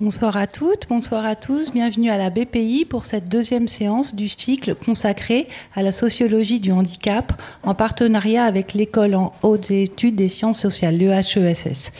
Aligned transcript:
Bonsoir 0.00 0.38
à 0.38 0.46
toutes, 0.46 0.88
bonsoir 0.88 1.26
à 1.26 1.36
tous. 1.36 1.72
Bienvenue 1.72 2.08
à 2.08 2.16
la 2.16 2.30
BPI 2.30 2.86
pour 2.88 3.04
cette 3.04 3.28
deuxième 3.28 3.68
séance 3.68 4.14
du 4.14 4.30
cycle 4.30 4.74
consacré 4.74 5.46
à 5.74 5.82
la 5.82 5.92
sociologie 5.92 6.58
du 6.58 6.72
handicap 6.72 7.34
en 7.64 7.74
partenariat 7.74 8.44
avec 8.44 8.72
l'école 8.72 9.14
en 9.14 9.34
hautes 9.42 9.70
études 9.70 10.16
des 10.16 10.30
sciences 10.30 10.58
sociales, 10.58 10.96
l'EHESS. 10.96 11.92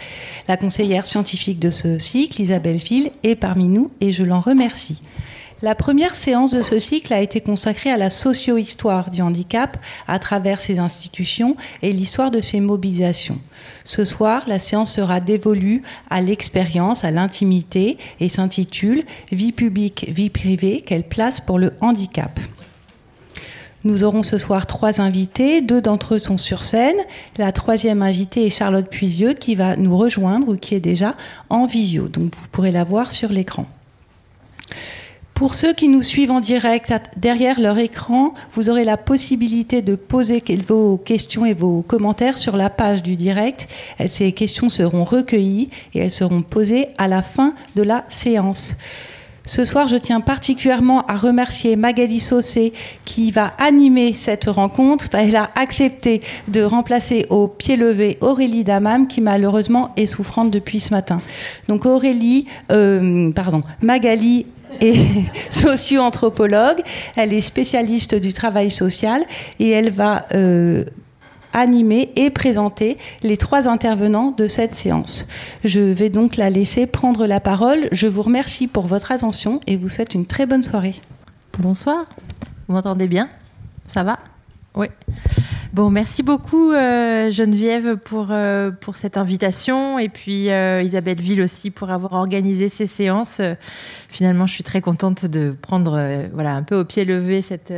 La 0.48 0.56
conseillère 0.56 1.04
scientifique 1.04 1.58
de 1.58 1.70
ce 1.70 1.98
cycle, 1.98 2.40
Isabelle 2.40 2.78
Ville, 2.78 3.10
est 3.22 3.36
parmi 3.36 3.64
nous 3.64 3.90
et 4.00 4.12
je 4.12 4.24
l'en 4.24 4.40
remercie. 4.40 5.02
La 5.62 5.74
première 5.74 6.14
séance 6.14 6.52
de 6.52 6.62
ce 6.62 6.78
cycle 6.78 7.12
a 7.12 7.20
été 7.20 7.42
consacrée 7.42 7.90
à 7.90 7.98
la 7.98 8.08
socio-histoire 8.08 9.10
du 9.10 9.20
handicap 9.20 9.76
à 10.08 10.18
travers 10.18 10.58
ses 10.58 10.78
institutions 10.78 11.54
et 11.82 11.92
l'histoire 11.92 12.30
de 12.30 12.40
ses 12.40 12.60
mobilisations. 12.60 13.38
Ce 13.84 14.06
soir, 14.06 14.44
la 14.46 14.58
séance 14.58 14.90
sera 14.90 15.20
dévolue 15.20 15.82
à 16.08 16.22
l'expérience, 16.22 17.04
à 17.04 17.10
l'intimité 17.10 17.98
et 18.20 18.30
s'intitule 18.30 19.04
Vie 19.32 19.52
publique, 19.52 20.06
vie 20.08 20.30
privée, 20.30 20.82
quelle 20.84 21.06
place 21.06 21.40
pour 21.40 21.58
le 21.58 21.74
handicap? 21.82 22.40
Nous 23.84 24.02
aurons 24.02 24.22
ce 24.22 24.38
soir 24.38 24.64
trois 24.64 25.02
invités, 25.02 25.60
deux 25.60 25.82
d'entre 25.82 26.14
eux 26.14 26.18
sont 26.18 26.38
sur 26.38 26.64
scène. 26.64 26.96
La 27.36 27.52
troisième 27.52 28.00
invitée 28.00 28.46
est 28.46 28.50
Charlotte 28.50 28.88
Puisieux 28.88 29.34
qui 29.34 29.56
va 29.56 29.76
nous 29.76 29.96
rejoindre 29.96 30.48
ou 30.48 30.56
qui 30.56 30.74
est 30.74 30.80
déjà 30.80 31.16
en 31.50 31.66
visio, 31.66 32.08
donc 32.08 32.34
vous 32.34 32.48
pourrez 32.50 32.70
la 32.70 32.84
voir 32.84 33.12
sur 33.12 33.28
l'écran. 33.28 33.66
Pour 35.40 35.54
ceux 35.54 35.72
qui 35.72 35.88
nous 35.88 36.02
suivent 36.02 36.32
en 36.32 36.40
direct, 36.40 36.92
derrière 37.16 37.58
leur 37.58 37.78
écran, 37.78 38.34
vous 38.52 38.68
aurez 38.68 38.84
la 38.84 38.98
possibilité 38.98 39.80
de 39.80 39.94
poser 39.94 40.44
vos 40.68 40.98
questions 40.98 41.46
et 41.46 41.54
vos 41.54 41.80
commentaires 41.80 42.36
sur 42.36 42.58
la 42.58 42.68
page 42.68 43.02
du 43.02 43.16
direct. 43.16 43.66
Ces 44.06 44.32
questions 44.32 44.68
seront 44.68 45.02
recueillies 45.02 45.70
et 45.94 46.00
elles 46.00 46.10
seront 46.10 46.42
posées 46.42 46.88
à 46.98 47.08
la 47.08 47.22
fin 47.22 47.54
de 47.74 47.82
la 47.82 48.04
séance. 48.08 48.76
Ce 49.50 49.64
soir, 49.64 49.88
je 49.88 49.96
tiens 49.96 50.20
particulièrement 50.20 51.04
à 51.06 51.16
remercier 51.16 51.74
Magali 51.74 52.20
Saucé 52.20 52.72
qui 53.04 53.32
va 53.32 53.52
animer 53.58 54.14
cette 54.14 54.44
rencontre. 54.44 55.08
Elle 55.12 55.34
a 55.34 55.50
accepté 55.56 56.20
de 56.46 56.62
remplacer 56.62 57.26
au 57.30 57.48
pied 57.48 57.74
levé 57.74 58.16
Aurélie 58.20 58.62
Damam 58.62 59.08
qui 59.08 59.20
malheureusement 59.20 59.92
est 59.96 60.06
souffrante 60.06 60.52
depuis 60.52 60.78
ce 60.78 60.94
matin. 60.94 61.18
Donc 61.66 61.84
Aurélie, 61.84 62.46
euh, 62.70 63.32
pardon, 63.32 63.62
Magali 63.82 64.46
et 64.80 64.94
socio-anthropologue. 65.50 66.82
Elle 67.16 67.34
est 67.34 67.40
spécialiste 67.40 68.14
du 68.14 68.32
travail 68.32 68.70
social 68.70 69.24
et 69.58 69.70
elle 69.70 69.90
va 69.90 70.26
euh, 70.32 70.84
animer 71.52 72.12
et 72.16 72.30
présenter 72.30 72.98
les 73.22 73.36
trois 73.36 73.68
intervenants 73.68 74.30
de 74.30 74.48
cette 74.48 74.74
séance. 74.74 75.26
Je 75.64 75.80
vais 75.80 76.10
donc 76.10 76.36
la 76.36 76.50
laisser 76.50 76.86
prendre 76.86 77.26
la 77.26 77.40
parole. 77.40 77.88
Je 77.92 78.06
vous 78.06 78.22
remercie 78.22 78.66
pour 78.66 78.86
votre 78.86 79.12
attention 79.12 79.60
et 79.66 79.76
vous 79.76 79.88
souhaite 79.88 80.14
une 80.14 80.26
très 80.26 80.46
bonne 80.46 80.62
soirée. 80.62 80.94
Bonsoir. 81.58 82.06
Vous 82.68 82.74
m'entendez 82.74 83.08
bien? 83.08 83.28
Ça 83.86 84.02
va? 84.04 84.18
Oui. 84.74 84.86
Bon, 85.72 85.88
merci 85.88 86.24
beaucoup 86.24 86.72
euh, 86.72 87.30
Geneviève 87.30 87.96
pour, 87.96 88.30
euh, 88.30 88.72
pour 88.72 88.96
cette 88.96 89.16
invitation 89.16 90.00
et 90.00 90.08
puis 90.08 90.50
euh, 90.50 90.82
Isabelle 90.82 91.20
Ville 91.20 91.40
aussi 91.42 91.70
pour 91.70 91.90
avoir 91.90 92.14
organisé 92.14 92.68
ces 92.68 92.88
séances. 92.88 93.40
finalement, 94.08 94.48
je 94.48 94.54
suis 94.54 94.64
très 94.64 94.80
contente 94.80 95.26
de 95.26 95.54
prendre 95.62 96.26
voilà, 96.32 96.54
un 96.56 96.64
peu 96.64 96.76
au 96.76 96.84
pied 96.84 97.04
levé 97.04 97.40
cette, 97.40 97.72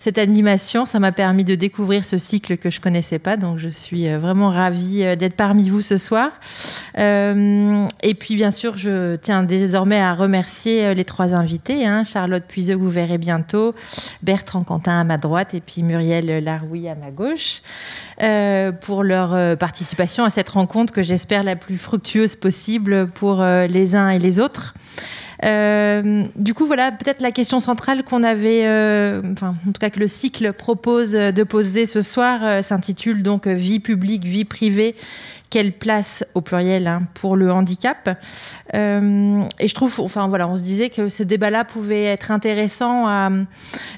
cette 0.00 0.18
animation. 0.18 0.84
Ça 0.84 0.98
m'a 0.98 1.12
permis 1.12 1.44
de 1.44 1.54
découvrir 1.54 2.04
ce 2.04 2.18
cycle 2.18 2.56
que 2.56 2.70
je 2.70 2.80
connaissais 2.80 3.20
pas, 3.20 3.36
donc 3.36 3.58
je 3.58 3.68
suis 3.68 4.12
vraiment 4.16 4.50
ravie 4.50 5.16
d'être 5.16 5.36
parmi 5.36 5.70
vous 5.70 5.80
ce 5.80 5.98
soir. 5.98 6.32
et 6.96 8.14
puis, 8.18 8.34
bien 8.34 8.50
sûr, 8.50 8.76
je 8.76 9.14
tiens 9.14 9.44
désormais 9.44 10.00
à 10.00 10.14
remercier 10.14 10.92
les 10.92 11.04
trois 11.04 11.34
invités 11.36 11.86
hein, 11.86 12.02
Charlotte 12.02 12.44
Puiseux, 12.44 12.74
vous 12.74 12.90
verrez 12.90 13.18
bientôt, 13.18 13.76
Bertrand 14.24 14.64
Quentin 14.64 14.98
à 14.98 15.04
ma 15.04 15.18
droite 15.18 15.54
et 15.54 15.60
puis 15.60 15.84
Muriel 15.84 16.42
Laroui 16.42 16.88
à 16.88 16.96
ma 16.96 17.11
gauche, 17.12 17.62
euh, 18.22 18.72
pour 18.72 19.04
leur 19.04 19.34
euh, 19.34 19.56
participation 19.56 20.24
à 20.24 20.30
cette 20.30 20.48
rencontre 20.48 20.92
que 20.92 21.02
j'espère 21.02 21.42
la 21.42 21.56
plus 21.56 21.78
fructueuse 21.78 22.34
possible 22.34 23.08
pour 23.08 23.40
euh, 23.40 23.66
les 23.66 23.94
uns 23.94 24.10
et 24.10 24.18
les 24.18 24.40
autres. 24.40 24.74
du 25.42 26.54
coup, 26.54 26.66
voilà 26.66 26.92
peut-être 26.92 27.20
la 27.20 27.32
question 27.32 27.58
centrale 27.60 28.04
qu'on 28.04 28.22
avait, 28.22 28.62
enfin, 29.32 29.56
en 29.66 29.72
tout 29.72 29.80
cas 29.80 29.90
que 29.90 29.98
le 29.98 30.06
cycle 30.06 30.52
propose 30.52 31.12
de 31.12 31.42
poser 31.42 31.86
ce 31.86 32.00
soir, 32.00 32.62
s'intitule 32.62 33.22
donc 33.22 33.48
Vie 33.48 33.80
publique, 33.80 34.24
vie 34.24 34.44
privée 34.44 34.94
quelle 35.52 35.72
place 35.72 36.24
au 36.34 36.40
pluriel 36.40 36.86
hein, 36.86 37.02
pour 37.12 37.36
le 37.36 37.52
handicap. 37.52 38.18
Euh, 38.74 39.44
et 39.60 39.68
je 39.68 39.74
trouve, 39.74 40.00
enfin 40.00 40.26
voilà, 40.26 40.48
on 40.48 40.56
se 40.56 40.62
disait 40.62 40.88
que 40.88 41.10
ce 41.10 41.22
débat-là 41.22 41.66
pouvait 41.66 42.04
être 42.04 42.30
intéressant 42.30 43.06
à, 43.06 43.28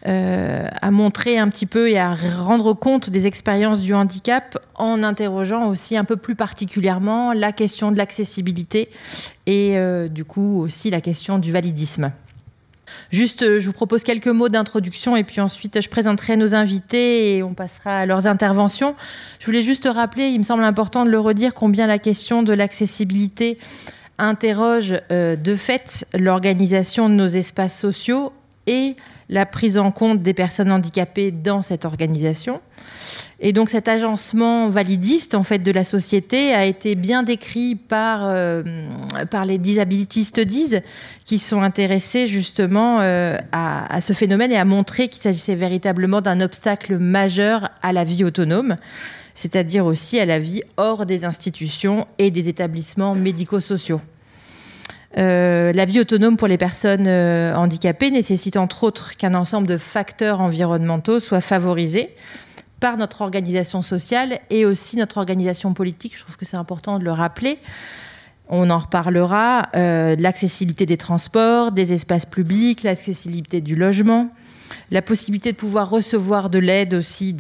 euh, 0.09 0.67
à 0.83 0.91
montrer 0.91 1.39
un 1.39 1.49
petit 1.49 1.67
peu 1.67 1.89
et 1.89 1.99
à 1.99 2.13
rendre 2.13 2.75
compte 2.75 3.09
des 3.09 3.29
expériences 3.29 3.81
du 3.83 3.95
handicap 3.95 4.59
en 4.75 5.05
interrogeant 5.05 5.69
aussi 5.69 5.97
un 5.97 6.03
peu 6.03 6.17
plus 6.17 6.35
particulièrement 6.35 7.33
la 7.33 7.53
question 7.53 7.93
de 7.93 7.99
l'accessibilité 7.99 8.89
et 9.47 9.79
euh, 9.79 10.09
du 10.09 10.25
coup 10.25 10.61
aussi 10.61 10.91
la 10.91 11.01
question 11.01 11.39
du 11.39 11.53
validisme. 11.53 12.11
Juste, 13.11 13.43
euh, 13.43 13.61
je 13.61 13.67
vous 13.67 13.73
propose 13.73 14.03
quelques 14.03 14.29
mots 14.29 14.49
d'introduction 14.49 15.17
et 15.17 15.25
puis 15.25 15.41
ensuite 15.41 15.81
je 15.81 15.89
présenterai 15.89 16.37
nos 16.37 16.55
invités 16.55 17.37
et 17.37 17.43
on 17.43 17.55
passera 17.55 17.99
à 17.99 18.07
leurs 18.07 18.27
interventions. 18.27 18.95
Je 19.39 19.47
voulais 19.47 19.63
juste 19.63 19.89
rappeler, 19.93 20.29
il 20.29 20.39
me 20.39 20.45
semble 20.45 20.65
important 20.65 21.05
de 21.05 21.11
le 21.11 21.19
redire, 21.19 21.55
combien 21.55 21.87
la 21.87 21.99
question 21.99 22.43
de 22.43 22.53
l'accessibilité 22.53 23.59
interroge 24.19 24.95
euh, 25.11 25.37
de 25.37 25.57
fait 25.57 26.07
l'organisation 26.15 27.09
de 27.09 27.15
nos 27.15 27.27
espaces 27.27 27.79
sociaux 27.79 28.33
et 28.67 28.97
la 29.29 29.47
prise 29.47 29.79
en 29.79 29.91
compte 29.91 30.23
des 30.23 30.35
personnes 30.35 30.71
handicapées 30.71 31.31
dans 31.31 31.63
cette 31.63 31.85
organisation. 31.85 32.61
Et 33.41 33.53
donc 33.53 33.71
cet 33.71 33.89
agencement 33.89 34.69
validiste 34.69 35.35
en 35.35 35.43
fait 35.43 35.59
de 35.59 35.71
la 35.71 35.85
société 35.85 36.55
a 36.55 36.65
été 36.65 36.95
bien 36.95 37.23
décrit 37.23 37.75
par 37.75 38.21
euh, 38.25 38.63
les 39.47 39.59
disabilitistes 39.59 40.41
disent 40.41 40.83
qui 41.25 41.39
sont 41.39 41.63
intéressés 41.63 42.27
justement 42.27 43.01
euh, 43.01 43.37
à, 43.53 43.95
à, 43.95 44.01
ce 44.01 44.13
phénomène 44.13 44.53
et 44.53 44.57
à 44.57 44.65
montrer 44.65 45.09
qu'il 45.09 45.23
s'agissait 45.23 45.55
véritablement 45.55 46.21
d'un 46.21 46.41
obstacle 46.41 46.99
majeur 46.99 47.71
à 47.83 47.93
la 47.93 48.05
vie 48.05 48.25
autonome, 48.25 48.77
c'est-à-dire 49.35 49.87
aussi 49.87 50.19
à 50.21 50.27
la 50.27 50.39
vie 50.39 50.63
hors 50.77 51.07
des 51.07 51.25
institutions 51.25 52.07
et 52.19 52.31
des 52.31 52.49
établissements 52.49 53.15
médico-sociaux. 53.15 54.01
Euh, 55.17 55.73
la 55.73 55.85
vie 55.85 56.01
autonome 56.01 56.37
pour 56.37 56.49
les 56.49 56.59
personnes 56.59 57.07
euh, 57.07 57.55
handicapées 57.55 58.11
nécessite 58.11 58.57
entre 58.57 58.83
autres 58.83 59.17
qu'un 59.17 59.35
ensemble 59.35 59.69
de 59.69 59.77
facteurs 59.77 60.41
environnementaux 60.41 61.21
soit 61.21 61.41
favorisé 61.41 62.11
par 62.81 62.97
notre 62.97 63.21
organisation 63.21 63.83
sociale 63.83 64.41
et 64.51 64.67
aussi 64.67 64.97
notre 64.97 65.19
organisation 65.19 65.73
politique. 65.73 66.17
Je 66.17 66.23
trouve 66.23 66.37
que 66.37 66.45
c'est 66.45 66.57
important 66.57 66.99
de 66.99 67.05
le 67.05 67.13
rappeler. 67.13 67.59
On 68.49 68.69
en 68.71 68.79
reparlera, 68.79 69.69
euh, 69.77 70.17
l'accessibilité 70.19 70.85
des 70.85 70.97
transports, 70.97 71.73
des 71.73 71.93
espaces 71.93 72.27
publics, 72.27 72.83
l'accessibilité 72.83 73.61
du 73.61 73.77
logement, 73.77 74.29
la 74.91 75.01
possibilité 75.01 75.53
de 75.53 75.57
pouvoir 75.57 75.89
recevoir 75.89 76.51
de 76.51 76.59
l'aide 76.59 76.93
aussi 76.93 77.35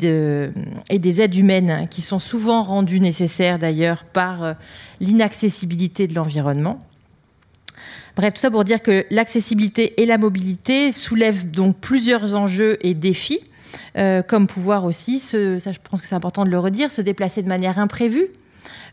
et 0.88 0.98
des 0.98 1.20
aides 1.20 1.34
humaines 1.34 1.88
qui 1.90 2.00
sont 2.00 2.20
souvent 2.20 2.62
rendues 2.62 3.00
nécessaires 3.00 3.58
d'ailleurs 3.58 4.04
par 4.04 4.54
l'inaccessibilité 5.00 6.06
de 6.06 6.14
l'environnement. 6.14 6.78
Bref, 8.16 8.34
tout 8.34 8.40
ça 8.40 8.50
pour 8.50 8.62
dire 8.62 8.80
que 8.80 9.04
l'accessibilité 9.10 10.00
et 10.00 10.06
la 10.06 10.18
mobilité 10.18 10.92
soulèvent 10.92 11.50
donc 11.50 11.78
plusieurs 11.80 12.36
enjeux 12.36 12.78
et 12.86 12.94
défis, 12.94 13.40
euh, 13.98 14.22
comme 14.22 14.46
pouvoir 14.46 14.84
aussi, 14.84 15.18
se, 15.18 15.58
ça 15.58 15.72
je 15.72 15.78
pense 15.82 16.00
que 16.00 16.06
c'est 16.06 16.14
important 16.14 16.44
de 16.44 16.50
le 16.50 16.58
redire, 16.60 16.92
se 16.92 17.02
déplacer 17.02 17.42
de 17.42 17.48
manière 17.48 17.80
imprévue, 17.80 18.28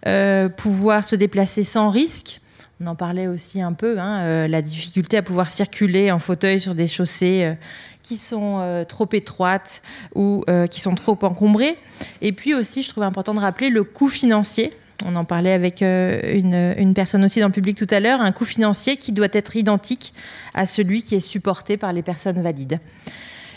euh, 0.07 0.49
pouvoir 0.49 1.05
se 1.05 1.15
déplacer 1.15 1.63
sans 1.63 1.91
risque. 1.91 2.41
On 2.79 2.87
en 2.87 2.95
parlait 2.95 3.27
aussi 3.27 3.61
un 3.61 3.73
peu, 3.73 3.99
hein, 3.99 4.21
euh, 4.21 4.47
la 4.47 4.63
difficulté 4.63 5.17
à 5.17 5.21
pouvoir 5.21 5.51
circuler 5.51 6.11
en 6.11 6.17
fauteuil 6.17 6.59
sur 6.59 6.73
des 6.73 6.87
chaussées 6.87 7.53
qui 8.01 8.17
sont 8.17 8.85
trop 8.89 9.07
étroites 9.13 9.83
ou 10.15 10.43
qui 10.71 10.79
sont 10.81 10.95
trop 10.95 11.17
encombrées. 11.21 11.77
Et 12.21 12.31
puis 12.31 12.55
aussi, 12.55 12.81
je 12.81 12.89
trouve 12.89 13.03
important 13.03 13.35
de 13.35 13.39
rappeler 13.39 13.69
le 13.69 13.83
coût 13.83 14.09
financier 14.09 14.71
on 15.05 15.15
en 15.15 15.25
parlait 15.25 15.53
avec 15.53 15.81
euh, 15.81 16.73
une, 16.77 16.93
personne 16.93 17.23
aussi 17.23 17.39
dans 17.39 17.47
le 17.47 17.51
public 17.51 17.77
tout 17.77 17.87
à 17.89 17.99
l'heure, 17.99 18.21
un 18.21 18.31
coût 18.31 18.45
financier 18.45 18.97
qui 18.97 19.11
doit 19.11 19.27
être 19.31 19.55
identique 19.55 20.13
à 20.53 20.65
celui 20.65 21.03
qui 21.03 21.15
est 21.15 21.19
supporté 21.19 21.77
par 21.77 21.93
les 21.93 22.01
personnes 22.01 22.41
valides. 22.41 22.79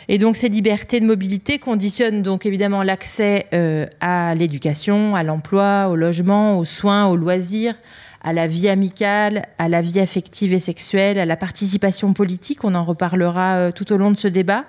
Et 0.09 0.19
donc 0.19 0.37
ces 0.37 0.49
libertés 0.49 1.01
de 1.01 1.07
mobilité 1.07 1.59
conditionnent 1.59 2.23
donc 2.23 2.45
évidemment 2.45 2.83
l'accès 2.83 3.47
euh, 3.55 3.87
à 4.01 4.35
l'éducation, 4.35 5.17
à 5.17 5.23
l'emploi, 5.23 5.89
au 5.89 5.97
logement, 5.97 6.59
aux 6.59 6.65
soins, 6.65 7.07
aux 7.07 7.17
loisirs, 7.17 7.75
à 8.23 8.33
la 8.33 8.47
vie 8.47 8.69
amicale, 8.69 9.47
à 9.59 9.69
la 9.69 9.81
vie 9.81 10.01
affective 10.01 10.53
et 10.53 10.59
sexuelle, 10.59 11.19
à 11.19 11.27
la 11.27 11.37
participation 11.37 12.13
politique. 12.13 12.65
On 12.65 12.75
en 12.75 12.85
reparlera 12.85 13.55
euh, 13.55 13.71
tout 13.71 13.93
au 13.93 13.97
long 13.97 14.11
de 14.11 14.19
ce 14.19 14.29
débat 14.29 14.65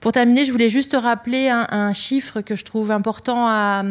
Pour 0.00 0.12
terminer, 0.12 0.46
je 0.46 0.52
voulais 0.52 0.70
juste 0.70 0.96
rappeler 0.98 1.48
un, 1.50 1.92
chiffre 1.92 2.40
que 2.40 2.54
je 2.54 2.64
trouve 2.64 2.90
important 2.90 3.46
à, 3.46 3.82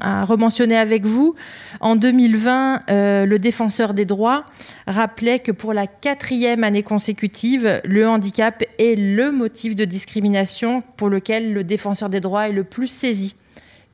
à 0.00 0.24
rementionner 0.24 0.76
avec 0.76 1.04
vous. 1.04 1.34
En 1.80 1.94
2020, 1.94 2.82
euh, 2.88 3.26
le 3.26 3.38
défenseur 3.38 3.92
des 3.92 4.06
droits 4.06 4.44
rappelait 4.86 5.40
que 5.40 5.52
pour 5.52 5.74
la 5.74 5.86
quatrième 5.86 6.64
année 6.64 6.82
consécutive, 6.82 7.82
le 7.84 8.08
handicap 8.08 8.64
est 8.78 8.98
le 8.98 9.30
motif 9.30 9.74
de 9.74 9.84
discrimination 9.84 10.82
pour 10.96 11.10
lequel 11.10 11.52
le 11.52 11.64
défenseur 11.64 12.08
des 12.08 12.20
droits 12.20 12.48
est 12.48 12.52
le 12.52 12.64
plus 12.64 12.86
saisi 12.86 13.34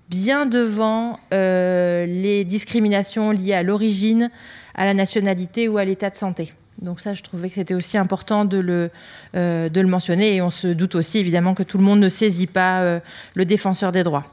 bien 0.08 0.46
devant 0.46 1.18
euh, 1.32 2.06
les 2.06 2.44
discriminations 2.44 3.30
liées 3.30 3.54
à 3.54 3.62
l'origine, 3.62 4.30
à 4.74 4.84
la 4.84 4.94
nationalité 4.94 5.66
ou 5.66 5.78
à 5.78 5.84
l'état 5.84 6.10
de 6.10 6.16
santé. 6.16 6.52
Donc 6.82 7.00
ça, 7.00 7.14
je 7.14 7.22
trouvais 7.22 7.48
que 7.48 7.54
c'était 7.54 7.74
aussi 7.74 7.96
important 7.98 8.44
de 8.44 8.58
le, 8.58 8.90
euh, 9.36 9.68
de 9.68 9.80
le 9.80 9.86
mentionner 9.86 10.34
et 10.34 10.42
on 10.42 10.50
se 10.50 10.68
doute 10.68 10.94
aussi 10.94 11.18
évidemment 11.18 11.54
que 11.54 11.62
tout 11.62 11.78
le 11.78 11.84
monde 11.84 12.00
ne 12.00 12.08
saisit 12.08 12.46
pas 12.46 12.80
euh, 12.80 13.00
le 13.34 13.44
défenseur 13.44 13.92
des 13.92 14.02
droits. 14.02 14.24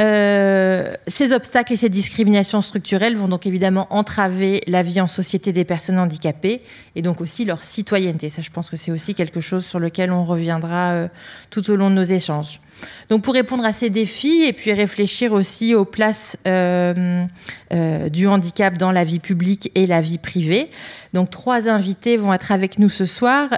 Euh, 0.00 0.94
ces 1.06 1.32
obstacles 1.32 1.72
et 1.72 1.76
ces 1.76 1.88
discriminations 1.88 2.60
structurelles 2.60 3.16
vont 3.16 3.28
donc 3.28 3.46
évidemment 3.46 3.86
entraver 3.90 4.62
la 4.66 4.82
vie 4.82 5.00
en 5.00 5.06
société 5.06 5.52
des 5.52 5.64
personnes 5.64 5.98
handicapées 5.98 6.60
et 6.94 7.02
donc 7.02 7.20
aussi 7.20 7.44
leur 7.44 7.64
citoyenneté. 7.64 8.28
Ça, 8.28 8.42
je 8.42 8.50
pense 8.50 8.68
que 8.68 8.76
c'est 8.76 8.90
aussi 8.90 9.14
quelque 9.14 9.40
chose 9.40 9.64
sur 9.64 9.78
lequel 9.78 10.12
on 10.12 10.24
reviendra 10.24 10.92
euh, 10.92 11.08
tout 11.50 11.70
au 11.70 11.76
long 11.76 11.88
de 11.88 11.94
nos 11.94 12.02
échanges. 12.02 12.60
Donc 13.08 13.22
pour 13.22 13.32
répondre 13.32 13.64
à 13.64 13.72
ces 13.72 13.88
défis 13.88 14.44
et 14.44 14.52
puis 14.52 14.70
réfléchir 14.74 15.32
aussi 15.32 15.74
aux 15.74 15.86
places 15.86 16.36
euh, 16.46 17.24
du 18.10 18.26
handicap 18.26 18.76
dans 18.76 18.92
la 18.92 19.02
vie 19.02 19.18
publique 19.18 19.70
et 19.74 19.86
la 19.86 20.02
vie 20.02 20.18
privée. 20.18 20.70
Donc 21.14 21.30
trois 21.30 21.70
invités 21.70 22.18
vont 22.18 22.34
être 22.34 22.52
avec 22.52 22.78
nous 22.78 22.90
ce 22.90 23.06
soir. 23.06 23.48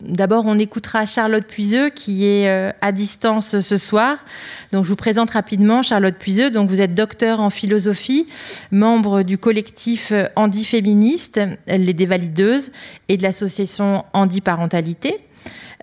D'abord, 0.00 0.44
on 0.46 0.58
écoutera 0.58 1.06
Charlotte 1.06 1.44
Puiseux 1.46 1.88
qui 1.88 2.26
est 2.26 2.48
euh, 2.48 2.70
à 2.82 2.92
distance 2.92 3.60
ce 3.60 3.76
soir. 3.78 4.18
Donc, 4.72 4.84
je 4.84 4.90
vous 4.90 4.96
présente 4.96 5.30
rapidement 5.30 5.82
Charlotte 5.82 6.16
Puiseux. 6.16 6.50
Donc, 6.50 6.68
vous 6.68 6.82
êtes 6.82 6.94
docteur 6.94 7.40
en 7.40 7.48
philosophie, 7.48 8.26
membre 8.70 9.22
du 9.22 9.38
collectif 9.38 10.12
Handi 10.36 10.64
Féministe, 10.66 11.40
les 11.66 11.94
dévalideuses, 11.94 12.72
et 13.08 13.16
de 13.16 13.22
l'association 13.22 14.04
Handi 14.12 14.42
Parentalité. 14.42 15.16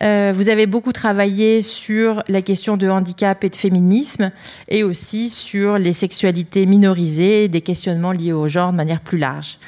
Euh, 0.01 0.33
vous 0.35 0.49
avez 0.49 0.65
beaucoup 0.65 0.91
travaillé 0.91 1.61
sur 1.61 2.23
la 2.27 2.41
question 2.41 2.77
de 2.77 2.89
handicap 2.89 3.43
et 3.43 3.49
de 3.49 3.55
féminisme 3.55 4.31
et 4.67 4.83
aussi 4.83 5.29
sur 5.29 5.77
les 5.77 5.93
sexualités 5.93 6.65
minorisées, 6.65 7.47
des 7.47 7.61
questionnements 7.61 8.11
liés 8.11 8.33
au 8.33 8.47
genre 8.47 8.71
de 8.71 8.77
manière 8.77 9.01
plus 9.01 9.17
large. 9.17 9.59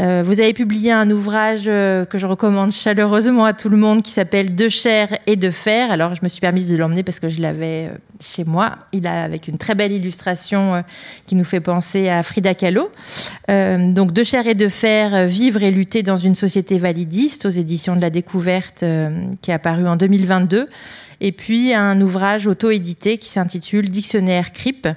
Euh, 0.00 0.22
vous 0.24 0.40
avez 0.40 0.54
publié 0.54 0.92
un 0.92 1.10
ouvrage 1.10 1.64
euh, 1.66 2.06
que 2.06 2.16
je 2.16 2.26
recommande 2.26 2.72
chaleureusement 2.72 3.44
à 3.44 3.52
tout 3.52 3.68
le 3.68 3.76
monde 3.76 4.02
qui 4.02 4.10
s'appelle 4.10 4.54
De 4.54 4.68
chair 4.70 5.18
et 5.26 5.36
de 5.36 5.50
fer. 5.50 5.90
Alors, 5.90 6.14
je 6.14 6.20
me 6.22 6.28
suis 6.28 6.40
permise 6.40 6.68
de 6.68 6.76
l'emmener 6.76 7.02
parce 7.02 7.20
que 7.20 7.28
je 7.28 7.42
l'avais 7.42 7.88
euh, 7.88 7.98
chez 8.18 8.44
moi. 8.44 8.76
Il 8.92 9.06
a 9.06 9.22
avec 9.22 9.46
une 9.46 9.58
très 9.58 9.74
belle 9.74 9.92
illustration 9.92 10.82
qui 11.26 11.34
nous 11.34 11.44
fait 11.44 11.60
penser 11.60 12.08
à 12.08 12.22
Frida 12.22 12.54
Kahlo. 12.54 12.90
donc, 13.48 14.12
De 14.12 14.24
chair 14.24 14.46
et 14.46 14.54
de 14.54 14.68
fer, 14.68 15.26
vivre 15.26 15.62
et 15.62 15.70
lutter 15.70 16.02
dans 16.02 16.16
une 16.16 16.34
société 16.34 16.78
validiste 16.78 17.46
aux 17.46 17.50
éditions 17.50 17.96
de 17.96 18.00
la 18.00 18.10
Découverte 18.10 18.84
qui 19.42 19.50
est 19.50 19.54
apparu 19.54 19.86
en 19.86 19.96
2022 19.96 20.68
et 21.20 21.32
puis 21.32 21.74
un 21.74 22.00
ouvrage 22.00 22.46
auto-édité 22.46 23.18
qui 23.18 23.28
s'intitule 23.28 23.90
Dictionnaire 23.90 24.52
CRIP, 24.52 24.88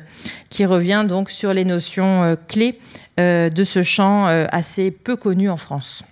qui 0.50 0.66
revient 0.66 1.06
donc 1.08 1.30
sur 1.30 1.54
les 1.54 1.66
notions 1.66 2.38
clés 2.48 2.80
euh, 3.20 3.52
de 3.52 3.64
ce 3.64 3.84
chant 3.84 4.25
euh, 4.25 4.48
assez 4.52 4.90
peu 4.90 5.16
connu 5.16 5.48
en 5.48 5.56
France. 5.56 6.04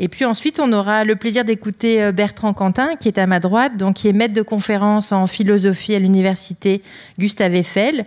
Et 0.00 0.08
puis 0.08 0.24
ensuite, 0.24 0.58
on 0.58 0.72
aura 0.72 1.04
le 1.04 1.14
plaisir 1.14 1.44
d'écouter 1.44 2.02
euh, 2.02 2.10
Bertrand 2.10 2.52
Quentin, 2.52 2.96
qui 2.96 3.06
est 3.06 3.18
à 3.18 3.28
ma 3.28 3.38
droite, 3.38 3.76
donc 3.76 3.94
qui 3.94 4.08
est 4.08 4.12
maître 4.12 4.34
de 4.34 4.42
conférence 4.42 5.12
en 5.12 5.28
philosophie 5.28 5.94
à 5.94 6.00
l'université 6.00 6.82
Gustave 7.20 7.54
Eiffel. 7.54 8.04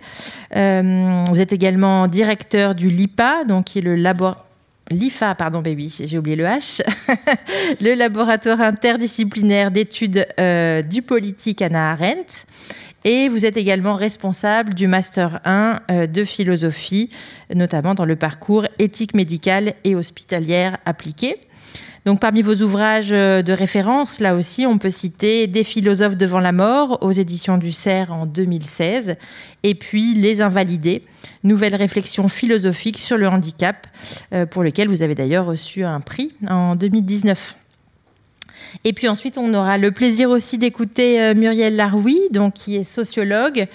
vous 0.52 1.40
êtes 1.40 1.54
également 1.54 2.06
directeur 2.06 2.74
du 2.74 2.90
LIPA, 2.90 3.44
donc 3.44 3.64
qui 3.64 3.78
est 3.78 3.82
le 3.82 3.94
laboratoire 3.94 4.47
l'IFA, 4.90 5.34
pardon, 5.34 5.60
baby, 5.60 5.94
j'ai 6.04 6.18
oublié 6.18 6.36
le 6.36 6.44
H, 6.44 6.82
le 7.80 7.94
laboratoire 7.94 8.60
interdisciplinaire 8.60 9.70
d'études 9.70 10.26
du 10.88 11.02
politique 11.02 11.62
Anna 11.62 11.92
Arendt. 11.92 12.46
Et 13.04 13.28
vous 13.28 13.46
êtes 13.46 13.56
également 13.56 13.94
responsable 13.94 14.74
du 14.74 14.86
Master 14.86 15.40
1 15.44 15.80
euh, 15.90 16.06
de 16.06 16.24
philosophie, 16.24 17.10
notamment 17.54 17.94
dans 17.94 18.04
le 18.04 18.16
parcours 18.16 18.66
éthique 18.78 19.14
médicale 19.14 19.74
et 19.84 19.94
hospitalière 19.94 20.78
appliquée. 20.84 21.40
Donc 22.04 22.20
parmi 22.20 22.42
vos 22.42 22.54
ouvrages 22.56 23.12
euh, 23.12 23.42
de 23.42 23.52
référence, 23.52 24.20
là 24.20 24.34
aussi, 24.34 24.66
on 24.66 24.78
peut 24.78 24.90
citer 24.90 25.46
Des 25.46 25.64
philosophes 25.64 26.16
devant 26.16 26.40
la 26.40 26.52
mort 26.52 26.98
aux 27.02 27.12
éditions 27.12 27.58
du 27.58 27.72
CERF 27.72 28.10
en 28.10 28.26
2016, 28.26 29.16
et 29.62 29.74
puis 29.74 30.14
Les 30.14 30.40
invalidés, 30.40 31.02
nouvelle 31.44 31.74
réflexion 31.74 32.28
philosophique 32.28 32.98
sur 32.98 33.16
le 33.16 33.28
handicap, 33.28 33.86
euh, 34.32 34.46
pour 34.46 34.62
lequel 34.62 34.88
vous 34.88 35.02
avez 35.02 35.14
d'ailleurs 35.14 35.46
reçu 35.46 35.84
un 35.84 36.00
prix 36.00 36.32
en 36.48 36.76
2019. 36.76 37.56
Et 38.84 38.92
puis 38.92 39.08
ensuite, 39.08 39.38
on 39.38 39.52
aura 39.54 39.78
le 39.78 39.92
plaisir 39.92 40.30
aussi 40.30 40.58
d'écouter 40.58 41.20
euh, 41.20 41.34
Muriel 41.34 41.76
Laroui, 41.76 42.20
donc, 42.30 42.54
qui 42.54 42.76
est 42.76 42.84
sociologue, 42.84 43.66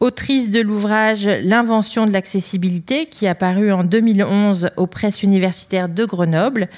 autrice 0.00 0.50
de 0.50 0.60
l'ouvrage 0.60 1.26
L'invention 1.26 2.06
de 2.06 2.12
l'accessibilité, 2.12 3.06
qui 3.06 3.24
est 3.24 3.28
apparu 3.28 3.72
en 3.72 3.84
2011 3.84 4.70
aux 4.76 4.86
presses 4.86 5.22
universitaires 5.22 5.88
de 5.88 6.04
Grenoble 6.04 6.68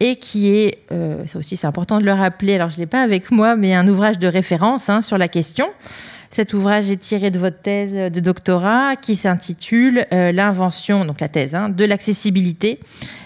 et 0.00 0.16
qui 0.16 0.48
est, 0.48 0.78
euh, 0.92 1.26
ça 1.26 1.38
aussi 1.38 1.56
c'est 1.56 1.66
important 1.66 2.00
de 2.00 2.04
le 2.04 2.12
rappeler, 2.12 2.54
alors 2.54 2.70
je 2.70 2.76
ne 2.76 2.80
l'ai 2.80 2.86
pas 2.86 3.02
avec 3.02 3.30
moi, 3.30 3.54
mais 3.54 3.74
un 3.74 3.86
ouvrage 3.86 4.18
de 4.18 4.26
référence 4.26 4.88
hein, 4.88 5.02
sur 5.02 5.18
la 5.18 5.28
question. 5.28 5.66
Cet 6.30 6.54
ouvrage 6.54 6.90
est 6.90 6.96
tiré 6.96 7.30
de 7.30 7.38
votre 7.38 7.60
thèse 7.60 8.12
de 8.12 8.20
doctorat 8.20 8.94
qui 8.96 9.16
s'intitule 9.16 10.06
euh, 10.12 10.30
L'invention, 10.30 11.04
donc 11.04 11.20
la 11.20 11.28
thèse, 11.28 11.54
hein, 11.54 11.68
de 11.68 11.84
l'accessibilité 11.84 12.78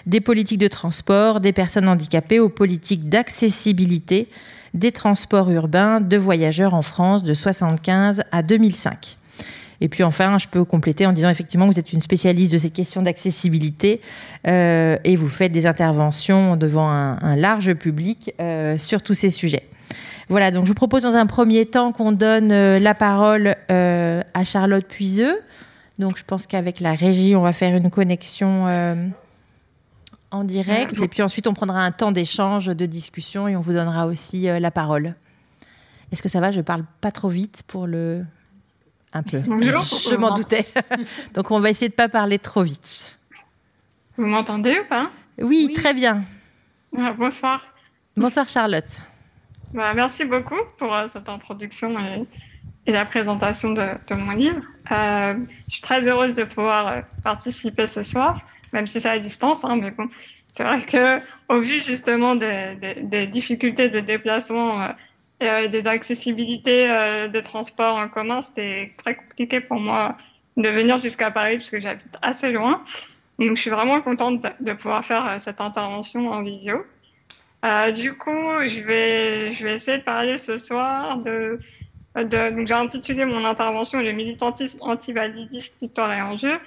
des 0.05 0.21
politiques 0.21 0.59
de 0.59 0.67
transport 0.67 1.39
des 1.39 1.53
personnes 1.53 1.87
handicapées 1.87 2.39
aux 2.39 2.49
politiques 2.49 3.07
d'accessibilité 3.07 4.27
des 4.73 4.91
transports 4.91 5.49
urbains 5.51 6.01
de 6.01 6.17
voyageurs 6.17 6.73
en 6.73 6.81
France 6.81 7.23
de 7.23 7.31
1975 7.31 8.23
à 8.31 8.41
2005. 8.41 9.17
Et 9.81 9.89
puis 9.89 10.03
enfin, 10.03 10.37
je 10.37 10.47
peux 10.47 10.63
compléter 10.63 11.05
en 11.05 11.13
disant 11.13 11.29
effectivement 11.29 11.67
que 11.67 11.73
vous 11.73 11.79
êtes 11.79 11.93
une 11.93 12.01
spécialiste 12.01 12.53
de 12.53 12.57
ces 12.57 12.69
questions 12.69 13.01
d'accessibilité 13.01 14.01
euh, 14.47 14.97
et 15.03 15.15
vous 15.15 15.27
faites 15.27 15.51
des 15.51 15.65
interventions 15.65 16.55
devant 16.55 16.89
un, 16.89 17.35
large 17.35 17.73
public 17.73 18.33
euh, 18.39 18.77
sur 18.77 19.01
tous 19.01 19.13
ces 19.13 19.29
sujets. 19.29 19.67
Voilà, 20.29 20.49
donc 20.49 20.63
je 20.63 20.69
vous 20.69 20.75
propose 20.75 21.03
dans 21.03 21.15
un 21.15 21.27
premier 21.27 21.65
temps 21.65 21.91
qu'on 21.91 22.11
donne 22.11 22.51
euh, 22.51 22.79
la 22.79 22.95
parole 22.95 23.55
à 23.69 24.43
Charlotte 24.43 24.85
Puiseux. 24.85 25.39
Donc 25.99 26.17
je 26.17 26.23
pense 26.23 26.47
qu'avec 26.47 26.79
la 26.79 26.93
régie, 26.93 27.35
on 27.35 27.41
va 27.41 27.53
faire 27.53 27.75
une 27.75 27.89
connexion 27.89 28.65
en 30.31 30.43
direct. 30.43 31.01
Et 31.01 31.07
puis 31.07 31.21
ensuite, 31.21 31.47
on 31.47 31.53
prendra 31.53 31.81
un 31.81 31.91
temps 31.91 32.11
d'échange, 32.11 32.65
de 32.67 32.85
discussion 32.85 33.47
et 33.47 33.55
on 33.55 33.61
vous 33.61 33.73
donnera 33.73 34.07
aussi 34.07 34.47
la 34.47 34.71
parole. 34.71 35.15
Est-ce 36.11 36.21
que 36.23 36.29
ça 36.29 36.39
va? 36.39 36.51
Je 36.51 36.61
parle 36.61 36.85
pas 37.01 37.11
trop 37.11 37.29
vite 37.29 37.63
pour 37.67 37.87
le... 37.87 38.25
Un 39.15 39.23
peu. 39.23 39.41
Je 39.41 40.15
m'en 40.17 40.31
doutais. 40.31 40.65
donc 41.33 41.49
on 41.49 41.61
va 41.61 41.69
essayer 41.69 41.87
de 41.87 41.93
pas 41.93 42.09
parler 42.09 42.37
trop 42.37 42.63
vite. 42.63 43.17
Vous 44.17 44.25
m'entendez 44.25 44.77
ou 44.81 44.87
pas? 44.89 45.09
Oui, 45.39 45.71
très 45.73 45.93
bien. 45.93 46.21
Ah, 46.97 47.13
bonsoir. 47.17 47.65
Bonsoir 48.17 48.49
Charlotte. 48.49 49.03
Bah, 49.73 49.93
merci 49.93 50.25
beaucoup 50.25 50.59
pour 50.77 50.93
euh, 50.93 51.07
cette 51.07 51.29
introduction 51.29 51.93
et, 52.85 52.91
la 52.91 53.05
présentation 53.05 53.71
de, 53.71 54.15
mon 54.15 54.31
livre. 54.31 54.61
Euh, 54.91 55.35
je 55.69 55.73
suis 55.75 55.81
très 55.81 56.05
heureuse 56.05 56.35
de 56.35 56.43
pouvoir 56.43 56.87
euh, 56.87 57.01
participer 57.23 57.87
ce 57.87 58.03
soir, 58.03 58.41
même 58.73 58.85
si 58.85 58.99
c'est 58.99 59.09
à 59.09 59.17
distance. 59.17 59.63
Hein, 59.63 59.77
mais 59.79 59.91
bon, 59.91 60.09
c'est 60.57 60.63
vrai 60.63 60.81
que 60.81 61.21
au 61.47 61.61
vu 61.61 61.81
justement 61.81 62.35
des, 62.35 62.97
des, 63.01 63.27
difficultés 63.27 63.87
de 63.87 64.01
déplacement 64.01 64.89
et 65.41 65.67
des 65.67 65.85
accessibilités 65.85 66.87
des 67.31 67.41
transports 67.41 67.97
en 67.97 68.07
commun, 68.07 68.41
c'était 68.41 68.93
très 68.97 69.15
compliqué 69.15 69.59
pour 69.59 69.79
moi 69.79 70.15
de 70.57 70.69
venir 70.69 70.97
jusqu'à 70.97 71.31
Paris 71.31 71.57
parce 71.57 71.69
que 71.69 71.79
j'habite 71.79 72.17
assez 72.21 72.51
loin. 72.51 72.83
Donc, 73.37 73.57
je 73.57 73.61
suis 73.61 73.69
vraiment 73.69 74.01
contente 74.01 74.41
de, 74.41 74.49
de 74.61 74.73
pouvoir 74.73 75.03
faire 75.03 75.37
cette 75.41 75.59
intervention 75.59 76.29
en 76.29 76.41
vidéo. 76.41 76.85
Euh, 77.65 77.91
du 77.91 78.13
coup, 78.13 78.61
je 78.65 78.81
vais, 78.81 79.51
je 79.51 79.65
vais 79.65 79.75
essayer 79.75 79.97
de 79.97 80.03
parler 80.03 80.37
ce 80.37 80.57
soir 80.57 81.17
de. 81.17 81.59
de 82.15 82.65
j'ai 82.65 82.73
intitulé 82.73 83.25
mon 83.25 83.43
intervention 83.43 83.99
Le 83.99 84.11
militantisme 84.11 84.77
anti-validiste, 84.81 85.73
histoire 85.81 86.13
et 86.13 86.21
enjeu. 86.21 86.59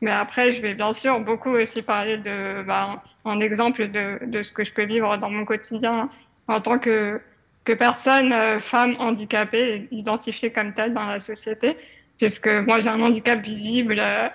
Mais 0.00 0.10
après, 0.10 0.52
je 0.52 0.62
vais 0.62 0.74
bien 0.74 0.92
sûr 0.92 1.20
beaucoup 1.20 1.50
aussi 1.50 1.82
parler 1.82 2.18
de, 2.18 2.62
bah, 2.62 3.02
un 3.24 3.40
exemple 3.40 3.88
de, 3.88 4.18
de 4.24 4.42
ce 4.42 4.52
que 4.52 4.64
je 4.64 4.72
peux 4.72 4.84
vivre 4.84 5.16
dans 5.18 5.30
mon 5.30 5.44
quotidien 5.44 6.10
en 6.48 6.60
tant 6.60 6.78
que, 6.78 7.20
que 7.66 7.72
personne, 7.72 8.32
euh, 8.32 8.58
femme 8.58 8.96
handicapée, 8.98 9.88
identifiée 9.90 10.52
comme 10.52 10.72
telle 10.72 10.94
dans 10.94 11.04
la 11.04 11.20
société, 11.20 11.76
puisque 12.16 12.48
moi 12.48 12.80
j'ai 12.80 12.88
un 12.88 13.00
handicap 13.02 13.40
visible, 13.40 13.98
euh, 13.98 14.28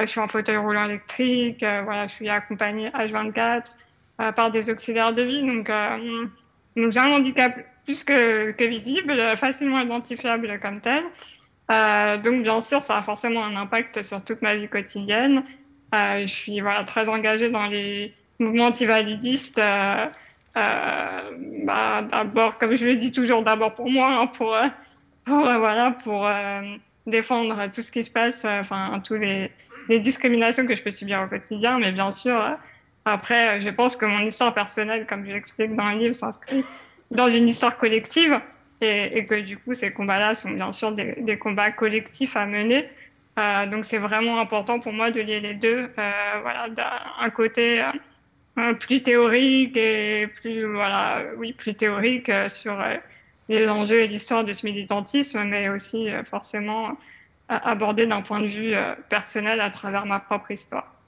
je 0.00 0.06
suis 0.06 0.20
en 0.20 0.26
fauteuil 0.26 0.56
roulant 0.56 0.86
électrique, 0.86 1.60
voilà, 1.60 2.06
je 2.06 2.14
suis 2.14 2.28
accompagnée 2.28 2.88
H24, 2.90 3.64
par 4.36 4.50
des 4.50 4.70
auxiliaires 4.70 5.14
de 5.14 5.22
vie. 5.22 5.42
Donc, 5.42 5.70
euh, 5.70 6.26
donc 6.76 6.92
j'ai 6.92 7.00
un 7.00 7.10
handicap 7.10 7.58
plus 7.84 8.04
que, 8.04 8.52
que 8.52 8.64
visible, 8.64 9.36
facilement 9.36 9.80
identifiable 9.80 10.60
comme 10.60 10.80
tel. 10.80 11.02
donc 12.22 12.42
bien 12.42 12.60
sûr, 12.60 12.82
ça 12.82 12.98
a 12.98 13.02
forcément 13.02 13.44
un 13.44 13.56
impact 13.56 14.02
sur 14.02 14.24
toute 14.24 14.42
ma 14.42 14.54
vie 14.54 14.68
quotidienne. 14.68 15.42
je 15.92 16.26
suis 16.26 16.60
voilà, 16.60 16.84
très 16.84 17.08
engagée 17.08 17.50
dans 17.50 17.66
les 17.66 18.14
mouvements 18.38 18.66
antivalidistes. 18.66 19.60
Bah, 20.54 22.02
d'abord, 22.02 22.58
comme 22.58 22.74
je 22.74 22.86
le 22.86 22.96
dis 22.96 23.12
toujours, 23.12 23.42
d'abord 23.42 23.74
pour 23.74 23.90
moi, 23.90 24.08
hein, 24.08 24.26
pour, 24.26 24.56
pour, 25.24 25.40
voilà, 25.40 25.92
pour 26.02 26.28
défendre 27.06 27.70
tout 27.72 27.82
ce 27.82 27.90
qui 27.92 28.02
se 28.02 28.10
passe, 28.10 28.44
enfin, 28.44 29.00
tous 29.06 29.14
les, 29.14 29.50
les 29.88 30.00
discriminations 30.00 30.66
que 30.66 30.74
je 30.74 30.82
peux 30.82 30.90
subir 30.90 31.22
au 31.22 31.28
quotidien, 31.28 31.78
mais 31.78 31.92
bien 31.92 32.10
sûr, 32.10 32.56
après, 33.04 33.60
je 33.60 33.70
pense 33.70 33.96
que 33.96 34.06
mon 34.06 34.20
histoire 34.20 34.52
personnelle, 34.54 35.06
comme 35.06 35.24
je 35.24 35.32
l'explique 35.32 35.74
dans 35.74 35.90
le 35.90 35.98
livre, 35.98 36.14
s'inscrit 36.14 36.64
dans 37.10 37.28
une 37.28 37.48
histoire 37.48 37.76
collective 37.76 38.40
et, 38.80 39.24
que 39.26 39.40
du 39.40 39.58
coup, 39.58 39.74
ces 39.74 39.92
combats-là 39.92 40.34
sont 40.34 40.50
bien 40.50 40.72
sûr 40.72 40.92
des, 40.92 41.38
combats 41.38 41.70
collectifs 41.70 42.36
à 42.36 42.46
mener. 42.46 42.88
Euh, 43.38 43.66
donc, 43.66 43.84
c'est 43.84 43.98
vraiment 43.98 44.40
important 44.40 44.80
pour 44.80 44.92
moi 44.92 45.10
de 45.10 45.20
lier 45.20 45.40
les 45.40 45.54
deux. 45.54 45.88
Euh, 45.98 46.10
voilà, 46.42 46.68
d'un 46.68 47.30
côté 47.30 47.80
euh, 47.80 47.86
plus 48.78 49.02
théorique 49.02 49.76
et 49.76 50.26
plus, 50.26 50.64
voilà, 50.64 51.22
oui, 51.36 51.52
plus 51.52 51.74
théorique 51.74 52.30
sur 52.48 52.76
les 53.48 53.68
enjeux 53.68 54.00
et 54.00 54.08
l'histoire 54.08 54.44
de 54.44 54.52
ce 54.52 54.66
militantisme, 54.66 55.44
mais 55.44 55.68
aussi 55.68 56.08
forcément 56.24 56.96
abordé 57.48 58.06
d'un 58.06 58.22
point 58.22 58.40
de 58.40 58.46
vue 58.46 58.74
personnel 59.08 59.60
à 59.60 59.70
travers 59.70 60.04
ma 60.04 60.20
propre 60.20 60.50
histoire. 60.50 61.00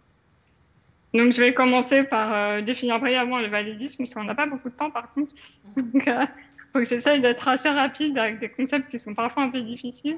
Donc, 1.14 1.32
je 1.32 1.42
vais 1.42 1.52
commencer 1.52 2.04
par 2.04 2.32
euh, 2.32 2.62
définir 2.62 2.98
brièvement 2.98 3.38
le 3.38 3.48
validisme, 3.48 4.04
parce 4.04 4.14
qu'on 4.14 4.24
n'a 4.24 4.34
pas 4.34 4.46
beaucoup 4.46 4.70
de 4.70 4.74
temps 4.74 4.90
par 4.90 5.12
contre. 5.12 5.34
Donc, 5.76 6.08
euh, 6.08 6.26
faut 6.72 6.84
j'essaye 6.84 7.20
d'être 7.20 7.46
assez 7.48 7.68
rapide 7.68 8.16
avec 8.16 8.38
des 8.38 8.48
concepts 8.48 8.90
qui 8.90 8.98
sont 8.98 9.14
parfois 9.14 9.44
un 9.44 9.50
peu 9.50 9.60
difficiles. 9.60 10.16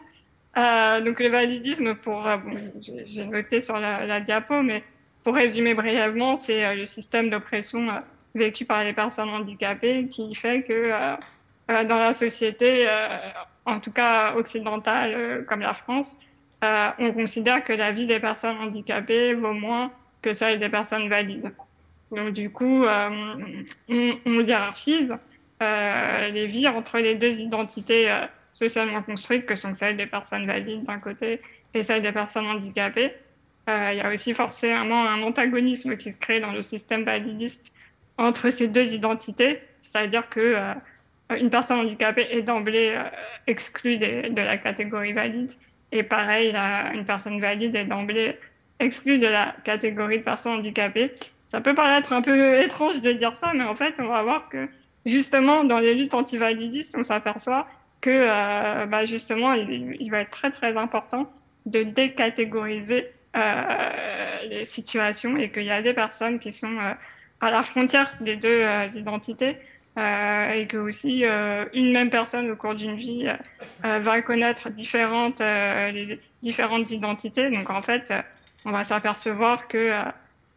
Euh, 0.56 1.00
donc, 1.00 1.18
le 1.18 1.28
validisme, 1.28 1.96
pour, 1.96 2.26
euh, 2.26 2.36
bon, 2.36 2.56
j'ai 2.80 3.24
noté 3.24 3.60
sur 3.60 3.78
la, 3.78 4.20
diapo, 4.20 4.62
mais 4.62 4.84
pour 5.24 5.34
résumer 5.34 5.74
brièvement, 5.74 6.36
c'est 6.36 6.74
le 6.76 6.84
système 6.84 7.30
d'oppression 7.30 7.88
vécu 8.34 8.64
par 8.64 8.84
les 8.84 8.92
personnes 8.92 9.30
handicapées 9.30 10.06
qui 10.08 10.34
fait 10.34 10.62
que 10.62 10.90
dans 11.68 11.98
la 11.98 12.14
société, 12.14 12.86
en 13.64 13.80
tout 13.80 13.92
cas 13.92 14.34
occidentale 14.34 15.44
comme 15.48 15.60
la 15.60 15.72
France, 15.72 16.18
on 16.62 17.12
considère 17.12 17.64
que 17.64 17.72
la 17.72 17.90
vie 17.90 18.06
des 18.06 18.20
personnes 18.20 18.58
handicapées 18.58 19.34
vaut 19.34 19.54
moins 19.54 19.90
que 20.24 20.32
celle 20.32 20.58
des 20.58 20.68
personnes 20.68 21.08
valides. 21.08 21.52
Donc 22.10 22.32
du 22.32 22.50
coup, 22.50 22.84
euh, 22.84 23.10
on, 23.88 24.18
on, 24.24 24.40
hiérarchise 24.40 25.14
euh, 25.62 26.28
les 26.28 26.46
vies 26.46 26.68
entre 26.68 26.98
les 26.98 27.14
deux 27.14 27.40
identités 27.40 28.10
euh, 28.10 28.26
socialement 28.52 29.02
construites 29.02 29.46
que 29.46 29.54
sont 29.54 29.74
celles 29.74 29.96
des 29.96 30.06
personnes 30.06 30.46
valides 30.46 30.84
d'un 30.84 30.98
côté 30.98 31.40
et 31.74 31.82
celles 31.82 32.02
des 32.02 32.12
personnes 32.12 32.46
handicapées. 32.46 33.12
Il 33.66 33.96
y 33.96 34.00
a 34.00 34.12
aussi 34.12 34.34
forcément 34.34 35.08
un 35.08 35.22
antagonisme 35.22 35.96
qui 35.96 36.12
se 36.12 36.18
crée 36.18 36.40
dans 36.40 36.52
le 36.52 36.60
système 36.60 37.04
validiste 37.04 37.72
entre 38.18 38.50
ces 38.50 38.68
deux 38.68 38.92
identités, 38.92 39.60
c'est-à-dire 39.82 40.28
que 40.28 40.56
une 41.30 41.48
personne 41.48 41.78
handicapée 41.78 42.26
est 42.30 42.42
d'emblée 42.42 42.94
exclue 43.46 43.96
de 43.96 44.36
la 44.36 44.58
catégorie 44.58 45.14
valide 45.14 45.52
et 45.92 46.02
pareil, 46.02 46.54
une 46.92 47.04
personne 47.04 47.40
valide 47.40 47.76
est 47.76 47.84
d'emblée 47.84 48.36
exclus 48.80 49.18
de 49.18 49.28
la 49.28 49.54
catégorie 49.64 50.18
de 50.18 50.24
personnes 50.24 50.54
handicapées. 50.54 51.12
Ça 51.46 51.60
peut 51.60 51.74
paraître 51.74 52.12
un 52.12 52.20
peu 52.20 52.60
étrange 52.60 53.00
de 53.00 53.12
dire 53.12 53.36
ça, 53.36 53.52
mais 53.54 53.62
en 53.62 53.76
fait, 53.76 53.94
on 54.00 54.08
va 54.08 54.22
voir 54.24 54.48
que 54.48 54.68
justement, 55.06 55.62
dans 55.62 55.78
les 55.78 55.94
luttes 55.94 56.14
antivalidistes, 56.14 56.96
on 56.98 57.04
s'aperçoit 57.04 57.68
que 58.00 58.10
euh, 58.10 58.86
bah, 58.86 59.04
justement, 59.04 59.52
il, 59.52 60.10
va 60.10 60.22
être 60.22 60.30
très 60.30 60.50
très 60.50 60.76
important 60.76 61.30
de 61.66 61.84
décatégoriser 61.84 63.06
euh, 63.06 63.08
les 63.34 64.64
situations 64.64 65.36
et 65.36 65.50
qu'il 65.50 65.64
y 65.64 65.70
a 65.70 65.82
des 65.82 65.94
personnes 65.94 66.38
qui 66.38 66.52
sont 66.52 66.76
euh, 66.78 66.92
à 67.40 67.50
la 67.50 67.62
frontière 67.62 68.14
des 68.20 68.36
deux 68.36 68.62
euh, 68.62 68.86
identités 68.94 69.56
euh, 69.98 70.52
et 70.52 70.66
que 70.66 70.76
aussi 70.76 71.24
une 71.72 71.92
même 71.92 72.10
personne 72.10 72.50
au 72.50 72.56
cours 72.56 72.74
d'une 72.74 72.96
vie 72.96 73.28
va 73.82 74.22
connaître 74.22 74.70
différentes, 74.70 75.40
les 75.40 76.18
différentes 76.42 76.90
identités. 76.90 77.50
Donc 77.50 77.70
en 77.70 77.82
fait, 77.82 78.12
on 78.64 78.72
va 78.72 78.84
s'apercevoir 78.84 79.68
que 79.68 79.78
euh, 79.78 80.02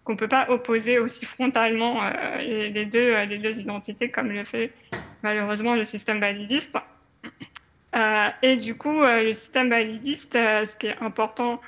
qu'on 0.03 0.15
peut 0.15 0.27
pas 0.27 0.49
opposer 0.49 0.99
aussi 0.99 1.25
frontalement 1.25 2.01
euh, 2.01 2.37
les, 2.37 2.85
deux, 2.85 3.13
euh, 3.13 3.25
les 3.25 3.39
deux 3.39 3.59
identités 3.59 4.09
comme 4.09 4.29
le 4.29 4.45
fait 4.45 4.71
malheureusement 5.23 5.75
le 5.75 5.83
système 5.83 6.19
validiste. 6.19 6.77
et 8.41 8.55
du 8.55 8.75
coup, 8.75 9.01
le 9.01 9.33
système 9.33 9.69
validiste, 9.69 10.33
ce 10.33 10.75
qui 10.77 10.87
est 10.87 10.97
important, 11.01 11.59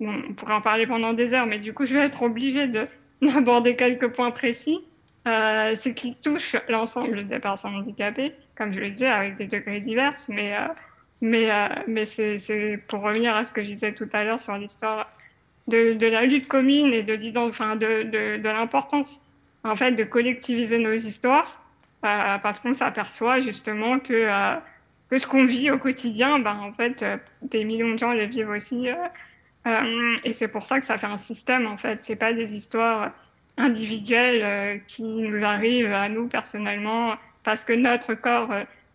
on 0.00 0.34
pourrait 0.34 0.54
en 0.54 0.60
parler 0.60 0.86
pendant 0.86 1.12
des 1.12 1.34
heures, 1.34 1.46
mais 1.46 1.58
du 1.58 1.72
coup, 1.72 1.86
je 1.86 1.94
vais 1.94 2.04
être 2.04 2.22
obligée 2.22 2.68
d'aborder 3.22 3.76
quelques 3.76 4.08
points 4.08 4.30
précis. 4.30 4.80
Euh, 5.26 5.74
c'est 5.74 5.92
qu'il 5.92 6.14
touche 6.16 6.54
l'ensemble 6.68 7.26
des 7.26 7.40
personnes 7.40 7.74
handicapées, 7.74 8.32
comme 8.56 8.72
je 8.72 8.80
le 8.80 8.90
disais, 8.90 9.08
avec 9.08 9.36
des 9.36 9.46
degrés 9.46 9.80
divers, 9.80 10.14
mais, 10.28 10.54
mais, 11.20 11.48
mais 11.88 12.04
c'est 12.04 12.78
pour 12.86 13.00
revenir 13.00 13.34
à 13.34 13.44
ce 13.44 13.52
que 13.52 13.60
je 13.60 13.68
disais 13.68 13.92
tout 13.92 14.08
à 14.12 14.22
l'heure 14.22 14.38
sur 14.38 14.56
l'histoire 14.56 15.10
de, 15.66 15.94
de, 15.94 16.06
la 16.06 16.26
lutte 16.26 16.46
commune 16.46 16.92
et 16.92 17.02
de, 17.02 17.16
de, 17.16 18.02
de, 18.04 18.36
de 18.36 18.48
l'importance 18.48 19.20
en 19.66 19.76
fait 19.76 19.92
de 19.92 20.04
collectiviser 20.04 20.78
nos 20.78 20.94
histoires 20.94 21.62
euh, 22.04 22.38
parce 22.38 22.60
qu'on 22.60 22.72
s'aperçoit 22.72 23.40
justement 23.40 23.98
que, 23.98 24.12
euh, 24.12 24.56
que 25.10 25.18
ce 25.18 25.26
qu'on 25.26 25.44
vit 25.44 25.70
au 25.70 25.78
quotidien, 25.78 26.38
ben, 26.38 26.56
en 26.56 26.72
fait, 26.72 27.02
euh, 27.02 27.16
des 27.42 27.64
millions 27.64 27.92
de 27.92 27.98
gens 27.98 28.12
le 28.12 28.24
vivent 28.24 28.50
aussi. 28.50 28.88
Et 30.24 30.32
c'est 30.32 30.48
pour 30.48 30.66
ça 30.66 30.78
que 30.80 30.86
ça 30.86 30.96
fait 30.98 31.06
un 31.06 31.16
système, 31.16 31.66
en 31.66 31.76
fait. 31.76 31.98
C'est 32.02 32.16
pas 32.16 32.32
des 32.32 32.54
histoires 32.54 33.10
individuelles 33.56 34.82
qui 34.86 35.02
nous 35.02 35.44
arrivent 35.44 35.92
à 35.92 36.08
nous 36.08 36.28
personnellement 36.28 37.16
parce 37.42 37.64
que 37.64 37.72
notre 37.72 38.14
corps 38.14 38.52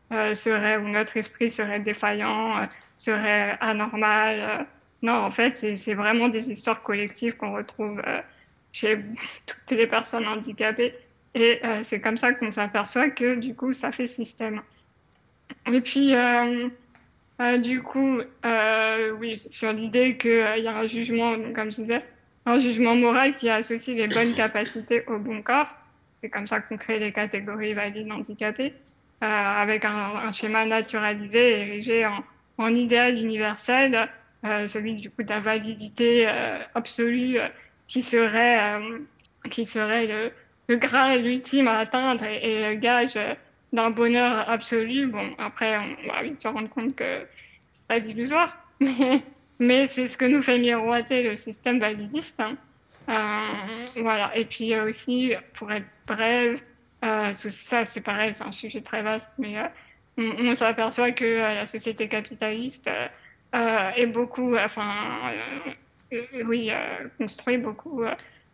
serait 0.09 0.77
ou 0.77 0.87
notre 0.87 1.17
esprit 1.17 1.51
serait 1.51 1.79
défaillant, 1.79 2.67
serait 2.97 3.57
anormal 3.59 4.65
non, 5.01 5.13
en 5.13 5.31
fait, 5.31 5.77
c'est 5.77 5.93
vraiment 5.93 6.29
des 6.29 6.51
histoires 6.51 6.83
collectives 6.83 7.35
qu'on 7.35 7.53
retrouve 7.53 8.01
euh, 8.05 8.21
chez 8.71 8.97
toutes 9.45 9.77
les 9.77 9.87
personnes 9.87 10.27
handicapées. 10.27 10.93
Et 11.33 11.59
euh, 11.63 11.83
c'est 11.83 12.01
comme 12.01 12.17
ça 12.17 12.33
qu'on 12.33 12.51
s'aperçoit 12.51 13.09
que 13.09 13.35
du 13.35 13.55
coup, 13.55 13.71
ça 13.71 13.91
fait 13.91 14.07
système. 14.07 14.61
Et 15.71 15.81
puis, 15.81 16.13
euh, 16.13 16.69
du 17.61 17.81
coup, 17.81 18.19
oui, 19.19 19.41
sur 19.49 19.73
l'idée 19.73 20.17
qu'il 20.17 20.31
y 20.31 20.67
a 20.67 20.77
un 20.77 20.87
jugement, 20.87 21.35
comme 21.53 21.71
je 21.71 21.81
disais, 21.81 22.03
un 22.45 22.59
jugement 22.59 22.95
moral 22.95 23.35
qui 23.35 23.49
associe 23.49 23.95
les 23.95 24.07
bonnes 24.07 24.33
capacités 24.33 25.03
au 25.07 25.17
bon 25.17 25.41
corps. 25.41 25.75
C'est 26.19 26.29
comme 26.29 26.47
ça 26.47 26.59
qu'on 26.59 26.77
crée 26.77 26.99
les 26.99 27.11
catégories 27.11 27.73
valides 27.73 28.11
handicapées, 28.11 28.73
avec 29.21 29.85
un, 29.85 30.31
schéma 30.31 30.65
naturalisé 30.65 31.61
érigé 31.61 32.05
en, 32.57 32.75
idéal 32.75 33.17
universel 33.17 34.09
euh, 34.43 34.67
celui 34.67 34.95
du 34.95 35.09
coup 35.11 35.21
de 35.21 35.29
la 35.29 35.39
validité 35.39 36.27
euh, 36.27 36.57
absolue 36.73 37.39
euh, 37.39 37.47
qui 37.87 38.01
serait 38.01 38.79
qui 39.51 39.65
serait 39.67 40.07
le, 40.07 40.31
le 40.67 41.27
ultime 41.27 41.67
à 41.67 41.79
atteindre 41.79 42.25
et, 42.25 42.69
le 42.69 42.75
gage 42.75 43.17
d'un 43.73 43.89
bonheur 43.89 44.49
absolu. 44.49 45.07
Bon, 45.07 45.29
après, 45.37 45.77
on 45.77 46.11
va 46.11 46.23
vite 46.23 46.41
se 46.41 46.47
rendre 46.47 46.69
compte 46.69 46.95
que 46.95 47.25
c'est 47.73 47.87
pas 47.87 47.97
illusoire, 47.97 48.57
mais, 49.59 49.87
c'est 49.87 50.07
ce 50.07 50.17
que 50.17 50.25
nous 50.25 50.41
fait 50.41 50.59
miroiter 50.59 51.23
le 51.23 51.35
système 51.35 51.79
validiste. 51.79 52.39
Hein. 52.39 52.57
Euh, 53.09 54.01
voilà. 54.01 54.35
Et 54.35 54.45
puis 54.45 54.77
aussi, 54.79 55.33
pour 55.53 55.71
être 55.71 55.87
brève, 56.07 56.61
euh, 57.03 57.33
ça 57.33 57.85
c'est 57.85 58.01
pareil, 58.01 58.33
c'est 58.33 58.43
un 58.43 58.51
sujet 58.51 58.81
très 58.81 59.01
vaste, 59.01 59.31
mais 59.39 59.57
euh, 59.57 59.67
on, 60.17 60.53
s'aperçoit 60.55 61.11
que 61.11 61.39
la 61.39 61.65
société 61.65 62.07
capitaliste 62.07 62.89
euh, 63.55 63.89
et 63.95 64.05
beaucoup, 64.05 64.55
enfin, 64.55 65.31
euh, 66.13 66.17
euh, 66.33 66.43
oui, 66.45 66.71
construit 67.17 67.57
beaucoup 67.57 68.03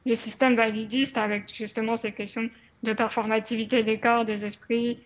les 0.06 0.16
systèmes 0.16 0.56
validistes 0.56 1.18
avec 1.18 1.54
justement 1.54 1.98
ces 1.98 2.12
questions 2.14 2.50
de 2.84 2.94
performativité 2.94 3.84
des 3.84 4.00
corps, 4.00 4.26
des 4.26 4.46
esprits, 4.46 5.00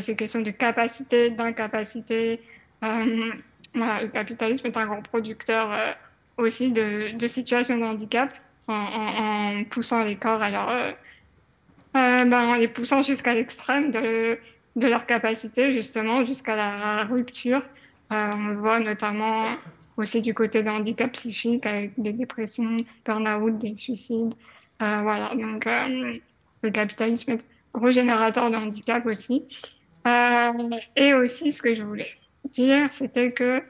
ces 0.00 0.14
questions 0.14 0.42
de 0.42 0.50
capacité, 0.50 1.30
d'incapacité. 1.30 2.40
le 2.82 4.06
capitalisme 4.08 4.66
est 4.66 4.76
un 4.76 4.86
grand 4.86 5.02
producteur 5.02 5.96
aussi 6.36 6.70
de, 6.70 7.26
situations 7.26 7.78
de 7.78 7.84
handicap 7.84 8.32
en, 8.68 9.64
poussant 9.70 10.04
les 10.04 10.16
corps 10.16 10.38
leur, 10.38 10.68
euh, 10.70 10.92
ben, 12.24 12.32
en 12.32 12.54
les 12.54 12.68
poussant 12.68 13.02
jusqu'à 13.02 13.34
l'extrême 13.34 13.90
de, 13.90 14.38
leur 14.76 15.06
capacité, 15.06 15.72
justement, 15.72 16.24
jusqu'à 16.24 16.56
la 16.56 17.04
rupture 17.04 17.62
euh, 18.12 18.30
on 18.34 18.48
le 18.48 18.56
voit 18.56 18.80
notamment 18.80 19.44
aussi 19.96 20.20
du 20.20 20.34
côté 20.34 20.62
des 20.62 20.68
handicaps 20.68 21.12
psychiques 21.12 21.64
avec 21.64 21.92
des 21.96 22.12
dépressions, 22.12 22.78
burn-out, 23.04 23.58
des 23.58 23.76
suicides. 23.76 24.34
Euh, 24.82 25.00
voilà, 25.02 25.32
donc 25.36 25.66
euh, 25.66 26.18
le 26.62 26.70
capitalisme 26.70 27.32
est 27.32 27.44
régénérateur 27.74 28.50
de 28.50 28.56
handicap 28.56 29.04
aussi. 29.06 29.44
et 30.96 31.14
aussi, 31.14 31.52
ce 31.52 31.62
que 31.62 31.74
je 31.74 31.82
voulais 31.82 32.10
dire, 32.52 32.90
c'était 32.92 33.32
que 33.32 33.62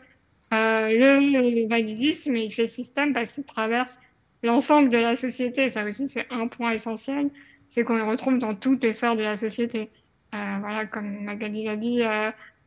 le 0.52 1.69
validisme, 1.69 2.37
il 2.37 2.52
fait 2.52 2.69
système 2.69 3.12
parce 3.12 3.33
qu'il 3.33 3.45
traverse 3.45 3.99
l'ensemble 4.42 4.88
de 4.88 4.99
la 4.99 5.16
société. 5.16 5.71
Ça 5.71 5.85
aussi, 5.85 6.09
c'est 6.09 6.26
un 6.30 6.49
point 6.49 6.73
essentiel, 6.73 7.30
c'est 7.71 7.85
qu'on 7.85 7.97
le 7.97 8.04
retrouve 8.04 8.38
dans 8.38 8.54
toutes 8.54 8.83
les 8.83 8.95
sphères 8.95 9.16
de 9.16 9.23
la 9.23 9.37
société. 9.37 9.90
voilà, 10.33 10.87
comme 10.87 11.25
Magali 11.25 11.64
l'a 11.64 11.76
dit, 11.76 12.02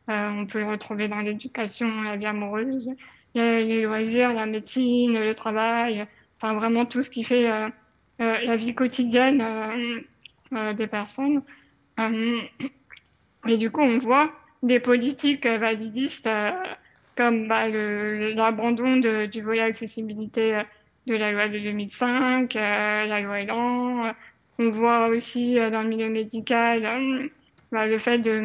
on 0.08 0.46
peut 0.46 0.60
le 0.60 0.66
retrouver 0.66 1.08
dans 1.08 1.20
l'éducation, 1.20 2.02
la 2.02 2.16
vie 2.16 2.26
amoureuse, 2.26 2.90
les 3.34 3.82
loisirs, 3.82 4.32
la 4.32 4.46
médecine, 4.46 5.18
le 5.18 5.34
travail, 5.34 6.06
enfin 6.36 6.54
vraiment 6.54 6.84
tout 6.84 7.02
ce 7.02 7.10
qui 7.10 7.24
fait 7.24 7.50
euh, 7.50 7.68
euh, 8.20 8.38
la 8.44 8.56
vie 8.56 8.74
quotidienne 8.74 9.40
euh, 9.40 10.00
des 10.76 10.86
personnes. 10.86 11.42
et 11.98 13.58
du 13.58 13.70
coup, 13.70 13.82
on 13.82 13.98
voit 13.98 14.32
des 14.62 14.80
politiques 14.80 15.46
validistes 15.46 16.28
comme 17.16 17.48
bah, 17.48 17.68
l'abandon 17.68 18.96
du 18.96 19.42
volet 19.42 19.60
accessibilité 19.60 20.62
de 21.06 21.14
la 21.14 21.32
loi 21.32 21.48
de 21.48 21.58
2005, 21.58 22.54
la 22.54 23.20
loi 23.20 23.40
Elan. 23.40 24.12
On 24.58 24.68
voit 24.68 25.08
aussi 25.08 25.54
dans 25.56 25.82
le 25.82 25.88
milieu 25.88 26.08
médical 26.08 27.30
bah, 27.72 27.86
le 27.86 27.98
fait 27.98 28.18
de, 28.18 28.40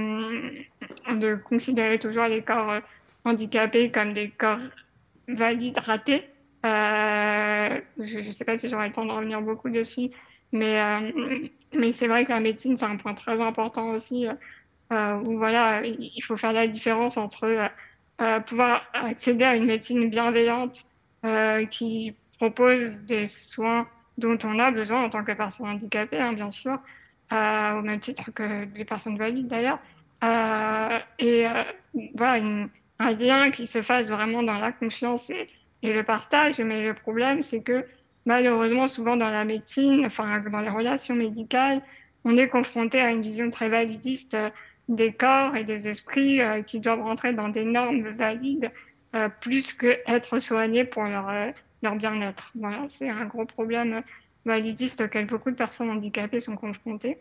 de 1.20 1.36
considérer 1.36 2.00
toujours 2.00 2.26
les 2.26 2.42
corps 2.42 2.82
handicapés 3.26 3.92
comme 3.92 4.14
des 4.14 4.30
corps 4.30 4.60
valides 5.28 5.78
ratés. 5.78 6.24
Euh, 6.66 7.80
je 8.00 8.18
ne 8.20 8.32
sais 8.32 8.44
pas 8.44 8.58
si 8.58 8.70
j'aurai 8.70 8.88
le 8.88 8.94
temps 8.94 9.06
de 9.06 9.12
revenir 9.12 9.42
beaucoup 9.42 9.70
dessus, 9.70 10.10
mais, 10.52 10.82
euh, 10.82 11.48
mais 11.74 11.94
c'est 11.94 12.08
vrai 12.08 12.26
que 12.26 12.32
la 12.32 12.40
médecine, 12.40 12.78
c'est 12.78 12.86
un 12.86 12.96
point 12.96 13.14
très 13.14 13.40
important 13.42 13.90
aussi, 13.90 14.28
euh, 14.92 15.16
où 15.18 15.38
voilà, 15.38 15.84
il 15.86 16.22
faut 16.24 16.38
faire 16.38 16.54
la 16.54 16.68
différence 16.68 17.18
entre 17.18 17.70
pouvoir 18.46 18.84
accéder 18.94 19.46
à 19.46 19.56
une 19.56 19.66
médecine 19.66 20.10
bienveillante 20.10 20.86
qui 21.70 22.16
propose 22.38 23.00
des 23.02 23.28
soins 23.28 23.88
dont 24.18 24.38
on 24.44 24.60
a 24.60 24.72
besoin 24.72 25.04
en 25.06 25.10
tant 25.10 25.24
que 25.24 25.32
personne 25.32 25.68
handicapée, 25.68 26.20
hein, 26.20 26.34
bien 26.34 26.52
sûr, 26.52 26.80
au 27.32 27.82
même 27.82 28.00
titre 28.00 28.32
que 28.32 28.68
les 28.76 28.86
personnes 28.86 29.18
valides 29.18 29.48
d'ailleurs, 29.48 29.80
et 31.20 31.46
voilà, 32.16 32.44
un 33.00 33.12
lien 33.14 33.52
qui 33.52 33.68
se 33.68 33.82
fasse 33.82 34.10
vraiment 34.10 34.44
dans 34.44 34.58
la 34.58 34.74
confiance 34.74 35.30
et 35.30 35.94
le 35.94 36.04
partage. 36.04 36.60
Mais 36.60 36.84
le 36.84 36.94
problème, 36.94 37.42
c'est 37.42 37.62
que 37.62 37.86
malheureusement, 38.30 38.88
souvent 38.88 39.18
dans 39.18 39.32
la 39.32 39.44
médecine, 39.44 40.06
enfin 40.06 40.40
dans 40.52 40.62
les 40.62 40.70
relations 40.70 41.16
médicales, 41.16 41.82
on 42.24 42.38
est 42.38 42.48
confronté 42.48 43.02
à 43.02 43.10
une 43.10 43.24
vision 43.24 43.50
très 43.50 43.70
validiste 43.70 44.36
euh, 44.36 44.52
des 44.88 45.12
corps 45.14 45.56
et 45.56 45.64
des 45.64 45.88
esprits 45.88 46.40
euh, 46.40 46.62
qui 46.62 46.80
doivent 46.80 47.02
rentrer 47.02 47.34
dans 47.34 47.50
des 47.50 47.66
normes 47.66 48.08
valides 48.10 48.72
euh, 49.16 49.30
plus 49.42 49.74
que 49.74 49.98
être 50.06 50.38
soignés 50.38 50.86
pour 50.86 51.06
leur, 51.06 51.28
leur 51.82 51.96
bien-être. 51.96 52.52
Voilà, 52.54 52.86
c'est 52.90 53.10
un 53.10 53.26
gros 53.26 53.46
problème 53.46 54.04
validiste 54.46 55.02
auquel 55.02 55.26
beaucoup 55.26 55.50
de 55.50 55.56
personnes 55.56 55.90
handicapées 55.90 56.40
sont 56.40 56.56
confrontées. 56.56 57.18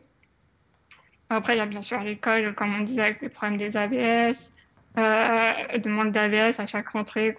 Après, 1.31 1.55
il 1.55 1.59
y 1.59 1.63
a 1.63 1.67
bien 1.67 1.83
sûr 1.83 2.03
l'école, 2.03 2.55
comme 2.55 2.75
on 2.75 2.83
disait, 2.83 3.03
avec 3.03 3.23
les 3.23 3.31
problèmes 3.31 3.57
des 3.57 3.77
AVS, 3.77 4.53
euh, 4.99 6.11
d'AVS 6.11 6.61
à 6.61 6.67
chaque 6.67 6.89
rentrée 6.89 7.35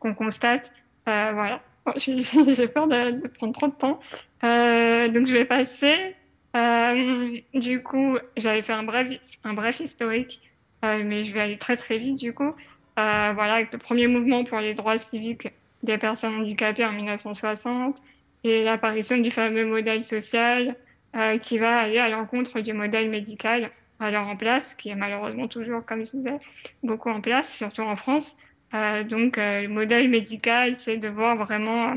qu'on 0.00 0.14
constate. 0.14 0.72
Voilà. 1.06 1.60
J'ai 1.96 2.68
peur 2.68 2.88
de, 2.88 3.26
prendre 3.28 3.52
trop 3.52 3.68
de 3.68 3.74
temps. 3.74 4.00
Euh, 4.44 5.08
donc 5.08 5.26
je 5.26 5.32
vais 5.32 5.44
passer. 5.44 6.14
Euh, 6.56 7.38
du 7.54 7.82
coup, 7.82 8.18
j'avais 8.36 8.62
fait 8.62 8.72
un 8.72 8.82
bref, 8.82 9.08
un 9.44 9.54
bref 9.54 9.80
historique, 9.80 10.40
mais 10.82 11.24
je 11.24 11.32
vais 11.32 11.40
aller 11.40 11.58
très 11.58 11.76
très 11.76 11.98
vite 11.98 12.18
du 12.18 12.32
coup. 12.32 12.52
voilà, 12.96 13.54
avec 13.54 13.72
le 13.72 13.78
premier 13.78 14.06
mouvement 14.06 14.44
pour 14.44 14.60
les 14.60 14.74
droits 14.74 14.98
civiques 14.98 15.48
des 15.82 15.98
personnes 15.98 16.34
handicapées 16.36 16.84
en 16.84 16.92
1960 16.92 18.00
et 18.44 18.64
l'apparition 18.64 19.18
du 19.18 19.30
fameux 19.30 19.66
modèle 19.66 20.02
social 20.02 20.76
qui 21.42 21.58
va 21.58 21.78
aller 21.78 21.98
à 21.98 22.08
l'encontre 22.08 22.60
du 22.60 22.72
modèle 22.72 23.10
médical 23.10 23.70
alors 24.00 24.28
en 24.28 24.36
place, 24.36 24.74
qui 24.74 24.90
est 24.90 24.94
malheureusement 24.94 25.48
toujours, 25.48 25.84
comme 25.84 26.04
je 26.04 26.10
disais, 26.10 26.38
beaucoup 26.82 27.10
en 27.10 27.20
place, 27.20 27.48
surtout 27.50 27.82
en 27.82 27.96
France. 27.96 28.36
Euh, 28.74 29.04
donc, 29.04 29.38
euh, 29.38 29.62
le 29.62 29.68
modèle 29.68 30.08
médical, 30.08 30.76
c'est 30.76 30.96
de 30.96 31.08
voir 31.08 31.36
vraiment 31.36 31.94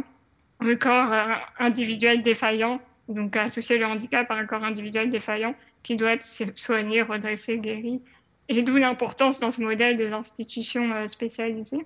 le 0.61 0.75
corps 0.75 1.11
euh, 1.11 1.35
individuel 1.57 2.21
défaillant, 2.21 2.79
donc 3.07 3.35
associer 3.35 3.77
le 3.77 3.85
handicap 3.85 4.29
à 4.29 4.35
un 4.35 4.45
corps 4.45 4.63
individuel 4.63 5.09
défaillant 5.09 5.55
qui 5.83 5.95
doit 5.95 6.13
être 6.13 6.27
soigné, 6.55 7.01
redressé, 7.01 7.57
guéri. 7.57 8.01
Et 8.49 8.61
d'où 8.61 8.77
l'importance 8.77 9.39
dans 9.39 9.51
ce 9.51 9.61
modèle 9.61 9.97
des 9.97 10.11
institutions 10.11 11.07
spécialisées. 11.07 11.85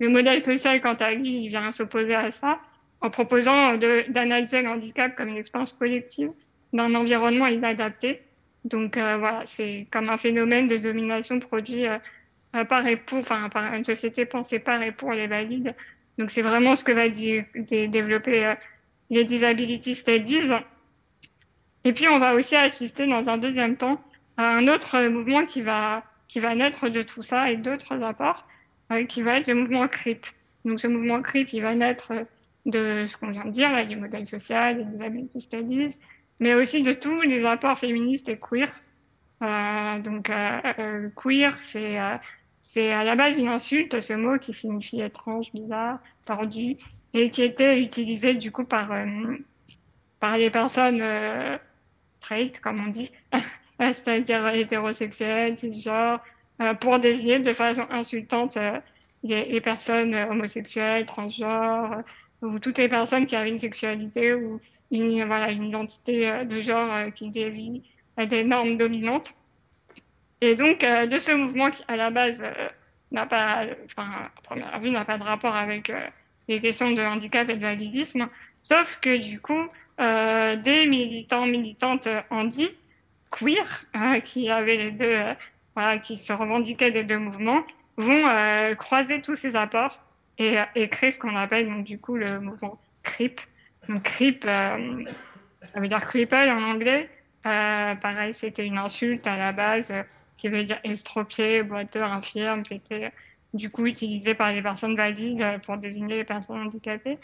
Le 0.00 0.08
modèle 0.08 0.40
social, 0.40 0.80
quant 0.80 0.94
à 0.94 1.12
lui, 1.12 1.44
il 1.44 1.48
vient 1.48 1.70
s'opposer 1.70 2.14
à 2.14 2.32
ça 2.32 2.58
en 3.02 3.10
proposant 3.10 3.76
d'analyser 3.76 4.62
le 4.62 4.70
handicap 4.70 5.14
comme 5.14 5.28
une 5.28 5.36
expérience 5.36 5.74
collective 5.74 6.30
d'un 6.72 6.94
environnement 6.94 7.46
inadapté. 7.46 8.22
Donc 8.64 8.96
voilà, 8.96 9.42
c'est 9.44 9.86
comme 9.92 10.08
un 10.08 10.16
phénomène 10.16 10.66
de 10.66 10.78
domination 10.78 11.38
produit 11.38 11.84
et 12.54 12.96
pour, 12.96 13.18
enfin, 13.18 13.48
par 13.48 13.72
une 13.74 13.84
société 13.84 14.24
pensée 14.24 14.58
par 14.58 14.82
et 14.82 14.92
pour 14.92 15.12
les 15.12 15.26
valides. 15.26 15.74
Donc, 16.18 16.30
c'est 16.30 16.42
vraiment 16.42 16.76
ce 16.76 16.84
que 16.84 16.92
va 16.92 17.08
développer 17.08 18.46
euh, 18.46 18.54
les 19.10 19.24
Disability 19.24 19.94
Studies. 19.94 20.50
Et 21.84 21.92
puis, 21.92 22.08
on 22.08 22.18
va 22.18 22.34
aussi 22.34 22.56
assister 22.56 23.06
dans 23.06 23.28
un 23.28 23.38
deuxième 23.38 23.76
temps 23.76 24.00
à 24.36 24.44
un 24.44 24.68
autre 24.68 25.08
mouvement 25.08 25.44
qui 25.44 25.60
va, 25.60 26.04
qui 26.28 26.40
va 26.40 26.54
naître 26.54 26.88
de 26.88 27.02
tout 27.02 27.22
ça 27.22 27.50
et 27.50 27.56
d'autres 27.56 28.02
apports, 28.02 28.46
euh, 28.92 29.04
qui 29.04 29.22
va 29.22 29.38
être 29.38 29.48
le 29.48 29.54
mouvement 29.54 29.88
CRIP. 29.88 30.26
Donc, 30.64 30.80
ce 30.80 30.86
mouvement 30.86 31.20
CRIP, 31.20 31.52
il 31.52 31.62
va 31.62 31.74
naître 31.74 32.12
de 32.66 33.04
ce 33.06 33.16
qu'on 33.16 33.30
vient 33.30 33.44
de 33.44 33.50
dire, 33.50 33.70
là, 33.70 33.84
du 33.84 33.96
modèle 33.96 34.26
social, 34.26 34.78
des 34.78 34.84
Disability 34.84 35.40
Studies, 35.40 35.98
mais 36.40 36.54
aussi 36.54 36.82
de 36.82 36.92
tous 36.92 37.20
les 37.22 37.44
apports 37.44 37.78
féministes 37.78 38.28
et 38.28 38.38
queer. 38.38 38.72
Euh, 39.42 39.98
donc, 39.98 40.30
euh, 40.30 41.08
queer, 41.16 41.58
c'est 41.70 41.98
c'est 42.74 42.92
à 42.92 43.04
la 43.04 43.14
base 43.14 43.38
une 43.38 43.48
insulte, 43.48 44.00
ce 44.00 44.14
mot 44.14 44.36
qui 44.38 44.52
signifie 44.52 45.00
étrange, 45.00 45.52
bizarre, 45.52 46.00
tordu, 46.26 46.76
et 47.12 47.30
qui 47.30 47.42
était 47.42 47.80
utilisé 47.80 48.34
du 48.34 48.50
coup 48.50 48.64
par, 48.64 48.90
euh, 48.90 49.36
par 50.18 50.36
les 50.36 50.50
personnes 50.50 51.00
euh, 51.00 51.56
straight, 52.18 52.60
comme 52.60 52.84
on 52.84 52.88
dit, 52.88 53.12
c'est-à-dire 53.78 54.48
hétérosexuelles, 54.48 55.56
genre, 55.72 56.18
euh, 56.60 56.74
pour 56.74 56.98
désigner 56.98 57.38
de 57.38 57.52
façon 57.52 57.86
insultante 57.90 58.58
les, 59.22 59.60
personnes 59.60 60.14
homosexuelles, 60.14 61.06
transgenres, 61.06 62.02
ou 62.42 62.58
toutes 62.58 62.78
les 62.78 62.88
personnes 62.88 63.26
qui 63.26 63.36
avaient 63.36 63.50
une 63.50 63.60
sexualité 63.60 64.34
ou 64.34 64.60
une, 64.90 65.24
voilà, 65.24 65.52
une 65.52 65.64
identité 65.64 66.44
de 66.44 66.60
genre 66.60 67.12
qui 67.14 67.30
dévie 67.30 67.82
des 68.18 68.42
normes 68.42 68.76
dominantes. 68.76 69.32
Et 70.44 70.56
donc, 70.56 70.84
euh, 70.84 71.06
de 71.06 71.18
ce 71.18 71.32
mouvement 71.32 71.70
qui, 71.70 71.82
à 71.88 71.96
la 71.96 72.10
base, 72.10 72.36
euh, 72.42 72.68
n'a 73.12 73.24
pas, 73.24 73.64
enfin, 73.86 74.10
à 74.36 74.40
première 74.42 74.78
vue, 74.78 74.90
n'a 74.90 75.06
pas 75.06 75.16
de 75.16 75.22
rapport 75.22 75.56
avec 75.56 75.88
euh, 75.88 76.06
les 76.48 76.60
questions 76.60 76.92
de 76.92 77.00
handicap 77.00 77.48
et 77.48 77.54
de 77.56 77.62
validisme, 77.62 78.28
sauf 78.62 79.00
que 79.00 79.16
du 79.16 79.40
coup, 79.40 79.66
des 79.98 80.86
militants, 80.86 81.46
militantes 81.46 82.08
handi, 82.28 82.68
queer, 83.30 83.84
hein, 83.94 84.20
qui 84.20 84.50
avaient 84.50 84.76
les 84.76 84.90
deux, 84.90 85.16
voilà, 85.74 85.98
qui 85.98 86.18
se 86.18 86.32
revendiquaient 86.32 86.90
des 86.90 87.04
deux 87.04 87.18
mouvements, 87.18 87.62
vont 87.96 88.24
croiser 88.76 89.22
tous 89.22 89.36
ces 89.36 89.56
apports 89.56 90.02
et, 90.36 90.58
et 90.74 90.88
créer 90.88 91.12
ce 91.12 91.20
qu'on 91.20 91.36
appelle 91.36 91.68
donc 91.68 91.84
du 91.84 91.98
coup 91.98 92.16
le 92.16 92.40
mouvement 92.40 92.78
CRIP. 93.04 93.40
Donc 93.88 94.02
CRIP, 94.02 94.44
ça 94.44 94.76
veut 95.76 95.88
dire 95.88 96.00
cripple 96.00 96.34
en 96.34 96.62
anglais. 96.64 97.08
pareil, 97.44 98.34
c'était 98.34 98.66
une 98.66 98.78
insulte 98.78 99.26
à 99.28 99.36
la 99.36 99.52
base 99.52 99.92
qui 100.36 100.48
veut 100.48 100.64
dire 100.64 100.78
estropié, 100.84 101.62
boiteur, 101.62 102.12
infirme, 102.12 102.62
qui 102.62 102.74
était 102.74 103.12
du 103.52 103.70
coup 103.70 103.86
utilisé 103.86 104.34
par 104.34 104.52
les 104.52 104.62
personnes 104.62 104.96
valides 104.96 105.60
pour 105.64 105.76
désigner 105.76 106.16
les 106.16 106.24
personnes 106.24 106.60
handicapées. 106.60 107.18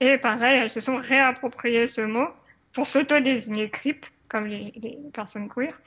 Et 0.00 0.18
pareil, 0.18 0.60
elles 0.60 0.70
se 0.70 0.80
sont 0.80 0.96
réappropriées 0.96 1.86
ce 1.86 2.00
mot 2.02 2.28
pour 2.72 2.86
s'auto-désigner 2.86 3.70
CRIP, 3.70 4.06
comme 4.28 4.46
les, 4.46 4.72
personnes 5.12 5.48
queer. 5.48 5.78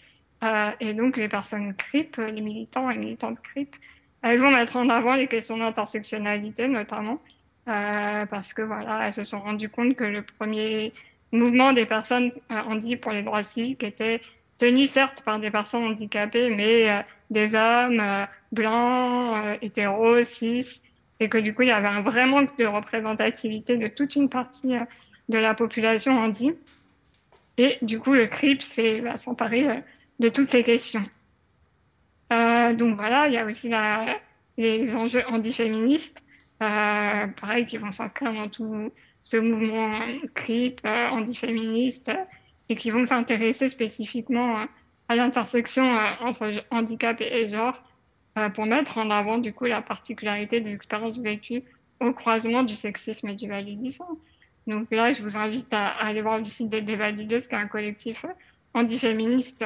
Euh, 0.43 0.71
et 0.79 0.93
donc, 0.93 1.17
les 1.17 1.29
personnes 1.29 1.73
CRIP, 1.75 2.17
les 2.17 2.41
militants 2.41 2.89
et 2.89 2.97
militantes 2.97 3.41
CRIP, 3.41 3.75
elles 4.21 4.39
vont 4.39 4.51
mettre 4.51 4.75
en 4.77 4.89
avant 4.89 5.15
les 5.15 5.27
questions 5.27 5.57
d'intersectionnalité, 5.57 6.67
notamment, 6.67 7.21
euh, 7.67 8.25
parce 8.25 8.53
que 8.53 8.61
voilà, 8.61 9.07
elles 9.07 9.13
se 9.13 9.23
sont 9.23 9.39
rendues 9.39 9.69
compte 9.69 9.95
que 9.95 10.03
le 10.03 10.21
premier 10.21 10.93
mouvement 11.31 11.73
des 11.73 11.85
personnes 11.85 12.31
euh, 12.51 12.75
dit 12.75 12.95
pour 12.95 13.11
les 13.11 13.23
droits 13.23 13.43
civiques 13.43 13.83
était 13.83 14.21
tenu 14.57 14.85
certes 14.85 15.23
par 15.23 15.39
des 15.39 15.51
personnes 15.51 15.83
handicapées, 15.83 16.49
mais 16.49 16.89
euh, 16.89 17.01
des 17.29 17.55
hommes 17.55 17.99
euh, 17.99 18.25
blancs, 18.51 19.37
euh, 19.37 19.57
hétéros, 19.61 20.23
cis, 20.23 20.81
et 21.19 21.29
que 21.29 21.37
du 21.37 21.53
coup, 21.53 21.63
il 21.63 21.69
y 21.69 21.71
avait 21.71 21.87
un 21.87 22.01
vrai 22.01 22.25
manque 22.25 22.57
de 22.57 22.65
représentativité 22.65 23.77
de 23.77 23.87
toute 23.87 24.15
une 24.15 24.29
partie 24.29 24.75
de 25.29 25.37
la 25.37 25.53
population 25.53 26.17
handi. 26.17 26.51
Et 27.57 27.77
du 27.81 27.99
coup, 27.99 28.13
le 28.13 28.27
CRIP 28.27 28.61
s'est 28.61 29.01
bah, 29.01 29.17
s'emparer 29.17 29.83
de 30.19 30.29
toutes 30.29 30.49
ces 30.49 30.63
questions. 30.63 31.03
donc 32.31 32.95
voilà, 32.95 33.27
il 33.27 33.33
y 33.33 33.37
a 33.37 33.45
aussi 33.45 33.71
les 34.57 34.95
enjeux 34.95 35.23
antiféministes, 35.27 36.23
pareil, 36.59 37.65
qui 37.67 37.77
vont 37.77 37.91
s'inscrire 37.91 38.33
dans 38.33 38.49
tout 38.49 38.91
ce 39.21 39.37
mouvement 39.37 39.99
CRIP 40.33 40.81
antiféministe 40.85 42.11
et 42.69 42.75
qui 42.75 42.91
vont 42.91 43.05
s'intéresser 43.05 43.69
spécifiquement 43.69 44.65
à 45.09 45.15
l'intersection 45.15 45.83
entre 46.21 46.51
handicap 46.71 47.19
et, 47.21 47.49
genre 47.49 47.83
pour 48.53 48.65
mettre 48.65 48.97
en 48.97 49.09
avant 49.09 49.37
du 49.37 49.53
coup 49.53 49.65
la 49.65 49.81
particularité 49.81 50.61
des 50.61 50.73
expériences 50.73 51.19
vécues 51.19 51.63
au 51.99 52.13
croisement 52.13 52.63
du 52.63 52.75
sexisme 52.75 53.29
et 53.29 53.35
du 53.35 53.47
validisme. 53.47 54.05
Donc 54.67 54.89
là, 54.91 55.11
je 55.11 55.21
vous 55.21 55.35
invite 55.35 55.73
à, 55.73 55.87
aller 55.87 56.21
voir 56.21 56.39
le 56.39 56.45
site 56.45 56.69
des 56.69 56.95
Valideuses, 56.95 57.47
qui 57.47 57.55
est 57.55 57.57
un 57.57 57.67
collectif 57.67 58.25
antiféministe 58.73 59.65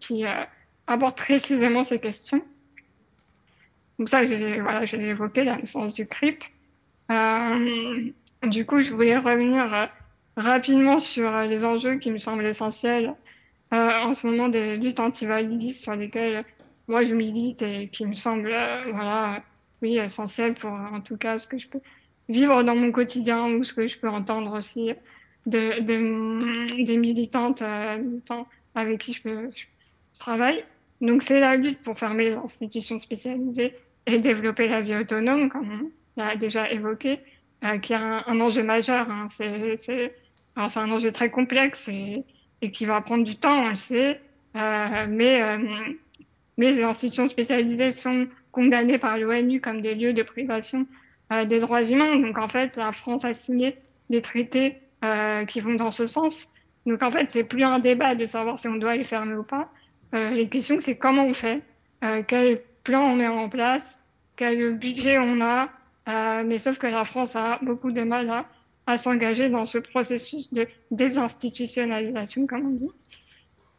qui 0.00 0.26
euh, 0.26 0.44
aborde 0.86 1.16
précisément 1.16 1.84
ces 1.84 1.98
questions. 1.98 2.42
Donc 3.98 4.08
ça, 4.08 4.24
j'ai 4.24 4.60
voilà, 4.60 4.84
évoqué 4.84 5.44
la 5.44 5.56
naissance 5.56 5.94
du 5.94 6.06
CRIP. 6.06 6.42
Euh, 7.10 8.10
du 8.42 8.66
coup, 8.66 8.80
je 8.80 8.92
voulais 8.92 9.16
revenir 9.16 9.72
euh, 9.72 9.86
rapidement 10.36 10.98
sur 10.98 11.30
les 11.42 11.64
enjeux 11.64 11.96
qui 11.96 12.10
me 12.10 12.18
semblent 12.18 12.46
essentiels 12.46 13.14
en 13.70 14.14
ce 14.14 14.26
moment 14.26 14.48
des 14.48 14.76
luttes 14.76 15.00
antivalidistes 15.00 15.82
sur 15.82 15.96
lesquelles 15.96 16.44
moi 16.88 17.02
je 17.02 17.14
milite 17.14 17.62
et 17.62 17.88
qui 17.88 18.06
me 18.06 18.14
semblent 18.14 18.54
voilà, 18.92 19.42
oui, 19.82 19.98
essentiels 19.98 20.54
pour 20.54 20.70
en 20.70 21.00
tout 21.00 21.16
cas 21.16 21.38
ce 21.38 21.46
que 21.46 21.58
je 21.58 21.68
peux 21.68 21.80
vivre 22.28 22.62
dans 22.62 22.74
mon 22.74 22.92
quotidien 22.92 23.46
ou 23.46 23.62
ce 23.62 23.72
que 23.72 23.86
je 23.86 23.98
peux 23.98 24.08
entendre 24.08 24.56
aussi 24.56 24.92
de, 25.46 25.80
de 25.80 26.84
des 26.84 26.96
militantes 26.96 27.62
euh, 27.62 28.02
avec 28.74 29.00
qui 29.00 29.12
je, 29.12 29.22
peux, 29.22 29.50
travaille. 30.18 30.64
Donc 31.00 31.22
c'est 31.22 31.40
la 31.40 31.56
lutte 31.56 31.80
pour 31.82 31.98
fermer 31.98 32.30
les 32.30 32.36
institutions 32.36 32.98
spécialisées 32.98 33.74
et 34.06 34.18
développer 34.18 34.68
la 34.68 34.80
vie 34.80 34.96
autonome, 34.96 35.48
comme 35.48 35.90
on 36.16 36.20
l'a 36.20 36.36
déjà 36.36 36.70
évoqué, 36.70 37.20
euh, 37.64 37.78
qui 37.78 37.92
est 37.92 37.96
un, 37.96 38.40
enjeu 38.40 38.62
majeur. 38.62 39.10
Hein. 39.10 39.28
C'est 39.30 40.14
un 40.56 40.90
enjeu 40.90 41.12
très 41.12 41.30
complexe 41.30 41.88
et, 41.88 42.24
et, 42.62 42.70
qui 42.70 42.86
va 42.86 43.00
prendre 43.00 43.24
du 43.24 43.36
temps, 43.36 43.64
on 43.64 43.68
le 43.68 43.74
sait, 43.74 44.20
euh, 44.56 45.06
mais, 45.08 45.42
euh, 45.42 45.58
mais 46.56 46.72
les 46.72 46.82
institutions 46.82 47.28
spécialisées 47.28 47.92
sont 47.92 48.26
condamnées 48.52 48.98
par 48.98 49.18
l'ONU 49.18 49.60
comme 49.60 49.82
des 49.82 49.94
lieux 49.94 50.14
de 50.14 50.22
privation 50.22 50.86
euh, 51.32 51.44
des 51.44 51.60
droits 51.60 51.84
humains. 51.84 52.16
Donc 52.16 52.38
en 52.38 52.48
fait, 52.48 52.76
la 52.76 52.92
France 52.92 53.24
a 53.24 53.34
signé 53.34 53.76
des 54.10 54.22
traités 54.22 54.78
euh, 55.04 55.44
qui 55.44 55.60
vont 55.60 55.74
dans 55.74 55.90
ce 55.90 56.06
sens. 56.06 56.48
Donc 56.86 57.02
en 57.02 57.10
fait, 57.10 57.30
c'est 57.30 57.44
plus 57.44 57.64
un 57.64 57.78
débat 57.78 58.14
de 58.14 58.24
savoir 58.26 58.58
si 58.58 58.68
on 58.68 58.76
doit 58.76 58.96
les 58.96 59.04
fermer 59.04 59.34
ou 59.34 59.42
pas. 59.42 59.68
Euh, 60.14 60.30
les 60.30 60.48
questions, 60.48 60.80
c'est 60.80 60.96
comment 60.96 61.26
on 61.26 61.32
fait, 61.34 61.62
euh, 62.02 62.22
quel 62.26 62.62
plan 62.82 63.02
on 63.02 63.16
met 63.16 63.26
en 63.26 63.48
place, 63.48 63.98
quel 64.36 64.74
budget 64.74 65.18
on 65.18 65.40
a. 65.40 65.68
Mais 66.44 66.58
sauf 66.58 66.78
que 66.78 66.86
la 66.86 67.04
France 67.04 67.34
a 67.34 67.58
beaucoup 67.62 67.90
de 67.90 68.02
mal 68.02 68.30
à, 68.30 68.46
à 68.86 68.98
s'engager 68.98 69.48
dans 69.48 69.64
ce 69.64 69.78
processus 69.78 70.52
de 70.52 70.66
désinstitutionnalisation, 70.90 72.46
comme 72.46 72.66
on 72.66 72.70
dit. 72.70 72.90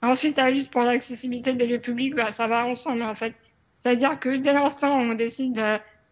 Ensuite, 0.02 0.38
la 0.38 0.52
lutte 0.52 0.70
pour 0.70 0.84
l'accessibilité 0.84 1.54
des 1.54 1.66
lieux 1.66 1.80
publics, 1.80 2.16
bah, 2.16 2.32
ça 2.32 2.48
va 2.48 2.66
ensemble 2.66 3.04
en 3.04 3.16
fait. 3.16 3.34
C'est-à-dire 3.82 4.20
que 4.20 4.38
dès 4.38 4.54
l'instant 4.54 5.00
où 5.00 5.02
on 5.02 5.16
décide 5.16 5.60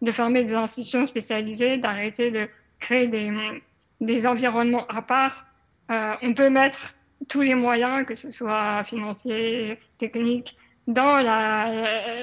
de 0.02 0.10
fermer 0.10 0.44
des 0.44 0.54
institutions 0.54 1.06
spécialisées, 1.06 1.76
d'arrêter 1.78 2.30
de 2.30 2.48
créer 2.80 3.06
des, 3.06 3.32
des 4.00 4.26
environnements 4.26 4.86
à 4.86 5.02
part. 5.02 5.46
Euh, 5.90 6.14
on 6.22 6.34
peut 6.34 6.50
mettre 6.50 6.94
tous 7.28 7.42
les 7.42 7.54
moyens, 7.54 8.04
que 8.06 8.14
ce 8.14 8.30
soit 8.30 8.82
financiers, 8.84 9.78
techniques, 9.98 10.56
dans 10.86 11.18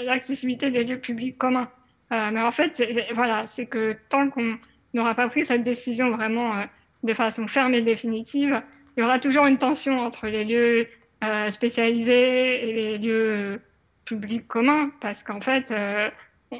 l'accessibilité 0.05 0.69
des 0.71 0.83
lieux 0.83 0.99
publics 0.99 1.38
communs. 1.38 1.69
Euh, 2.12 2.29
mais 2.31 2.41
en 2.41 2.51
fait, 2.51 2.81
voilà, 3.13 3.47
c'est 3.47 3.65
que 3.65 3.95
tant 4.09 4.29
qu'on 4.29 4.57
n'aura 4.93 5.15
pas 5.15 5.27
pris 5.27 5.45
cette 5.45 5.63
décision 5.63 6.12
vraiment 6.12 6.56
euh, 6.56 6.63
de 7.03 7.13
façon 7.13 7.47
ferme 7.47 7.73
et 7.73 7.82
définitive, 7.82 8.62
il 8.95 9.01
y 9.01 9.03
aura 9.03 9.19
toujours 9.19 9.45
une 9.45 9.58
tension 9.58 9.99
entre 9.99 10.27
les 10.27 10.45
lieux 10.45 10.88
euh, 11.23 11.49
spécialisés 11.49 12.69
et 12.69 12.73
les 12.73 12.97
lieux 12.97 13.62
publics 14.06 14.47
communs, 14.47 14.91
parce 15.01 15.23
qu'en 15.23 15.41
fait, 15.41 15.71
euh, 15.71 16.10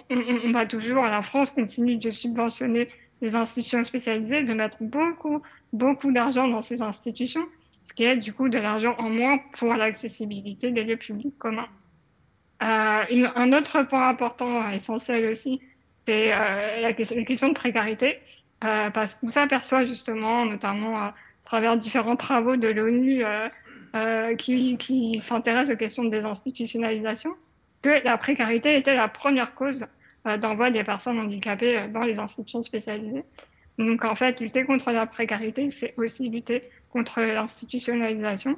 on, 0.10 0.52
va 0.52 0.66
toujours, 0.66 1.04
la 1.04 1.22
France 1.22 1.52
continue 1.52 1.98
de 1.98 2.10
subventionner 2.10 2.90
les 3.22 3.36
institutions 3.36 3.84
spécialisées, 3.84 4.44
de 4.44 4.54
mettre 4.54 4.78
beaucoup, 4.82 5.42
beaucoup 5.72 6.12
d'argent 6.12 6.48
dans 6.48 6.62
ces 6.62 6.82
institutions, 6.82 7.46
ce 7.84 7.94
qui 7.94 8.04
est 8.04 8.18
du 8.18 8.34
coup 8.34 8.50
de 8.50 8.58
l'argent 8.58 8.96
en 8.98 9.10
moins 9.10 9.40
pour 9.60 9.74
l'accessibilité 9.74 10.72
des 10.72 10.84
lieux 10.84 10.98
publics 10.98 11.38
communs. 11.38 11.68
Euh, 12.64 13.28
un 13.36 13.54
autre 13.54 13.84
point 13.84 14.08
important, 14.08 14.70
essentiel 14.72 15.30
aussi, 15.30 15.62
c'est 16.08 16.34
euh, 16.34 16.82
la, 16.82 16.94
question 16.94 17.50
de 17.50 17.54
précarité, 17.54 18.20
euh, 18.64 18.90
parce 18.90 19.16
qu'on 19.16 19.30
s'aperçoit 19.30 19.86
justement, 19.86 20.46
notamment 20.46 20.98
à 20.98 21.16
travers 21.46 21.78
différents 21.78 22.16
travaux 22.16 22.56
de 22.56 22.68
l'ONU 22.68 23.24
qui, 24.38 24.78
qui 24.78 25.20
s'intéressent 25.20 25.76
aux 25.76 25.78
questions 25.78 26.04
de 26.04 26.10
désinstitutionnalisation, 26.10 27.32
que 27.84 28.04
la 28.04 28.18
précarité 28.18 28.78
était 28.78 28.96
la 28.96 29.08
première 29.08 29.54
cause 29.54 29.86
euh, 30.26 30.38
d'envoi 30.38 30.72
des 30.72 30.84
personnes 30.84 31.20
handicapées 31.20 31.78
euh, 31.78 31.88
dans 31.90 32.04
les 32.04 32.18
institutions 32.18 32.64
spécialisées. 32.64 33.26
Donc 33.78 34.06
en 34.06 34.16
fait, 34.16 34.40
lutter 34.40 34.64
contre 34.64 34.92
la 34.92 35.06
précarité, 35.06 35.70
c'est 35.70 35.94
aussi 35.98 36.30
lutter 36.30 36.64
contre 36.92 37.22
l'institutionnalisation. 37.22 38.58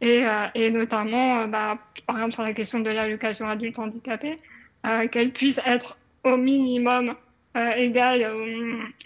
Et, 0.00 0.24
euh, 0.26 0.70
notamment, 0.70 1.46
bah, 1.48 1.78
par 2.06 2.16
exemple, 2.16 2.34
sur 2.34 2.42
la 2.42 2.52
question 2.52 2.80
de 2.80 2.90
l'allocation 2.90 3.48
adulte 3.48 3.78
handicapé, 3.78 4.38
euh, 4.86 5.08
qu'elle 5.08 5.32
puisse 5.32 5.60
être 5.64 5.96
au 6.24 6.36
minimum 6.36 7.14
euh, 7.56 7.70
égale 7.72 8.30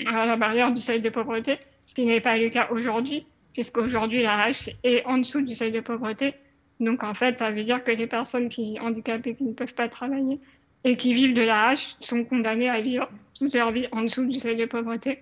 à 0.07 0.27
la 0.27 0.37
barrière 0.37 0.73
du 0.73 0.81
seuil 0.81 1.01
de 1.01 1.11
pauvreté, 1.11 1.59
ce 1.87 1.95
qui 1.95 2.05
n'est 2.05 2.21
pas 2.21 2.37
le 2.37 2.49
cas 2.49 2.69
aujourd'hui, 2.71 3.27
puisqu'aujourd'hui, 3.53 4.23
la 4.23 4.43
hache 4.43 4.71
est 4.83 5.05
en 5.05 5.19
dessous 5.19 5.43
du 5.43 5.55
seuil 5.55 5.73
de 5.73 5.81
pauvreté, 5.81 6.35
donc 6.81 7.05
en 7.05 7.15
fait, 7.15 7.39
ça 7.39 7.51
veut 7.51 7.65
dire 7.65 7.85
que 7.85 7.93
les 7.93 8.07
personnes 8.07 8.49
qui 8.49 8.79
handicapées 8.81 9.35
qui 9.35 9.45
ne 9.45 9.53
peuvent 9.53 9.75
pas 9.75 9.89
travailler 9.89 10.41
et 10.85 10.97
qui 10.97 11.13
vivent 11.13 11.35
de 11.35 11.43
la 11.43 11.69
hache 11.69 11.97
sont 12.01 12.25
condamnées 12.25 12.69
à 12.69 12.81
vivre 12.81 13.09
toute 13.39 13.55
leur 13.55 13.71
vie 13.71 13.87
en 13.93 14.03
dessous 14.03 14.27
du 14.27 14.41
seuil 14.41 14.57
de 14.57 14.67
pauvreté. 14.67 15.21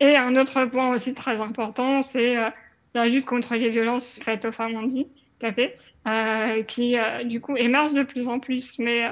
Et 0.00 0.16
un 0.16 0.36
autre 0.36 0.64
point 0.66 0.90
aussi 0.94 1.14
très 1.14 1.36
important, 1.40 2.02
c'est 2.02 2.36
euh, 2.36 2.50
la 2.94 3.06
lutte 3.06 3.26
contre 3.26 3.56
les 3.56 3.70
violences 3.70 4.20
faites 4.22 4.44
aux 4.44 4.52
femmes 4.52 4.76
handicapées, 4.76 5.74
euh, 6.06 6.62
qui 6.62 6.96
euh, 6.96 7.24
du 7.24 7.40
coup 7.40 7.56
émerge 7.56 7.92
de 7.92 8.02
plus 8.02 8.28
en 8.28 8.38
plus, 8.38 8.78
mais 8.78 9.06
euh, 9.06 9.10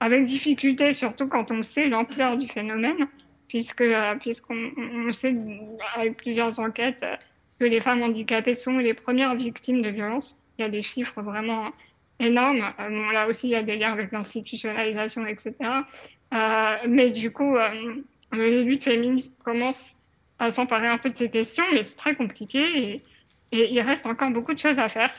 avec 0.00 0.26
difficulté, 0.26 0.92
surtout 0.92 1.28
quand 1.28 1.50
on 1.50 1.62
sait 1.62 1.88
l'ampleur 1.88 2.36
du 2.36 2.48
phénomène, 2.48 3.08
puisque 3.48 3.80
euh, 3.80 4.14
puisqu'on 4.16 4.72
on 4.76 5.12
sait 5.12 5.34
avec 5.94 6.16
plusieurs 6.16 6.58
enquêtes 6.60 7.04
que 7.58 7.64
les 7.64 7.80
femmes 7.80 8.02
handicapées 8.02 8.54
sont 8.54 8.78
les 8.78 8.94
premières 8.94 9.34
victimes 9.34 9.82
de 9.82 9.88
violences 9.88 10.38
il 10.58 10.62
y 10.62 10.64
a 10.64 10.68
des 10.68 10.82
chiffres 10.82 11.22
vraiment 11.22 11.70
énormes. 12.18 12.62
Euh, 12.80 12.88
bon, 12.88 13.10
là 13.10 13.26
aussi, 13.26 13.48
il 13.48 13.50
y 13.50 13.56
a 13.56 13.62
des 13.62 13.76
liens 13.76 13.92
avec 13.92 14.12
l'institutionnalisation, 14.12 15.26
etc. 15.26 15.54
Euh, 16.34 16.76
mais 16.88 17.10
du 17.10 17.30
coup, 17.30 17.56
euh, 17.56 18.02
les 18.32 18.64
luttes 18.64 18.84
féministes 18.84 19.32
commencent 19.44 19.94
à 20.38 20.50
s'emparer 20.50 20.88
un 20.88 20.98
peu 20.98 21.10
de 21.10 21.16
ces 21.16 21.30
questions, 21.30 21.64
mais 21.72 21.82
c'est 21.82 21.96
très 21.96 22.14
compliqué 22.14 22.60
et, 22.78 23.02
il 23.52 23.80
reste 23.80 24.04
encore 24.06 24.32
beaucoup 24.32 24.52
de 24.52 24.58
choses 24.58 24.78
à 24.78 24.88
faire. 24.88 25.10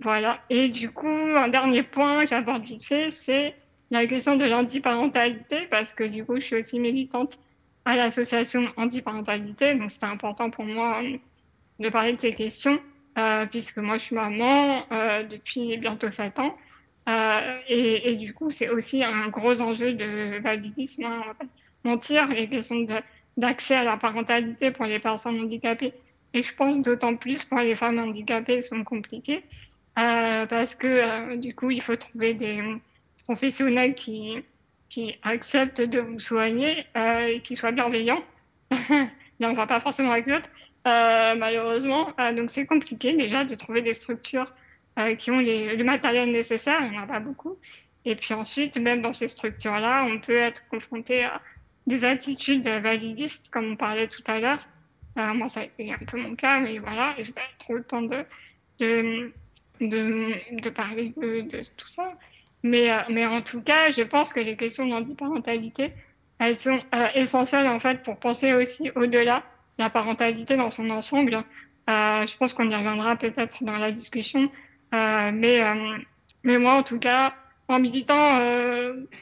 Voilà. 0.00 0.40
Et 0.50 0.68
du 0.68 0.90
coup, 0.90 1.08
un 1.08 1.48
dernier 1.48 1.82
point 1.82 2.22
que 2.22 2.28
j'aborde 2.28 2.64
vite 2.64 2.84
fait, 2.84 3.10
c'est 3.10 3.54
la 3.90 4.06
question 4.06 4.36
de 4.36 4.44
l'antiparentalité, 4.44 5.66
parce 5.70 5.92
que 5.92 6.04
du 6.04 6.24
coup, 6.24 6.36
je 6.36 6.40
suis 6.40 6.56
aussi 6.56 6.78
militante 6.78 7.38
à 7.84 7.96
l'association 7.96 8.68
antiparentalité, 8.76 9.74
donc 9.74 9.90
c'était 9.90 10.06
important 10.06 10.50
pour 10.50 10.64
moi 10.64 11.02
de 11.78 11.88
parler 11.88 12.12
de 12.14 12.20
ces 12.20 12.32
questions. 12.32 12.78
Euh, 13.18 13.44
puisque 13.46 13.78
moi 13.78 13.98
je 13.98 14.04
suis 14.04 14.14
maman 14.14 14.84
euh, 14.92 15.24
depuis 15.24 15.76
bientôt 15.78 16.10
7 16.10 16.38
ans. 16.38 16.56
Euh, 17.08 17.58
et, 17.68 18.10
et, 18.10 18.16
du 18.16 18.32
coup, 18.34 18.50
c'est 18.50 18.68
aussi 18.68 19.02
un 19.02 19.28
gros 19.28 19.60
enjeu 19.62 19.94
de 19.94 20.38
validisme, 20.40 21.04
hein, 21.04 21.22
on 21.24 21.28
va 21.28 21.34
pas 21.34 21.44
mentir, 21.82 22.28
les 22.28 22.48
questions 22.48 22.86
d'accès 23.36 23.74
à 23.74 23.84
la 23.84 23.96
parentalité 23.96 24.70
pour 24.70 24.84
les 24.84 25.00
personnes 25.00 25.40
handicapées. 25.40 25.92
Et 26.34 26.42
je 26.42 26.54
pense 26.54 26.78
d'autant 26.78 27.16
plus 27.16 27.42
pour 27.44 27.58
les 27.58 27.74
femmes 27.74 27.98
handicapées 27.98 28.62
sont 28.62 28.84
compliquées, 28.84 29.42
parce 29.94 30.74
que 30.74 31.36
du 31.36 31.54
coup, 31.54 31.70
il 31.70 31.82
faut 31.82 31.96
trouver 31.96 32.34
des 32.34 32.62
professionnels 33.24 33.94
qui, 33.94 34.38
qui 34.88 35.16
acceptent 35.22 35.82
de 35.82 36.00
vous 36.00 36.18
soigner 36.18 36.86
et 36.96 37.40
qui 37.42 37.56
soient 37.56 37.72
bienveillants. 37.72 38.22
Là, 39.40 39.48
on 39.48 39.54
va 39.54 39.66
pas 39.66 39.80
forcément 39.80 40.12
avec 40.12 40.26
l'autre, 40.26 40.50
euh, 40.86 41.34
malheureusement. 41.34 42.12
Euh, 42.20 42.32
donc 42.34 42.50
c'est 42.50 42.66
compliqué 42.66 43.14
déjà 43.14 43.44
de 43.44 43.54
trouver 43.54 43.80
des 43.80 43.94
structures 43.94 44.52
euh, 44.98 45.14
qui 45.14 45.30
ont 45.30 45.38
les, 45.38 45.76
le 45.76 45.84
matériel 45.84 46.30
nécessaire, 46.30 46.80
il 46.82 46.90
n'y 46.90 46.98
en 46.98 47.04
a 47.04 47.06
pas 47.06 47.20
beaucoup. 47.20 47.58
Et 48.04 48.14
puis 48.16 48.34
ensuite, 48.34 48.76
même 48.76 49.00
dans 49.00 49.14
ces 49.14 49.28
structures-là, 49.28 50.04
on 50.04 50.20
peut 50.20 50.36
être 50.36 50.68
confronté 50.68 51.24
à 51.24 51.40
des 51.86 52.04
attitudes 52.04 52.68
validistes, 52.68 53.48
comme 53.50 53.72
on 53.72 53.76
parlait 53.76 54.08
tout 54.08 54.22
à 54.26 54.40
l'heure. 54.40 54.66
Euh, 55.18 55.32
moi, 55.34 55.48
ça 55.48 55.60
a 55.60 55.64
été 55.64 55.92
un 55.92 55.98
peu 56.06 56.20
mon 56.20 56.36
cas, 56.36 56.60
mais 56.60 56.78
voilà, 56.78 57.14
je 57.18 57.28
n'ai 57.28 57.32
pas 57.32 57.40
trop 57.58 57.74
le 57.74 57.84
temps 57.84 58.02
de, 58.02 58.24
de, 58.78 59.32
de, 59.80 60.60
de 60.60 60.70
parler 60.70 61.12
de, 61.16 61.40
de, 61.42 61.62
tout 61.76 61.86
ça. 61.86 62.14
Mais, 62.62 62.90
mais 63.08 63.26
en 63.26 63.40
tout 63.40 63.62
cas, 63.62 63.90
je 63.90 64.02
pense 64.02 64.32
que 64.32 64.40
les 64.40 64.56
questions 64.56 64.86
d'antiparentalité, 64.86 65.92
elles 66.38 66.58
sont 66.58 66.78
essentielles 67.14 67.68
en 67.68 67.80
fait 67.80 68.02
pour 68.02 68.18
penser 68.18 68.52
aussi 68.52 68.90
au-delà 68.96 69.44
la 69.78 69.88
parentalité 69.88 70.56
dans 70.56 70.70
son 70.70 70.90
ensemble. 70.90 71.42
je 71.88 72.36
pense 72.36 72.52
qu'on 72.52 72.68
y 72.68 72.74
reviendra 72.74 73.16
peut-être 73.16 73.64
dans 73.64 73.78
la 73.78 73.92
discussion. 73.92 74.50
mais, 74.92 75.62
mais 76.44 76.58
moi, 76.58 76.74
en 76.74 76.82
tout 76.82 76.98
cas, 76.98 77.32
en 77.68 77.78
militant, 77.78 78.38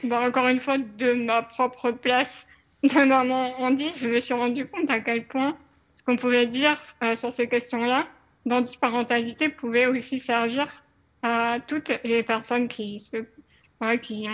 bah, 0.03 0.19
encore 0.19 0.49
une 0.49 0.59
fois, 0.59 0.77
de 0.77 1.13
ma 1.13 1.41
propre 1.43 1.91
place 1.91 2.45
de 2.83 3.03
maman 3.03 3.53
Andy, 3.59 3.91
je 3.97 4.07
me 4.07 4.19
suis 4.19 4.33
rendu 4.33 4.65
compte 4.67 4.89
à 4.89 4.99
quel 4.99 5.25
point 5.25 5.57
ce 5.95 6.03
qu'on 6.03 6.15
pouvait 6.15 6.45
dire 6.45 6.79
euh, 7.03 7.15
sur 7.15 7.33
ces 7.33 7.47
questions-là 7.47 8.07
d'antiparentalité 8.45 9.49
pouvait 9.49 9.85
aussi 9.85 10.19
servir 10.19 10.67
à 11.21 11.57
toutes 11.67 11.91
les 12.03 12.23
personnes 12.23 12.67
qui, 12.67 12.99
se, 12.99 13.17
qui, 13.97 14.27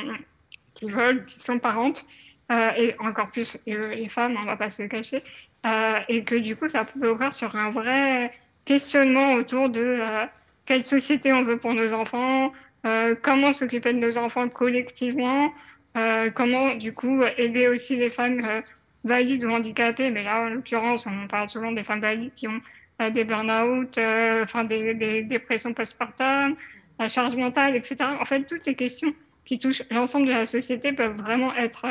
qui 0.73 0.89
veulent, 0.89 1.25
qui 1.25 1.39
sont 1.39 1.59
parentes, 1.59 2.05
euh, 2.51 2.71
et 2.77 2.95
encore 2.99 3.31
plus 3.31 3.57
les 3.65 4.07
femmes, 4.09 4.37
on 4.39 4.45
va 4.45 4.55
pas 4.55 4.69
se 4.69 4.83
le 4.83 4.87
cacher, 4.87 5.23
euh, 5.65 5.99
et 6.07 6.23
que 6.23 6.35
du 6.35 6.55
coup, 6.55 6.67
ça 6.67 6.85
pouvait 6.85 7.07
ouvrir 7.09 7.33
sur 7.33 7.55
un 7.55 7.71
vrai 7.71 8.31
questionnement 8.65 9.33
autour 9.33 9.69
de 9.69 9.81
euh, 9.81 10.25
quelle 10.65 10.83
société 10.83 11.33
on 11.33 11.43
veut 11.43 11.57
pour 11.57 11.73
nos 11.73 11.93
enfants, 11.93 12.51
euh, 12.85 13.15
comment 13.19 13.53
s'occuper 13.53 13.93
de 13.93 13.99
nos 13.99 14.17
enfants 14.17 14.49
collectivement, 14.49 15.51
euh, 15.97 16.29
comment, 16.29 16.75
du 16.75 16.93
coup, 16.93 17.23
aider 17.37 17.67
aussi 17.67 17.95
les 17.95 18.09
femmes 18.09 18.43
euh, 18.45 18.61
valides 19.03 19.45
ou 19.45 19.49
handicapées. 19.49 20.11
Mais 20.11 20.23
là, 20.23 20.41
en 20.41 20.49
l'occurrence, 20.49 21.07
on 21.07 21.27
parle 21.27 21.49
souvent 21.49 21.71
des 21.71 21.83
femmes 21.83 22.01
valides 22.01 22.33
qui 22.35 22.47
ont 22.47 22.53
euh, 22.53 22.59
des 22.99 23.23
burn-out, 23.23 23.97
enfin 24.43 24.63
des, 24.63 24.93
des, 24.93 25.21
dépressions 25.23 25.73
postpartum, 25.73 26.55
la 26.99 27.07
charge 27.07 27.35
mentale, 27.35 27.75
etc. 27.75 27.97
En 28.19 28.25
fait, 28.25 28.43
toutes 28.45 28.65
les 28.65 28.75
questions 28.75 29.13
qui 29.43 29.59
touchent 29.59 29.83
l'ensemble 29.91 30.27
de 30.27 30.31
la 30.31 30.45
société 30.45 30.93
peuvent 30.93 31.17
vraiment 31.17 31.53
être 31.55 31.85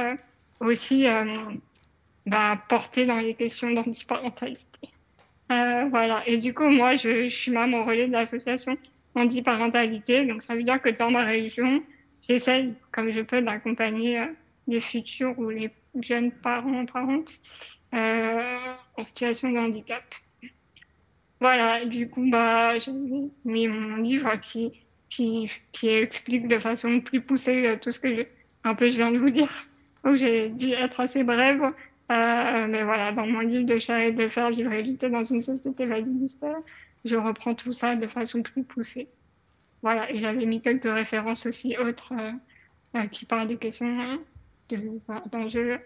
aussi 0.60 1.06
bah, 2.26 2.62
portées 2.68 3.06
dans 3.06 3.20
les 3.20 3.34
questions 3.34 3.70
d'antiparentalité. 3.70 4.88
Euh, 5.52 5.86
voilà. 5.90 6.26
Et 6.26 6.38
du 6.38 6.54
coup, 6.54 6.68
moi, 6.68 6.96
je, 6.96 7.28
je 7.28 7.34
suis 7.34 7.50
même 7.50 7.74
au 7.74 7.84
relais 7.84 8.06
de 8.06 8.12
l'association 8.12 8.78
antiparentalité. 9.14 10.24
Donc, 10.26 10.42
ça 10.42 10.54
veut 10.54 10.62
dire 10.62 10.80
que 10.80 10.88
dans 10.88 11.10
ma 11.10 11.24
région, 11.24 11.82
j'essaye, 12.22 12.74
comme 12.92 13.12
je 13.12 13.20
peux, 13.20 13.42
d'accompagner 13.42 14.20
euh, 14.20 14.26
les 14.66 14.80
futurs 14.80 15.38
ou 15.38 15.50
les 15.50 15.70
jeunes 16.00 16.32
parents, 16.32 16.86
parentes 16.86 17.34
euh, 17.92 18.56
en 18.96 19.04
situation 19.04 19.50
de 19.50 19.58
handicap. 19.58 20.02
Voilà, 21.40 21.84
du 21.84 22.08
coup, 22.08 22.28
bah, 22.30 22.78
j'ai 22.78 22.92
mis 23.44 23.68
mon 23.68 23.96
livre 23.96 24.34
qui, 24.40 24.72
qui, 25.10 25.50
qui 25.72 25.88
explique 25.88 26.48
de 26.48 26.58
façon 26.58 27.00
plus 27.00 27.20
poussée 27.20 27.66
euh, 27.66 27.76
tout 27.76 27.90
ce 27.90 27.98
que 27.98 28.14
je, 28.14 28.22
un 28.64 28.74
peu 28.74 28.88
je 28.88 28.96
viens 28.96 29.12
de 29.12 29.18
vous 29.18 29.30
dire. 29.30 29.50
Donc 30.04 30.16
j'ai 30.16 30.48
dû 30.50 30.70
être 30.70 31.00
assez 31.00 31.22
brève, 31.22 31.62
euh, 31.62 32.66
mais 32.68 32.82
voilà, 32.82 33.12
dans 33.12 33.26
mon 33.26 33.40
livre 33.40 33.64
de 33.64 33.78
chair 33.78 33.98
et 33.98 34.12
de 34.12 34.28
fer, 34.28 34.50
vivre 34.50 34.72
et 34.72 34.82
lutter 34.82 35.08
dans 35.08 35.24
une 35.24 35.42
société 35.42 35.86
validiste, 35.86 36.44
je 37.04 37.16
reprends 37.16 37.54
tout 37.54 37.72
ça 37.72 37.96
de 37.96 38.06
façon 38.06 38.42
plus 38.42 38.62
poussée. 38.64 39.08
Voilà, 39.82 40.10
et 40.10 40.18
j'avais 40.18 40.46
mis 40.46 40.60
quelques 40.62 40.92
références 40.92 41.46
aussi 41.46 41.76
autres 41.76 42.14
euh, 42.96 43.06
qui 43.08 43.26
parlent 43.26 43.48
des 43.48 43.56
questions 43.56 44.00
hein, 44.00 44.18
d'enjeux 45.30 45.78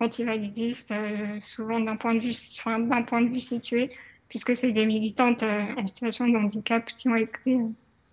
antivalidistes, 0.00 0.90
euh, 0.92 1.40
souvent 1.40 1.80
d'un 1.80 1.96
point, 1.96 2.14
de 2.14 2.20
vue, 2.20 2.34
enfin, 2.58 2.78
d'un 2.78 3.02
point 3.02 3.22
de 3.22 3.28
vue 3.28 3.40
situé, 3.40 3.90
puisque 4.32 4.56
c'est 4.56 4.72
des 4.72 4.86
militantes 4.86 5.42
en 5.42 5.86
situation 5.86 6.26
de 6.26 6.38
handicap 6.38 6.90
qui 6.96 7.06
ont 7.06 7.16
écrit 7.16 7.58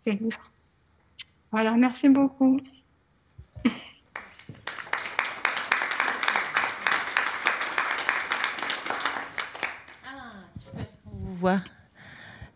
ces 0.04 0.12
livres. 0.12 0.52
Voilà, 1.50 1.72
merci 1.78 2.10
beaucoup. 2.10 2.60
Ah, 10.06 10.42
super. 10.60 10.88
On 11.06 11.26
vous 11.26 11.36
voit. 11.36 11.62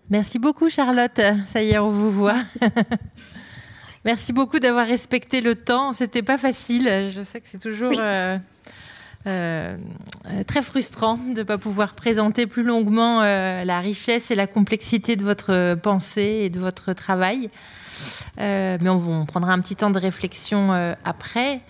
Merci 0.09 0.39
beaucoup, 0.39 0.69
Charlotte. 0.69 1.21
Ça 1.47 1.63
y 1.63 1.69
est, 1.69 1.79
on 1.79 1.89
vous 1.89 2.11
voit. 2.11 2.43
Merci 4.03 4.33
beaucoup 4.33 4.59
d'avoir 4.59 4.85
respecté 4.85 5.39
le 5.39 5.55
temps. 5.55 5.93
C'était 5.93 6.21
pas 6.21 6.37
facile. 6.37 7.11
Je 7.15 7.21
sais 7.21 7.39
que 7.39 7.47
c'est 7.47 7.61
toujours 7.61 7.93
euh, 7.97 8.37
euh, 9.27 9.77
très 10.47 10.61
frustrant 10.61 11.17
de 11.17 11.39
ne 11.39 11.43
pas 11.43 11.57
pouvoir 11.57 11.95
présenter 11.95 12.47
plus 12.47 12.63
longuement 12.63 13.21
euh, 13.21 13.63
la 13.63 13.79
richesse 13.79 14.31
et 14.31 14.35
la 14.35 14.47
complexité 14.47 15.15
de 15.15 15.23
votre 15.23 15.75
pensée 15.75 16.41
et 16.43 16.49
de 16.49 16.59
votre 16.59 16.93
travail. 16.93 17.49
Euh, 18.39 18.77
mais 18.81 18.89
on, 18.89 19.25
prendra 19.25 19.53
un 19.53 19.59
petit 19.59 19.75
temps 19.75 19.91
de 19.91 19.99
réflexion 19.99 20.73
euh, 20.73 20.93
après, 21.05 21.61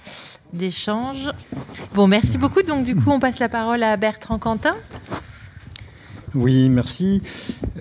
d'échange. 0.54 1.30
Bon, 1.94 2.08
merci 2.08 2.38
beaucoup. 2.38 2.62
Donc, 2.62 2.86
du 2.86 2.96
coup, 2.96 3.12
on 3.12 3.20
passe 3.20 3.40
la 3.40 3.50
parole 3.50 3.84
à 3.84 3.98
Bertrand 3.98 4.40
Quentin. 4.40 4.76
Oui, 6.36 6.70
merci. 6.70 7.22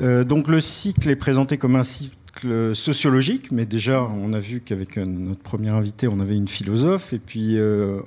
Euh, 0.00 0.24
donc 0.24 0.48
le 0.48 0.60
cycle 0.60 1.08
est 1.08 1.16
présenté 1.16 1.56
comme 1.56 1.76
un 1.76 1.84
cycle 1.84 2.74
sociologique, 2.74 3.50
mais 3.50 3.64
déjà 3.64 4.02
on 4.02 4.32
a 4.34 4.40
vu 4.40 4.60
qu'avec 4.60 4.96
notre 4.98 5.40
premier 5.40 5.70
invité, 5.70 6.06
on 6.06 6.20
avait 6.20 6.36
une 6.36 6.48
philosophe, 6.48 7.14
et 7.14 7.18
puis 7.18 7.58
euh, 7.58 8.00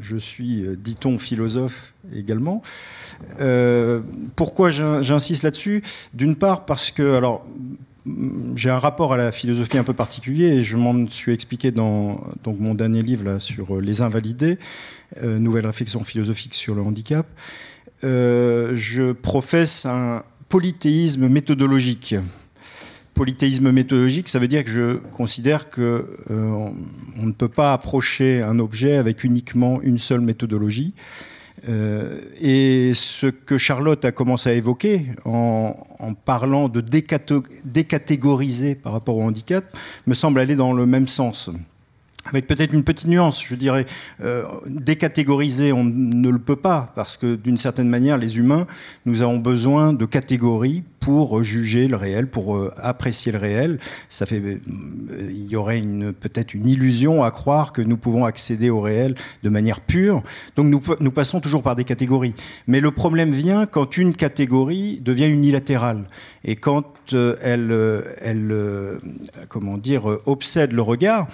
je 0.00 0.16
suis, 0.16 0.64
dit-on, 0.78 1.18
philosophe 1.18 1.92
également. 2.14 2.62
Euh, 3.40 4.00
pourquoi 4.36 4.70
j'insiste 4.70 5.42
là-dessus? 5.42 5.82
D'une 6.14 6.36
part 6.36 6.64
parce 6.64 6.90
que, 6.90 7.20
j'ai 8.54 8.70
un 8.70 8.78
rapport 8.78 9.12
à 9.12 9.16
la 9.16 9.32
philosophie 9.32 9.76
un 9.78 9.84
peu 9.84 9.92
particulier 9.92 10.46
et 10.46 10.62
je 10.62 10.76
m'en 10.76 11.06
suis 11.08 11.32
expliqué 11.32 11.70
dans 11.70 12.20
mon 12.46 12.74
dernier 12.74 13.02
livre 13.02 13.24
là, 13.24 13.38
sur 13.38 13.80
les 13.80 14.00
invalidés, 14.00 14.58
euh, 15.22 15.38
nouvelle 15.38 15.66
réflexion 15.66 16.02
philosophique 16.04 16.54
sur 16.54 16.74
le 16.74 16.82
handicap. 16.82 17.26
Euh, 18.04 18.72
je 18.74 19.12
professe 19.12 19.84
un 19.86 20.22
polythéisme 20.48 21.28
méthodologique. 21.28 22.14
Polythéisme 23.18 23.72
méthodologique, 23.72 24.28
ça 24.28 24.38
veut 24.38 24.46
dire 24.46 24.62
que 24.62 24.70
je 24.70 24.98
considère 25.10 25.70
que 25.70 26.06
euh, 26.30 26.70
on 27.20 27.26
ne 27.26 27.32
peut 27.32 27.48
pas 27.48 27.72
approcher 27.72 28.42
un 28.42 28.60
objet 28.60 28.96
avec 28.96 29.24
uniquement 29.24 29.82
une 29.82 29.98
seule 29.98 30.20
méthodologie. 30.20 30.94
Euh, 31.68 32.20
et 32.40 32.92
ce 32.94 33.26
que 33.26 33.58
Charlotte 33.58 34.04
a 34.04 34.12
commencé 34.12 34.50
à 34.50 34.52
évoquer 34.52 35.06
en, 35.24 35.74
en 35.98 36.14
parlant 36.14 36.68
de 36.68 36.80
décatégoriser 36.80 38.76
par 38.76 38.92
rapport 38.92 39.16
au 39.16 39.22
handicap 39.22 39.76
me 40.06 40.14
semble 40.14 40.38
aller 40.38 40.54
dans 40.54 40.72
le 40.72 40.86
même 40.86 41.08
sens 41.08 41.50
avec 42.30 42.46
peut-être 42.46 42.72
une 42.72 42.84
petite 42.84 43.06
nuance, 43.06 43.42
je 43.44 43.54
dirais, 43.54 43.86
euh, 44.22 44.44
décatégoriser, 44.66 45.72
on 45.72 45.84
ne 45.84 46.28
le 46.28 46.38
peut 46.38 46.56
pas, 46.56 46.92
parce 46.94 47.16
que 47.16 47.34
d'une 47.34 47.58
certaine 47.58 47.88
manière, 47.88 48.18
les 48.18 48.38
humains, 48.38 48.66
nous 49.06 49.22
avons 49.22 49.38
besoin 49.38 49.92
de 49.92 50.04
catégories 50.04 50.82
pour 51.00 51.42
juger 51.42 51.88
le 51.88 51.96
réel, 51.96 52.28
pour 52.28 52.56
euh, 52.56 52.72
apprécier 52.76 53.32
le 53.32 53.38
réel. 53.38 53.78
Ça 54.08 54.26
fait, 54.26 54.40
euh, 54.40 54.58
il 55.30 55.46
y 55.46 55.56
aurait 55.56 55.82
peut-être 56.20 56.54
une 56.54 56.68
illusion 56.68 57.22
à 57.24 57.30
croire 57.30 57.72
que 57.72 57.80
nous 57.80 57.96
pouvons 57.96 58.24
accéder 58.24 58.68
au 58.68 58.80
réel 58.80 59.14
de 59.42 59.48
manière 59.48 59.80
pure. 59.80 60.22
Donc 60.56 60.66
nous, 60.66 61.10
passons 61.10 61.40
toujours 61.40 61.62
par 61.62 61.76
des 61.76 61.84
catégories. 61.84 62.34
Mais 62.66 62.80
le 62.80 62.90
problème 62.90 63.30
vient 63.30 63.66
quand 63.66 63.96
une 63.96 64.14
catégorie 64.14 65.00
devient 65.02 65.28
unilatérale 65.28 66.04
et 66.44 66.56
quand 66.56 66.84
elle, 67.42 67.74
comment 69.48 69.78
dire, 69.78 70.04
obsède 70.26 70.72
le 70.72 70.82
regard. 70.82 71.28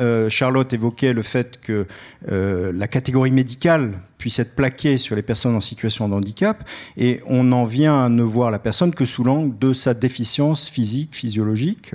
Euh, 0.00 0.28
Charlotte 0.38 0.72
évoquait 0.72 1.12
le 1.12 1.22
fait 1.22 1.58
que 1.60 1.88
euh, 2.30 2.70
la 2.72 2.86
catégorie 2.86 3.32
médicale 3.32 4.00
puisse 4.18 4.38
être 4.38 4.54
plaquée 4.54 4.96
sur 4.96 5.16
les 5.16 5.22
personnes 5.22 5.56
en 5.56 5.60
situation 5.60 6.08
de 6.08 6.14
handicap, 6.14 6.62
et 6.96 7.20
on 7.26 7.50
en 7.50 7.64
vient 7.64 8.04
à 8.04 8.08
ne 8.08 8.22
voir 8.22 8.52
la 8.52 8.60
personne 8.60 8.94
que 8.94 9.04
sous 9.04 9.24
l'angle 9.24 9.58
de 9.58 9.72
sa 9.72 9.94
déficience 9.94 10.68
physique, 10.68 11.16
physiologique. 11.16 11.92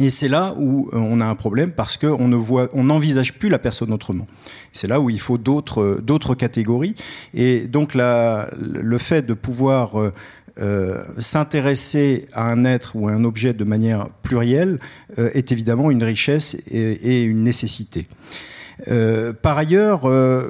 Et 0.00 0.08
c'est 0.08 0.28
là 0.28 0.54
où 0.56 0.88
on 0.92 1.20
a 1.20 1.26
un 1.26 1.34
problème 1.34 1.70
parce 1.70 1.98
qu'on 1.98 2.28
ne 2.28 2.34
voit, 2.34 2.68
on 2.72 2.84
n'envisage 2.84 3.34
plus 3.34 3.50
la 3.50 3.58
personne 3.58 3.92
autrement. 3.92 4.26
C'est 4.72 4.88
là 4.88 4.98
où 4.98 5.10
il 5.10 5.20
faut 5.20 5.38
d'autres, 5.38 6.34
catégories. 6.34 6.94
Et 7.34 7.68
donc 7.68 7.94
le 7.94 8.98
fait 8.98 9.24
de 9.24 9.34
pouvoir 9.34 9.90
euh, 10.60 11.02
s'intéresser 11.18 12.26
à 12.32 12.44
un 12.44 12.64
être 12.64 12.94
ou 12.94 13.08
à 13.08 13.12
un 13.12 13.24
objet 13.24 13.54
de 13.54 13.64
manière 13.64 14.08
plurielle 14.22 14.78
euh, 15.18 15.28
est 15.34 15.50
évidemment 15.50 15.90
une 15.90 16.04
richesse 16.04 16.56
et, 16.68 17.24
une 17.24 17.42
nécessité. 17.42 18.06
Euh, 18.86 19.32
par 19.32 19.58
ailleurs, 19.58 20.02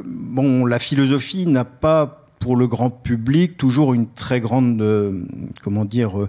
bon, 0.04 0.66
la 0.66 0.78
philosophie 0.78 1.46
n'a 1.46 1.64
pas 1.64 2.28
pour 2.38 2.56
le 2.56 2.66
grand 2.66 2.90
public 2.90 3.56
toujours 3.56 3.94
une 3.94 4.06
très 4.06 4.40
grande, 4.40 4.84
comment 5.62 5.86
dire, 5.86 6.28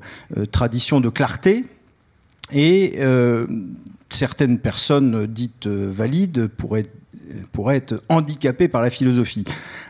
tradition 0.53 1.01
de 1.01 1.09
clarté 1.09 1.65
et 2.53 2.97
certaines 4.09 4.59
personnes 4.59 5.27
dites 5.27 5.67
valides 5.67 6.47
pourraient 6.47 6.85
pourrait 7.51 7.77
être 7.77 8.01
handicapé 8.09 8.67
par 8.67 8.81
la 8.81 8.89
philosophie. 8.89 9.43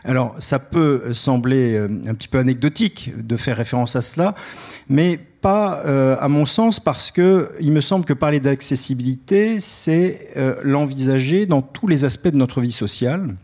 Alors, 0.04 0.34
ça 0.38 0.58
peut 0.58 1.12
sembler 1.12 1.74
euh, 1.74 1.88
un 2.06 2.14
petit 2.14 2.28
peu 2.28 2.38
anecdotique 2.38 3.12
de 3.16 3.36
faire 3.36 3.56
référence 3.56 3.96
à 3.96 4.02
cela, 4.02 4.34
mais 4.88 5.18
pas, 5.40 5.80
à 6.20 6.26
mon 6.26 6.44
sens, 6.44 6.80
parce 6.80 7.12
que 7.12 7.52
il 7.60 7.70
me 7.70 7.80
semble 7.80 8.04
que 8.04 8.12
parler 8.12 8.40
d'accessibilité, 8.40 9.60
c'est 9.60 10.32
l'envisager 10.64 11.46
dans 11.46 11.62
tous 11.62 11.86
les 11.86 12.04
aspects 12.04 12.28
de 12.28 12.36
notre 12.36 12.60
vie 12.60 12.72
sociale. 12.72 13.36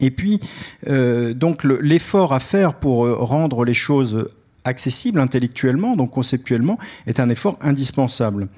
Et 0.00 0.10
puis, 0.10 0.40
donc, 0.86 1.64
l'effort 1.64 2.32
à 2.32 2.40
faire 2.40 2.74
pour 2.74 3.06
rendre 3.18 3.66
les 3.66 3.74
choses 3.74 4.28
accessible 4.68 5.20
intellectuellement, 5.20 5.96
donc 5.96 6.10
conceptuellement, 6.10 6.78
est 7.06 7.20
un 7.20 7.28
effort 7.28 7.58
indispensable. 7.60 8.48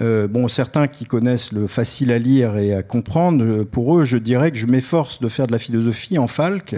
Euh, 0.00 0.28
bon, 0.28 0.48
certains 0.48 0.86
qui 0.86 1.04
connaissent 1.04 1.52
le 1.52 1.66
facile 1.66 2.12
à 2.12 2.18
lire 2.18 2.56
et 2.56 2.74
à 2.74 2.82
comprendre, 2.82 3.44
euh, 3.44 3.64
pour 3.64 3.98
eux, 3.98 4.04
je 4.04 4.16
dirais 4.16 4.52
que 4.52 4.58
je 4.58 4.66
m'efforce 4.66 5.20
de 5.20 5.28
faire 5.28 5.46
de 5.46 5.52
la 5.52 5.58
philosophie 5.58 6.18
en 6.18 6.26
falque. 6.26 6.76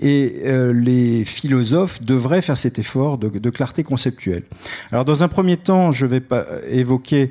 Et 0.00 0.40
euh, 0.46 0.72
les 0.72 1.24
philosophes 1.26 2.02
devraient 2.02 2.40
faire 2.40 2.56
cet 2.56 2.78
effort 2.78 3.18
de, 3.18 3.50
clarté 3.50 3.82
conceptuelle. 3.82 4.44
Alors, 4.90 5.04
dans 5.04 5.22
un 5.22 5.28
premier 5.28 5.58
temps, 5.58 5.92
je 5.92 6.06
vais 6.06 6.22
évoquer 6.70 7.30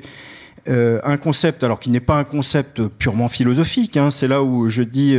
un 0.68 1.16
concept, 1.16 1.64
alors 1.64 1.80
qui 1.80 1.90
n'est 1.90 1.98
pas 1.98 2.16
un 2.16 2.22
concept 2.22 2.86
purement 2.86 3.28
philosophique. 3.28 3.96
Hein, 3.96 4.12
c'est 4.12 4.28
là 4.28 4.44
où 4.44 4.68
je 4.68 4.84
dis 4.84 5.18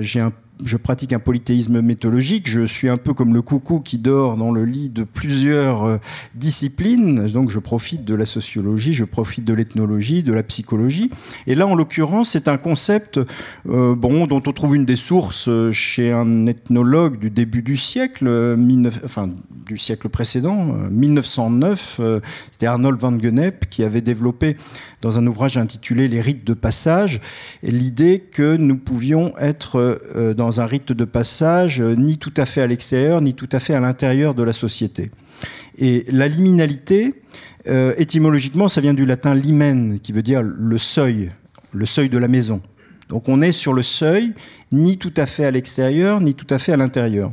j'ai 0.00 0.20
un 0.20 0.32
je 0.64 0.76
pratique 0.76 1.12
un 1.12 1.18
polythéisme 1.18 1.80
méthodologique. 1.80 2.48
Je 2.48 2.64
suis 2.66 2.88
un 2.88 2.96
peu 2.96 3.14
comme 3.14 3.34
le 3.34 3.42
coucou 3.42 3.80
qui 3.80 3.98
dort 3.98 4.36
dans 4.36 4.52
le 4.52 4.64
lit 4.64 4.88
de 4.88 5.04
plusieurs 5.04 5.84
euh, 5.84 5.98
disciplines. 6.34 7.26
Donc, 7.26 7.50
je 7.50 7.58
profite 7.58 8.04
de 8.04 8.14
la 8.14 8.26
sociologie, 8.26 8.94
je 8.94 9.04
profite 9.04 9.44
de 9.44 9.54
l'ethnologie, 9.54 10.22
de 10.22 10.32
la 10.32 10.42
psychologie. 10.42 11.10
Et 11.46 11.54
là, 11.54 11.66
en 11.66 11.74
l'occurrence, 11.74 12.30
c'est 12.30 12.48
un 12.48 12.56
concept 12.56 13.20
euh, 13.68 13.94
dont 13.96 14.42
on 14.46 14.52
trouve 14.52 14.76
une 14.76 14.84
des 14.84 14.96
sources 14.96 15.48
euh, 15.48 15.72
chez 15.72 16.12
un 16.12 16.46
ethnologue 16.46 17.18
du 17.18 17.30
début 17.30 17.62
du 17.62 17.76
siècle, 17.76 18.28
enfin, 19.04 19.30
du 19.66 19.78
siècle 19.78 20.08
précédent, 20.08 20.64
1909. 20.90 22.00
C'était 22.50 22.66
Arnold 22.66 22.98
van 22.98 23.18
Gennep 23.18 23.68
qui 23.70 23.84
avait 23.84 24.00
développé 24.00 24.56
dans 25.02 25.18
un 25.18 25.26
ouvrage 25.26 25.58
intitulé 25.58 26.08
Les 26.08 26.20
rites 26.20 26.46
de 26.46 26.54
passage, 26.54 27.20
l'idée 27.62 28.20
que 28.20 28.56
nous 28.56 28.78
pouvions 28.78 29.36
être 29.38 29.98
euh, 30.16 30.32
un 30.60 30.66
rite 30.66 30.92
de 30.92 31.04
passage 31.04 31.80
euh, 31.80 31.94
ni 31.94 32.18
tout 32.18 32.34
à 32.36 32.46
fait 32.46 32.60
à 32.60 32.66
l'extérieur, 32.66 33.20
ni 33.20 33.34
tout 33.34 33.48
à 33.52 33.60
fait 33.60 33.74
à 33.74 33.80
l'intérieur 33.80 34.34
de 34.34 34.42
la 34.42 34.52
société. 34.52 35.10
Et 35.78 36.04
la 36.08 36.28
liminalité, 36.28 37.14
euh, 37.68 37.94
étymologiquement, 37.96 38.68
ça 38.68 38.80
vient 38.80 38.94
du 38.94 39.04
latin 39.04 39.34
limen, 39.34 40.00
qui 40.00 40.12
veut 40.12 40.22
dire 40.22 40.42
le 40.42 40.78
seuil, 40.78 41.30
le 41.72 41.86
seuil 41.86 42.08
de 42.08 42.18
la 42.18 42.28
maison. 42.28 42.60
Donc 43.08 43.28
on 43.28 43.42
est 43.42 43.52
sur 43.52 43.72
le 43.72 43.82
seuil, 43.82 44.32
ni 44.70 44.98
tout 44.98 45.14
à 45.16 45.26
fait 45.26 45.44
à 45.44 45.50
l'extérieur, 45.50 46.20
ni 46.20 46.34
tout 46.34 46.46
à 46.50 46.58
fait 46.58 46.72
à 46.72 46.76
l'intérieur. 46.76 47.32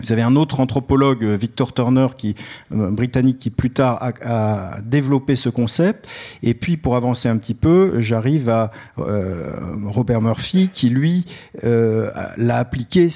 Vous 0.00 0.12
avez 0.12 0.22
un 0.22 0.36
autre 0.36 0.60
anthropologue, 0.60 1.24
euh, 1.24 1.36
Victor 1.36 1.72
Turner, 1.72 2.08
qui, 2.16 2.34
euh, 2.72 2.90
britannique, 2.90 3.38
qui 3.38 3.50
plus 3.50 3.70
tard 3.70 3.98
a, 4.00 4.80
développé 4.82 5.36
ce 5.36 5.48
concept. 5.48 6.08
Et 6.42 6.54
puis, 6.54 6.76
pour 6.76 6.96
avancer 6.96 7.28
un 7.28 7.36
petit 7.36 7.54
peu, 7.54 8.00
j'arrive 8.00 8.48
à 8.48 8.70
euh, 8.98 9.52
Robert 9.86 10.22
Murphy, 10.22 10.70
qui 10.72 10.90
lui 10.90 11.24
l'a 11.62 12.58
appliqué 12.58 13.08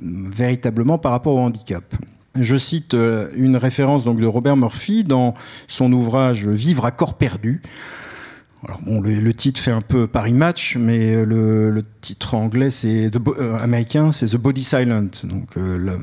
véritablement 0.00 0.98
par 0.98 1.12
rapport 1.12 1.34
au 1.34 1.40
handicap. 1.40 1.84
Je 2.34 2.56
cite 2.56 2.94
une 3.36 3.56
référence 3.56 4.04
donc 4.04 4.20
de 4.20 4.26
Robert 4.26 4.56
Murphy 4.56 5.04
dans 5.04 5.34
son 5.68 5.92
ouvrage 5.92 6.46
Vivre 6.46 6.84
à 6.84 6.90
corps 6.90 7.14
perdu. 7.14 7.62
Alors 8.64 8.80
bon, 8.80 9.00
le, 9.00 9.34
titre 9.34 9.60
fait 9.60 9.72
un 9.72 9.80
peu 9.80 10.06
Paris 10.06 10.32
Match, 10.32 10.76
mais 10.78 11.24
le, 11.24 11.82
titre 12.00 12.34
anglais, 12.34 12.70
c'est 12.70 13.10
euh, 13.16 13.58
américain, 13.58 14.12
c'est 14.12 14.26
The 14.26 14.36
Body 14.36 14.62
Silent. 14.62 15.08
Donc 15.24 15.56
euh, 15.56 15.98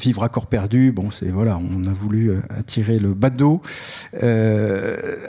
vivre 0.00 0.22
à 0.22 0.28
corps 0.28 0.46
perdu. 0.46 0.92
Bon, 0.92 1.10
c'est 1.10 1.30
voilà, 1.30 1.58
on 1.58 1.82
a 1.88 1.92
voulu 1.92 2.30
euh, 2.30 2.40
attirer 2.56 3.00
le 3.00 3.12
bas 3.12 3.30
d'eau. 3.30 3.60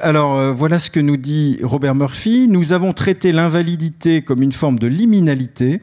alors 0.01 0.53
voilà 0.53 0.77
ce 0.77 0.91
que 0.91 0.99
nous 0.99 1.17
dit 1.17 1.57
Robert 1.63 1.95
Murphy. 1.95 2.47
Nous 2.47 2.73
avons 2.73 2.93
traité 2.93 3.31
l'invalidité 3.31 4.21
comme 4.21 4.43
une 4.43 4.51
forme 4.51 4.77
de 4.77 4.87
liminalité. 4.87 5.81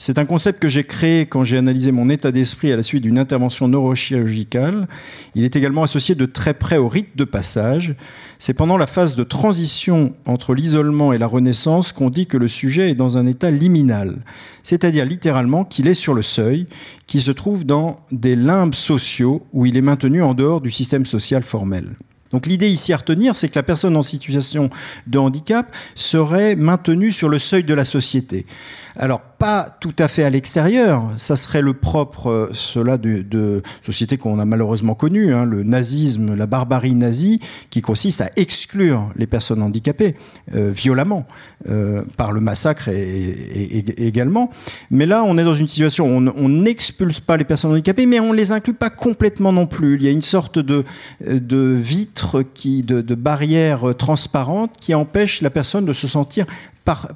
C'est 0.00 0.16
un 0.18 0.26
concept 0.26 0.62
que 0.62 0.68
j'ai 0.68 0.84
créé 0.84 1.26
quand 1.26 1.42
j'ai 1.42 1.58
analysé 1.58 1.90
mon 1.90 2.08
état 2.08 2.30
d'esprit 2.30 2.70
à 2.70 2.76
la 2.76 2.84
suite 2.84 3.02
d'une 3.02 3.18
intervention 3.18 3.66
neurochirurgicale. 3.66 4.86
Il 5.34 5.42
est 5.42 5.56
également 5.56 5.82
associé 5.82 6.14
de 6.14 6.24
très 6.24 6.54
près 6.54 6.76
au 6.76 6.86
rite 6.86 7.16
de 7.16 7.24
passage. 7.24 7.96
C'est 8.38 8.54
pendant 8.54 8.76
la 8.76 8.86
phase 8.86 9.16
de 9.16 9.24
transition 9.24 10.14
entre 10.24 10.54
l'isolement 10.54 11.12
et 11.12 11.18
la 11.18 11.26
renaissance 11.26 11.90
qu'on 11.90 12.10
dit 12.10 12.28
que 12.28 12.36
le 12.36 12.46
sujet 12.46 12.90
est 12.90 12.94
dans 12.94 13.18
un 13.18 13.26
état 13.26 13.50
liminal, 13.50 14.22
c'est-à-dire 14.62 15.04
littéralement 15.04 15.64
qu'il 15.64 15.88
est 15.88 15.94
sur 15.94 16.14
le 16.14 16.22
seuil, 16.22 16.66
qui 17.08 17.20
se 17.20 17.32
trouve 17.32 17.66
dans 17.66 17.96
des 18.12 18.36
limbes 18.36 18.74
sociaux 18.74 19.48
où 19.52 19.66
il 19.66 19.76
est 19.76 19.82
maintenu 19.82 20.22
en 20.22 20.34
dehors 20.34 20.60
du 20.60 20.70
système 20.70 21.06
social 21.06 21.42
formel. 21.42 21.96
Donc 22.30 22.46
l'idée 22.46 22.68
ici 22.68 22.92
à 22.92 22.98
retenir, 22.98 23.34
c'est 23.34 23.48
que 23.48 23.58
la 23.58 23.64
personne 23.64 23.96
en 23.96 24.04
situation 24.04 24.70
de 25.08 25.18
handicap 25.18 25.74
serait 25.96 26.54
maintenue 26.54 27.10
sur 27.10 27.28
le 27.28 27.40
seuil 27.40 27.64
de 27.64 27.74
la 27.74 27.84
société. 27.84 28.46
Alors, 28.96 29.22
pas 29.38 29.76
tout 29.80 29.94
à 30.00 30.08
fait 30.08 30.24
à 30.24 30.30
l'extérieur, 30.30 31.04
ça 31.16 31.36
serait 31.36 31.62
le 31.62 31.72
propre, 31.72 32.28
euh, 32.28 32.50
cela 32.52 32.98
de, 32.98 33.22
de 33.22 33.62
sociétés 33.86 34.18
qu'on 34.18 34.40
a 34.40 34.44
malheureusement 34.44 34.94
connues, 34.94 35.32
hein, 35.32 35.44
le 35.44 35.62
nazisme, 35.62 36.34
la 36.34 36.46
barbarie 36.46 36.96
nazie, 36.96 37.40
qui 37.70 37.80
consiste 37.80 38.20
à 38.20 38.30
exclure 38.36 39.10
les 39.14 39.28
personnes 39.28 39.62
handicapées 39.62 40.16
euh, 40.54 40.70
violemment, 40.70 41.24
euh, 41.68 42.02
par 42.16 42.32
le 42.32 42.40
massacre 42.40 42.88
et, 42.88 43.84
également. 43.96 44.50
Mais 44.90 45.06
là, 45.06 45.22
on 45.24 45.38
est 45.38 45.44
dans 45.44 45.54
une 45.54 45.68
situation 45.68 46.06
où 46.08 46.32
on 46.36 46.48
n'expulse 46.48 47.20
pas 47.20 47.36
les 47.36 47.44
personnes 47.44 47.70
handicapées, 47.70 48.06
mais 48.06 48.18
on 48.18 48.32
les 48.32 48.50
inclut 48.50 48.74
pas 48.74 48.90
complètement 48.90 49.52
non 49.52 49.66
plus. 49.66 49.94
Il 49.96 50.02
y 50.02 50.08
a 50.08 50.10
une 50.10 50.22
sorte 50.22 50.58
de, 50.58 50.84
vitre, 51.20 52.42
qui, 52.42 52.82
de 52.82 53.14
barrière 53.14 53.94
transparente 53.96 54.72
qui 54.80 54.94
empêche 54.94 55.42
la 55.42 55.50
personne 55.50 55.84
de 55.84 55.92
se 55.92 56.08
sentir 56.08 56.46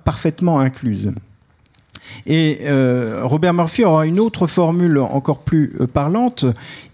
parfaitement 0.04 0.60
incluse. 0.60 1.10
Et 2.26 2.60
euh, 2.62 3.22
Robert 3.24 3.54
Murphy 3.54 3.84
aura 3.84 4.06
une 4.06 4.20
autre 4.20 4.46
formule 4.46 4.98
encore 4.98 5.40
plus 5.40 5.74
euh, 5.80 5.86
parlante. 5.86 6.44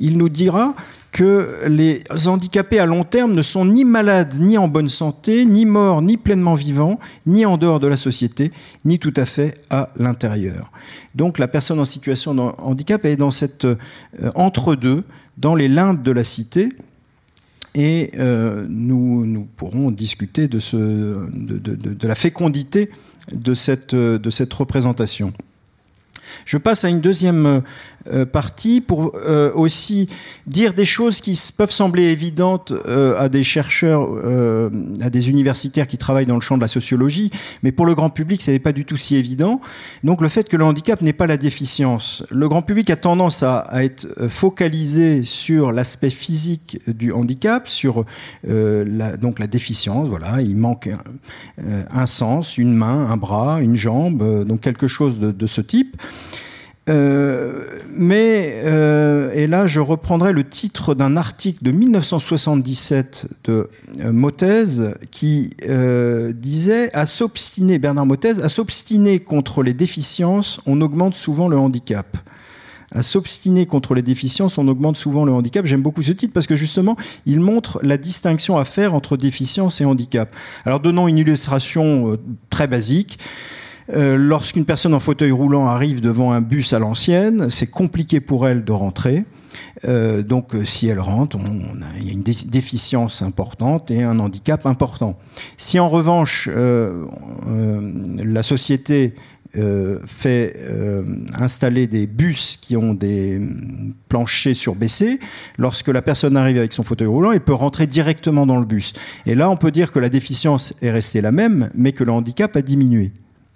Il 0.00 0.16
nous 0.16 0.28
dira 0.28 0.74
que 1.12 1.66
les 1.66 2.02
handicapés 2.26 2.78
à 2.78 2.87
long 2.87 3.02
terme 3.04 3.33
ne 3.33 3.42
sont 3.42 3.64
ni 3.64 3.85
malades, 3.85 4.37
ni 4.38 4.59
en 4.59 4.68
bonne 4.68 4.88
santé, 4.88 5.46
ni 5.46 5.64
morts, 5.64 6.02
ni 6.02 6.16
pleinement 6.16 6.54
vivants, 6.54 6.98
ni 7.26 7.46
en 7.46 7.57
dehors 7.57 7.81
de 7.81 7.87
la 7.87 7.96
société, 7.96 8.52
ni 8.85 8.98
tout 8.98 9.14
à 9.16 9.24
fait 9.24 9.54
à 9.70 9.90
l'intérieur. 9.96 10.70
Donc 11.14 11.38
la 11.38 11.48
personne 11.48 11.81
en 11.81 11.87
situation 11.87 12.35
de 12.35 12.40
handicap 12.59 13.04
est 13.04 13.16
dans 13.16 13.31
euh, 13.64 13.76
entre-deux, 14.35 15.04
dans 15.38 15.54
les 15.54 15.68
limbes 15.68 16.02
de 16.02 16.12
la 16.12 16.24
cité, 16.24 16.68
et 17.74 18.11
nous, 18.68 19.46
pourrons 19.57 19.92
discuter 19.92 20.48
de 20.48 20.59
la 22.09 22.14
fécondité 22.16 22.90
de 23.32 23.54
cette, 23.54 23.94
de 23.94 24.30
cette 24.30 24.52
représentation. 24.52 25.32
Je 26.44 26.58
passe 26.58 26.84
à 26.84 26.88
une 26.88 27.00
deuxième 27.00 27.62
euh, 28.12 28.25
partie 28.25 28.81
pour 28.81 29.12
euh, 29.16 29.51
aussi 29.55 30.09
dire 30.47 30.73
des 30.73 30.85
choses 30.85 31.21
qui 31.21 31.38
peuvent 31.57 31.71
sembler 31.71 32.05
évidentes 32.05 32.73
euh, 32.73 33.18
à 33.18 33.29
des 33.29 33.42
chercheurs, 33.42 34.09
à 35.01 35.11
des 35.11 35.31
universitaires 35.31 35.87
qui 35.87 35.99
travaillent 35.99 36.27
dans 36.27 36.35
le 36.35 36.40
champ 36.40 36.57
de 36.57 36.62
la 36.62 36.68
sociologie, 36.68 37.31
mais 37.62 37.73
pour 37.73 37.87
le 37.87 37.94
grand 37.94 38.11
public, 38.11 38.40
ce 38.40 38.51
n'est 38.51 38.59
pas 38.59 38.73
du 38.73 38.85
tout 38.85 38.97
si 38.97 39.16
évident. 39.16 39.61
Donc 40.05 40.21
le 40.21 40.29
fait 40.29 40.49
que 40.49 40.57
le 40.57 40.64
handicap 40.64 41.03
n'est 41.03 41.12
pas 41.12 41.27
la 41.27 41.37
déficience. 41.37 42.25
Le 42.31 42.49
grand 42.49 42.62
public 42.62 42.90
a 42.90 42.97
tendance 42.97 43.42
à, 43.42 43.66
être 43.85 44.07
focalisé 44.29 45.23
sur 45.23 45.73
l'aspect 45.73 46.11
physique 46.11 46.81
du 46.87 47.12
handicap, 47.12 47.68
sur 47.68 48.05
la, 48.44 49.16
donc 49.16 49.38
la 49.38 49.47
déficience. 49.47 50.09
Voilà, 50.09 50.40
il 50.40 50.57
manque 50.57 50.90
un, 51.92 52.07
sens, 52.07 52.59
une 52.59 52.75
main, 52.75 53.07
un 53.11 53.16
bras, 53.16 53.61
une 53.61 53.77
jambe, 53.77 54.44
donc 54.44 54.61
quelque 54.61 54.88
chose 54.88 55.18
de 55.21 55.47
ce 55.47 55.61
type. 55.61 55.97
Euh, 56.88 57.64
mais, 57.90 58.62
euh, 58.64 59.31
et 59.33 59.46
là 59.46 59.66
je 59.66 59.81
reprendrai 59.81 60.33
le 60.33 60.44
titre 60.44 60.94
d'un 60.94 61.16
article 61.16 61.62
de 61.62 61.70
1977 61.70 63.27
de 63.44 63.68
euh, 64.01 64.12
Motez 64.12 64.64
qui 65.11 65.51
disait 66.35 66.90
à 66.94 67.07
s'obstiner, 67.07 67.79
Bernard 67.79 68.07
Motez, 68.07 68.42
à 68.42 68.48
s'obstiner 68.48 69.20
contre 69.20 69.62
les 69.62 69.74
déficiences, 69.74 70.61
on 70.66 70.81
augmente 70.81 71.14
souvent 71.14 71.48
le 71.48 71.58
handicap. 71.58 72.17
À 72.90 73.02
s'obstiner 73.02 73.67
contre 73.67 73.94
les 73.94 74.00
déficiences, 74.00 74.56
on 74.56 74.67
augmente 74.67 74.96
souvent 74.96 75.27
le 75.27 75.33
handicap. 75.33 75.67
J'aime 75.67 75.83
beaucoup 75.83 76.00
ce 76.00 76.12
titre 76.12 76.33
parce 76.33 76.46
que 76.46 76.56
justement, 76.56 76.96
il 77.27 77.38
montre 77.38 77.81
la 77.83 77.98
distinction 77.98 78.56
à 78.56 78.65
faire 78.65 78.94
entre 78.94 79.19
déficience 79.19 79.83
et 79.83 79.85
handicap. 79.85 80.35
Alors, 80.65 80.81
donnons 80.81 81.06
une 81.06 81.19
illustration 81.19 82.17
très 82.48 82.67
basique. 82.67 83.19
Euh, 83.90 84.16
lorsqu'une 84.16 84.64
personne 84.64 84.94
en 84.94 85.00
fauteuil 85.00 85.30
roulant 85.30 85.66
arrive 85.66 86.00
devant 86.00 86.32
un 86.32 86.40
bus 86.40 86.72
à 86.72 86.78
l'ancienne, 86.78 87.48
c'est 87.50 87.70
compliqué 87.70 88.20
pour 88.20 88.46
elle 88.46 88.64
de 88.64 88.72
rentrer. 88.72 89.24
Euh, 89.86 90.22
donc, 90.22 90.54
euh, 90.54 90.64
si 90.64 90.88
elle 90.88 91.00
rentre, 91.00 91.38
il 91.98 92.06
y 92.06 92.10
a 92.10 92.12
une 92.12 92.22
déficience 92.22 93.22
importante 93.22 93.90
et 93.90 94.02
un 94.02 94.18
handicap 94.18 94.66
important. 94.66 95.18
Si 95.56 95.78
en 95.78 95.88
revanche, 95.88 96.48
la 96.48 98.42
société 98.42 99.14
fait 100.06 100.54
installer 101.34 101.86
des 101.86 102.06
bus 102.06 102.58
qui 102.60 102.76
ont 102.76 102.92
des 102.92 103.40
planchers 104.08 104.54
surbaissés. 104.54 105.18
Lorsque 105.56 105.88
la 105.88 106.02
personne 106.02 106.36
arrive 106.36 106.58
avec 106.58 106.72
son 106.72 106.82
fauteuil 106.82 107.08
roulant, 107.08 107.32
elle 107.32 107.40
peut 107.40 107.54
rentrer 107.54 107.86
directement 107.86 108.46
dans 108.46 108.58
le 108.58 108.66
bus. 108.66 108.92
Et 109.26 109.34
là, 109.34 109.48
on 109.48 109.56
peut 109.56 109.70
dire 109.70 109.90
que 109.90 109.98
la 109.98 110.10
déficience 110.10 110.74
est 110.82 110.90
restée 110.90 111.22
la 111.22 111.32
même, 111.32 111.70
mais 111.74 111.92
que 111.92 112.04
le 112.04 112.12
handicap 112.12 112.54
a 112.56 112.62
diminué. 112.62 113.10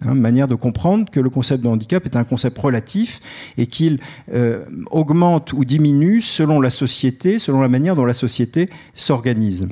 Hein, 0.06 0.14
manière 0.14 0.48
de 0.48 0.54
comprendre 0.54 1.10
que 1.10 1.20
le 1.20 1.30
concept 1.30 1.62
de 1.62 1.68
handicap 1.68 2.04
est 2.04 2.16
un 2.16 2.24
concept 2.24 2.58
relatif 2.58 3.20
et 3.56 3.66
qu'il 3.66 4.00
euh, 4.32 4.64
augmente 4.90 5.52
ou 5.52 5.64
diminue 5.64 6.20
selon 6.20 6.60
la 6.60 6.70
société, 6.70 7.38
selon 7.38 7.60
la 7.60 7.68
manière 7.68 7.94
dont 7.94 8.04
la 8.04 8.14
société 8.14 8.68
s'organise. 8.94 9.68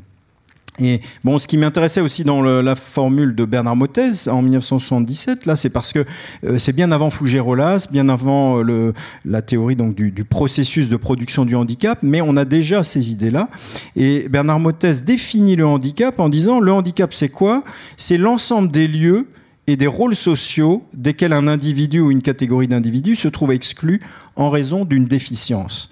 Et 0.79 1.01
bon, 1.25 1.39
ce 1.39 1.47
qui 1.47 1.59
m'intéressait 1.59 2.01
aussi 2.01 2.25
dans 2.25 2.41
la 2.41 2.75
formule 2.75 3.35
de 3.35 3.45
Bernard 3.45 3.77
Mottez 3.77 4.29
en 4.29 4.41
1977, 4.41 5.45
là, 5.45 5.57
c'est 5.57 5.69
parce 5.69 5.93
que 5.93 6.07
euh, 6.45 6.57
c'est 6.57 6.73
bien 6.73 6.91
avant 6.91 7.11
Fougerolas, 7.11 7.89
bien 7.91 8.09
avant 8.09 8.65
euh, 8.65 8.95
la 9.27 9.43
théorie 9.43 9.77
donc 9.77 9.95
du, 9.95 10.11
du, 10.11 10.25
processus 10.25 10.89
de 10.89 10.97
production 10.97 11.45
du 11.45 11.55
handicap, 11.55 11.99
mais 12.03 12.23
on 12.23 12.37
a 12.37 12.47
déjà 12.47 12.83
ces 12.83 13.11
idées-là. 13.11 13.49
Et 13.97 14.29
Bernard 14.31 14.61
Mottez 14.61 15.03
définit 15.05 15.57
le 15.57 15.67
handicap 15.67 16.19
en 16.19 16.29
disant 16.29 16.61
le 16.61 16.73
handicap, 16.73 17.13
c'est 17.13 17.29
quoi? 17.29 17.63
C'est 17.99 18.17
l'ensemble 18.17 18.71
des 18.71 18.89
lieux 18.89 19.27
et 19.67 19.77
des 19.77 19.87
rôles 19.87 20.17
sociaux 20.17 20.85
desquels 20.95 21.33
un 21.33 21.47
individu 21.47 22.01
ou 22.01 22.11
une 22.11 22.23
catégorie 22.23 22.69
d'individus 22.69 23.17
se 23.17 23.29
trouve 23.29 23.53
exclu 23.53 24.01
en 24.37 24.51
raison 24.51 24.85
d'une 24.85 25.05
déficience. 25.05 25.91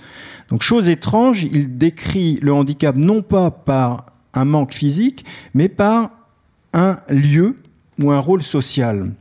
Donc, 0.49 0.63
chose 0.63 0.89
étrange, 0.89 1.45
il 1.45 1.77
décrit 1.77 2.39
le 2.41 2.53
handicap 2.53 2.97
non 2.97 3.23
pas 3.23 3.51
par 3.51 4.07
un 4.35 4.45
manque 4.45 4.73
physique, 4.73 5.25
mais 5.55 5.69
par 5.69 6.11
un 6.73 6.99
lieu 7.09 7.57
ou 8.01 8.11
un 8.11 8.19
rôle 8.19 8.43
social. 8.43 9.13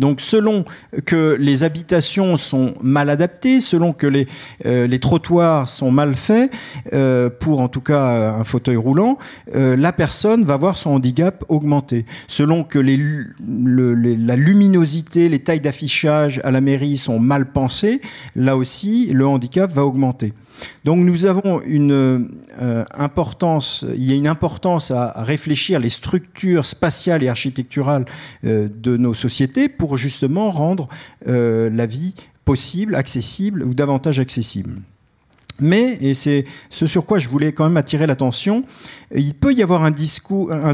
Donc 0.00 0.22
selon 0.22 0.64
que 1.04 1.36
les 1.38 1.62
habitations 1.62 2.38
sont 2.38 2.72
mal 2.82 3.10
adaptées, 3.10 3.60
selon 3.60 3.92
que 3.92 4.06
les, 4.06 4.26
euh, 4.64 4.98
trottoirs 4.98 5.68
sont 5.68 5.90
mal 5.90 6.14
faits, 6.14 6.50
euh, 6.94 7.28
pour 7.28 7.60
en 7.60 7.68
tout 7.68 7.82
cas 7.82 8.32
un 8.32 8.44
fauteuil 8.44 8.76
roulant, 8.76 9.18
euh, 9.54 9.76
la 9.76 9.92
personne 9.92 10.44
va 10.44 10.56
voir 10.56 10.78
son 10.78 10.90
handicap 10.90 11.44
augmenter. 11.50 12.06
Selon 12.28 12.64
que 12.64 12.78
la 12.78 14.36
luminosité, 14.36 15.28
les 15.28 15.40
tailles 15.40 15.60
d'affichage 15.60 16.40
à 16.44 16.50
la 16.50 16.62
mairie 16.62 16.96
sont 16.96 17.18
mal 17.18 17.52
pensées, 17.52 18.00
là 18.34 18.56
aussi 18.56 19.10
le 19.12 19.26
handicap 19.26 19.70
va 19.70 19.84
augmenter. 19.84 20.32
Donc 20.84 20.98
nous 20.98 21.24
avons 21.24 21.62
une 21.62 22.28
importance, 22.94 23.84
il 23.96 24.04
y 24.04 24.12
a 24.12 24.14
une 24.14 24.26
importance 24.26 24.90
à 24.90 25.22
réfléchir 25.22 25.80
les 25.80 25.88
structures 25.88 26.66
spatiales 26.66 27.22
et 27.22 27.28
architecturales 27.28 28.04
de 28.42 28.96
nos 28.98 29.14
sociétés 29.14 29.70
pour 29.70 29.89
justement 29.96 30.50
rendre 30.50 30.88
euh, 31.26 31.70
la 31.70 31.86
vie 31.86 32.14
possible, 32.44 32.94
accessible 32.94 33.62
ou 33.62 33.74
davantage 33.74 34.18
accessible. 34.18 34.74
Mais, 35.62 35.98
et 36.00 36.14
c'est 36.14 36.46
ce 36.70 36.86
sur 36.86 37.04
quoi 37.04 37.18
je 37.18 37.28
voulais 37.28 37.52
quand 37.52 37.64
même 37.64 37.76
attirer 37.76 38.06
l'attention, 38.06 38.64
il 39.14 39.34
peut 39.34 39.52
y 39.52 39.62
avoir 39.62 39.84
un, 39.84 39.92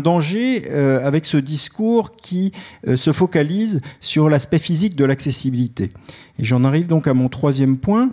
danger 0.00 0.70
avec 0.70 1.26
ce 1.26 1.36
discours 1.38 2.14
qui 2.14 2.52
se 2.94 3.12
focalise 3.12 3.80
sur 4.00 4.30
l'aspect 4.30 4.58
physique 4.58 4.94
de 4.94 5.04
l'accessibilité. 5.04 5.90
Et 6.38 6.44
j'en 6.44 6.62
arrive 6.62 6.86
donc 6.86 7.08
à 7.08 7.14
mon 7.14 7.28
troisième 7.28 7.78
point, 7.78 8.12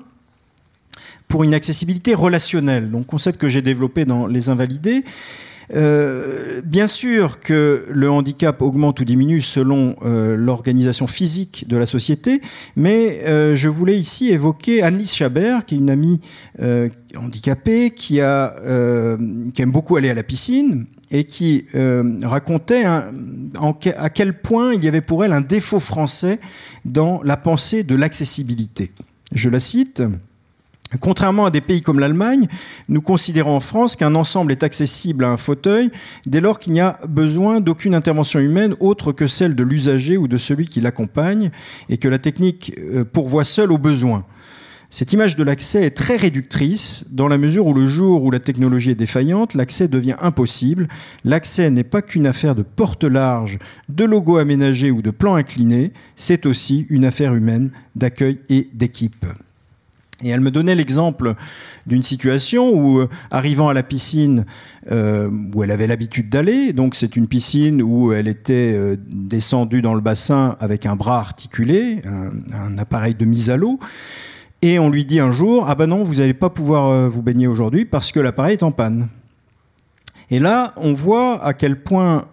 pour 1.34 1.44
une 1.44 1.56
accessibilité 1.56 2.14
relationnelle, 2.14 2.92
donc 2.92 3.08
concept 3.08 3.40
que 3.40 3.50
j'ai 3.50 3.64
développé 3.64 4.06
dans 4.06 4.28
Les 4.28 4.50
Invalidés. 4.50 5.04
Euh, 5.74 6.62
bien 6.64 6.88
sûr 6.88 7.40
que 7.40 7.86
le 7.90 8.10
handicap 8.10 8.62
augmente 8.62 9.00
ou 9.00 9.06
diminue 9.06 9.42
selon 9.42 9.96
euh, 10.04 10.36
l'organisation 10.36 11.08
physique 11.08 11.66
de 11.68 11.78
la 11.78 11.86
société, 11.86 12.42
mais 12.76 13.22
euh, 13.24 13.56
je 13.56 13.70
voulais 13.70 13.98
ici 13.98 14.30
évoquer 14.30 14.84
Annelise 14.84 15.14
Chabert, 15.14 15.66
qui 15.66 15.76
est 15.76 15.78
une 15.78 15.90
amie 15.90 16.20
handicapée, 17.16 17.92
qui, 17.92 18.18
aime 18.20 19.72
beaucoup 19.72 19.96
aller 19.96 20.10
à 20.10 20.14
la 20.14 20.24
piscine 20.24 20.86
et 21.12 21.26
qui 21.26 21.66
racontait 22.24 22.86
à 22.86 24.10
quel 24.10 24.40
point 24.40 24.74
il 24.74 24.84
y 24.84 24.88
avait 24.88 25.02
pour 25.02 25.24
elle 25.24 25.34
un 25.34 25.42
défaut 25.42 25.80
français 25.80 26.40
dans 26.86 27.22
la 27.24 27.38
pensée 27.38 27.84
de 27.84 27.96
l'accessibilité. 27.96 28.92
Je 29.32 29.50
la 29.50 29.60
cite. 29.60 30.02
Contrairement 31.00 31.46
à 31.46 31.52
des 31.52 31.62
pays 31.62 31.82
comme 31.82 32.00
l'Allemagne, 32.00 32.48
nous 32.90 33.02
considérons 33.02 33.56
en 33.56 33.60
France 33.60 33.96
qu'un 33.96 34.16
ensemble 34.16 34.52
est 34.52 34.64
accessible 34.64 35.26
à 35.26 35.30
un 35.30 35.38
fauteuil 35.38 35.90
dès 36.26 36.42
lors 36.42 36.60
qu'il 36.60 36.74
n'y 36.74 36.82
a 36.82 37.00
besoin 37.08 37.62
d'aucune 37.62 37.96
intervention 37.96 38.40
humaine 38.40 38.76
autre 38.80 39.12
que 39.12 39.28
celle 39.28 39.56
de 39.56 39.64
l'usager 39.64 40.18
ou 40.18 40.28
de 40.28 40.38
celui 40.38 40.68
qui 40.68 40.82
l'accompagne 40.82 41.52
et 41.90 41.98
que 41.98 42.08
la 42.08 42.20
technique 42.20 42.74
euh, 42.80 43.04
pourvoit 43.04 43.44
seule 43.44 43.72
aux 43.72 43.78
besoins. 43.78 44.26
Cette 44.94 45.12
image 45.12 45.36
de 45.36 45.44
l'accès 45.44 45.82
est 45.82 45.98
très 45.98 46.18
réductrice 46.18 47.06
dans 47.10 47.28
la 47.28 47.40
mesure 47.40 47.66
où 47.66 47.74
le 47.74 47.88
jour 47.88 48.24
où 48.24 48.30
la 48.30 48.40
technologie 48.40 48.92
est 48.92 48.96
défaillante, 48.96 49.56
l'accès 49.56 49.88
devient 49.88 50.18
impossible. 50.22 50.88
L'accès 51.26 51.72
n'est 51.72 51.84
pas 51.84 52.04
qu'une 52.04 52.28
affaire 52.28 52.54
de 52.54 52.62
porte 52.62 53.04
large, 53.04 53.58
de 53.90 54.04
logo 54.06 54.38
aménagé 54.38 54.92
ou 54.92 55.02
de 55.02 55.10
plan 55.10 55.34
incliné, 55.34 55.94
c'est 56.16 56.46
aussi 56.46 56.86
une 56.92 57.06
affaire 57.06 57.34
humaine 57.34 57.72
d'accueil 57.96 58.38
et 58.50 58.70
d'équipe. 58.72 59.26
Et 60.22 60.30
elle 60.30 60.42
me 60.42 60.52
donnait 60.52 60.76
l'exemple 60.76 61.34
d'une 61.88 62.04
situation 62.04 62.72
où, 62.72 63.00
euh, 63.00 63.10
arrivant 63.32 63.70
à 63.70 63.74
la 63.74 63.84
piscine 63.84 64.46
euh, 64.92 65.30
où 65.54 65.64
elle 65.64 65.72
avait 65.72 65.88
l'habitude 65.88 66.30
d'aller, 66.30 66.72
donc 66.74 66.96
c'est 66.96 67.16
une 67.16 67.28
piscine 67.28 67.82
où 67.82 68.14
elle 68.14 68.28
était 68.28 68.74
euh, 68.74 68.96
descendue 69.08 69.82
dans 69.82 69.94
le 69.94 70.02
bassin 70.02 70.56
avec 70.60 70.86
un 70.86 70.96
bras 70.96 71.20
articulé, 71.20 72.02
un, 72.06 72.78
appareil 72.78 73.16
de 73.16 73.26
mise 73.26 73.50
à 73.50 73.58
l'eau, 73.58 73.80
et 74.62 74.78
on 74.80 74.90
lui 74.90 75.06
dit 75.06 75.20
un 75.20 75.32
jour 75.32 75.66
ah 75.68 75.76
ben 75.76 75.88
non 75.88 76.04
vous 76.04 76.16
n'allez 76.16 76.34
pas 76.34 76.50
pouvoir 76.50 77.10
vous 77.10 77.22
baigner 77.22 77.48
aujourd'hui 77.48 77.86
parce 77.86 78.12
que 78.12 78.20
l'appareil 78.20 78.54
est 78.54 78.64
en 78.64 78.72
panne. 78.72 79.10
Et 80.32 80.40
là, 80.40 80.74
on 80.78 80.94
voit 80.94 81.44
à 81.44 81.54
quel 81.54 81.84
point, 81.84 82.26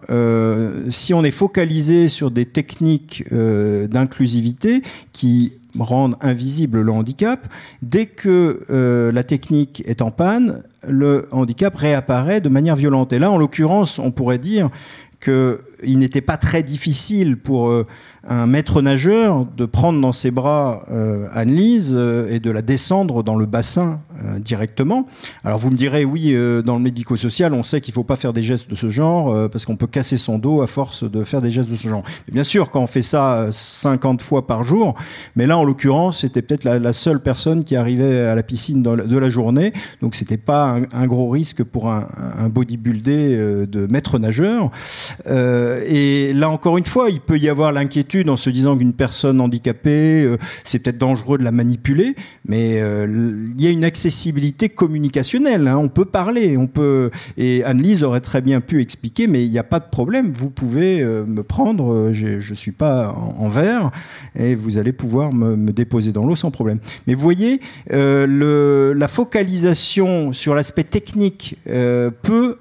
si 0.89 1.13
on 1.13 1.23
est 1.23 1.31
focalisé 1.31 2.07
sur 2.07 2.31
des 2.31 2.45
techniques 2.45 3.23
d'inclusivité 3.31 4.81
qui 5.11 5.53
rendre 5.79 6.17
invisible 6.21 6.81
le 6.81 6.91
handicap. 6.91 7.47
Dès 7.81 8.05
que 8.05 8.61
euh, 8.69 9.11
la 9.11 9.23
technique 9.23 9.83
est 9.85 10.01
en 10.01 10.11
panne, 10.11 10.63
le 10.87 11.27
handicap 11.31 11.75
réapparaît 11.75 12.41
de 12.41 12.49
manière 12.49 12.75
violente. 12.75 13.13
Et 13.13 13.19
là, 13.19 13.31
en 13.31 13.37
l'occurrence, 13.37 13.99
on 13.99 14.11
pourrait 14.11 14.39
dire 14.39 14.69
qu'il 15.81 15.99
n'était 15.99 16.21
pas 16.21 16.37
très 16.37 16.63
difficile 16.63 17.37
pour 17.37 17.69
euh, 17.69 17.85
un 18.27 18.45
maître 18.47 18.81
nageur 18.81 19.45
de 19.45 19.65
prendre 19.65 19.99
dans 19.99 20.11
ses 20.11 20.31
bras 20.31 20.83
euh, 20.91 21.27
Anne-Lise 21.33 21.93
euh, 21.95 22.31
et 22.31 22.39
de 22.39 22.51
la 22.51 22.61
descendre 22.61 23.23
dans 23.23 23.35
le 23.35 23.45
bassin 23.45 24.01
directement. 24.37 25.07
Alors 25.43 25.57
vous 25.57 25.71
me 25.71 25.75
direz, 25.75 26.05
oui, 26.05 26.35
dans 26.63 26.75
le 26.75 26.81
médico-social, 26.83 27.55
on 27.55 27.63
sait 27.63 27.81
qu'il 27.81 27.91
ne 27.91 27.95
faut 27.95 28.03
pas 28.03 28.17
faire 28.17 28.33
des 28.33 28.43
gestes 28.43 28.69
de 28.69 28.75
ce 28.75 28.91
genre 28.91 29.49
parce 29.49 29.65
qu'on 29.65 29.77
peut 29.77 29.87
casser 29.87 30.17
son 30.17 30.37
dos 30.37 30.61
à 30.61 30.67
force 30.67 31.09
de 31.09 31.23
faire 31.23 31.41
des 31.41 31.49
gestes 31.49 31.71
de 31.71 31.75
ce 31.75 31.87
genre. 31.87 32.03
bien 32.31 32.43
sûr, 32.43 32.69
quand 32.69 32.81
on 32.81 32.87
fait 32.87 33.01
ça 33.01 33.47
50 33.49 34.21
fois 34.21 34.45
par 34.45 34.63
jour, 34.63 34.93
mais 35.35 35.47
là, 35.47 35.57
en 35.57 35.63
l'occurrence, 35.63 36.19
c'était 36.19 36.43
peut-être 36.43 36.65
la, 36.65 36.93
seule 36.93 37.19
personne 37.19 37.63
qui 37.63 37.75
arrivait 37.75 38.27
à 38.27 38.35
la 38.35 38.43
piscine 38.43 38.83
de 38.83 39.17
la 39.17 39.29
journée, 39.31 39.73
donc 40.03 40.13
c'était 40.13 40.37
pas 40.37 40.77
un, 40.93 41.07
gros 41.07 41.29
risque 41.29 41.63
pour 41.63 41.89
un, 41.89 42.07
un 42.37 42.49
bodybuildé 42.49 43.65
de 43.65 43.87
maître 43.87 44.19
nageur. 44.19 44.69
Et 45.87 46.33
là, 46.33 46.49
encore 46.49 46.77
une 46.77 46.85
fois, 46.85 47.09
il 47.09 47.19
peut 47.19 47.37
y 47.37 47.49
avoir 47.49 47.71
l'inquiétude 47.71 48.29
en 48.29 48.37
se 48.37 48.49
disant 48.49 48.77
qu'une 48.77 48.93
personne 48.93 49.41
handicapée, 49.41 50.23
euh, 50.23 50.37
c'est 50.63 50.79
peut-être 50.79 50.97
dangereux 50.97 51.37
de 51.37 51.43
la 51.43 51.51
manipuler, 51.51 52.15
mais 52.45 52.81
euh, 52.81 53.51
il 53.57 53.63
y 53.63 53.67
a 53.67 53.71
une 53.71 53.83
accessibilité 53.83 54.69
communicationnelle. 54.69 55.67
Hein. 55.67 55.77
on 55.77 55.89
peut 55.89 56.05
parler, 56.05 56.57
on 56.57 56.67
peut. 56.67 57.11
Et 57.37 57.63
Anne-Lise 57.63 58.03
aurait 58.03 58.21
très 58.21 58.41
bien 58.41 58.61
pu 58.61 58.81
expliquer, 58.81 59.27
mais 59.27 59.43
il 59.43 59.51
n'y 59.51 59.59
a 59.59 59.63
pas 59.63 59.79
de 59.79 59.89
problème. 59.89 60.31
Vous 60.31 60.49
pouvez 60.49 61.01
euh, 61.01 61.25
me 61.25 61.43
prendre, 61.43 62.11
je 62.11 62.49
ne 62.49 62.55
suis 62.55 62.71
pas 62.71 63.09
en, 63.11 63.49
verre, 63.49 63.91
et 64.35 64.55
vous 64.55 64.77
allez 64.77 64.93
pouvoir 64.93 65.33
me, 65.33 65.71
déposer 65.71 66.11
dans 66.11 66.25
l'eau 66.25 66.35
sans 66.35 66.51
problème. 66.51 66.79
Mais 67.07 67.13
vous 67.13 67.21
voyez, 67.21 67.59
la 67.89 69.07
focalisation 69.07 70.33
sur 70.33 70.55
l'aspect 70.55 70.83
technique 70.83 71.57
peut 71.65 72.57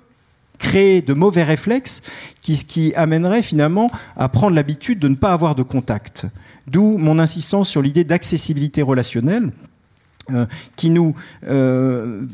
créer 0.61 1.03
de 1.03 1.15
mauvais 1.15 1.43
réflexes 1.43 2.03
qui, 2.41 2.65
qui 2.65 2.95
amènerait 2.95 3.43
finalement 3.43 3.91
à 4.17 4.29
prendre 4.29 4.55
l'habitude 4.55 5.01
de 5.01 5.09
ne 5.09 5.17
pas 5.17 5.33
avoir 5.33 5.57
de 5.57 5.65
contact. 5.65 6.27
D'où 6.69 6.99
mon 6.99 7.19
insistance 7.19 7.69
sur 7.69 7.83
l'idée 7.83 8.05
d'accessibilité 8.05 8.83
relationnelle. 8.83 9.51
Euh, 10.33 10.47
qui 10.77 10.91
nous 10.91 11.15
euh, 11.47 12.27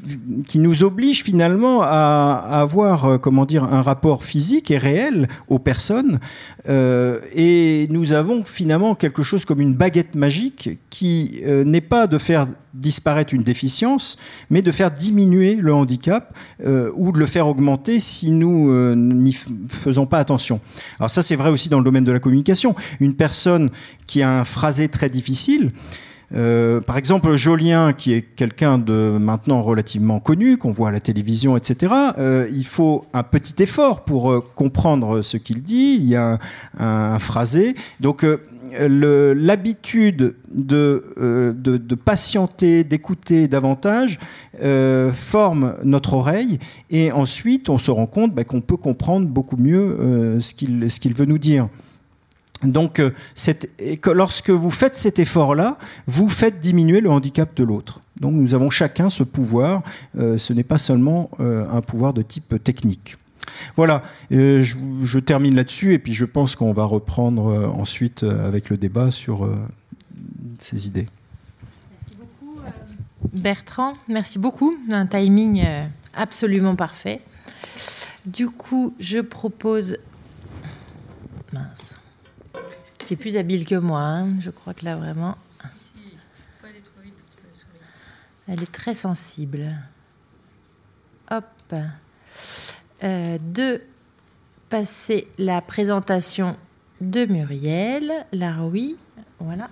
qui 0.46 0.58
nous 0.58 0.82
oblige 0.82 1.22
finalement 1.22 1.82
à, 1.82 2.34
avoir 2.50 3.04
euh, 3.04 3.18
comment 3.18 3.44
dire 3.44 3.64
un 3.64 3.82
rapport 3.82 4.24
physique 4.24 4.70
et 4.70 4.78
réel 4.78 5.28
aux 5.48 5.58
personnes. 5.58 6.18
Et 6.68 7.86
nous 7.90 8.12
avons 8.12 8.44
finalement 8.44 8.94
quelque 8.94 9.22
chose 9.22 9.44
comme 9.44 9.60
une 9.60 9.74
baguette 9.74 10.14
magique 10.14 10.78
qui 10.90 11.42
n'est 11.64 11.80
pas 11.80 12.06
de 12.06 12.18
faire 12.18 12.46
disparaître 12.74 13.32
une 13.32 13.42
déficience 13.42 14.16
mais 14.50 14.62
de 14.62 14.72
faire 14.72 14.90
diminuer 14.90 15.54
le 15.54 15.72
handicap 15.72 16.36
ou 16.64 17.12
de 17.12 17.18
le 17.18 17.26
faire 17.26 17.46
augmenter 17.46 18.00
si 18.00 18.32
nous 18.32 18.94
n'y 18.96 19.32
faisons 19.68 20.06
pas 20.06 20.18
attention. 20.18 20.60
Alors 20.98 21.10
ça 21.10 21.22
c'est 21.22 21.36
vrai 21.36 21.50
aussi 21.50 21.68
dans 21.68 21.78
le 21.78 21.84
domaine 21.84 22.04
de 22.04 22.12
la 22.12 22.18
communication. 22.18 22.74
Une 22.98 23.14
personne 23.14 23.70
qui 24.06 24.22
a 24.22 24.40
un 24.40 24.44
phrasé 24.44 24.88
très 24.88 25.08
difficile 25.08 25.72
euh, 26.34 26.80
par 26.80 26.96
exemple, 26.96 27.36
Jolien, 27.36 27.92
qui 27.92 28.12
est 28.12 28.22
quelqu'un 28.22 28.78
de 28.78 29.16
maintenant 29.18 29.62
relativement 29.62 30.18
connu, 30.20 30.56
qu'on 30.56 30.72
voit 30.72 30.88
à 30.88 30.92
la 30.92 31.00
télévision, 31.00 31.56
etc., 31.56 31.92
euh, 32.18 32.48
il 32.52 32.66
faut 32.66 33.04
un 33.12 33.22
petit 33.22 33.62
effort 33.62 34.04
pour 34.04 34.32
euh, 34.32 34.44
comprendre 34.54 35.22
ce 35.22 35.36
qu'il 35.36 35.62
dit. 35.62 35.96
Il 36.00 36.06
y 36.06 36.16
a 36.16 36.38
un, 36.78 37.18
phrasé. 37.18 37.74
Donc, 38.00 38.26
l'habitude 38.72 40.34
de, 40.52 41.54
de, 41.56 41.94
patienter, 41.94 42.84
d'écouter 42.84 43.48
davantage 43.48 44.18
forme 45.12 45.74
notre 45.84 46.14
oreille 46.14 46.58
et 46.90 47.12
ensuite 47.12 47.68
on 47.68 47.78
se 47.78 47.90
rend 47.90 48.06
compte 48.06 48.34
bah, 48.34 48.44
qu'on 48.44 48.60
peut 48.60 48.76
comprendre 48.76 49.26
beaucoup 49.28 49.56
mieux 49.56 50.38
ce 50.40 50.54
qu'il 50.54 51.14
veut 51.14 51.26
nous 51.26 51.38
dire. 51.38 51.68
Donc, 52.62 53.00
euh, 53.00 53.12
lorsque 54.06 54.50
vous 54.50 54.70
faites 54.70 54.96
cet 54.96 55.18
effort-là, 55.18 55.78
vous 56.06 56.28
faites 56.28 56.60
diminuer 56.60 57.00
le 57.00 57.10
handicap 57.10 57.54
de 57.54 57.64
l'autre. 57.64 58.00
Donc, 58.20 58.34
nous 58.34 58.54
avons 58.54 58.70
chacun 58.70 59.10
ce 59.10 59.22
pouvoir. 59.22 59.82
Euh, 60.18 60.38
ce 60.38 60.52
n'est 60.52 60.64
pas 60.64 60.78
seulement 60.78 61.30
euh, 61.40 61.68
un 61.70 61.82
pouvoir 61.82 62.14
de 62.14 62.22
type 62.22 62.62
technique. 62.62 63.16
Voilà, 63.76 64.02
je, 64.30 65.18
termine 65.18 65.54
là-dessus 65.54 65.94
et 65.94 65.98
puis 65.98 66.12
je 66.12 66.24
pense 66.24 66.56
qu'on 66.56 66.72
va 66.72 66.84
reprendre 66.84 67.72
ensuite 67.74 68.22
avec 68.22 68.68
le 68.68 68.76
débat 68.76 69.10
sur 69.10 69.48
ces 70.58 70.86
idées. 70.86 71.06
Merci 71.90 72.16
beaucoup, 72.18 72.60
Bertrand. 73.32 73.92
Merci 74.08 74.38
beaucoup. 74.38 74.76
Un 74.90 75.06
timing 75.06 75.64
absolument 76.12 76.76
parfait. 76.76 77.22
Du 78.26 78.48
coup, 78.50 78.94
je 78.98 79.20
propose. 79.20 79.96
Mince. 81.52 81.94
Tu 83.06 83.14
es 83.14 83.16
plus 83.16 83.36
habile 83.36 83.64
que 83.64 83.76
moi, 83.76 84.00
hein. 84.00 84.40
je 84.40 84.50
crois 84.50 84.74
que 84.74 84.84
là 84.84 84.96
vraiment. 84.96 85.36
Elle 88.48 88.64
est 88.64 88.72
très 88.72 88.94
sensible. 88.94 89.76
Hop. 91.30 91.44
Euh, 93.04 93.38
de 93.38 93.80
passer 94.68 95.28
la 95.38 95.60
présentation 95.60 96.56
de 97.00 97.26
Muriel 97.26 98.12
Laroui. 98.32 98.96
Voilà. 99.38 99.70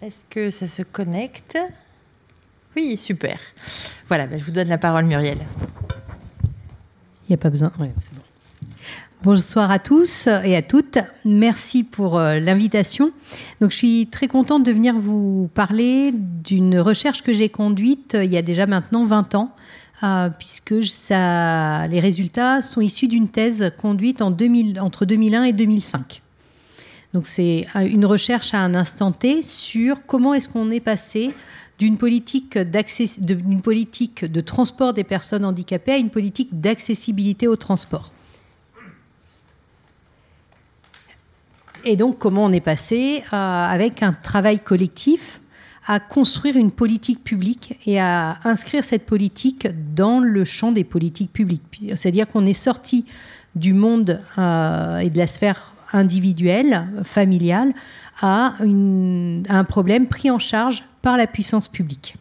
Est-ce 0.00 0.24
que 0.30 0.50
ça 0.50 0.68
se 0.68 0.82
connecte? 0.82 1.58
Oui, 2.76 2.96
super. 2.96 3.40
Voilà, 4.06 4.28
ben, 4.28 4.38
je 4.38 4.44
vous 4.44 4.52
donne 4.52 4.68
la 4.68 4.78
parole, 4.78 5.06
Muriel. 5.06 5.38
Il 7.24 7.30
n'y 7.30 7.34
a 7.34 7.38
pas 7.38 7.50
besoin. 7.50 7.72
Bonsoir 9.24 9.70
à 9.70 9.78
tous 9.78 10.26
et 10.26 10.54
à 10.54 10.60
toutes. 10.60 10.98
Merci 11.24 11.82
pour 11.82 12.18
euh, 12.18 12.40
l'invitation. 12.40 13.10
Donc, 13.58 13.70
je 13.70 13.76
suis 13.76 14.06
très 14.08 14.26
contente 14.26 14.64
de 14.64 14.70
venir 14.70 14.94
vous 14.98 15.48
parler 15.54 16.12
d'une 16.14 16.78
recherche 16.78 17.22
que 17.22 17.32
j'ai 17.32 17.48
conduite 17.48 18.16
euh, 18.16 18.24
il 18.24 18.30
y 18.30 18.36
a 18.36 18.42
déjà 18.42 18.66
maintenant 18.66 19.06
20 19.06 19.34
ans, 19.34 19.54
euh, 20.02 20.28
puisque 20.38 20.72
les 20.72 22.00
résultats 22.00 22.60
sont 22.60 22.82
issus 22.82 23.08
d'une 23.08 23.30
thèse 23.30 23.72
conduite 23.78 24.20
en 24.20 24.30
2000, 24.30 24.78
entre 24.78 25.06
2001 25.06 25.44
et 25.44 25.52
2005. 25.54 26.20
Donc, 27.14 27.26
c'est 27.26 27.66
une 27.76 28.04
recherche 28.04 28.52
à 28.52 28.58
un 28.58 28.74
instant 28.74 29.10
T 29.10 29.40
sur 29.40 30.04
comment 30.04 30.34
est-ce 30.34 30.50
qu'on 30.50 30.70
est 30.70 30.80
passé 30.80 31.32
d'une 31.78 31.96
politique, 31.96 32.58
d'une 32.58 33.62
politique 33.62 34.26
de 34.26 34.40
transport 34.42 34.92
des 34.92 35.04
personnes 35.04 35.46
handicapées 35.46 35.92
à 35.92 35.96
une 35.96 36.10
politique 36.10 36.60
d'accessibilité 36.60 37.48
au 37.48 37.56
transport. 37.56 38.12
Et 41.84 41.96
donc, 41.96 42.18
comment 42.18 42.44
on 42.44 42.52
est 42.52 42.60
passé 42.60 43.22
euh, 43.32 43.36
avec 43.36 44.02
un 44.02 44.12
travail 44.12 44.58
collectif 44.58 45.40
à 45.86 46.00
construire 46.00 46.56
une 46.56 46.70
politique 46.70 47.22
publique 47.22 47.78
et 47.84 48.00
à 48.00 48.38
inscrire 48.44 48.82
cette 48.82 49.04
politique 49.04 49.68
dans 49.94 50.18
le 50.20 50.46
champ 50.46 50.72
des 50.72 50.84
politiques 50.84 51.30
publiques. 51.30 51.92
C'est-à-dire 51.94 52.26
qu'on 52.26 52.46
est 52.46 52.54
sorti 52.54 53.04
du 53.54 53.74
monde 53.74 54.22
euh, 54.38 54.98
et 54.98 55.10
de 55.10 55.18
la 55.18 55.26
sphère 55.26 55.74
individuelle, 55.92 56.88
familiale, 57.04 57.74
à, 58.20 58.54
à, 58.58 58.62
un 58.62 59.64
problème 59.64 60.08
pris 60.08 60.30
en 60.30 60.38
charge 60.38 60.84
par 61.02 61.18
la 61.18 61.26
puissance 61.26 61.68
publique. 61.68 62.16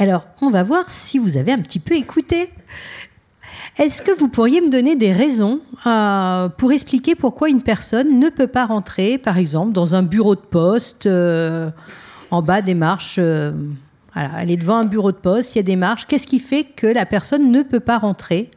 Alors, 0.00 0.26
on 0.42 0.50
va 0.50 0.64
voir 0.64 0.90
si 0.90 1.18
vous 1.18 1.36
avez 1.36 1.52
un 1.52 1.58
petit 1.58 1.80
peu 1.80 1.94
écouté. 1.94 2.50
Est-ce 3.78 4.02
que 4.02 4.10
vous 4.10 4.28
pourriez 4.28 4.60
me 4.60 4.70
donner 4.70 4.96
des 4.96 5.12
raisons 5.12 5.60
euh, 5.86 6.48
pour 6.48 6.72
expliquer 6.72 7.14
pourquoi 7.14 7.48
une 7.48 7.62
personne 7.62 8.18
ne 8.18 8.28
peut 8.28 8.48
pas 8.48 8.66
rentrer, 8.66 9.18
par 9.18 9.38
exemple, 9.38 9.70
dans 9.70 9.94
un 9.94 10.02
bureau 10.02 10.34
de 10.34 10.40
poste, 10.40 11.06
euh, 11.06 11.70
en 12.32 12.42
bas 12.42 12.60
des 12.60 12.74
marches 12.74 13.20
euh, 13.20 13.52
Elle 14.16 14.50
est 14.50 14.56
devant 14.56 14.78
un 14.78 14.84
bureau 14.84 15.12
de 15.12 15.16
poste, 15.16 15.54
il 15.54 15.58
y 15.58 15.60
a 15.60 15.62
des 15.62 15.76
marches. 15.76 16.06
Qu'est-ce 16.06 16.26
qui 16.26 16.40
fait 16.40 16.64
que 16.64 16.88
la 16.88 17.06
personne 17.06 17.52
ne 17.52 17.62
peut 17.62 17.78
pas 17.78 17.98
rentrer 17.98 18.50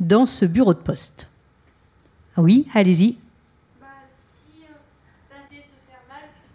dans 0.00 0.24
ce 0.24 0.46
bureau 0.46 0.72
de 0.72 0.78
poste? 0.78 1.28
Oui, 2.38 2.66
allez-y. 2.72 3.18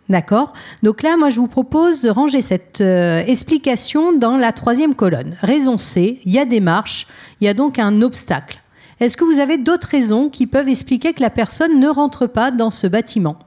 D'accord 0.09 0.53
Donc 0.83 1.03
là, 1.03 1.17
moi, 1.17 1.29
je 1.29 1.39
vous 1.39 1.47
propose 1.47 2.01
de 2.01 2.09
ranger 2.09 2.41
cette 2.41 2.79
euh, 2.79 3.23
explication 3.25 4.13
dans 4.13 4.37
la 4.37 4.53
troisième 4.53 4.95
colonne. 4.95 5.35
Raison 5.41 5.77
C, 5.77 6.21
il 6.23 6.31
y 6.31 6.39
a 6.39 6.45
des 6.45 6.61
marches, 6.61 7.07
il 7.41 7.45
y 7.45 7.47
a 7.49 7.53
donc 7.53 7.77
un 7.77 8.01
obstacle. 8.01 8.61
Est-ce 8.99 9.17
que 9.17 9.25
vous 9.25 9.39
avez 9.39 9.57
d'autres 9.57 9.89
raisons 9.89 10.29
qui 10.29 10.47
peuvent 10.47 10.69
expliquer 10.69 11.13
que 11.13 11.21
la 11.21 11.29
personne 11.29 11.79
ne 11.79 11.89
rentre 11.89 12.25
pas 12.25 12.51
dans 12.51 12.69
ce 12.69 12.87
bâtiment? 12.87 13.37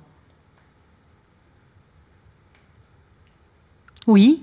Oui 4.06 4.42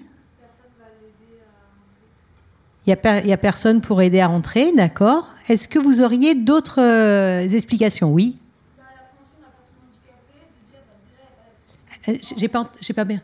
il 2.86 2.95
n'y 3.26 3.34
a, 3.34 3.38
personne 3.38 3.82
pour 3.82 4.01
aider 4.01 4.22
à 4.22 4.28
rentrer, 4.28 4.72
d'accord. 4.72 5.28
Est-ce 5.49 5.68
que 5.68 5.78
vous 5.78 6.01
auriez 6.01 6.36
d'autres 6.36 6.80
euh, 6.82 7.41
explications? 7.41 8.13
Oui 8.13 8.38
j'ai 12.38 12.47
pas, 12.47 12.70
pas 12.95 13.03
bien. 13.03 13.22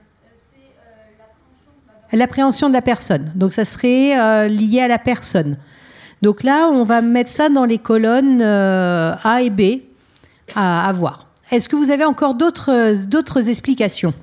L'appréhension 2.12 2.70
de 2.70 2.74
la 2.74 2.82
personne. 2.82 3.32
Donc 3.36 3.54
ça 3.54 3.66
serait 3.66 4.20
euh, 4.20 4.48
lié 4.48 4.82
à 4.82 4.88
la 4.88 5.00
personne. 5.00 5.58
Donc 6.22 6.44
là, 6.44 6.70
on 6.72 6.84
va 6.84 7.02
mettre 7.02 7.30
ça 7.30 7.50
dans 7.50 7.66
les 7.66 7.80
colonnes 7.80 8.42
euh, 8.42 9.14
A 9.24 9.42
et 9.42 9.50
B 9.50 9.82
à, 10.56 10.92
voir. 10.94 11.28
Est-ce 11.52 11.68
que 11.68 11.76
vous 11.76 11.92
avez 11.92 12.06
encore 12.06 12.36
d'autres, 12.36 13.06
d'autres 13.06 13.50
explications? 13.50 14.14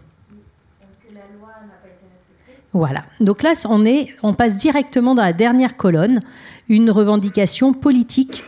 Voilà. 2.73 3.03
Donc 3.19 3.43
là, 3.43 3.55
on, 3.69 3.85
est, 3.85 4.15
on 4.23 4.33
passe 4.33 4.57
directement 4.57 5.15
dans 5.15 5.23
la 5.23 5.33
dernière 5.33 5.77
colonne, 5.77 6.21
une 6.69 6.91
revendication 6.91 7.73
politique. 7.73 8.45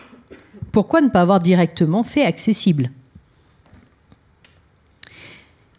Pourquoi 0.70 1.00
ne 1.00 1.08
pas 1.08 1.20
avoir 1.20 1.40
directement 1.40 2.04
fait 2.04 2.24
accessible? 2.24 2.90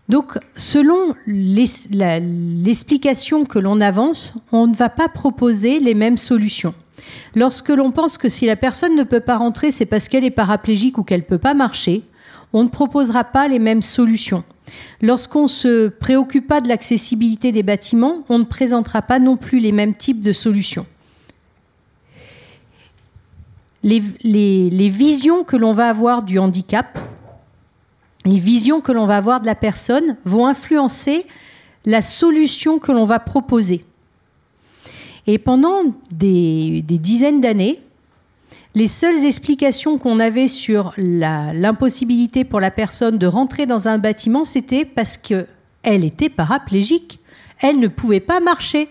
Donc, 0.09 0.37
selon 0.55 1.15
l'explication 1.25 3.45
que 3.45 3.57
l'on 3.57 3.79
avance, 3.79 4.33
on 4.51 4.67
ne 4.67 4.75
va 4.75 4.89
pas 4.89 5.07
proposer 5.07 5.79
les 5.79 5.93
mêmes 5.93 6.17
solutions. 6.17 6.73
Lorsque 7.35 7.69
l'on 7.69 7.91
pense 7.91 8.17
que 8.17 8.29
si 8.29 8.45
la 8.45 8.57
personne 8.57 8.95
ne 8.95 9.03
peut 9.03 9.21
pas 9.21 9.37
rentrer, 9.37 9.71
c'est 9.71 9.85
parce 9.85 10.09
qu'elle 10.09 10.25
est 10.25 10.29
paraplégique 10.29 10.97
ou 10.97 11.03
qu'elle 11.03 11.21
ne 11.21 11.25
peut 11.25 11.37
pas 11.37 11.53
marcher, 11.53 12.03
on 12.51 12.63
ne 12.63 12.69
proposera 12.69 13.23
pas 13.23 13.47
les 13.47 13.59
mêmes 13.59 13.81
solutions. 13.81 14.43
Lorsqu'on 15.01 15.47
se 15.47 15.87
préoccupe 15.87 16.47
pas 16.47 16.61
de 16.61 16.67
l'accessibilité 16.67 17.51
des 17.51 17.63
bâtiments, 17.63 18.23
on 18.29 18.39
ne 18.39 18.43
présentera 18.43 19.01
pas 19.01 19.19
non 19.19 19.37
plus 19.37 19.59
les 19.59 19.71
mêmes 19.71 19.95
types 19.95 20.21
de 20.21 20.33
solutions. 20.33 20.85
les 23.83 24.89
visions 24.89 25.43
que 25.43 25.57
l'on 25.57 25.73
va 25.73 25.89
avoir 25.89 26.23
du 26.23 26.39
handicap 26.39 26.97
les 28.25 28.39
visions 28.39 28.81
que 28.81 28.91
l'on 28.91 29.05
va 29.05 29.17
avoir 29.17 29.41
de 29.41 29.45
la 29.45 29.55
personne 29.55 30.17
vont 30.25 30.47
influencer 30.47 31.25
la 31.85 32.01
solution 32.01 32.79
que 32.79 32.91
l'on 32.91 33.05
va 33.05 33.19
proposer. 33.19 33.85
Et 35.27 35.37
pendant 35.37 35.83
des, 36.11 36.81
dizaines 36.81 37.41
d'années, 37.41 37.81
les 38.75 38.87
seules 38.87 39.25
explications 39.25 39.97
qu'on 39.97 40.19
avait 40.19 40.47
sur 40.47 40.93
l'impossibilité 40.97 42.43
pour 42.43 42.59
la 42.59 42.71
personne 42.71 43.17
de 43.17 43.27
rentrer 43.27 43.65
dans 43.65 43.87
un 43.87 43.97
bâtiment, 43.97 44.45
c'était 44.45 44.85
parce 44.85 45.17
qu'elle 45.17 45.47
était 45.83 46.29
paraplégique. 46.29 47.19
elle 47.59 47.79
ne 47.79 47.87
pouvait 47.87 48.19
pas 48.19 48.39
marcher. 48.39 48.89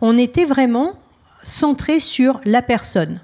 On 0.00 0.18
était 0.18 0.46
vraiment 0.46 0.94
centré 1.42 2.00
sur 2.00 2.40
la 2.44 2.62
personne. 2.62 3.20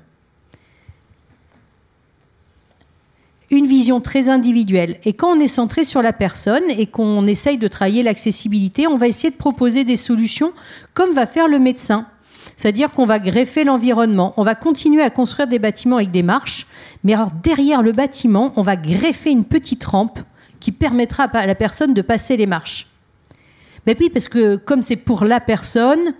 Une 3.51 3.67
vision 3.67 4.01
très 4.01 4.29
individuelle. 4.29 4.99
Et 5.05 5.13
quand 5.13 5.37
on 5.37 5.41
est 5.41 5.49
centré 5.49 5.83
sur 5.85 6.03
la 6.03 6.13
personne 6.13 6.63
et 6.69 6.87
qu'on 6.87 7.27
essaye 7.27 7.59
de 7.59 7.67
travailler 7.67 8.05
l'accessibilité, 8.05 8.87
on 8.87 8.97
va 8.97 9.09
essayer 9.09 9.31
de 9.31 9.37
proposer 9.37 9.83
des 9.83 9.97
solutions 9.97 10.53
comme 10.95 11.15
va 11.15 11.27
faire 11.27 11.49
le 11.49 11.59
médecin. 11.59 12.07
C'est-à-dire 12.57 12.93
qu'on 12.93 13.07
va 13.07 13.19
greffer 13.19 13.65
l'environnement, 13.65 14.35
on 14.37 14.45
va 14.45 14.55
continuer 14.55 15.03
à 15.03 15.11
construire 15.11 15.49
des 15.49 15.59
bâtiments 15.59 15.97
avec 15.97 16.11
des 16.11 16.23
marches, 16.23 16.67
mais 17.03 17.15
alors 17.15 17.31
derrière 17.31 17.83
le 17.83 17.93
bâtiment, 17.93 18.53
on 18.57 18.63
va 18.63 18.77
greffer 18.77 19.31
une 19.31 19.45
petite 19.45 19.83
rampe 19.83 20.21
qui 20.61 20.71
permettra 20.71 21.25
à 21.25 21.47
la 21.47 21.55
personne 21.55 21.95
de 21.95 22.03
passer 22.03 22.37
les 22.37 22.47
marches. 22.47 22.87
Mais 23.87 23.97
oui, 23.99 24.11
parce 24.11 24.29
que 24.29 24.57
comme 24.57 24.83
c'est 24.83 24.97
pour 24.97 25.25
la 25.25 25.41
personne, 25.41 26.15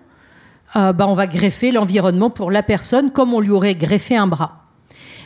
euh, 0.77 0.93
bah, 0.93 1.07
on 1.07 1.15
va 1.15 1.27
greffer 1.27 1.73
l'environnement 1.73 2.31
pour 2.31 2.51
la 2.51 2.63
personne 2.63 3.11
comme 3.11 3.35
on 3.35 3.41
lui 3.41 3.51
aurait 3.51 3.75
greffé 3.75 4.17
un 4.17 4.27
bras. 4.27 4.60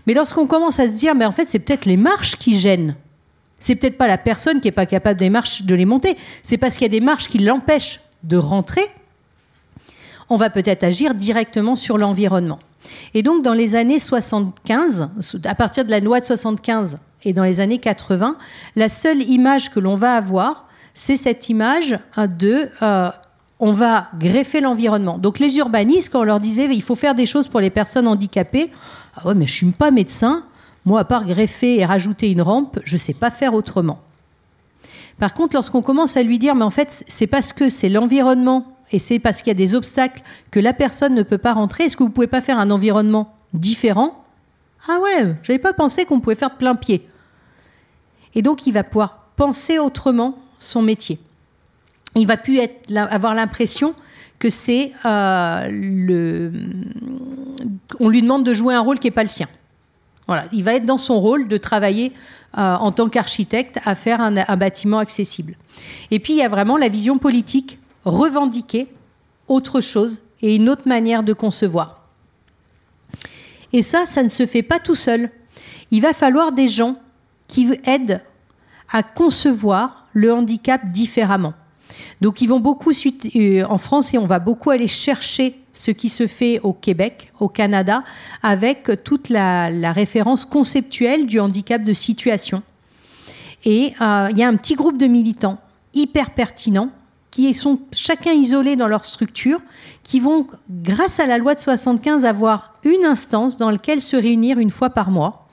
Mais 0.06 0.14
lorsqu'on 0.14 0.46
commence 0.46 0.80
à 0.80 0.88
se 0.88 0.96
dire, 0.96 1.14
mais 1.14 1.24
en 1.24 1.32
fait, 1.32 1.46
c'est 1.46 1.58
peut-être 1.58 1.86
les 1.86 1.96
marches 1.96 2.36
qui 2.36 2.58
gênent. 2.58 2.96
C'est 3.58 3.76
peut-être 3.76 3.96
pas 3.96 4.08
la 4.08 4.18
personne 4.18 4.60
qui 4.60 4.68
n'est 4.68 4.72
pas 4.72 4.86
capable 4.86 5.18
des 5.18 5.30
marches 5.30 5.62
de 5.62 5.74
les 5.74 5.86
monter. 5.86 6.16
C'est 6.42 6.58
parce 6.58 6.74
qu'il 6.74 6.82
y 6.82 6.90
a 6.96 7.00
des 7.00 7.04
marches 7.04 7.28
qui 7.28 7.38
l'empêchent 7.38 8.00
de 8.22 8.36
rentrer. 8.36 8.86
On 10.28 10.36
va 10.36 10.50
peut-être 10.50 10.84
agir 10.84 11.14
directement 11.14 11.76
sur 11.76 11.98
l'environnement. 11.98 12.58
Et 13.14 13.22
donc, 13.22 13.42
dans 13.42 13.54
les 13.54 13.74
années 13.74 13.98
75, 13.98 15.08
à 15.44 15.54
partir 15.54 15.84
de 15.84 15.90
la 15.90 16.00
loi 16.00 16.20
de 16.20 16.24
75 16.24 16.98
et 17.24 17.32
dans 17.32 17.42
les 17.42 17.60
années 17.60 17.78
80, 17.78 18.36
la 18.76 18.88
seule 18.88 19.22
image 19.22 19.70
que 19.70 19.80
l'on 19.80 19.96
va 19.96 20.16
avoir, 20.16 20.66
c'est 20.92 21.16
cette 21.16 21.48
image 21.48 21.98
de 22.16 22.68
euh, 22.82 23.10
on 23.60 23.72
va 23.72 24.08
greffer 24.18 24.60
l'environnement. 24.60 25.18
Donc 25.18 25.38
les 25.38 25.56
urbanistes, 25.58 26.10
quand 26.10 26.20
on 26.20 26.24
leur 26.24 26.40
disait 26.40 26.66
il 26.66 26.82
faut 26.82 26.96
faire 26.96 27.14
des 27.14 27.26
choses 27.26 27.48
pour 27.48 27.60
les 27.60 27.70
personnes 27.70 28.08
handicapées, 28.08 28.70
ah 29.16 29.26
ouais, 29.26 29.34
mais 29.34 29.46
je 29.46 29.52
suis 29.52 29.70
pas 29.70 29.90
médecin, 29.90 30.44
moi 30.84 31.00
à 31.00 31.04
part 31.04 31.24
greffer 31.24 31.78
et 31.78 31.84
rajouter 31.84 32.30
une 32.30 32.42
rampe, 32.42 32.78
je 32.84 32.96
sais 32.96 33.14
pas 33.14 33.30
faire 33.30 33.54
autrement. 33.54 34.00
Par 35.18 35.32
contre, 35.32 35.54
lorsqu'on 35.54 35.82
commence 35.82 36.16
à 36.16 36.22
lui 36.22 36.38
dire 36.38 36.54
mais 36.54 36.64
en 36.64 36.70
fait 36.70 37.04
c'est 37.08 37.28
parce 37.28 37.52
que 37.52 37.68
c'est 37.68 37.88
l'environnement 37.88 38.66
et 38.90 38.98
c'est 38.98 39.18
parce 39.18 39.38
qu'il 39.38 39.48
y 39.48 39.50
a 39.52 39.54
des 39.54 39.74
obstacles 39.74 40.22
que 40.50 40.60
la 40.60 40.72
personne 40.72 41.14
ne 41.14 41.22
peut 41.22 41.38
pas 41.38 41.54
rentrer, 41.54 41.84
est-ce 41.84 41.96
que 41.96 42.02
vous 42.02 42.10
pouvez 42.10 42.26
pas 42.26 42.40
faire 42.40 42.58
un 42.58 42.70
environnement 42.70 43.34
différent? 43.52 44.24
Ah 44.88 44.98
ouais, 45.00 45.36
j'avais 45.42 45.58
pas 45.58 45.72
pensé 45.72 46.04
qu'on 46.04 46.20
pouvait 46.20 46.34
faire 46.34 46.50
de 46.50 46.56
plein 46.56 46.74
pied. 46.74 47.08
Et 48.34 48.42
donc 48.42 48.66
il 48.66 48.72
va 48.72 48.82
pouvoir 48.82 49.28
penser 49.36 49.78
autrement 49.78 50.36
son 50.58 50.82
métier. 50.82 51.18
Il 52.16 52.26
va 52.26 52.36
plus 52.36 52.60
avoir 52.96 53.34
l'impression 53.34 53.94
que 54.38 54.48
c'est 54.48 54.92
euh, 55.04 55.68
le. 55.70 56.52
On 58.00 58.08
lui 58.08 58.22
demande 58.22 58.44
de 58.44 58.54
jouer 58.54 58.74
un 58.74 58.80
rôle 58.80 58.98
qui 58.98 59.06
n'est 59.06 59.12
pas 59.12 59.22
le 59.22 59.28
sien. 59.28 59.48
Il 60.52 60.64
va 60.64 60.74
être 60.74 60.86
dans 60.86 60.96
son 60.96 61.20
rôle 61.20 61.48
de 61.48 61.56
travailler 61.58 62.12
euh, 62.56 62.76
en 62.76 62.92
tant 62.92 63.08
qu'architecte 63.08 63.78
à 63.84 63.94
faire 63.94 64.20
un, 64.20 64.36
un, 64.36 64.56
bâtiment 64.56 64.98
accessible. 64.98 65.56
Et 66.10 66.18
puis 66.18 66.34
il 66.34 66.38
y 66.38 66.42
a 66.42 66.48
vraiment 66.48 66.78
la 66.78 66.88
vision 66.88 67.18
politique, 67.18 67.78
revendiquer 68.04 68.88
autre 69.48 69.80
chose 69.82 70.22
et 70.40 70.56
une 70.56 70.70
autre 70.70 70.88
manière 70.88 71.24
de 71.24 71.32
concevoir. 71.34 72.04
Et 73.72 73.82
ça, 73.82 74.06
ça 74.06 74.22
ne 74.22 74.28
se 74.28 74.46
fait 74.46 74.62
pas 74.62 74.78
tout 74.78 74.94
seul. 74.94 75.30
Il 75.90 76.00
va 76.00 76.12
falloir 76.12 76.52
des 76.52 76.68
gens 76.68 76.96
qui 77.48 77.68
aident 77.84 78.22
à 78.90 79.02
concevoir 79.02 80.06
le 80.12 80.32
handicap 80.32 80.80
différemment. 80.90 81.54
Donc 82.24 82.40
ils 82.40 82.46
vont 82.46 82.58
beaucoup 82.58 82.90
euh, 83.36 83.64
en 83.68 83.76
France 83.76 84.14
et 84.14 84.16
on 84.16 84.24
va 84.24 84.38
beaucoup 84.38 84.70
aller 84.70 84.88
chercher 84.88 85.60
ce 85.74 85.90
qui 85.90 86.08
se 86.08 86.26
fait 86.26 86.58
au 86.60 86.72
Québec, 86.72 87.30
au 87.38 87.50
Canada, 87.50 88.02
avec 88.42 88.90
toute 89.04 89.28
la, 89.28 89.92
référence 89.92 90.46
conceptuelle 90.46 91.26
du 91.26 91.38
handicap 91.38 91.82
de 91.82 91.92
situation. 91.92 92.62
Et 93.66 93.92
euh, 94.00 94.28
il 94.30 94.38
y 94.38 94.42
a 94.42 94.48
un 94.48 94.56
petit 94.56 94.74
groupe 94.74 94.96
de 94.96 95.06
militants 95.06 95.58
hyper 95.92 96.30
pertinents 96.30 96.88
qui 97.30 97.52
sont 97.52 97.78
chacun 97.92 98.32
isolés 98.32 98.76
dans 98.76 98.88
leur 98.88 99.04
structure, 99.04 99.60
qui 100.02 100.18
vont, 100.18 100.46
grâce 100.70 101.20
à 101.20 101.26
la 101.26 101.36
loi 101.36 101.54
de 101.54 101.60
75, 101.60 102.24
avoir 102.24 102.72
une 102.84 103.04
instance 103.04 103.58
dans 103.58 103.68
laquelle 103.68 104.00
se 104.00 104.16
réunir 104.16 104.58
une 104.58 104.70
fois 104.70 104.88
par 104.88 105.10
mois. 105.10 105.46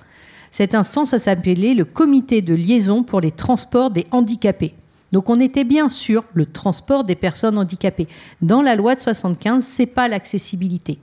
Cette 0.51 0.73
instance, 0.73 1.09
ça 1.09 1.19
s'appelait 1.19 1.73
le 1.73 1.83
comité 1.83 2.41
de 2.41 2.53
liaison 2.53 3.03
pour 3.03 3.19
les 3.19 3.31
transports 3.31 3.91
des 3.91 4.07
handicapés. 4.11 4.73
Donc 5.11 5.29
on 5.29 5.39
était 5.39 5.63
bien 5.63 5.89
sûr 5.89 6.23
le 6.33 6.45
transport 6.45 7.03
des 7.03 7.15
personnes 7.15 7.57
handicapées. 7.57 8.07
Dans 8.41 8.61
la 8.61 8.75
loi 8.75 8.95
de 8.95 9.01
75, 9.01 9.63
c'est 9.63 9.85
pas 9.85 10.07
l'accessibilité. 10.07 10.99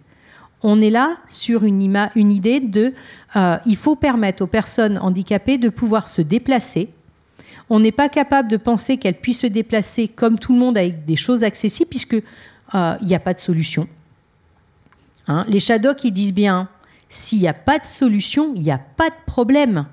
On 0.63 0.81
est 0.81 0.91
là 0.91 1.19
sur 1.29 1.63
une, 1.63 1.83
idée 2.17 2.61
de 2.61 2.93
euh, 3.37 3.57
il 3.65 3.77
faut 3.77 3.95
permettre 3.95 4.43
aux 4.43 4.49
personnes 4.49 4.99
handicapées 4.99 5.59
de 5.59 5.69
pouvoir 5.69 6.09
se 6.09 6.21
déplacer. 6.23 6.91
On 7.71 7.81
n'est 7.81 7.93
pas 7.93 8.09
capable 8.09 8.51
de 8.51 8.57
penser 8.57 8.97
qu'elles 8.97 9.21
puissent 9.21 9.43
se 9.43 9.47
déplacer 9.47 10.09
comme 10.09 10.39
tout 10.39 10.53
le 10.53 10.59
monde 10.59 10.79
avec 10.79 11.05
des 11.05 11.17
choses 11.17 11.45
accessibles 11.45 11.91
puisque 11.91 12.15
euh, 12.15 12.97
il 13.01 13.07
n'y 13.07 13.15
a 13.15 13.21
pas 13.21 13.35
de 13.35 13.39
solution. 13.39 13.87
Hein 15.29 15.45
Les 15.49 15.61
shadows 15.61 15.95
qui 15.95 16.11
disent 16.11 16.35
bien 16.35 16.69
s'il 17.09 17.39
n'y 17.39 17.49
a 17.49 17.55
pas 17.55 17.79
de 17.79 17.85
solution, 17.85 18.53
il 18.57 18.63
n'y 18.63 18.71
a 18.71 18.79
pas 18.79 19.11
de 19.11 19.17
problème 19.27 19.87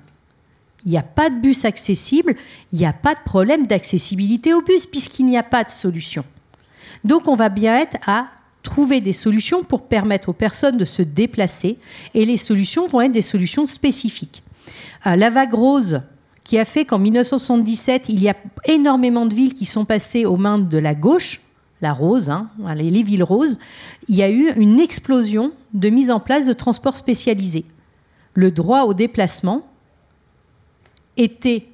il 0.86 0.92
n'y 0.92 0.98
a 0.98 1.02
pas 1.02 1.30
de 1.30 1.40
bus 1.40 1.64
accessible, 1.64 2.36
il 2.72 2.78
n'y 2.78 2.86
a 2.86 2.92
pas 2.92 3.14
de 3.14 3.20
problème 3.24 3.66
d'accessibilité 3.66 4.54
au 4.54 4.62
bus 4.62 4.86
puisqu'il 4.86 5.26
n'y 5.26 5.36
a 5.36 5.42
pas 5.42 5.64
de 5.64 5.70
solution. 5.70 6.24
Donc 7.04 7.26
on 7.26 7.34
va 7.34 7.48
bien 7.48 7.76
être 7.76 7.96
à 8.06 8.28
trouver 8.62 9.00
des 9.00 9.12
solutions 9.12 9.64
pour 9.64 9.88
permettre 9.88 10.28
aux 10.28 10.32
personnes 10.32 10.78
de 10.78 10.84
se 10.84 11.02
déplacer 11.02 11.78
et 12.14 12.24
les 12.24 12.36
solutions 12.36 12.86
vont 12.86 13.00
être 13.00 13.12
des 13.12 13.20
solutions 13.20 13.66
spécifiques. 13.66 14.44
Euh, 15.06 15.16
la 15.16 15.28
vague 15.28 15.54
rose 15.54 16.02
qui 16.44 16.58
a 16.58 16.64
fait 16.64 16.84
qu'en 16.84 17.00
1977, 17.00 18.04
il 18.08 18.22
y 18.22 18.28
a 18.28 18.36
énormément 18.66 19.26
de 19.26 19.34
villes 19.34 19.54
qui 19.54 19.64
sont 19.64 19.84
passées 19.84 20.24
aux 20.24 20.36
mains 20.36 20.58
de 20.58 20.78
la 20.78 20.94
gauche, 20.94 21.40
la 21.80 21.92
rose, 21.92 22.30
hein, 22.30 22.48
les 22.76 23.02
villes 23.02 23.24
roses, 23.24 23.58
il 24.08 24.14
y 24.14 24.22
a 24.22 24.30
eu 24.30 24.52
une 24.56 24.78
explosion 24.78 25.52
de 25.74 25.88
mise 25.88 26.12
en 26.12 26.20
place 26.20 26.46
de 26.46 26.52
transports 26.52 26.96
spécialisés. 26.96 27.64
Le 28.34 28.52
droit 28.52 28.82
au 28.82 28.94
déplacement, 28.94 29.66
était 31.16 31.66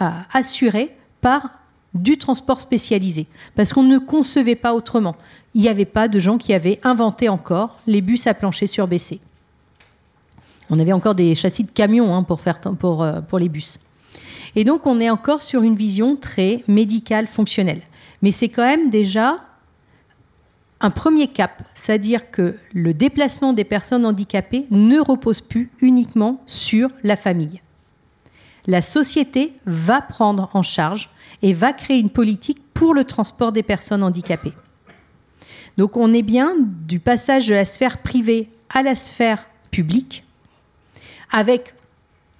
euh, 0.00 0.10
assuré 0.32 0.96
par 1.20 1.50
du 1.94 2.16
transport 2.16 2.60
spécialisé, 2.60 3.26
parce 3.54 3.72
qu'on 3.72 3.82
ne 3.82 3.98
concevait 3.98 4.56
pas 4.56 4.72
autrement. 4.72 5.14
Il 5.54 5.60
n'y 5.60 5.68
avait 5.68 5.84
pas 5.84 6.08
de 6.08 6.18
gens 6.18 6.38
qui 6.38 6.54
avaient 6.54 6.80
inventé 6.84 7.28
encore 7.28 7.78
les 7.86 8.00
bus 8.00 8.26
à 8.26 8.34
plancher 8.34 8.66
surbaissé. 8.66 9.20
On 10.70 10.78
avait 10.78 10.92
encore 10.92 11.14
des 11.14 11.34
châssis 11.34 11.64
de 11.64 11.70
camions 11.70 12.14
hein, 12.14 12.22
pour, 12.22 12.40
faire, 12.40 12.60
pour, 12.60 13.02
euh, 13.02 13.20
pour 13.20 13.38
les 13.38 13.50
bus. 13.50 13.78
Et 14.56 14.64
donc 14.64 14.86
on 14.86 15.00
est 15.00 15.10
encore 15.10 15.42
sur 15.42 15.62
une 15.62 15.76
vision 15.76 16.16
très 16.16 16.62
médicale, 16.66 17.26
fonctionnelle. 17.26 17.82
Mais 18.22 18.30
c'est 18.30 18.48
quand 18.48 18.64
même 18.64 18.88
déjà 18.88 19.40
un 20.80 20.90
premier 20.90 21.28
cap, 21.28 21.62
c'est-à-dire 21.74 22.30
que 22.30 22.56
le 22.72 22.94
déplacement 22.94 23.52
des 23.52 23.64
personnes 23.64 24.04
handicapées 24.04 24.66
ne 24.70 24.98
repose 24.98 25.40
plus 25.40 25.70
uniquement 25.80 26.40
sur 26.46 26.88
la 27.04 27.16
famille 27.16 27.60
la 28.66 28.82
société 28.82 29.54
va 29.66 30.00
prendre 30.00 30.50
en 30.54 30.62
charge 30.62 31.10
et 31.42 31.52
va 31.52 31.72
créer 31.72 31.98
une 31.98 32.10
politique 32.10 32.62
pour 32.74 32.94
le 32.94 33.04
transport 33.04 33.52
des 33.52 33.62
personnes 33.62 34.02
handicapées. 34.02 34.54
Donc 35.76 35.96
on 35.96 36.12
est 36.12 36.22
bien 36.22 36.54
du 36.58 37.00
passage 37.00 37.48
de 37.48 37.54
la 37.54 37.64
sphère 37.64 37.98
privée 37.98 38.50
à 38.70 38.82
la 38.82 38.94
sphère 38.94 39.46
publique, 39.70 40.24
avec 41.30 41.74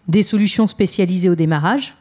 des 0.09 0.23
solutions 0.23 0.67
spécialisées 0.67 1.31
au 1.31 1.35
démarrage, 1.35 1.95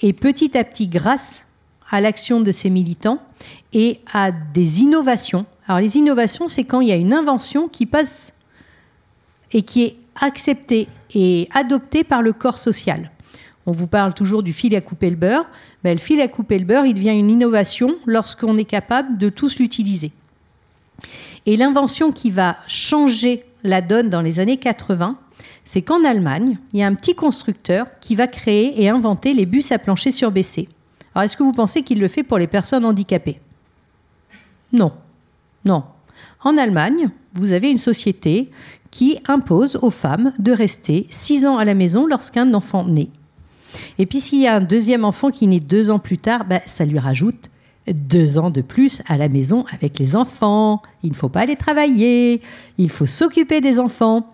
et 0.00 0.12
petit 0.12 0.56
à 0.58 0.64
petit, 0.64 0.88
grâce 0.88 1.46
à 1.90 2.00
l'action 2.00 2.40
de 2.40 2.50
ces 2.50 2.70
militants 2.70 3.22
et 3.72 4.00
à 4.12 4.32
des 4.32 4.80
innovations. 4.80 5.46
Alors 5.66 5.80
les 5.80 5.96
innovations, 5.96 6.48
c'est 6.48 6.64
quand 6.64 6.80
il 6.80 6.88
y 6.88 6.92
a 6.92 6.96
une 6.96 7.12
invention 7.12 7.68
qui 7.68 7.86
passe 7.86 8.40
et 9.52 9.62
qui 9.62 9.84
est 9.84 9.96
acceptée 10.20 10.88
et 11.14 11.48
adoptée 11.52 12.02
par 12.04 12.22
le 12.22 12.32
corps 12.32 12.58
social. 12.58 13.10
On 13.66 13.72
vous 13.72 13.86
parle 13.86 14.14
toujours 14.14 14.42
du 14.42 14.52
fil 14.52 14.74
à 14.76 14.80
couper 14.80 15.10
le 15.10 15.16
beurre. 15.16 15.46
Ben, 15.82 15.94
le 15.94 16.00
fil 16.00 16.20
à 16.20 16.28
couper 16.28 16.58
le 16.58 16.64
beurre, 16.64 16.86
il 16.86 16.94
devient 16.94 17.18
une 17.18 17.30
innovation 17.30 17.96
lorsqu'on 18.06 18.58
est 18.58 18.64
capable 18.64 19.16
de 19.18 19.28
tous 19.28 19.58
l'utiliser. 19.58 20.12
Et 21.46 21.56
l'invention 21.56 22.12
qui 22.12 22.30
va 22.30 22.56
changer 22.66 23.44
la 23.62 23.80
donne 23.80 24.10
dans 24.10 24.20
les 24.20 24.40
années 24.40 24.58
80, 24.58 25.18
c'est 25.64 25.82
qu'en 25.82 26.04
Allemagne, 26.04 26.58
il 26.72 26.80
y 26.80 26.82
a 26.82 26.86
un 26.86 26.94
petit 26.94 27.14
constructeur 27.14 27.86
qui 28.00 28.14
va 28.14 28.26
créer 28.26 28.82
et 28.82 28.88
inventer 28.88 29.34
les 29.34 29.46
bus 29.46 29.72
à 29.72 29.78
plancher 29.78 30.10
surbaissé. 30.10 30.68
Alors, 31.14 31.24
est-ce 31.24 31.36
que 31.36 31.42
vous 31.42 31.52
pensez 31.52 31.82
qu'il 31.82 32.00
le 32.00 32.08
fait 32.08 32.22
pour 32.22 32.38
les 32.38 32.46
personnes 32.46 32.84
handicapées? 32.84 33.40
Non. 34.72 34.92
Non. 35.64 35.84
En 36.42 36.58
Allemagne, 36.58 37.08
vous 37.32 37.52
avez 37.52 37.70
une 37.70 37.78
société 37.78 38.50
qui 38.90 39.18
impose 39.26 39.76
aux 39.76 39.90
femmes 39.90 40.32
de 40.38 40.52
rester 40.52 41.06
six 41.10 41.46
ans 41.46 41.58
à 41.58 41.64
la 41.64 41.74
maison 41.74 42.06
lorsqu'un 42.06 42.52
enfant 42.54 42.84
naît. 42.84 43.08
Et 43.98 44.06
puis 44.06 44.20
s'il 44.20 44.40
y 44.40 44.46
a 44.46 44.56
un 44.56 44.60
deuxième 44.60 45.04
enfant 45.04 45.30
qui 45.30 45.46
naît 45.46 45.60
deux 45.60 45.90
ans 45.90 45.98
plus 45.98 46.18
tard, 46.18 46.44
ben, 46.44 46.60
ça 46.66 46.84
lui 46.84 46.98
rajoute 46.98 47.50
deux 47.92 48.38
ans 48.38 48.50
de 48.50 48.62
plus 48.62 49.02
à 49.06 49.16
la 49.16 49.28
maison 49.28 49.66
avec 49.72 49.98
les 49.98 50.16
enfants. 50.16 50.80
Il 51.02 51.10
ne 51.10 51.14
faut 51.14 51.28
pas 51.28 51.40
aller 51.40 51.56
travailler, 51.56 52.40
il 52.78 52.90
faut 52.90 53.06
s'occuper 53.06 53.60
des 53.60 53.78
enfants. 53.78 54.32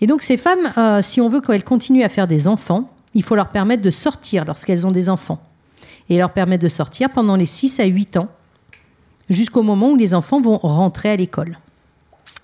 Et 0.00 0.06
donc 0.06 0.22
ces 0.22 0.36
femmes, 0.36 0.72
euh, 0.78 1.02
si 1.02 1.20
on 1.20 1.28
veut 1.28 1.40
qu'elles 1.40 1.64
continuent 1.64 2.04
à 2.04 2.08
faire 2.08 2.28
des 2.28 2.46
enfants, 2.46 2.90
il 3.14 3.22
faut 3.22 3.34
leur 3.34 3.48
permettre 3.48 3.82
de 3.82 3.90
sortir 3.90 4.44
lorsqu'elles 4.44 4.86
ont 4.86 4.92
des 4.92 5.08
enfants. 5.08 5.42
Et 6.08 6.18
leur 6.18 6.32
permettre 6.32 6.62
de 6.62 6.68
sortir 6.68 7.10
pendant 7.10 7.36
les 7.36 7.46
6 7.46 7.80
à 7.80 7.84
8 7.84 8.16
ans, 8.18 8.28
jusqu'au 9.30 9.62
moment 9.62 9.90
où 9.90 9.96
les 9.96 10.14
enfants 10.14 10.40
vont 10.40 10.58
rentrer 10.58 11.10
à 11.10 11.16
l'école. 11.16 11.58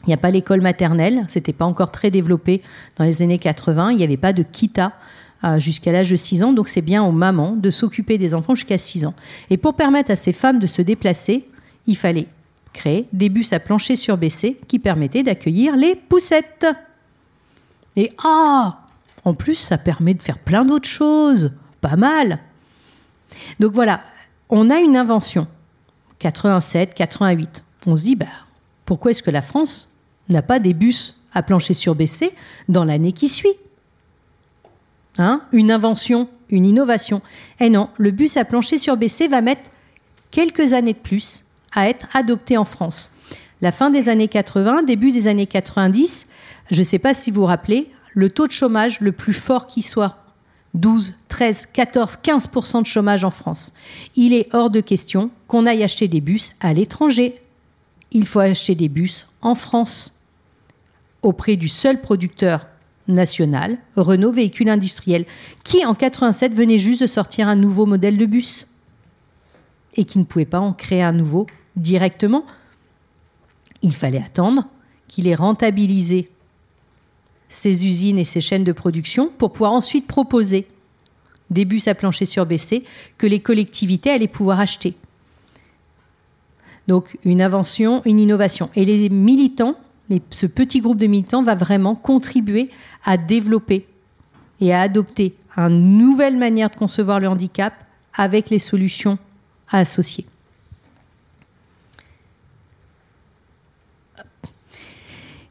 Il 0.04 0.08
n'y 0.08 0.14
a 0.14 0.18
pas 0.18 0.30
l'école 0.30 0.60
maternelle, 0.60 1.24
c'était 1.28 1.52
pas 1.52 1.64
encore 1.64 1.90
très 1.90 2.10
développé 2.10 2.62
dans 2.96 3.04
les 3.04 3.20
années 3.20 3.38
80, 3.38 3.90
il 3.90 3.98
n'y 3.98 4.04
avait 4.04 4.16
pas 4.16 4.32
de 4.32 4.42
kita 4.42 4.92
jusqu'à 5.58 5.92
l'âge 5.92 6.10
de 6.10 6.16
6 6.16 6.42
ans, 6.42 6.52
donc 6.52 6.68
c'est 6.68 6.82
bien 6.82 7.02
aux 7.04 7.12
mamans 7.12 7.52
de 7.52 7.70
s'occuper 7.70 8.18
des 8.18 8.34
enfants 8.34 8.54
jusqu'à 8.54 8.78
6 8.78 9.06
ans. 9.06 9.14
Et 9.50 9.56
pour 9.56 9.74
permettre 9.74 10.10
à 10.10 10.16
ces 10.16 10.32
femmes 10.32 10.58
de 10.58 10.66
se 10.66 10.82
déplacer, 10.82 11.46
il 11.86 11.96
fallait 11.96 12.26
créer 12.72 13.06
des 13.12 13.28
bus 13.28 13.52
à 13.52 13.60
plancher 13.60 13.96
surbaissé 13.96 14.58
qui 14.68 14.78
permettaient 14.78 15.22
d'accueillir 15.22 15.76
les 15.76 15.94
poussettes. 15.94 16.66
Et 17.96 18.12
ah 18.22 18.80
En 19.24 19.34
plus, 19.34 19.56
ça 19.56 19.78
permet 19.78 20.14
de 20.14 20.22
faire 20.22 20.38
plein 20.38 20.64
d'autres 20.64 20.88
choses. 20.88 21.52
Pas 21.80 21.96
mal. 21.96 22.40
Donc 23.60 23.72
voilà, 23.72 24.02
on 24.48 24.70
a 24.70 24.78
une 24.78 24.96
invention. 24.96 25.46
87, 26.18 26.94
88. 26.94 27.62
On 27.86 27.96
se 27.96 28.02
dit, 28.02 28.16
bah, 28.16 28.26
pourquoi 28.84 29.12
est-ce 29.12 29.22
que 29.22 29.30
la 29.30 29.42
France 29.42 29.92
n'a 30.28 30.42
pas 30.42 30.58
des 30.58 30.74
bus 30.74 31.20
à 31.32 31.42
plancher 31.42 31.74
surbaissé 31.74 32.34
dans 32.68 32.84
l'année 32.84 33.12
qui 33.12 33.28
suit? 33.28 33.54
Hein? 35.18 35.42
Une 35.52 35.70
invention, 35.70 36.28
une 36.50 36.64
innovation. 36.64 37.22
Eh 37.60 37.70
non, 37.70 37.88
le 37.96 38.10
bus 38.10 38.36
à 38.36 38.44
plancher 38.44 38.78
surbaissé 38.78 39.28
va 39.28 39.40
mettre 39.40 39.70
quelques 40.30 40.72
années 40.72 40.92
de 40.92 40.98
plus 40.98 41.44
à 41.72 41.88
être 41.88 42.08
adopté 42.14 42.56
en 42.56 42.64
France. 42.64 43.10
La 43.60 43.72
fin 43.72 43.90
des 43.90 44.08
années 44.08 44.28
80, 44.28 44.84
début 44.84 45.12
des 45.12 45.26
années 45.26 45.46
90, 45.46 46.28
je 46.70 46.78
ne 46.78 46.82
sais 46.82 46.98
pas 46.98 47.14
si 47.14 47.30
vous 47.30 47.40
vous 47.40 47.46
rappelez, 47.46 47.90
le 48.14 48.30
taux 48.30 48.46
de 48.46 48.52
chômage 48.52 49.00
le 49.00 49.12
plus 49.12 49.32
fort 49.32 49.66
qui 49.66 49.82
soit 49.82 50.16
12, 50.74 51.16
13, 51.28 51.66
14, 51.66 52.18
15% 52.22 52.82
de 52.82 52.86
chômage 52.86 53.24
en 53.24 53.30
France. 53.30 53.72
Il 54.16 54.32
est 54.32 54.54
hors 54.54 54.70
de 54.70 54.80
question 54.80 55.30
qu'on 55.46 55.66
aille 55.66 55.82
acheter 55.82 56.08
des 56.08 56.20
bus 56.20 56.52
à 56.60 56.72
l'étranger. 56.72 57.40
Il 58.12 58.26
faut 58.26 58.40
acheter 58.40 58.74
des 58.74 58.88
bus 58.88 59.26
en 59.40 59.54
France, 59.54 60.18
auprès 61.22 61.56
du 61.56 61.68
seul 61.68 62.00
producteur 62.00 62.66
national, 63.08 63.78
Renault 63.96 64.32
Véhicule 64.32 64.68
Industriel, 64.68 65.24
qui 65.64 65.84
en 65.84 65.94
87 65.94 66.52
venait 66.52 66.78
juste 66.78 67.00
de 67.00 67.06
sortir 67.06 67.48
un 67.48 67.56
nouveau 67.56 67.86
modèle 67.86 68.16
de 68.16 68.26
bus 68.26 68.66
et 69.94 70.04
qui 70.04 70.18
ne 70.18 70.24
pouvait 70.24 70.44
pas 70.44 70.60
en 70.60 70.72
créer 70.72 71.02
un 71.02 71.12
nouveau 71.12 71.46
directement. 71.76 72.44
Il 73.82 73.94
fallait 73.94 74.22
attendre 74.22 74.66
qu'il 75.08 75.26
ait 75.26 75.34
rentabilisé 75.34 76.30
ses 77.48 77.86
usines 77.86 78.18
et 78.18 78.24
ses 78.24 78.40
chaînes 78.40 78.64
de 78.64 78.72
production 78.72 79.28
pour 79.28 79.52
pouvoir 79.52 79.72
ensuite 79.72 80.06
proposer 80.06 80.66
des 81.50 81.64
bus 81.64 81.88
à 81.88 81.94
plancher 81.94 82.26
surbaissé 82.26 82.84
que 83.16 83.26
les 83.26 83.40
collectivités 83.40 84.10
allaient 84.10 84.28
pouvoir 84.28 84.60
acheter. 84.60 84.94
Donc 86.86 87.18
une 87.24 87.42
invention, 87.42 88.02
une 88.04 88.20
innovation. 88.20 88.70
Et 88.74 88.84
les 88.84 89.08
militants, 89.08 89.76
ce 90.30 90.46
petit 90.46 90.80
groupe 90.80 90.98
de 90.98 91.06
militants 91.06 91.42
va 91.42 91.54
vraiment 91.54 91.94
contribuer 91.94 92.70
à 93.04 93.16
développer 93.16 93.86
et 94.60 94.72
à 94.72 94.80
adopter 94.80 95.34
une 95.56 95.98
nouvelle 95.98 96.36
manière 96.36 96.70
de 96.70 96.76
concevoir 96.76 97.20
le 97.20 97.28
handicap 97.28 97.74
avec 98.14 98.50
les 98.50 98.58
solutions 98.58 99.18
à 99.70 99.78
associer. 99.78 100.24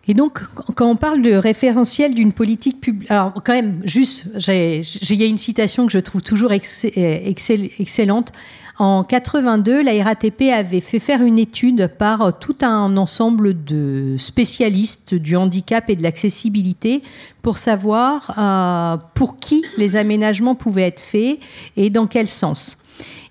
Et 0.10 0.14
donc, 0.14 0.40
quand 0.76 0.90
on 0.90 0.96
parle 0.96 1.22
de 1.22 1.34
référentiel 1.34 2.16
d'une 2.16 2.32
politique 2.32 2.80
publique, 2.80 3.12
alors 3.12 3.34
quand 3.44 3.52
même, 3.52 3.82
juste, 3.84 4.26
il 4.48 5.16
y 5.16 5.24
a 5.24 5.26
une 5.26 5.38
citation 5.38 5.86
que 5.86 5.92
je 5.92 6.00
trouve 6.00 6.22
toujours 6.22 6.54
excellente. 6.54 8.32
En 8.80 9.04
82, 9.04 9.82
la 9.82 10.04
RATP 10.04 10.44
avait 10.54 10.82
fait 10.82 11.00
faire 11.00 11.24
une 11.24 11.40
étude 11.40 11.88
par 11.98 12.38
tout 12.38 12.58
un 12.62 12.96
ensemble 12.98 13.64
de 13.64 14.16
spécialistes 14.20 15.16
du 15.16 15.36
handicap 15.36 15.90
et 15.90 15.96
de 15.96 16.04
l'accessibilité 16.04 17.02
pour 17.42 17.58
savoir 17.58 18.34
euh, 18.38 18.98
pour 19.16 19.40
qui 19.40 19.64
les 19.78 19.96
aménagements 19.96 20.54
pouvaient 20.54 20.84
être 20.84 21.00
faits 21.00 21.40
et 21.76 21.90
dans 21.90 22.06
quel 22.06 22.30
sens. 22.30 22.78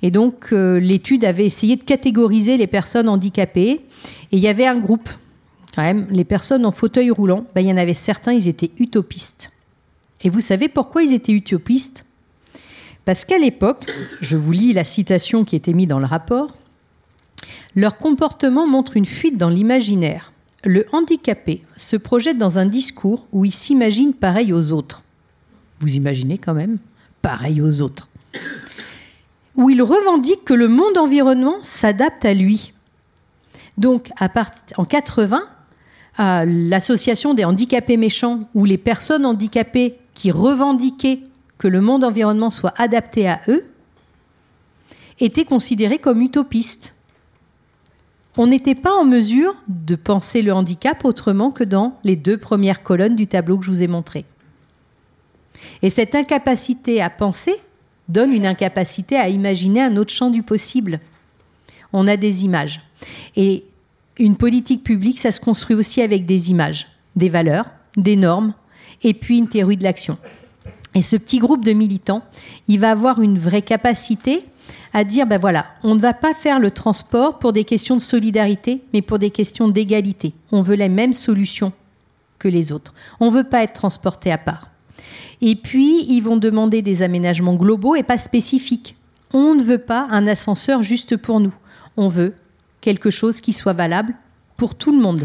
Et 0.03 0.11
donc, 0.11 0.53
euh, 0.53 0.81
l'étude 0.81 1.25
avait 1.25 1.47
essayé 1.47 1.77
de 1.77 1.85
catégoriser 1.85 2.57
les 2.57 2.67
personnes 2.67 3.09
handicapées. 3.09 3.81
Et 4.33 4.37
il 4.37 4.41
y 4.41 4.49
avait 4.49 4.67
un 4.67 4.79
groupe 4.79 5.09
même, 5.83 6.07
les 6.11 6.25
personnes 6.25 6.65
en 6.65 6.71
fauteuil 6.71 7.11
roulant, 7.11 7.45
ben, 7.55 7.61
il 7.61 7.69
y 7.69 7.73
en 7.73 7.77
avait 7.77 7.95
certains, 7.95 8.33
ils 8.33 8.49
étaient 8.49 8.71
utopistes. 8.79 9.51
Et 10.23 10.31
vous 10.31 10.41
savez 10.41 10.69
pourquoi 10.69 11.03
ils 11.03 11.13
étaient 11.13 11.33
utopistes? 11.33 12.06
Parce 13.07 13.25
qu'à 13.25 13.39
l'époque, 13.39 13.87
je 14.21 14.37
vous 14.37 14.51
lis 14.51 14.73
la 14.73 14.83
citation 14.83 15.45
qui 15.45 15.55
était 15.55 15.73
mise 15.73 15.87
dans 15.87 16.01
le 16.01 16.07
rapport, 16.07 16.57
leur 17.77 17.99
comportement 17.99 18.67
montre 18.67 18.97
une 18.97 19.07
fuite 19.07 19.39
dans 19.39 19.49
l'imaginaire. 19.49 20.33
Le 20.65 20.87
handicapé 20.91 21.63
se 21.77 21.97
projette 21.97 22.37
dans 22.37 22.59
un 22.59 22.67
discours 22.67 23.25
où 23.31 23.45
il 23.45 23.53
s'imagine 23.53 24.13
pareil 24.13 24.53
aux 24.53 24.73
autres. 24.73 25.05
Vous 25.79 25.95
imaginez 25.95 26.37
quand 26.37 26.53
même 26.53 26.79
Pareil 27.23 27.61
aux 27.61 27.81
autres. 27.81 28.09
Où 29.55 29.71
il 29.71 29.83
revendique 29.83 30.45
que 30.45 30.55
le 30.55 30.67
monde 30.67 30.99
environnement 30.99 31.59
s'adapte 31.63 32.25
à 32.25 32.35
lui. 32.35 32.73
Donc, 33.79 34.11
en 34.77 34.85
80, 34.85 35.43
l'association 36.19 37.35
des 37.35 37.45
handicapés 37.45 37.97
méchants 37.97 38.49
ou 38.55 38.65
les 38.65 38.79
personnes 38.79 39.25
handicapées 39.25 39.97
qui 40.15 40.33
revendiquaient 40.33 41.21
que 41.59 41.69
le 41.69 41.81
monde 41.81 42.05
environnement 42.05 42.51
soit 42.51 42.75
adapté 42.77 43.29
à 43.29 43.41
eux 43.49 43.65
étaient 45.19 45.45
considérées 45.45 45.99
comme 45.99 46.21
utopistes. 46.21 46.95
On 48.37 48.47
n'était 48.47 48.75
pas 48.75 48.93
en 48.93 49.05
mesure 49.05 49.55
de 49.67 49.97
penser 49.97 50.43
le 50.43 50.53
handicap 50.53 51.05
autrement 51.05 51.51
que 51.51 51.65
dans 51.65 51.99
les 52.05 52.17
deux 52.17 52.37
premières 52.37 52.83
colonnes 52.83 53.17
du 53.17 53.27
tableau 53.27 53.57
que 53.57 53.65
je 53.65 53.71
vous 53.71 53.83
ai 53.83 53.87
montré. 53.87 54.27
Et 55.81 55.89
cette 55.89 56.15
incapacité 56.15 57.01
à 57.01 57.09
penser 57.09 57.55
donne 58.09 58.33
une 58.33 58.47
incapacité 58.47 59.17
à 59.17 59.29
imaginer 59.29 59.83
un 59.83 59.97
autre 59.97 60.13
champ 60.13 60.31
du 60.31 60.43
possible. 60.43 61.01
On 61.95 62.07
a 62.07 62.19
des 62.19 62.45
images. 62.45 62.83
Et 63.37 63.65
une 64.19 64.37
politique 64.37 64.85
publique, 64.85 65.19
ça 65.19 65.33
se 65.33 65.41
construit 65.41 65.75
aussi 65.77 66.03
avec 66.03 66.27
des 66.27 66.51
images, 66.51 66.87
des 67.17 67.29
valeurs, 67.29 67.67
des 67.97 68.17
normes, 68.17 68.55
et 69.03 69.15
puis 69.15 69.39
une 69.39 69.49
théorie 69.49 69.77
de 69.77 69.83
l'action. 69.83 70.19
Et 70.97 71.03
ce 71.03 71.15
petit 71.15 71.39
groupe 71.39 71.63
de 71.63 71.73
militants, 71.73 72.23
il 72.69 72.81
va 72.81 72.91
avoir 72.91 73.21
une 73.21 73.39
vraie 73.39 73.61
capacité 73.61 74.47
à 74.95 75.05
dire, 75.05 75.27
ben 75.27 75.39
voilà, 75.39 75.67
on 75.83 75.95
ne 75.95 76.01
va 76.01 76.15
pas 76.15 76.33
faire 76.33 76.59
le 76.59 76.71
transport 76.71 77.39
pour 77.39 77.53
des 77.53 77.65
questions 77.65 77.97
de 77.97 78.03
solidarité, 78.03 78.83
mais 78.95 79.03
pour 79.03 79.19
des 79.19 79.29
questions 79.29 79.69
d'égalité. 79.69 80.33
On 80.53 80.63
veut 80.63 80.75
les 80.75 80.89
mêmes 80.89 81.13
solutions 81.13 81.75
que 82.39 82.49
les 82.49 82.73
autres. 82.73 82.95
On 83.21 83.27
ne 83.27 83.37
veut 83.37 83.45
pas 83.45 83.63
être 83.63 83.75
transporté 83.75 84.33
à 84.33 84.39
part. 84.39 84.71
Et 85.43 85.55
puis, 85.55 86.07
ils 86.09 86.23
vont 86.23 86.39
demander 86.39 86.81
des 86.81 87.03
aménagements 87.03 87.57
globaux 87.57 87.95
et 87.95 88.03
pas 88.03 88.17
spécifiques. 88.17 88.97
On 89.35 89.55
ne 89.55 89.63
veut 89.63 89.77
pas 89.77 90.07
un 90.11 90.27
ascenseur 90.27 90.83
juste 90.83 91.19
pour 91.19 91.41
nous. 91.41 91.55
On 91.99 92.09
veut 92.09 92.33
quelque 92.81 93.11
chose 93.11 93.43
qui 93.43 93.53
soit 93.53 93.75
valable 93.75 94.15
pour 94.57 94.75
tout 94.75 94.93
le 94.93 95.03
monde. 95.03 95.25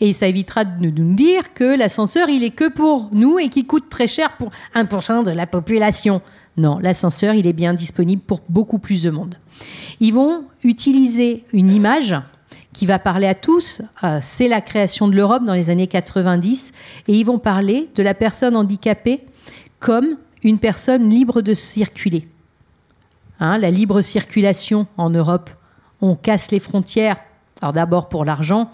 Et 0.00 0.12
ça 0.12 0.26
évitera 0.26 0.64
de 0.64 0.88
nous 0.88 1.14
dire 1.14 1.52
que 1.54 1.76
l'ascenseur, 1.76 2.28
il 2.28 2.42
est 2.42 2.50
que 2.50 2.68
pour 2.68 3.10
nous 3.12 3.38
et 3.38 3.48
qui 3.48 3.66
coûte 3.66 3.90
très 3.90 4.06
cher 4.06 4.36
pour 4.36 4.50
1% 4.74 5.24
de 5.24 5.30
la 5.30 5.46
population. 5.46 6.22
Non, 6.56 6.78
l'ascenseur, 6.78 7.34
il 7.34 7.46
est 7.46 7.52
bien 7.52 7.74
disponible 7.74 8.22
pour 8.22 8.40
beaucoup 8.48 8.78
plus 8.78 9.02
de 9.02 9.10
monde. 9.10 9.34
Ils 10.00 10.14
vont 10.14 10.44
utiliser 10.64 11.44
une 11.52 11.72
image 11.72 12.16
qui 12.72 12.86
va 12.86 12.98
parler 12.98 13.26
à 13.26 13.34
tous. 13.34 13.82
Euh, 14.04 14.18
c'est 14.22 14.48
la 14.48 14.60
création 14.60 15.08
de 15.08 15.16
l'Europe 15.16 15.44
dans 15.44 15.54
les 15.54 15.70
années 15.70 15.86
90. 15.86 16.72
Et 17.08 17.14
ils 17.14 17.24
vont 17.24 17.38
parler 17.38 17.88
de 17.94 18.02
la 18.02 18.14
personne 18.14 18.56
handicapée 18.56 19.24
comme 19.80 20.16
une 20.42 20.58
personne 20.58 21.08
libre 21.08 21.42
de 21.42 21.54
circuler. 21.54 22.28
Hein, 23.40 23.58
la 23.58 23.70
libre 23.70 24.02
circulation 24.02 24.86
en 24.96 25.10
Europe, 25.10 25.50
on 26.00 26.14
casse 26.14 26.50
les 26.50 26.60
frontières, 26.60 27.16
alors 27.60 27.72
d'abord 27.72 28.08
pour 28.08 28.24
l'argent, 28.24 28.70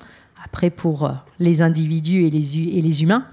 après 0.57 0.71
pour 0.71 1.05
euh, 1.05 1.11
les 1.39 1.61
individus 1.61 2.25
et 2.25 2.31
les, 2.31 3.03
humains. 3.03 3.27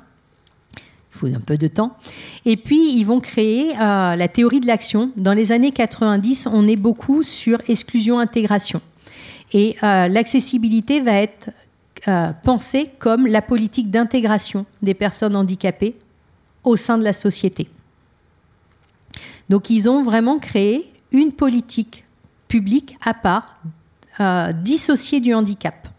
Il 0.75 0.81
faut 1.17 1.27
un 1.27 1.39
peu 1.39 1.57
de 1.57 1.67
temps. 1.67 1.95
Et 2.43 2.57
puis, 2.57 2.95
ils 2.97 3.05
vont 3.05 3.21
créer 3.21 3.71
euh, 3.79 4.17
la 4.17 4.27
théorie 4.27 4.59
de 4.59 4.67
l'action. 4.67 5.09
Dans 5.15 5.31
les 5.31 5.53
années 5.53 5.71
90, 5.71 6.49
on 6.51 6.67
est 6.67 6.75
beaucoup 6.75 7.23
sur 7.23 7.61
exclusion-intégration. 7.69 8.81
Et 9.53 9.77
euh, 9.83 10.09
l'accessibilité 10.09 10.99
va 10.99 11.13
être 11.13 11.49
pensée 12.43 12.89
comme 12.99 13.27
la 13.27 13.41
politique 13.41 13.89
d'intégration 13.89 14.65
des 14.81 14.93
personnes 14.93 15.37
handicapées 15.37 15.95
au 16.65 16.75
sein 16.75 16.97
de 16.97 17.03
la 17.05 17.13
société. 17.13 17.69
Donc, 19.47 19.69
ils 19.69 19.89
ont 19.89 20.03
vraiment 20.03 20.39
créé 20.39 20.91
une 21.13 21.31
politique 21.31 22.03
publique 22.49 22.97
à 23.05 23.13
part, 23.13 23.57
dissociée 24.61 25.21
du 25.21 25.33
handicap. 25.33 25.92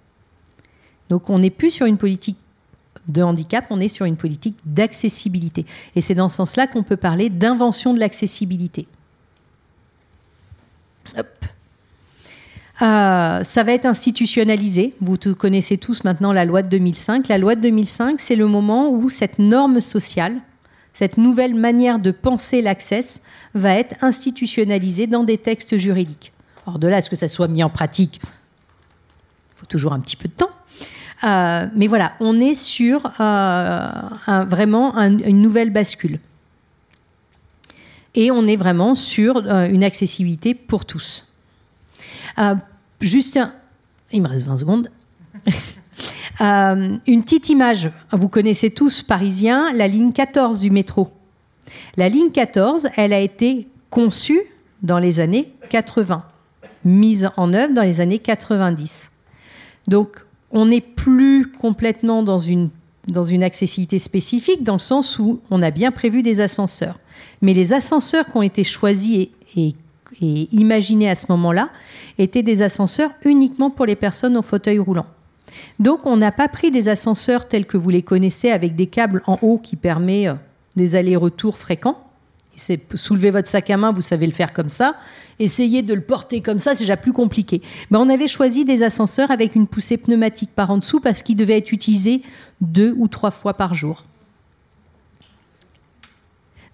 Donc 1.11 1.31
on 1.31 1.39
n'est 1.39 1.51
plus 1.51 1.71
sur 1.71 1.87
une 1.87 1.99
politique 1.99 2.37
de 3.09 3.23
handicap, 3.23 3.67
on 3.71 3.81
est 3.81 3.89
sur 3.89 4.07
une 4.07 4.17
politique 4.17 4.57
d'accessibilité. 4.65 5.67
Et 5.95 6.01
c'est 6.01 6.15
dans 6.15 6.29
ce 6.29 6.37
sens-là 6.37 6.67
qu'on 6.67 6.83
peut 6.83 6.97
parler 6.97 7.31
d'invention 7.31 7.93
de 7.93 8.01
l'accessibilité. 8.01 8.87
Euh, 12.83 13.45
ça 13.45 13.63
va 13.63 13.73
être 13.73 13.87
institutionnalisé. 13.87 14.95
Vous 15.01 15.17
connaissez 15.17 15.79
tous 15.79 16.05
maintenant 16.05 16.33
la 16.33 16.45
loi 16.45 16.63
de 16.63 16.69
2005. 16.69 17.29
La 17.29 17.39
loi 17.39 17.55
de 17.55 17.61
2005, 17.61 18.21
c'est 18.21 18.37
le 18.37 18.47
moment 18.47 18.91
où 18.91 19.09
cette 19.11 19.39
norme 19.39 19.81
sociale, 19.81 20.41
cette 20.93 21.17
nouvelle 21.17 21.55
manière 21.55 21.99
de 21.99 22.11
penser 22.11 22.63
l'accès 22.63 23.05
va 23.55 23.75
être 23.75 23.97
institutionnalisée 24.03 25.07
dans 25.07 25.23
des 25.23 25.39
textes 25.39 25.77
juridiques. 25.77 26.33
Alors 26.67 26.79
de 26.79 26.89
là 26.89 26.97
à 26.97 27.03
ce 27.03 27.11
que 27.11 27.17
ça 27.17 27.29
soit 27.29 27.49
mis 27.49 27.63
en 27.63 27.71
pratique, 27.71 28.21
il 28.23 29.61
faut 29.61 29.67
toujours 29.67 29.93
un 29.93 30.01
petit 30.01 30.17
peu 30.17 30.29
de 30.29 30.35
temps. 30.35 30.51
Euh, 31.25 31.67
mais 31.75 31.87
voilà, 31.87 32.13
on 32.21 32.39
est 32.41 32.55
sur 32.55 33.13
euh, 33.21 33.91
vraiment 34.49 34.95
une 34.97 35.41
nouvelle 35.41 35.71
bascule. 35.71 36.21
Et 38.15 38.31
on 38.31 38.47
est 38.47 38.57
vraiment 38.57 38.95
sur 38.95 39.37
euh, 39.37 39.67
une 39.67 39.83
accessibilité 39.83 40.55
pour 40.55 40.85
tous. 40.85 41.27
juste, 43.01 43.41
il 44.13 44.23
me 44.23 44.29
reste 44.29 44.47
20 44.47 44.57
secondes. 44.59 44.91
une 46.41 47.23
petite 47.23 47.49
image. 47.49 47.91
Vous 48.13 48.29
connaissez 48.29 48.71
tous, 48.71 49.03
Parisiens, 49.03 49.73
la 49.73 49.89
ligne 49.89 50.13
14 50.13 50.61
du 50.61 50.71
métro. 50.71 51.11
La 51.97 52.09
ligne 52.09 52.31
14, 52.31 52.89
elle 52.97 53.13
a 53.13 53.21
été 53.21 53.69
conçue 53.89 54.43
dans 54.83 54.99
les 54.99 55.21
années 55.21 55.53
80, 55.71 56.25
mise 56.85 57.31
en 57.37 57.55
œuvre 57.55 57.73
dans 57.73 57.83
les 57.83 58.01
années 58.01 58.19
90. 58.19 59.13
Donc, 59.89 60.24
on 60.55 60.67
n'est 60.67 60.81
plus 60.81 61.51
complètement 61.51 62.23
dans 62.23 62.39
une, 62.39 62.71
accessibilité 63.43 63.99
spécifique, 63.99 64.63
dans 64.63 64.75
le 64.75 64.79
sens 64.79 65.19
où 65.19 65.41
on 65.51 65.61
a 65.61 65.71
bien 65.71 65.91
prévu 65.91 66.23
des 66.23 66.41
ascenseurs. 66.41 66.99
Mais 67.43 67.53
les 67.53 67.75
ascenseurs 67.75 68.25
qui 68.27 68.37
ont 68.37 68.43
été 68.43 68.65
choisis 68.65 69.29
et, 69.57 69.75
imaginés 70.21 71.11
à 71.11 71.17
ce 71.17 71.27
moment-là 71.31 71.71
étaient 72.19 72.45
des 72.45 72.63
ascenseurs 72.63 73.11
uniquement 73.25 73.69
pour 73.69 73.85
les 73.85 73.97
personnes 73.97 74.37
au 74.37 74.43
fauteuil 74.43 74.79
roulant. 74.79 75.07
Donc 75.81 76.07
on 76.07 76.17
n'a 76.17 76.31
pas 76.31 76.47
pris 76.47 76.71
des 76.71 76.89
ascenseurs 76.89 77.49
tels 77.49 77.67
que 77.67 77.77
vous 77.77 77.91
les 77.91 78.03
connaissez 78.03 78.51
avec 78.51 78.77
des 78.77 78.87
câbles 78.87 79.25
en 79.27 79.39
haut 79.43 79.59
qui 79.59 79.75
permettent 79.75 80.29
euh, 80.29 80.35
des 80.77 80.95
allers-retours 80.95 81.59
fréquents 81.59 82.04
c'est 82.57 82.81
soulever 82.97 83.31
votre 83.31 83.49
sac 83.49 83.71
à 83.71 83.77
main, 83.77 83.93
vous 83.93 84.01
savez 84.01 84.27
le 84.27 84.33
faire 84.33 84.53
comme 84.53 84.69
ça. 84.69 84.97
Essayez 85.39 85.83
de 85.83 85.95
le 85.95 86.01
porter 86.01 86.41
comme 86.41 86.59
ça, 86.59 86.75
c'est 86.75 86.81
déjà 86.81 86.97
plus 86.97 87.13
compliqué. 87.13 87.63
Mais 87.91 87.99
on 87.99 88.09
avait 88.09 88.29
choisi 88.29 88.65
des 88.65 88.83
ascenseurs 88.83 89.31
avec 89.31 89.55
une 89.55 89.67
poussée 89.67 89.97
pneumatique 89.97 90.51
par 90.55 90.71
en 90.71 90.79
dessous 90.79 91.01
parce 91.01 91.23
qu'ils 91.23 91.37
devaient 91.37 91.59
être 91.59 91.73
utilisés 91.73 92.23
deux 92.61 92.95
ou 92.97 93.09
trois 93.09 93.31
fois 93.31 93.55
par 93.55 93.75
jour. 93.75 94.05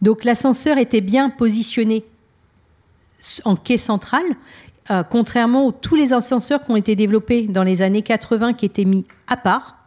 Donc 0.03 0.25
l'ascenseur 0.25 0.79
était 0.79 1.01
bien 1.01 1.31
positionné 1.31 2.05
en 3.45 3.57
quai 3.57 3.77
central, 3.77 4.23
euh, 4.91 5.03
contrairement 5.03 5.69
à 5.69 5.73
tous 5.73 5.95
les 5.95 6.13
ascenseurs 6.13 6.65
qui 6.65 6.71
ont 6.71 6.77
été 6.77 6.97
développés 6.97 7.47
dans 7.49 7.63
les 7.63 7.83
années 7.83 8.03
80 8.03 8.55
qui 8.55 8.65
étaient 8.65 8.87
mis 8.87 9.05
à 9.27 9.37
part 9.37 9.80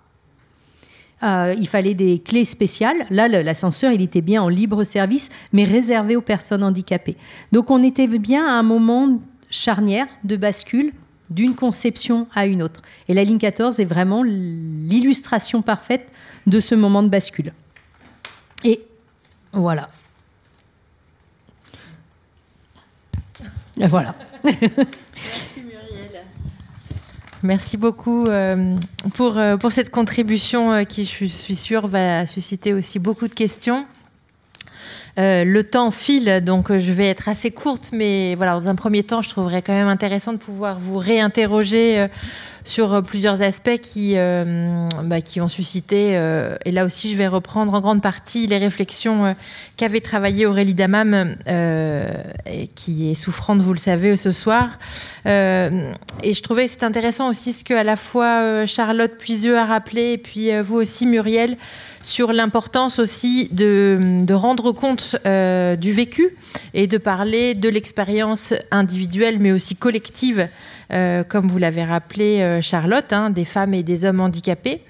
euh, 1.24 1.55
il 1.57 1.67
fallait 1.67 1.93
des 1.93 2.19
clés 2.19 2.45
spéciales. 2.45 3.05
Là, 3.09 3.28
l'ascenseur, 3.28 3.91
il 3.91 4.01
était 4.01 4.21
bien 4.21 4.41
en 4.41 4.49
libre 4.49 4.84
service, 4.84 5.30
mais 5.53 5.63
réservé 5.63 6.15
aux 6.15 6.21
personnes 6.21 6.63
handicapées. 6.63 7.17
Donc 7.51 7.71
on 7.71 7.84
était 7.84 8.07
bien 8.07 8.45
à 8.45 8.51
un 8.51 8.63
moment 8.63 9.19
charnière 9.49 10.07
de 10.24 10.36
bascule 10.36 10.93
d'une 11.30 11.55
conception 11.55 12.28
à 12.36 12.45
une 12.45 12.61
autre. 12.61 12.82
Et 13.07 13.13
la 13.13 13.24
ligne 13.24 13.38
14 13.38 13.80
est 13.80 13.86
vraiment 13.86 14.24
l'illustration 14.24 15.61
parfaite 15.61 16.11
de 16.45 16.59
ce 16.59 16.76
moment 16.76 17.03
de 17.03 17.09
bascule. 17.09 17.53
Et 18.63 18.82
voilà. 19.51 19.89
Voilà. 23.78 24.15
Merci 27.43 27.75
beaucoup 27.75 28.25
euh, 28.27 28.77
pour, 29.15 29.37
euh, 29.37 29.57
pour 29.57 29.73
cette 29.73 29.91
contribution 29.91 30.71
euh, 30.71 30.83
qui, 30.85 31.03
je 31.03 31.25
suis 31.25 31.55
sûre, 31.57 31.87
va 31.87 32.25
susciter 32.25 32.73
aussi 32.73 32.99
beaucoup 32.99 33.27
de 33.27 33.33
questions. 33.33 33.85
le 35.17 35.61
temps 35.61 35.91
file, 35.91 36.41
donc 36.41 36.71
je 36.71 36.93
vais 36.93 37.09
être 37.09 37.27
assez 37.27 37.51
courte, 37.51 37.89
mais 37.91 38.35
voilà, 38.35 38.53
dans 38.53 38.69
un 38.69 38.75
premier 38.75 39.03
temps, 39.03 39.21
je 39.21 39.29
trouverais 39.29 39.61
quand 39.61 39.73
même 39.73 39.89
intéressant 39.89 40.31
de 40.31 40.37
pouvoir 40.37 40.79
vous 40.79 40.97
réinterroger 40.97 42.07
sur 42.64 42.93
euh, 42.93 43.01
plusieurs 43.01 43.41
aspects 43.41 43.78
qui, 43.82 44.14
euh, 44.16 44.88
bah, 45.03 45.22
qui 45.22 45.41
ont 45.41 45.47
suscité, 45.47 46.18
euh, 46.18 46.55
et 46.66 46.72
là 46.72 46.86
aussi 46.86 47.11
je 47.11 47.18
vais 47.18 47.28
reprendre 47.28 47.74
en 47.74 47.82
grande 47.82 48.01
partie 48.01 48.47
les 48.47 48.57
réflexions 48.57 49.36
qu'avait 49.78 49.99
travaillé 49.99 50.45
Aurélie 50.45 50.74
Damam, 50.74 51.36
qui 52.76 53.11
est 53.11 53.16
souffrante, 53.16 53.59
vous 53.59 53.74
le 53.74 53.80
savez, 53.80 54.18
ce 54.18 54.32
soir. 54.32 54.70
et 55.26 56.34
je 56.34 56.41
trouvais 56.41 56.66
que 56.66 56.72
c'est 56.72 56.84
intéressant 56.84 57.30
aussi 57.30 57.53
ce 57.53 57.64
que 57.64 57.74
à 57.74 57.84
la 57.84 57.95
fois 57.95 58.66
Charlotte 58.66 59.18
Puiseux 59.18 59.57
a 59.57 59.66
rappelé, 59.66 60.14
et 60.14 60.18
puis 60.18 60.49
vous 60.61 60.76
aussi 60.76 61.05
Muriel, 61.05 61.57
sur 62.01 62.34
l'importance 62.34 62.99
aussi 62.99 63.47
de, 63.51 64.24
de, 64.26 64.34
rendre 64.34 64.72
compte 64.72 65.16
du 65.24 65.93
vécu 65.93 66.36
et 66.74 66.88
de 66.88 66.97
parler 66.97 67.53
de 67.55 67.70
l'expérience 67.70 68.53
individuelle 68.72 69.39
mais 69.39 69.51
aussi 69.51 69.76
collective 69.76 70.47
euh, 70.93 71.23
comme 71.23 71.47
vous 71.47 71.57
l'avez 71.57 71.83
rappelé 71.83 72.41
euh, 72.41 72.61
Charlotte, 72.61 73.11
hein, 73.11 73.29
des 73.29 73.45
femmes 73.45 73.73
et 73.73 73.83
des 73.83 74.05
hommes 74.05 74.19
handicapés. 74.19 74.81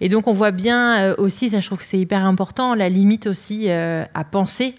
Et 0.00 0.08
donc 0.08 0.26
on 0.26 0.32
voit 0.32 0.50
bien 0.50 0.98
euh, 0.98 1.14
aussi, 1.18 1.50
ça 1.50 1.60
je 1.60 1.66
trouve 1.66 1.78
que 1.78 1.84
c'est 1.84 1.98
hyper 1.98 2.24
important, 2.24 2.74
la 2.74 2.88
limite 2.88 3.26
aussi 3.26 3.70
à 3.70 4.24
penser 4.30 4.74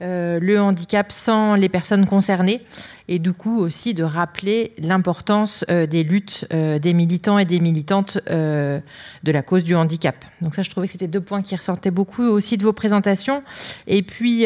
le 0.00 0.58
handicap 0.58 1.10
sans 1.12 1.54
les 1.54 1.68
personnes 1.68 2.06
concernées 2.06 2.60
et 3.08 3.18
du 3.18 3.32
coup 3.32 3.58
aussi 3.58 3.94
de 3.94 4.04
rappeler 4.04 4.72
l'importance 4.78 5.64
euh, 5.70 5.86
des 5.86 6.04
luttes 6.04 6.46
euh, 6.52 6.78
des 6.78 6.92
militants 6.92 7.38
et 7.38 7.46
des 7.46 7.58
militantes 7.58 8.18
euh, 8.30 8.80
de 9.22 9.32
la 9.32 9.42
cause 9.42 9.64
du 9.64 9.74
handicap. 9.74 10.14
Donc 10.42 10.54
ça, 10.54 10.62
je 10.62 10.70
trouvais 10.70 10.86
que 10.86 10.92
c'était 10.92 11.08
deux 11.08 11.20
points 11.20 11.42
qui 11.42 11.56
ressortaient 11.56 11.90
beaucoup 11.90 12.22
aussi 12.22 12.58
de 12.58 12.62
vos 12.62 12.74
présentations. 12.74 13.42
Et 13.86 14.02
puis 14.02 14.44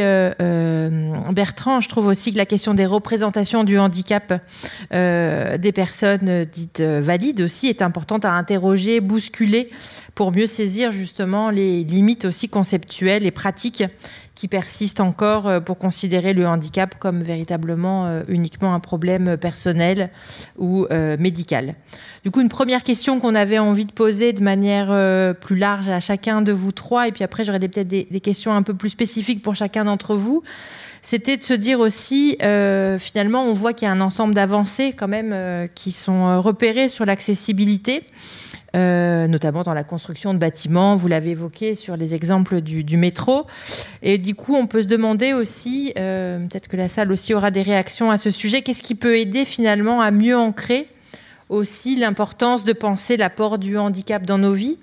Bertrand, 1.33 1.81
je 1.81 1.89
trouve 1.89 2.07
aussi 2.07 2.33
que 2.33 2.39
la 2.39 2.47
question 2.47 2.75
des 2.75 2.87
représentations 2.87 3.65
du 3.65 3.79
handicap 3.79 4.41
des 4.91 5.73
personnes 5.75 6.45
dites 6.45 6.81
valides 6.81 7.41
aussi 7.41 7.67
est 7.67 7.83
importante 7.83 8.25
à 8.25 8.33
interroger, 8.33 9.01
bousculer 9.01 9.71
pour 10.15 10.33
mieux 10.33 10.47
saisir 10.47 10.93
justement 10.93 11.51
les 11.51 11.85
limites 11.85 12.25
aussi 12.25 12.49
conceptuelles 12.49 13.27
et 13.27 13.31
pratiques 13.31 13.85
qui 14.43 14.49
persistent 14.49 15.01
encore 15.01 15.63
pour 15.65 15.79
considérer 15.79 16.33
le 16.33 16.47
handicap 16.47 16.97
comme 16.99 17.23
véritablement 17.23 18.23
unique 18.29 18.53
un 18.71 18.81
problème 18.81 19.37
personnel 19.37 20.11
ou 20.59 20.87
euh, 20.91 21.17
médical. 21.19 21.75
Du 22.23 22.31
coup, 22.31 22.41
une 22.41 22.49
première 22.49 22.85
question 22.85 23.19
qu'on 23.19 23.35
avait 23.35 23.59
envie 23.59 23.87
de 23.87 23.93
poser 23.93 24.33
de 24.33 24.43
manière 24.43 24.89
euh, 24.91 25.33
plus 25.33 25.57
large 25.57 25.89
à 25.89 25.99
chacun 26.01 26.43
de 26.43 26.53
vous 26.53 26.73
trois, 26.73 27.09
et 27.09 27.13
puis 27.13 27.25
après 27.25 27.45
j'aurais 27.45 27.59
peut-être 27.59 27.89
des, 27.89 28.21
questions 28.21 28.53
un 28.53 28.63
peu 28.63 28.75
plus 28.75 28.91
spécifiques 28.91 29.43
pour 29.43 29.57
chacun 29.57 29.85
d'entre 29.85 30.15
vous, 30.15 30.43
c'était 31.01 31.37
de 31.37 31.43
se 31.43 31.55
dire 31.55 31.81
aussi, 31.81 32.37
euh, 32.43 32.99
finalement, 32.99 33.43
on 33.43 33.53
voit 33.53 33.73
qu'il 33.73 33.87
y 33.87 33.89
a 33.89 33.93
un 33.93 34.01
ensemble 34.01 34.35
d'avancées 34.35 34.93
quand 34.93 35.09
même 35.09 35.69
qui 35.75 35.91
sont 35.91 36.41
repérées 36.41 36.89
sur 36.89 37.05
l'accessibilité. 37.05 38.05
Euh, 38.75 39.27
notamment 39.27 39.63
dans 39.65 39.75
la 39.75 39.85
construction 39.85 40.33
de 40.33 40.39
bâtiments. 40.39 40.97
Vous 40.97 41.07
l'avez 41.07 41.33
évoqué 41.33 41.75
sur 41.75 41.95
les 41.95 42.15
exemples 42.15 42.63
du, 42.63 42.97
métro. 42.97 43.47
Et 44.01 44.17
du 44.17 44.35
coup, 44.35 44.55
on 44.55 44.67
peut 44.67 44.81
se 44.81 44.87
demander 44.87 45.35
aussi, 45.35 45.93
euh, 45.99 46.39
peut-être 46.47 46.69
que 46.69 46.79
la 46.79 46.89
salle 46.89 47.13
aussi 47.13 47.35
aura 47.35 47.51
des 47.51 47.61
réactions 47.61 48.11
à 48.11 48.17
ce 48.17 48.31
sujet, 48.31 48.63
qu'est-ce 48.63 48.83
qui 48.83 48.95
peut 48.95 49.19
aider 49.19 49.45
finalement 49.45 50.01
à 50.01 50.11
mieux 50.11 50.39
ancrer 50.39 50.89
aussi 51.51 51.97
l'importance 51.97 52.65
de 52.65 52.73
penser 52.73 53.19
l'apport 53.19 53.59
du 53.59 53.77
handicap 53.77 54.25
dans 54.25 54.39
nos 54.39 54.55
vies 54.55 54.79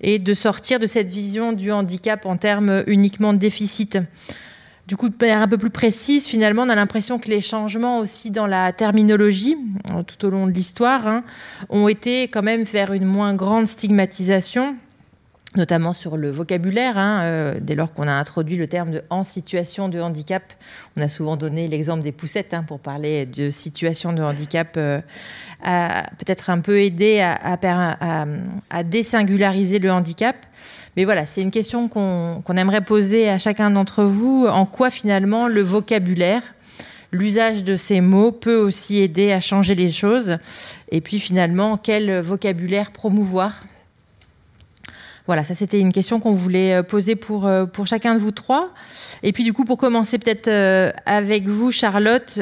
et 0.00 0.20
de 0.20 0.34
sortir 0.34 0.78
de 0.78 0.86
cette 0.86 1.08
vision 1.08 1.52
du 1.52 1.72
handicap 1.72 2.26
en 2.26 2.36
termes 2.36 2.84
uniquement 2.86 3.32
de 3.32 3.38
déficit? 3.38 3.98
Du 4.86 4.96
coup, 4.96 5.08
de 5.08 5.14
manière 5.20 5.40
un 5.40 5.48
peu 5.48 5.58
plus 5.58 5.70
précise, 5.70 6.26
finalement, 6.26 6.62
on 6.62 6.68
a 6.68 6.74
l'impression 6.74 7.18
que 7.18 7.28
les 7.28 7.40
changements 7.40 7.98
aussi 7.98 8.32
dans 8.32 8.48
la 8.48 8.72
terminologie, 8.72 9.56
euh, 9.90 10.02
tout 10.02 10.26
au 10.26 10.30
long 10.30 10.46
de 10.46 10.52
l'histoire, 10.52 11.06
hein, 11.06 11.22
ont 11.68 11.86
été 11.86 12.24
quand 12.24 12.42
même 12.42 12.64
vers 12.64 12.92
une 12.92 13.04
moins 13.04 13.34
grande 13.34 13.68
stigmatisation 13.68 14.76
notamment 15.56 15.92
sur 15.92 16.16
le 16.16 16.30
vocabulaire. 16.30 16.96
Hein, 16.96 17.20
euh, 17.22 17.58
dès 17.60 17.74
lors 17.74 17.92
qu'on 17.92 18.08
a 18.08 18.12
introduit 18.12 18.56
le 18.56 18.66
terme 18.66 18.90
de 18.90 19.02
en 19.10 19.24
situation 19.24 19.88
de 19.88 20.00
handicap, 20.00 20.42
on 20.96 21.02
a 21.02 21.08
souvent 21.08 21.36
donné 21.36 21.68
l'exemple 21.68 22.02
des 22.02 22.12
poussettes 22.12 22.54
hein, 22.54 22.64
pour 22.66 22.80
parler 22.80 23.26
de 23.26 23.50
situation 23.50 24.12
de 24.12 24.22
handicap, 24.22 24.74
euh, 24.76 25.00
peut-être 25.62 26.50
un 26.50 26.60
peu 26.60 26.80
à, 27.20 28.24
à, 28.70 28.82
désingulariser 28.82 29.78
le 29.78 29.92
handicap. 29.92 30.36
Mais 30.96 31.04
voilà, 31.04 31.24
c'est 31.24 31.40
une 31.40 31.50
question 31.50 31.88
qu'on 31.88 32.56
aimerait 32.56 32.84
poser 32.84 33.28
à 33.28 33.38
chacun 33.38 33.70
d'entre 33.70 34.04
vous. 34.04 34.46
En 34.46 34.66
quoi 34.66 34.90
finalement 34.90 35.48
le 35.48 35.62
vocabulaire 35.62 36.42
l'usage 37.12 37.62
de 37.62 37.76
ces 37.76 38.00
mots 38.00 38.32
peut 38.32 38.56
aussi 38.56 39.00
aider 39.00 39.32
à 39.32 39.40
changer 39.40 39.74
les 39.74 39.90
choses? 39.90 40.38
Et 40.90 41.00
puis 41.00 41.18
finalement, 41.18 41.76
quel 41.76 42.20
vocabulaire 42.20 42.90
promouvoir? 42.90 43.62
Voilà, 45.26 45.44
ça 45.44 45.54
c'était 45.54 45.78
une 45.78 45.92
question 45.92 46.18
qu'on 46.18 46.34
voulait 46.34 46.74
euh, 46.74 46.82
poser 46.82 47.14
pour, 47.14 47.46
euh, 47.46 47.64
pour 47.64 47.86
chacun 47.86 48.14
de 48.14 48.20
vous 48.20 48.32
trois. 48.32 48.70
Et 49.22 49.32
puis 49.32 49.44
du 49.44 49.52
coup, 49.52 49.64
pour 49.64 49.78
commencer 49.78 50.18
peut-être 50.18 50.48
euh, 50.48 50.90
avec 51.06 51.46
vous, 51.46 51.70
Charlotte, 51.70 52.40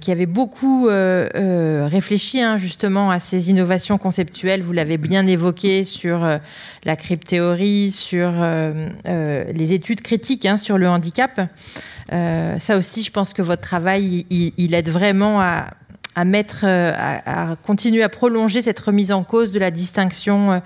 qui 0.00 0.12
avait 0.12 0.26
beaucoup 0.26 0.86
réfléchi 0.86 2.40
hein, 2.40 2.56
justement 2.56 3.10
à 3.10 3.18
ces 3.18 3.50
innovations 3.50 3.98
conceptuelles. 3.98 4.62
Vous 4.62 4.72
l'avez 4.72 4.96
bien 4.96 5.26
évoqué 5.26 5.84
sur 5.84 6.20
la 6.84 6.96
crypthéorie, 6.96 7.90
sur 7.90 8.32
les 9.04 9.72
études 9.72 10.00
critiques 10.02 10.46
hein, 10.46 10.56
sur 10.56 10.78
le 10.78 10.88
handicap. 10.88 11.40
ça 12.10 12.76
aussi, 12.76 13.02
je 13.02 13.10
pense 13.10 13.32
que 13.32 13.42
votre 13.42 13.62
travail, 13.62 14.24
il, 14.30 14.74
aide 14.74 14.88
vraiment 14.88 15.40
à, 15.40 15.66
à 16.14 16.24
mettre, 16.24 16.64
à, 16.64 17.56
continuer 17.64 18.04
à 18.04 18.08
prolonger 18.08 18.62
cette 18.62 18.78
remise 18.78 19.10
en 19.10 19.24
cause 19.24 19.50
de 19.50 19.58
la 19.58 19.72
distinction 19.72 20.62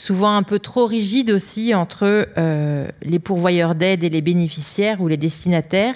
souvent 0.00 0.34
un 0.34 0.42
peu 0.42 0.58
trop 0.58 0.86
rigide 0.86 1.30
aussi 1.30 1.74
entre 1.74 2.26
euh, 2.38 2.88
les 3.02 3.18
pourvoyeurs 3.18 3.74
d'aide 3.74 4.02
et 4.02 4.08
les 4.08 4.22
bénéficiaires 4.22 5.02
ou 5.02 5.08
les 5.08 5.18
destinataires. 5.18 5.94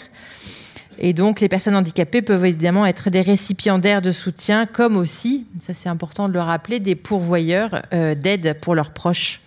Et 0.99 1.15
donc, 1.15 1.41
les 1.41 1.49
personnes 1.49 1.75
handicapées 1.75 2.21
peuvent 2.21 2.45
évidemment 2.45 2.85
être 2.85 3.09
des 3.09 3.23
récipiendaires 3.23 4.03
de 4.03 4.13
soutien, 4.13 4.67
comme 4.67 4.97
aussi, 4.97 5.47
ça 5.59 5.73
c'est 5.73 5.89
important 5.89 6.29
de 6.29 6.35
le 6.35 6.41
rappeler, 6.41 6.81
des 6.81 6.95
pourvoyeurs 6.95 7.83
euh, 7.95 8.15
d'aide 8.15 8.59
pour 8.61 8.75
leurs 8.75 8.91
proches. 8.91 9.41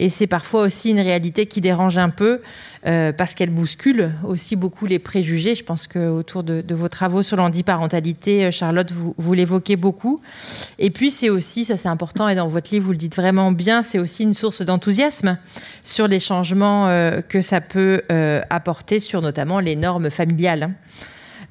Et 0.00 0.08
c'est 0.08 0.26
parfois 0.26 0.62
aussi 0.62 0.90
une 0.90 1.00
réalité 1.00 1.44
qui 1.44 1.60
dérange 1.60 1.98
un 1.98 2.08
peu 2.08 2.40
euh, 2.86 3.12
parce 3.12 3.34
qu'elle 3.34 3.50
bouscule 3.50 4.12
aussi 4.24 4.56
beaucoup 4.56 4.86
les 4.86 4.98
préjugés. 4.98 5.54
Je 5.54 5.62
pense 5.62 5.86
qu'autour 5.86 6.42
de, 6.42 6.62
de 6.62 6.74
vos 6.74 6.88
travaux 6.88 7.20
sur 7.20 7.36
l'handiparentalité, 7.36 8.46
euh, 8.46 8.50
Charlotte, 8.50 8.90
vous, 8.90 9.34
l'évoquez 9.34 9.76
beaucoup. 9.76 10.18
Et 10.78 10.88
puis 10.88 11.10
c'est 11.10 11.28
aussi, 11.28 11.66
ça 11.66 11.76
c'est 11.76 11.90
important, 11.90 12.30
et 12.30 12.34
dans 12.34 12.48
votre 12.48 12.72
livre 12.72 12.86
vous 12.86 12.92
le 12.92 12.96
dites 12.96 13.14
vraiment 13.14 13.52
bien, 13.52 13.82
c'est 13.82 13.98
aussi 13.98 14.22
une 14.22 14.32
source 14.32 14.62
d'enthousiasme 14.62 15.36
sur 15.84 16.08
les 16.08 16.18
changements 16.18 16.88
euh, 16.88 17.20
que 17.20 17.42
ça 17.42 17.60
peut 17.60 18.00
apporter 18.48 19.00
sur 19.00 19.20
notamment 19.20 19.60
les 19.60 19.76
normes 19.76 20.08
familiales. 20.08 20.70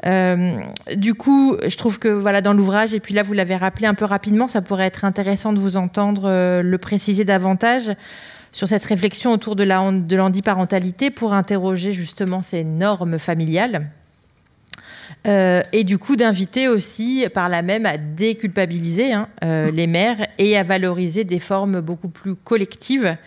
du 0.04 1.14
coup, 1.14 1.56
je 1.68 1.78
trouve 1.78 2.00
que 2.00 2.08
voilà 2.08 2.42
dans 2.42 2.54
l'ouvrage, 2.54 2.96
et 2.96 3.00
puis 3.00 3.14
là 3.14 3.22
vous 3.22 3.34
l'avez 3.34 3.56
rappelé 3.56 3.86
un 3.86 3.94
peu 3.94 4.06
rapidement, 4.06 4.48
ça 4.48 4.62
pourrait 4.62 4.88
être 4.88 5.06
intéressant 5.06 5.54
de 5.54 5.60
vous 5.60 5.78
entendre 5.78 6.62
le 6.62 6.78
préciser 6.80 7.26
davantage 7.26 7.92
sur 8.52 8.68
cette 8.68 8.84
réflexion 8.84 9.32
autour 9.32 9.56
de 9.56 9.64
la 9.64 9.92
de 9.92 10.16
l'handiparentalité 10.16 11.12
pour 11.12 11.34
interroger 11.34 11.92
justement 11.92 12.42
ces 12.42 12.64
normes 12.64 13.20
familiales. 13.20 13.92
Euh, 15.28 15.62
et 15.74 15.84
du 15.84 15.98
coup 15.98 16.16
d'inviter 16.16 16.70
aussi 16.70 17.26
par 17.34 17.50
là 17.50 17.62
même 17.62 17.86
à 17.86 17.98
déculpabiliser 17.98 19.12
hein, 19.12 19.28
euh, 19.44 19.70
les 19.70 19.86
mères 19.86 20.26
et 20.38 20.56
à 20.58 20.64
valoriser 20.64 21.26
des 21.26 21.40
formes 21.40 21.82
beaucoup 21.82 22.08
plus 22.08 22.36
collectives 22.36 23.18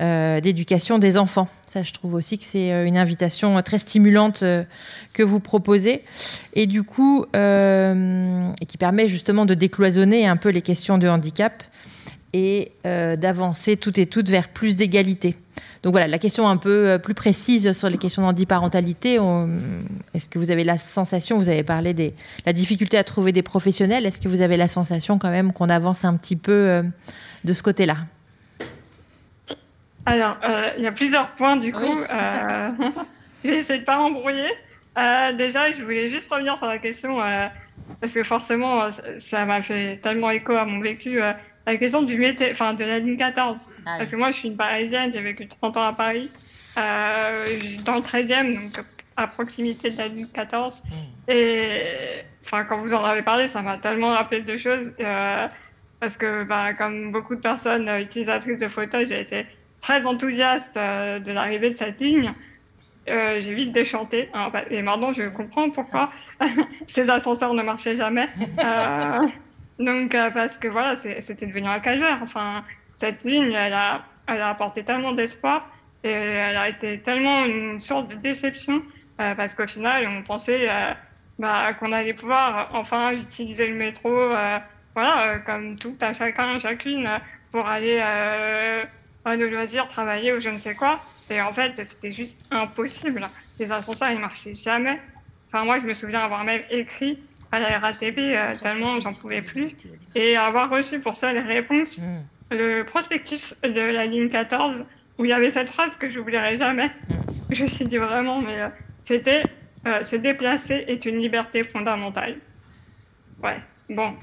euh, 0.00 0.40
d'éducation 0.40 0.98
des 0.98 1.16
enfants. 1.16 1.48
Ça, 1.66 1.82
je 1.82 1.92
trouve 1.92 2.14
aussi 2.14 2.38
que 2.38 2.44
c'est 2.44 2.86
une 2.86 2.98
invitation 2.98 3.60
très 3.62 3.78
stimulante 3.78 4.44
que 5.12 5.22
vous 5.22 5.40
proposez 5.40 6.02
et 6.54 6.66
du 6.66 6.82
coup 6.82 7.26
et 7.34 8.66
qui 8.66 8.76
permet 8.78 9.08
justement 9.08 9.46
de 9.46 9.54
décloisonner 9.54 10.26
un 10.26 10.36
peu 10.36 10.48
les 10.48 10.62
questions 10.62 10.98
de 10.98 11.08
handicap 11.08 11.62
et 12.36 12.72
euh, 12.84 13.16
d'avancer 13.16 13.78
toutes 13.78 13.96
et 13.96 14.04
toutes 14.04 14.28
vers 14.28 14.48
plus 14.48 14.76
d'égalité. 14.76 15.36
Donc 15.82 15.92
voilà, 15.92 16.06
la 16.06 16.18
question 16.18 16.46
un 16.46 16.58
peu 16.58 16.88
euh, 16.88 16.98
plus 16.98 17.14
précise 17.14 17.72
sur 17.72 17.88
les 17.88 17.96
questions 17.96 18.22
d'handiparentalité. 18.22 19.18
Est-ce 20.12 20.28
que 20.28 20.38
vous 20.38 20.50
avez 20.50 20.62
la 20.62 20.76
sensation, 20.76 21.38
vous 21.38 21.48
avez 21.48 21.62
parlé 21.62 21.94
de 21.94 22.10
la 22.44 22.52
difficulté 22.52 22.98
à 22.98 23.04
trouver 23.04 23.32
des 23.32 23.42
professionnels, 23.42 24.04
est-ce 24.04 24.20
que 24.20 24.28
vous 24.28 24.42
avez 24.42 24.58
la 24.58 24.68
sensation 24.68 25.18
quand 25.18 25.30
même 25.30 25.54
qu'on 25.54 25.70
avance 25.70 26.04
un 26.04 26.14
petit 26.18 26.36
peu 26.36 26.52
euh, 26.52 26.82
de 27.44 27.52
ce 27.54 27.62
côté-là? 27.62 27.96
Alors, 30.04 30.36
il 30.76 30.84
y 30.84 30.86
a 30.86 30.92
plusieurs 30.92 31.30
points 31.32 31.56
du 31.56 31.72
coup. 31.72 31.82
J'ai 33.44 33.58
essayé 33.58 33.80
de 33.80 33.84
pas 33.84 33.96
m'embrouiller. 33.96 34.50
déjà, 35.36 35.72
je 35.72 35.82
voulais 35.82 36.08
juste 36.08 36.30
revenir 36.30 36.58
sur 36.58 36.66
la 36.66 36.78
question, 36.78 37.18
parce 38.00 38.12
que 38.12 38.22
forcément, 38.22 38.88
ça 39.18 39.44
m'a 39.44 39.62
fait 39.62 39.98
tellement 40.02 40.30
écho 40.30 40.52
à 40.52 40.64
mon 40.64 40.80
vécu 40.80 41.20
la 41.66 41.76
question 41.76 42.02
du 42.02 42.16
métier, 42.16 42.50
enfin 42.50 42.74
de 42.74 42.84
la 42.84 42.98
ligne 42.98 43.16
14. 43.16 43.58
Ah 43.84 43.96
Parce 43.98 44.10
que 44.10 44.16
moi, 44.16 44.30
je 44.30 44.38
suis 44.38 44.48
une 44.48 44.56
Parisienne, 44.56 45.10
j'ai 45.12 45.20
vécu 45.20 45.48
30 45.48 45.76
ans 45.76 45.82
à 45.82 45.92
Paris, 45.92 46.30
euh, 46.78 47.44
dans 47.84 47.96
le 47.96 48.02
13e, 48.02 48.54
donc 48.54 48.84
à 49.16 49.26
proximité 49.26 49.90
de 49.90 49.98
la 49.98 50.08
ligne 50.08 50.26
14. 50.32 50.82
Hmm. 50.84 51.30
Et 51.30 52.22
enfin, 52.44 52.64
quand 52.64 52.78
vous 52.78 52.94
en 52.94 53.02
avez 53.02 53.22
parlé, 53.22 53.48
ça 53.48 53.62
m'a 53.62 53.78
tellement 53.78 54.10
rappelé 54.10 54.42
deux 54.42 54.58
choses. 54.58 54.92
Euh, 55.00 55.48
parce 56.00 56.16
que, 56.16 56.44
bah, 56.44 56.74
comme 56.74 57.10
beaucoup 57.10 57.34
de 57.34 57.40
personnes 57.40 57.88
utilisatrices 57.88 58.58
de 58.58 58.68
fauteuils, 58.68 59.08
j'ai 59.08 59.20
été 59.20 59.46
très 59.80 60.04
enthousiaste 60.06 60.76
euh, 60.76 61.18
de 61.18 61.32
l'arrivée 61.32 61.70
de 61.70 61.76
cette 61.76 61.98
ligne. 62.00 62.32
Euh, 63.08 63.40
j'ai 63.40 63.54
vite 63.54 63.72
déchanté. 63.72 64.28
Hein, 64.34 64.50
bah, 64.52 64.62
et 64.70 64.82
maintenant, 64.82 65.12
je 65.12 65.22
comprends 65.24 65.70
pourquoi 65.70 66.08
ces 66.88 67.08
ascenseurs 67.10 67.54
ne 67.54 67.62
marchaient 67.62 67.96
jamais. 67.96 68.26
Donc, 69.78 70.14
euh, 70.14 70.30
parce 70.30 70.56
que 70.56 70.68
voilà, 70.68 70.96
c'était 70.96 71.46
devenu 71.46 71.68
un 71.68 71.80
calvaire. 71.80 72.18
Enfin, 72.22 72.64
cette 72.94 73.24
ligne, 73.24 73.52
elle 73.52 73.74
a, 73.74 74.04
elle 74.26 74.40
a 74.40 74.50
apporté 74.50 74.84
tellement 74.84 75.12
d'espoir 75.12 75.68
et 76.02 76.10
elle 76.10 76.56
a 76.56 76.68
été 76.68 77.00
tellement 77.00 77.44
une 77.44 77.80
source 77.80 78.08
de 78.08 78.14
déception 78.14 78.82
euh, 79.20 79.34
parce 79.34 79.54
qu'au 79.54 79.66
final, 79.66 80.06
on 80.08 80.22
pensait 80.22 80.68
euh, 80.70 80.92
bah, 81.38 81.74
qu'on 81.74 81.92
allait 81.92 82.14
pouvoir 82.14 82.70
enfin 82.72 83.12
utiliser 83.12 83.66
le 83.66 83.74
métro, 83.74 84.10
voilà, 84.94 85.38
comme 85.40 85.78
tout 85.78 85.96
à 86.00 86.12
chacun, 86.14 86.58
chacune, 86.58 87.08
pour 87.50 87.66
aller 87.66 88.00
à 88.00 89.36
nos 89.36 89.48
loisirs, 89.48 89.88
travailler 89.88 90.32
ou 90.32 90.40
je 90.40 90.48
ne 90.48 90.58
sais 90.58 90.74
quoi. 90.74 91.00
Et 91.28 91.40
en 91.42 91.52
fait, 91.52 91.84
c'était 91.84 92.12
juste 92.12 92.38
impossible. 92.50 93.26
Les 93.58 93.70
ascenseurs, 93.70 94.10
ils 94.10 94.20
marchaient 94.20 94.54
jamais. 94.54 95.00
Enfin, 95.48 95.64
moi, 95.64 95.78
je 95.80 95.86
me 95.86 95.92
souviens 95.92 96.20
avoir 96.20 96.44
même 96.44 96.62
écrit 96.70 97.18
à 97.52 97.58
la 97.58 97.78
RATP 97.78 98.18
euh, 98.18 98.54
tellement 98.60 99.00
j'en 99.00 99.12
pouvais 99.12 99.42
plus 99.42 99.70
et 100.14 100.36
avoir 100.36 100.70
reçu 100.70 101.00
pour 101.00 101.16
ça 101.16 101.32
les 101.32 101.40
réponses. 101.40 101.98
Mm. 101.98 102.22
Le 102.50 102.82
prospectus 102.82 103.54
de 103.62 103.80
la 103.80 104.06
ligne 104.06 104.28
14 104.28 104.84
où 105.18 105.24
il 105.24 105.28
y 105.28 105.32
avait 105.32 105.50
cette 105.50 105.70
phrase 105.70 105.96
que 105.96 106.10
je 106.10 106.18
n'oublierai 106.18 106.56
jamais. 106.56 106.88
Mm. 106.88 107.14
Je 107.50 107.62
me 107.62 107.68
suis 107.68 107.84
dit 107.86 107.96
vraiment, 107.96 108.40
mais 108.40 108.62
euh, 108.62 108.68
c'était 109.04 109.44
euh, 109.86 110.02
se 110.02 110.16
déplacer 110.16 110.84
est 110.88 111.06
une 111.06 111.18
liberté 111.18 111.62
fondamentale. 111.62 112.36
Ouais. 113.42 113.60
Bon, 113.88 114.14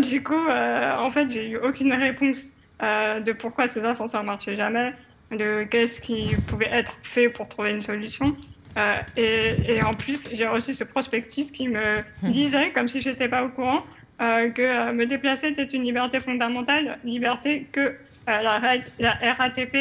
du 0.00 0.22
coup, 0.22 0.48
en 0.48 1.10
fait, 1.10 1.28
j'ai 1.28 1.50
eu 1.50 1.58
aucune 1.58 1.92
réponse 1.92 2.50
de 2.80 3.32
pourquoi 3.32 3.68
ces 3.68 3.84
ascenseurs 3.84 4.24
marchaient 4.24 4.56
jamais, 4.56 4.94
de 5.30 5.64
qu'est-ce 5.64 6.00
qui 6.00 6.34
pouvait 6.48 6.70
être 6.70 6.96
fait 7.02 7.28
pour 7.28 7.46
trouver 7.46 7.72
une 7.72 7.82
solution. 7.82 8.34
Euh, 8.76 9.02
et, 9.16 9.82
en 9.82 9.94
plus, 9.94 10.22
j'ai 10.32 10.46
reçu 10.46 10.72
ce 10.72 10.84
prospectus 10.84 11.50
qui 11.50 11.68
me 11.68 12.02
disait, 12.22 12.70
comme 12.70 12.88
si 12.88 13.00
je 13.00 13.10
n'étais 13.10 13.28
pas 13.28 13.44
au 13.44 13.48
courant, 13.48 13.82
euh, 14.20 14.50
que 14.50 14.62
euh, 14.62 14.92
me 14.92 15.06
déplacer 15.06 15.48
était 15.48 15.64
une 15.64 15.84
liberté 15.84 16.20
fondamentale, 16.20 16.98
liberté 17.04 17.66
que 17.72 17.96
la, 18.26 18.60
la, 18.98 19.32
RATP 19.32 19.76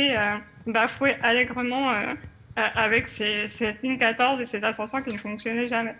bafouait 0.65 1.17
allègrement 1.21 1.91
avec 2.55 3.07
ses, 3.07 3.47
cette 3.49 3.83
ligne 3.83 3.99
14 3.99 4.41
et 4.41 4.45
ses 4.45 4.63
ascenseurs 4.63 5.03
qui 5.03 5.13
ne 5.13 5.19
fonctionnaient 5.19 5.67
jamais. 5.67 5.95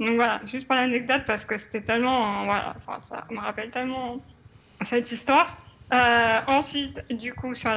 Donc 0.00 0.14
voilà, 0.14 0.40
juste 0.46 0.66
pour 0.66 0.74
l'anecdote, 0.74 1.22
parce 1.26 1.44
que 1.44 1.58
c'était 1.58 1.82
tellement, 1.82 2.44
voilà, 2.44 2.74
ça 2.86 3.26
me 3.30 3.38
rappelle 3.38 3.70
tellement 3.70 4.22
cette 4.86 5.12
histoire. 5.12 5.54
Ensuite, 5.90 7.02
du 7.10 7.34
coup, 7.34 7.54
sur 7.54 7.70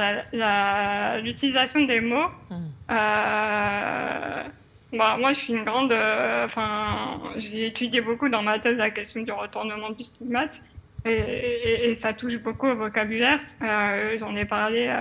l'utilisation 1.22 1.84
des 1.84 2.00
mots, 2.00 2.30
hmm. 2.50 2.66
Euh, 2.90 4.44
bah, 4.92 5.16
moi, 5.18 5.32
je 5.32 5.38
suis 5.38 5.52
une 5.52 5.64
grande. 5.64 5.92
Euh, 5.92 6.44
enfin, 6.44 7.20
j'ai 7.36 7.66
étudié 7.66 8.00
beaucoup 8.00 8.28
dans 8.28 8.42
ma 8.42 8.58
thèse 8.58 8.76
la 8.76 8.90
question 8.90 9.22
du 9.22 9.32
retournement 9.32 9.90
du 9.90 10.04
stigmate. 10.04 10.60
Et, 11.04 11.90
et, 11.90 11.96
ça 11.96 12.12
touche 12.12 12.38
beaucoup 12.38 12.66
au 12.66 12.74
vocabulaire. 12.74 13.40
Euh, 13.62 14.16
j'en 14.18 14.34
ai 14.34 14.44
parlé 14.44 14.92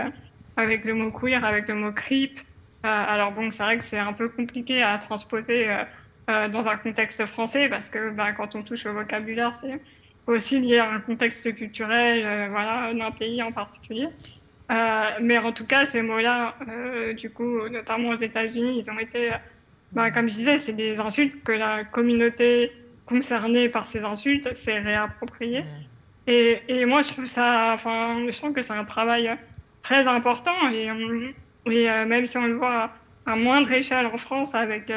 avec 0.58 0.86
le 0.86 0.94
mot 0.94 1.12
queer, 1.12 1.44
avec 1.44 1.68
le 1.68 1.76
mot 1.76 1.92
creep. 1.92 2.40
alors 2.84 3.32
bon, 3.32 3.50
c'est 3.50 3.64
vrai 3.64 3.78
que 3.78 3.84
c'est 3.84 3.98
un 3.98 4.14
peu 4.14 4.30
compliqué 4.30 4.84
à 4.84 4.98
transposer 5.00 5.68
dans 6.28 6.68
un 6.68 6.78
contexte 6.78 7.26
français 7.26 7.70
parce 7.70 7.90
que 7.90 8.12
bah, 8.12 8.34
quand 8.34 8.56
on 8.56 8.62
touche 8.62 8.86
au 8.86 8.94
vocabulaire, 8.94 9.54
c'est 9.60 9.82
aussi 10.28 10.60
lié 10.60 10.80
à 10.80 10.92
un 10.92 11.00
contexte 11.00 11.54
culturel, 11.54 12.50
voilà, 12.50 12.94
d'un 12.94 13.12
pays 13.12 13.42
en 13.44 13.52
particulier. 13.52 14.08
Euh, 14.72 15.10
mais 15.22 15.38
en 15.38 15.52
tout 15.52 15.66
cas, 15.66 15.86
ces 15.86 16.02
mots-là, 16.02 16.56
euh, 16.68 17.14
du 17.14 17.30
coup, 17.30 17.70
notamment 17.70 18.10
aux 18.10 18.16
États-Unis, 18.16 18.80
ils 18.80 18.90
ont 18.90 18.98
été, 18.98 19.32
bah, 19.92 20.10
comme 20.12 20.30
je 20.30 20.36
disais, 20.36 20.60
c'est 20.60 20.74
des 20.74 20.98
insultes 20.98 21.44
que 21.44 21.52
la 21.52 21.84
communauté 21.84 22.72
concernée 23.06 23.70
par 23.70 23.88
ces 23.88 24.00
insultes 24.00 24.54
s'est 24.56 24.80
réappropriée. 24.80 25.64
Et, 26.28 26.62
et, 26.68 26.86
moi, 26.86 27.04
je 27.04 27.10
trouve 27.10 27.26
ça, 27.26 27.74
enfin, 27.74 28.26
je 28.28 28.36
trouve 28.36 28.54
que 28.54 28.64
c'est 28.64 28.74
un 28.74 28.86
travail 28.86 29.30
très 29.84 30.08
important 30.08 30.56
et, 30.72 30.88
et 31.68 31.90
euh, 31.90 32.06
même 32.06 32.26
si 32.26 32.38
on 32.38 32.48
le 32.48 32.56
voit 32.56 32.90
à 33.28 33.36
moindre 33.36 33.72
échelle 33.72 34.08
en 34.08 34.18
France 34.18 34.56
avec 34.56 34.92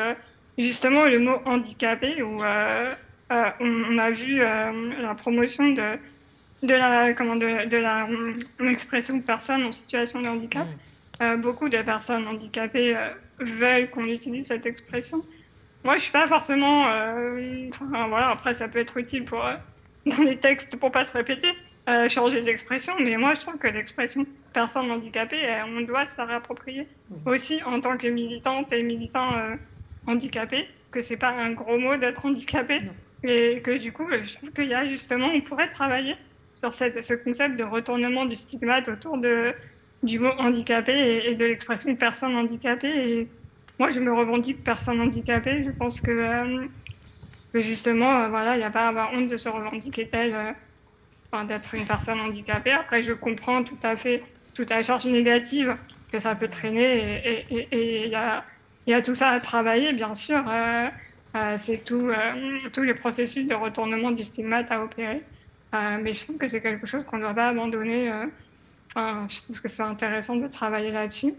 justement 0.56 1.04
le 1.04 1.18
mot 1.18 1.36
handicapé, 1.44 2.22
où 2.22 2.38
on, 3.30 3.98
a 3.98 4.10
vu 4.10 4.38
la 4.38 5.14
promotion 5.16 5.68
de, 5.68 5.98
de 6.62 6.74
la, 6.74 7.12
comment, 7.12 7.36
de, 7.36 7.68
de 7.68 7.76
la 7.76 8.06
de 8.06 9.22
personnes 9.22 9.64
en 9.64 9.72
situation 9.72 10.22
de 10.22 10.28
handicap. 10.28 10.66
Beaucoup 11.38 11.68
de 11.68 11.82
personnes 11.82 12.26
handicapées 12.26 12.96
veulent 13.38 13.90
qu'on 13.90 14.06
utilise 14.06 14.46
cette 14.46 14.66
expression. 14.66 15.22
Moi, 15.84 15.96
je 15.96 16.02
suis 16.02 16.12
pas 16.12 16.26
forcément. 16.26 16.84
voilà, 17.80 18.30
après, 18.30 18.54
ça 18.54 18.68
peut 18.68 18.78
être 18.78 18.96
utile 18.96 19.24
pour 19.24 19.44
dans 20.06 20.22
les 20.22 20.36
textes 20.36 20.76
pour 20.76 20.90
pas 20.90 21.04
se 21.04 21.12
répéter, 21.12 21.52
euh, 21.88 22.08
changer 22.08 22.42
d'expression. 22.42 22.94
Mais 23.00 23.16
moi, 23.16 23.34
je 23.34 23.40
trouve 23.40 23.58
que 23.58 23.68
l'expression 23.68 24.26
personne 24.52 24.90
handicapée, 24.90 25.44
euh, 25.44 25.64
on 25.66 25.82
doit 25.82 26.04
se 26.04 26.16
la 26.16 26.24
réapproprier 26.24 26.86
aussi 27.26 27.62
en 27.64 27.80
tant 27.80 27.96
que 27.96 28.08
militante 28.08 28.72
et 28.72 28.82
militant 28.82 29.34
euh, 29.36 29.56
handicapé, 30.06 30.66
que 30.90 31.00
c'est 31.00 31.16
pas 31.16 31.30
un 31.30 31.52
gros 31.52 31.78
mot 31.78 31.96
d'être 31.96 32.24
handicapé. 32.24 32.80
Et 33.24 33.60
que 33.62 33.76
du 33.76 33.92
coup, 33.92 34.06
je 34.10 34.34
trouve 34.34 34.52
qu'il 34.52 34.68
y 34.68 34.74
a 34.74 34.86
justement, 34.86 35.28
on 35.34 35.40
pourrait 35.40 35.68
travailler 35.68 36.16
sur 36.54 36.72
cette, 36.72 37.02
ce 37.02 37.14
concept 37.14 37.58
de 37.58 37.64
retournement 37.64 38.26
du 38.26 38.34
stigmate 38.34 38.88
autour 38.88 39.18
de, 39.18 39.52
du 40.02 40.18
mot 40.18 40.30
handicapé 40.38 41.22
et, 41.26 41.34
de 41.34 41.44
l'expression 41.44 41.94
personne 41.96 42.36
handicapée. 42.36 42.88
Et 42.88 43.28
moi, 43.78 43.90
je 43.90 44.00
me 44.00 44.12
revendique 44.12 44.62
personne 44.64 45.00
handicapée. 45.00 45.64
Je 45.64 45.70
pense 45.70 46.00
que 46.00 46.68
que 47.52 47.62
justement, 47.62 48.20
euh, 48.20 48.28
voilà, 48.28 48.56
il 48.56 48.58
n'y 48.58 48.64
a 48.64 48.70
pas 48.70 48.86
à 48.86 48.88
avoir 48.88 49.12
honte 49.12 49.28
de 49.28 49.36
se 49.36 49.48
revendiquer 49.48 50.08
tel, 50.08 50.34
euh, 50.34 50.52
enfin, 51.32 51.44
d'être 51.44 51.74
une 51.74 51.86
personne 51.86 52.20
handicapée. 52.20 52.72
Après, 52.72 53.02
je 53.02 53.12
comprends 53.12 53.64
tout 53.64 53.78
à 53.82 53.96
fait 53.96 54.22
toute 54.54 54.70
la 54.70 54.82
charge 54.82 55.06
négative 55.06 55.76
que 56.12 56.20
ça 56.20 56.34
peut 56.34 56.48
traîner 56.48 57.22
et 57.24 58.04
il 58.04 58.10
y, 58.10 58.14
a, 58.14 58.44
y, 58.86 58.92
a, 58.92 59.02
tout 59.02 59.14
ça 59.14 59.28
à 59.28 59.40
travailler, 59.40 59.92
bien 59.92 60.14
sûr. 60.14 60.42
Euh, 61.36 61.56
c'est 61.58 61.84
tout, 61.84 62.10
tous 62.72 62.82
les 62.82 62.94
processus 62.94 63.46
de 63.46 63.54
retournement 63.54 64.10
du 64.10 64.22
stigmate 64.22 64.70
à 64.70 64.82
opérer. 64.82 65.22
mais 65.72 66.14
je 66.14 66.24
trouve 66.24 66.38
que 66.38 66.48
c'est 66.48 66.60
quelque 66.60 66.86
chose 66.86 67.04
qu'on 67.04 67.18
ne 67.18 67.22
doit 67.22 67.34
pas 67.34 67.48
abandonner. 67.48 68.10
Enfin, 68.94 69.26
je 69.28 69.42
trouve 69.42 69.60
que 69.60 69.68
c'est 69.68 69.82
intéressant 69.82 70.36
de 70.36 70.48
travailler 70.48 70.90
là-dessus. 70.90 71.34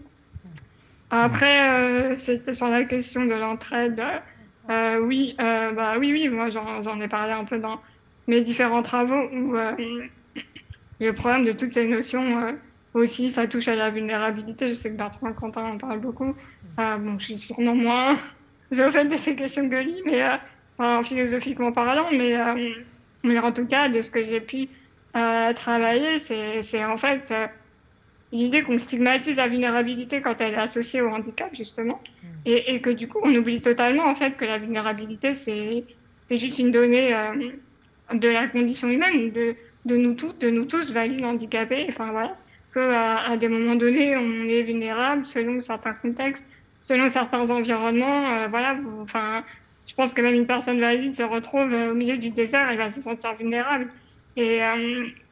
Après, 1.10 2.14
c'était 2.14 2.54
sur 2.54 2.68
la 2.68 2.84
question 2.84 3.24
de 3.24 3.34
l'entraide. 3.34 4.00
Euh, 4.70 5.00
oui, 5.00 5.34
euh, 5.40 5.72
bah, 5.72 5.94
oui, 5.98 6.12
oui, 6.12 6.28
moi 6.28 6.48
j'en 6.50 7.00
ai 7.00 7.08
parlé 7.08 7.32
un 7.32 7.44
peu 7.44 7.58
dans 7.58 7.80
mes 8.28 8.40
différents 8.40 8.82
travaux 8.82 9.28
où 9.32 9.56
euh, 9.56 9.72
le 11.00 11.12
problème 11.12 11.44
de 11.44 11.52
toutes 11.52 11.74
ces 11.74 11.88
notions 11.88 12.56
aussi, 12.94 13.32
ça 13.32 13.48
touche 13.48 13.66
à 13.68 13.74
la 13.74 13.90
vulnérabilité. 13.90 14.68
Je 14.68 14.74
sais 14.74 14.90
que 14.90 14.96
Bertrand 14.96 15.32
Quentin 15.32 15.64
en 15.64 15.78
parle 15.78 15.98
beaucoup. 15.98 16.34
bon, 16.76 17.18
je 17.18 17.24
suis 17.24 17.38
sûrement 17.38 17.74
moins 17.74 18.16
au 18.72 18.90
fait 18.90 19.04
de 19.04 19.16
ces 19.16 19.34
questions 19.34 19.68
que 19.68 19.76
lui, 19.76 20.02
mais 20.04 20.22
enfin, 20.78 21.02
philosophiquement 21.02 21.72
parlant, 21.72 22.06
mais, 22.12 22.36
mais 23.24 23.38
en 23.38 23.52
tout 23.52 23.66
cas, 23.66 23.88
de 23.88 24.00
ce 24.00 24.10
que 24.10 24.24
j'ai 24.24 24.40
pu 24.40 24.68
travailler, 25.12 26.18
c'est 26.62 26.84
en 26.84 26.96
fait 26.96 27.32
l'idée 28.32 28.62
qu'on 28.62 28.78
stigmatise 28.78 29.36
la 29.36 29.48
vulnérabilité 29.48 30.20
quand 30.20 30.40
elle 30.40 30.54
est 30.54 30.58
associée 30.58 31.00
au 31.00 31.08
handicap, 31.08 31.54
justement, 31.54 32.00
mm. 32.22 32.26
et, 32.46 32.74
et, 32.74 32.80
que 32.80 32.90
du 32.90 33.08
coup, 33.08 33.18
on 33.22 33.34
oublie 33.34 33.60
totalement 33.60 34.04
en 34.04 34.14
fait 34.14 34.36
que 34.36 34.44
la 34.44 34.58
vulnérabilité, 34.58 35.34
c'est 35.34 36.36
juste 36.36 36.58
une 36.58 36.70
donnée 36.70 37.14
euh, 37.14 37.50
de 38.14 38.28
la 38.28 38.46
condition 38.48 38.88
humaine, 38.88 39.32
de, 39.32 39.56
de 39.86 39.96
nous 39.96 40.14
tous, 40.14 40.38
de 40.38 40.50
nous 40.50 40.64
tous 40.64 40.92
valides 40.92 41.24
handicapés, 41.24 41.86
enfin 41.88 42.12
voilà, 42.12 42.36
qu'à 42.72 43.18
à 43.18 43.36
des 43.36 43.48
moments 43.48 43.74
donnés, 43.74 44.16
on 44.16 44.48
est 44.48 44.62
vulnérable 44.62 45.26
selon 45.26 45.60
certains 45.60 45.94
contextes, 45.94 46.46
selon 46.90 47.08
certains 47.08 47.50
environnements, 47.50 48.20
euh, 48.32 48.46
voilà, 48.48 48.76
enfin, 49.00 49.44
je 49.86 49.94
pense 49.94 50.12
que 50.14 50.22
même 50.22 50.34
une 50.34 50.46
personne 50.46 50.80
valide 50.80 51.14
se 51.14 51.22
retrouve 51.22 51.72
euh, 51.72 51.92
au 51.92 51.94
milieu 51.94 52.16
du 52.18 52.30
désert, 52.30 52.68
elle 52.70 52.78
va 52.78 52.90
se 52.90 53.00
sentir 53.00 53.34
vulnérable, 53.34 53.88
et 54.36 54.60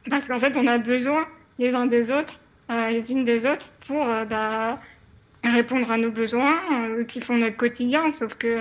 parce 0.09 0.27
qu'en 0.27 0.39
fait, 0.39 0.57
on 0.57 0.67
a 0.67 0.77
besoin 0.77 1.25
les 1.57 1.73
uns 1.73 1.85
des 1.85 2.11
autres 2.11 2.39
euh, 2.69 2.89
les 2.89 3.11
unes 3.11 3.25
des 3.25 3.47
autres 3.47 3.65
pour 3.87 4.07
euh, 4.07 4.25
bah, 4.25 4.79
répondre 5.43 5.89
à 5.89 5.97
nos 5.97 6.11
besoins 6.11 6.59
euh, 6.71 7.03
qui 7.03 7.19
font 7.19 7.35
notre 7.35 7.57
quotidien. 7.57 8.11
Sauf 8.11 8.35
que, 8.35 8.57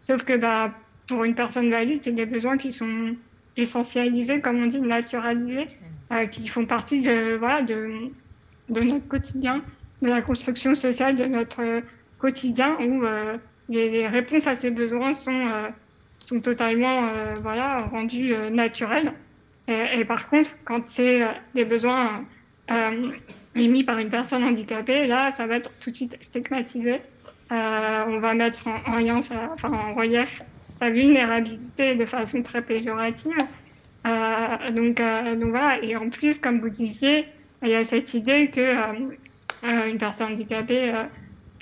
sauf 0.00 0.24
que 0.24 0.36
bah, 0.36 0.72
pour 1.08 1.24
une 1.24 1.34
personne 1.34 1.70
valide, 1.70 2.02
c'est 2.02 2.12
des 2.12 2.26
besoins 2.26 2.56
qui 2.56 2.72
sont 2.72 3.16
essentialisés, 3.56 4.40
comme 4.40 4.62
on 4.62 4.66
dit, 4.66 4.80
naturalisés, 4.80 5.66
qui 6.30 6.46
font 6.46 6.66
partie 6.66 7.00
de, 7.00 7.36
voilà, 7.36 7.62
de, 7.62 8.10
de 8.68 8.80
notre 8.80 9.08
quotidien, 9.08 9.62
de 10.02 10.08
la 10.08 10.22
construction 10.22 10.74
sociale 10.74 11.16
de 11.16 11.24
notre 11.24 11.82
quotidien, 12.18 12.76
où 12.80 13.04
les, 13.68 14.06
réponses 14.06 14.46
à 14.46 14.56
ces 14.56 14.70
besoins 14.70 15.12
sont, 15.12 15.48
sont 16.24 16.40
totalement 16.40 17.10
voilà, 17.42 17.82
rendues 17.82 18.34
naturelles. 18.50 19.12
Et, 19.68 20.04
par 20.04 20.28
contre, 20.28 20.50
quand 20.64 20.88
c'est 20.88 21.22
des 21.54 21.64
besoins 21.64 22.24
euh, 22.70 23.10
émis 23.54 23.84
par 23.84 23.98
une 23.98 24.08
personne 24.08 24.44
handicapée, 24.44 25.06
là, 25.06 25.32
ça 25.32 25.46
va 25.46 25.56
être 25.56 25.70
tout 25.80 25.90
de 25.90 25.96
suite 25.96 26.18
stigmatisé. 26.20 27.00
Euh, 27.52 28.04
on 28.08 28.18
va 28.18 28.34
mettre 28.34 28.66
en, 28.66 28.80
en, 28.86 29.94
relief 29.94 30.42
sa 30.78 30.90
vulnérabilité 30.90 31.94
de 31.94 32.04
façon 32.04 32.42
très 32.42 32.62
péjorative. 32.62 33.36
Euh, 34.06 34.70
donc, 34.70 34.96
donc 35.40 35.50
voilà, 35.50 35.82
et 35.82 35.96
en 35.96 36.10
plus, 36.10 36.38
comme 36.38 36.60
vous 36.60 36.70
disiez, 36.70 37.26
il 37.62 37.70
y 37.70 37.74
a 37.74 37.84
cette 37.84 38.14
idée 38.14 38.50
que 38.50 38.74
une 39.62 39.98
personne 39.98 40.32
handicapée 40.32 40.92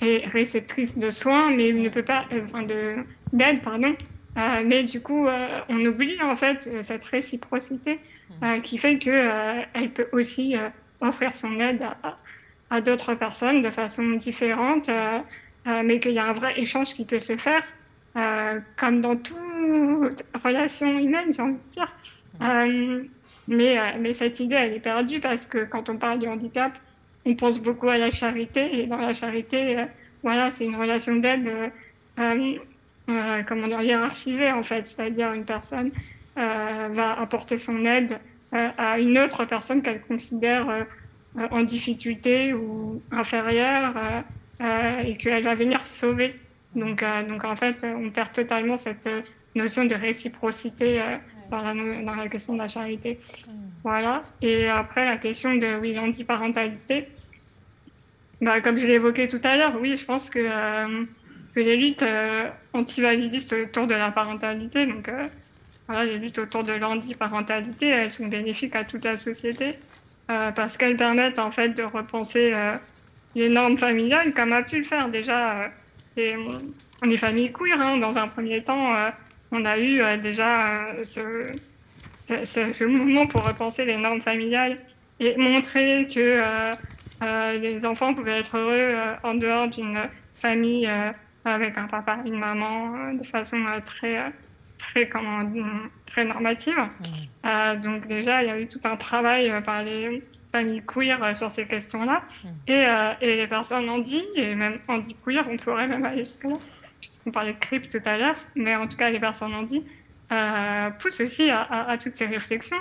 est 0.01 0.27
réceptrice 0.27 0.97
de 0.97 1.09
soins, 1.09 1.51
mais 1.51 1.71
ne 1.71 1.89
peut 1.89 2.03
pas, 2.03 2.25
enfin 2.43 2.63
de 2.63 2.95
d'aide, 3.33 3.61
pardon. 3.61 3.95
mais 4.35 4.83
du 4.83 5.01
coup, 5.01 5.27
on 5.69 5.85
oublie 5.85 6.21
en 6.21 6.35
fait 6.35 6.69
cette 6.83 7.05
réciprocité 7.05 7.99
qui 8.63 8.77
fait 8.77 8.97
que 8.97 9.63
elle 9.73 9.91
peut 9.91 10.07
aussi 10.11 10.55
offrir 11.01 11.33
son 11.33 11.59
aide 11.59 11.83
à, 12.69 12.81
d'autres 12.81 13.13
personnes 13.13 13.61
de 13.61 13.69
façon 13.69 14.03
différente, 14.11 14.89
euh, 14.89 15.19
euh, 15.67 15.81
mais 15.83 15.99
qu'il 15.99 16.11
y 16.11 16.19
a 16.19 16.25
un 16.25 16.33
vrai 16.33 16.59
échange 16.59 16.93
qui 16.93 17.05
peut 17.05 17.19
se 17.19 17.37
faire, 17.37 17.63
euh, 18.17 18.59
comme 18.75 19.01
dans 19.01 19.15
toute 19.15 20.23
relation 20.43 20.97
humaine, 20.99 21.31
j'ai 21.31 21.41
envie 21.41 21.59
de 21.59 21.73
dire. 21.73 21.95
mais, 23.47 23.77
mais 23.99 24.13
cette 24.13 24.39
idée, 24.39 24.55
elle 24.55 24.73
est 24.73 24.79
perdue 24.79 25.19
parce 25.19 25.45
que 25.45 25.63
quand 25.65 25.89
on 25.89 25.97
parle 25.97 26.19
du 26.19 26.27
handicap, 26.27 26.73
on 27.25 27.35
pense 27.35 27.59
beaucoup 27.59 27.89
à 27.89 27.97
la 27.97 28.11
charité, 28.11 28.79
et 28.79 28.87
dans 28.87 28.97
la 28.97 29.13
charité, 29.13 29.85
voilà, 30.23 30.51
c'est 30.51 30.65
une 30.65 30.75
relation 30.75 31.15
d'aide, 31.15 31.49
comment 32.15 33.67
dire, 33.67 33.81
hiérarchisée 33.81 34.51
en 34.51 34.63
fait, 34.63 34.87
c'est-à-dire 34.87 35.33
une 35.33 35.45
personne 35.45 35.91
va 36.35 37.19
apporter 37.19 37.57
son 37.57 37.83
aide 37.85 38.19
euh, 38.55 38.69
à 38.77 38.99
une 38.99 39.17
autre 39.17 39.43
personne 39.45 39.81
qu'elle 39.81 40.01
considère 40.01 40.69
euh, 40.69 40.83
euh, 41.37 41.47
en 41.51 41.63
difficulté 41.63 42.53
ou 42.53 43.01
inférieure 43.11 43.93
et 45.03 45.17
qu'elle 45.17 45.43
va 45.43 45.55
venir 45.55 45.85
sauver. 45.85 46.33
Donc, 46.75 47.03
donc 47.27 47.43
en 47.43 47.57
fait, 47.57 47.83
on 47.83 48.09
perd 48.09 48.31
totalement 48.31 48.77
cette 48.77 49.09
notion 49.53 49.83
de 49.83 49.95
réciprocité 49.95 51.01
dans 51.49 52.15
la, 52.15 52.27
question 52.27 52.53
de 52.53 52.59
la 52.59 52.67
charité. 52.67 53.19
Voilà. 53.83 54.23
Et 54.41 54.67
après, 54.67 55.05
la 55.05 55.17
question 55.17 55.55
de 55.55 55.79
oui, 55.79 55.93
l'antiparentalité. 55.93 57.07
Bah, 58.41 58.61
comme 58.61 58.77
je 58.77 58.85
l'ai 58.85 58.93
évoqué 58.93 59.27
tout 59.27 59.39
à 59.43 59.55
l'heure, 59.57 59.75
oui, 59.79 59.95
je 59.95 60.05
pense 60.05 60.29
que, 60.29 61.05
que 61.53 61.59
les 61.59 61.77
luttes 61.77 62.05
antivalidistes 62.73 63.53
autour 63.53 63.87
de 63.87 63.95
la 63.95 64.11
parentalité, 64.11 64.85
donc 64.85 65.09
voilà, 65.87 66.05
les 66.05 66.17
luttes 66.17 66.39
autour 66.39 66.63
de 66.63 66.73
l'antiparentalité, 66.73 67.87
elles 67.87 68.13
sont 68.13 68.27
bénéfiques 68.27 68.75
à 68.75 68.83
toute 68.83 69.05
la 69.05 69.17
société 69.17 69.75
euh, 70.31 70.51
parce 70.51 70.77
qu'elles 70.77 70.97
permettent 70.97 71.37
en 71.37 71.51
fait 71.51 71.69
de 71.69 71.83
repenser 71.83 72.51
euh, 72.53 72.75
les 73.35 73.49
normes 73.49 73.77
familiales 73.77 74.33
comme 74.33 74.53
a 74.53 74.63
pu 74.63 74.79
le 74.79 74.83
faire 74.83 75.09
déjà 75.09 75.69
euh, 76.17 76.37
les, 77.03 77.17
familles 77.17 77.51
queer. 77.51 77.79
Hein, 77.79 77.97
dans 77.97 78.15
un 78.15 78.27
premier 78.27 78.63
temps, 78.63 78.93
on 79.51 79.65
a 79.65 79.77
eu 79.77 80.01
déjà 80.19 80.87
ce, 81.03 81.53
ce, 82.27 82.83
mouvement 82.83 83.27
pour 83.27 83.45
repenser 83.45 83.85
les 83.85 83.97
normes 83.97 84.21
familiales 84.21 84.77
et 85.19 85.37
montrer 85.37 86.07
que 86.13 86.41
les 87.57 87.85
enfants 87.85 88.13
pouvaient 88.13 88.39
être 88.39 88.57
heureux 88.57 88.95
en 89.23 89.35
dehors 89.35 89.67
d'une 89.67 89.99
famille 90.33 90.89
avec 91.45 91.77
un 91.77 91.87
papa, 91.87 92.17
une 92.25 92.39
maman, 92.39 93.13
de 93.13 93.25
façon 93.25 93.63
très 93.85 94.31
très, 94.77 95.07
comment, 95.07 95.41
très 96.05 96.25
normative. 96.25 96.77
Mm. 96.77 97.47
Euh, 97.47 97.75
donc 97.77 98.07
déjà, 98.07 98.43
il 98.43 98.47
y 98.47 98.51
a 98.51 98.59
eu 98.59 98.67
tout 98.67 98.79
un 98.83 98.95
travail 98.95 99.49
euh, 99.49 99.61
par 99.61 99.83
les 99.83 100.23
familles 100.51 100.83
queer 100.85 101.21
euh, 101.23 101.33
sur 101.33 101.51
ces 101.51 101.65
questions-là. 101.65 102.23
Mm. 102.43 102.47
Et, 102.67 102.85
et, 103.21 103.37
les 103.37 103.47
personnes 103.47 103.89
handi, 103.89 104.23
et 104.35 104.55
même 104.55 104.79
handi-queer, 104.87 105.45
on 105.49 105.57
pourrait 105.57 105.87
même 105.87 106.05
aller 106.05 106.19
jusque-là, 106.19 106.55
puisqu'on 107.09 107.31
parlait 107.31 107.53
de 107.53 107.59
CRIP 107.59 107.89
tout 107.89 108.01
à 108.05 108.17
l'heure, 108.17 108.37
mais 108.55 108.75
en 108.75 108.87
tout 108.87 108.97
cas, 108.97 109.09
les 109.09 109.19
personnes 109.19 109.53
handi 109.53 109.83
poussent 110.99 111.21
aussi 111.21 111.49
à, 111.49 111.61
à, 111.61 111.97
toutes 111.97 112.15
ces 112.15 112.25
réflexions 112.25 112.77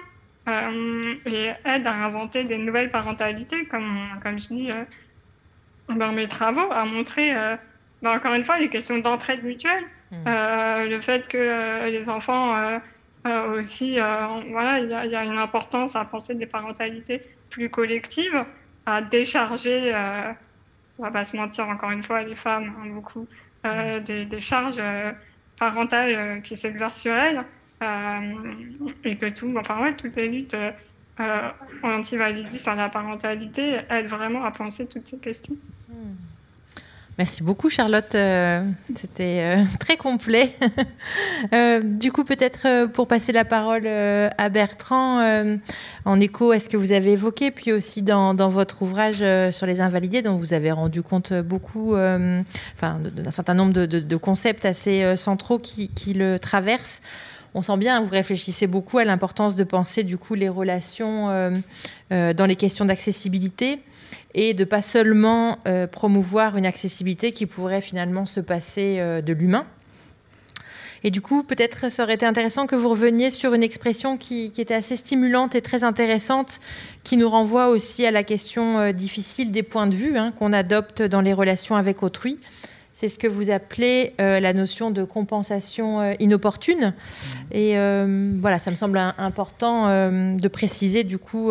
et 0.46 1.52
aident 1.64 1.86
à 1.86 1.92
inventer 1.92 2.44
des 2.44 2.58
nouvelles 2.58 2.90
parentalités, 2.90 3.64
comme, 3.66 3.98
comme 4.22 4.38
je 4.38 4.48
dis 4.48 4.70
dans 5.88 6.12
mes 6.12 6.28
travaux, 6.28 6.70
à 6.70 6.84
montrer 6.84 7.34
bah, 8.02 8.14
encore 8.14 8.34
une 8.34 8.44
fois, 8.44 8.58
les 8.58 8.68
questions 8.68 8.98
d'entraide 8.98 9.42
mutuelle, 9.42 9.84
mmh. 10.10 10.24
le 10.88 11.00
fait 11.00 11.28
que 11.28 11.88
les 11.88 12.08
enfants 12.08 12.80
aussi, 13.54 13.98
voilà, 14.50 14.78
il 14.80 15.10
y, 15.10 15.16
a 15.16 15.24
une 15.24 15.38
importance 15.38 15.96
à 15.96 16.04
penser 16.04 16.34
des 16.34 16.46
parentalités 16.46 17.22
plus 17.50 17.68
collectives, 17.68 18.44
à 18.86 19.02
décharger, 19.02 19.92
on 20.98 21.02
va 21.02 21.10
pas 21.10 21.24
se 21.24 21.36
mentir 21.36 21.68
encore 21.68 21.90
une 21.90 22.02
fois, 22.02 22.22
les 22.22 22.36
femmes, 22.36 22.72
hein, 22.78 22.88
beaucoup, 22.88 23.26
des, 23.64 24.40
charges 24.40 24.82
parentales 25.58 26.42
qui 26.42 26.56
s'exercent 26.56 27.00
sur 27.00 27.14
elles. 27.14 27.44
et 29.04 29.16
que 29.16 29.28
tout, 29.30 29.54
enfin 29.58 29.82
ouais, 29.82 29.94
toutes 29.94 30.16
les 30.16 30.28
luttes 30.28 30.56
euh, 31.20 31.50
anti-validisme 31.84 32.58
sur 32.58 32.74
la 32.74 32.88
parentalité 32.88 33.78
aide 33.88 34.08
vraiment 34.08 34.44
à 34.44 34.50
penser 34.50 34.86
toutes 34.86 35.06
ces 35.06 35.18
questions. 35.18 35.54
Hmm. 35.88 36.14
Merci 37.16 37.44
beaucoup 37.44 37.70
Charlotte, 37.70 38.12
euh, 38.16 38.68
c'était 38.96 39.38
euh, 39.40 39.62
très 39.78 39.96
complet. 39.96 40.52
Euh, 41.52 41.80
du 41.80 42.10
coup, 42.10 42.24
peut-être 42.24 42.86
pour 42.86 43.06
passer 43.06 43.30
la 43.30 43.44
parole 43.44 43.86
à 43.86 44.48
Bertrand, 44.48 45.20
en 46.04 46.20
écho 46.20 46.52
à 46.52 46.58
ce 46.58 46.68
que 46.68 46.76
vous 46.76 46.92
avez 46.92 47.12
évoqué, 47.12 47.50
puis 47.50 47.72
aussi 47.72 48.02
dans, 48.02 48.34
votre 48.48 48.82
ouvrage 48.82 49.22
sur 49.52 49.66
les 49.66 49.80
invalidés, 49.80 50.22
dont 50.22 50.36
vous 50.36 50.54
avez 50.54 50.72
rendu 50.72 51.02
compte 51.02 51.32
beaucoup, 51.32 51.94
enfin, 51.94 52.98
d'un 53.00 53.30
certain 53.30 53.54
nombre 53.54 53.72
de, 53.72 54.16
concepts 54.16 54.64
assez 54.64 55.16
centraux 55.16 55.58
qui, 55.58 56.14
le 56.14 56.38
traversent. 56.38 57.02
On 57.54 57.62
sent 57.62 57.76
bien, 57.76 58.00
vous 58.00 58.10
réfléchissez 58.10 58.66
beaucoup 58.66 58.98
à 58.98 59.04
l'importance 59.04 59.54
de 59.54 59.64
penser 59.64 60.02
du 60.02 60.16
coup 60.16 60.34
les 60.34 60.48
relations 60.48 61.28
dans 62.10 62.46
les 62.46 62.56
questions 62.56 62.86
d'accessibilité 62.86 63.80
et 64.34 64.54
de 64.54 64.64
pas 64.64 64.82
seulement 64.82 65.58
euh, 65.66 65.86
promouvoir 65.86 66.56
une 66.56 66.66
accessibilité 66.66 67.32
qui 67.32 67.46
pourrait 67.46 67.80
finalement 67.80 68.26
se 68.26 68.40
passer 68.40 68.98
de 68.98 69.32
l'humain. 69.32 69.66
Et 71.06 71.10
du 71.10 71.20
coup, 71.20 71.42
peut-être 71.42 71.90
ça 71.92 72.04
aurait 72.04 72.14
été 72.14 72.24
intéressant 72.24 72.66
que 72.66 72.76
vous 72.76 72.88
reveniez 72.88 73.28
sur 73.30 73.52
une 73.52 73.62
expression 73.62 74.16
qui, 74.16 74.50
qui, 74.50 74.62
était 74.62 74.74
assez 74.74 74.96
stimulante 74.96 75.54
et 75.54 75.60
très 75.60 75.84
intéressante, 75.84 76.60
qui 77.02 77.18
nous 77.18 77.28
renvoie 77.28 77.68
aussi 77.68 78.06
à 78.06 78.10
la 78.10 78.22
question 78.22 78.90
difficile 78.92 79.52
des 79.52 79.62
points 79.62 79.86
de 79.86 79.94
vue 79.94 80.16
hein, 80.16 80.32
qu'on 80.32 80.54
adopte 80.54 81.02
dans 81.02 81.20
les 81.20 81.34
relations 81.34 81.76
avec 81.76 82.02
autrui. 82.02 82.38
C'est 82.94 83.08
ce 83.08 83.18
que 83.18 83.26
vous 83.26 83.50
appelez 83.50 84.14
euh, 84.20 84.38
la 84.38 84.52
notion 84.52 84.92
de 84.92 85.02
compensation 85.02 86.00
euh, 86.00 86.14
inopportune. 86.20 86.94
Mmh. 86.94 87.38
Et 87.50 87.76
euh, 87.76 88.32
voilà, 88.40 88.60
ça 88.60 88.70
me 88.70 88.76
semble 88.76 88.98
important 89.18 89.88
de 89.88 90.48
préciser 90.48 91.02
du 91.02 91.18
coup, 91.18 91.50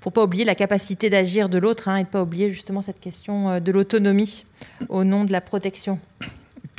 pour 0.00 0.12
pas 0.12 0.22
oublier 0.22 0.44
la 0.44 0.54
capacité 0.54 1.10
d'agir 1.10 1.48
de 1.48 1.58
l'autre 1.58 1.88
hein, 1.88 1.96
et 1.96 2.04
de 2.04 2.08
pas 2.08 2.22
oublier 2.22 2.50
justement 2.50 2.82
cette 2.82 3.00
question 3.00 3.60
de 3.60 3.72
l'autonomie 3.72 4.44
au 4.88 5.04
nom 5.04 5.24
de 5.24 5.32
la 5.32 5.40
protection. 5.40 5.98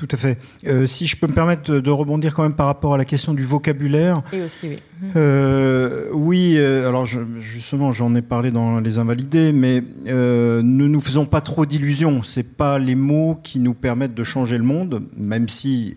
Tout 0.01 0.07
à 0.13 0.17
fait. 0.17 0.39
Euh, 0.65 0.87
si 0.87 1.05
je 1.05 1.15
peux 1.15 1.27
me 1.27 1.33
permettre 1.33 1.75
de 1.75 1.89
rebondir 1.91 2.33
quand 2.33 2.41
même 2.41 2.55
par 2.55 2.65
rapport 2.65 2.95
à 2.95 2.97
la 2.97 3.05
question 3.05 3.35
du 3.35 3.43
vocabulaire. 3.43 4.23
Et 4.33 4.41
aussi, 4.41 4.69
oui. 4.69 4.79
Euh, 5.15 6.07
oui, 6.11 6.55
euh, 6.57 6.87
alors 6.87 7.05
justement, 7.05 7.91
j'en 7.91 8.15
ai 8.15 8.23
parlé 8.23 8.49
dans 8.49 8.79
Les 8.79 8.97
Invalidés, 8.97 9.51
mais 9.51 9.83
ne 10.07 10.61
nous 10.63 10.99
faisons 11.01 11.25
pas 11.27 11.41
trop 11.41 11.67
d'illusions. 11.67 12.23
Ce 12.23 12.41
pas 12.41 12.79
les 12.79 12.95
mots 12.95 13.37
qui 13.43 13.59
nous 13.59 13.75
permettent 13.75 14.15
de 14.15 14.23
changer 14.23 14.57
le 14.57 14.63
monde, 14.63 15.03
même 15.15 15.47
si 15.47 15.95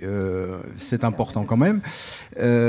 c'est 0.76 1.02
important 1.02 1.44
quand 1.44 1.56
même. 1.56 1.80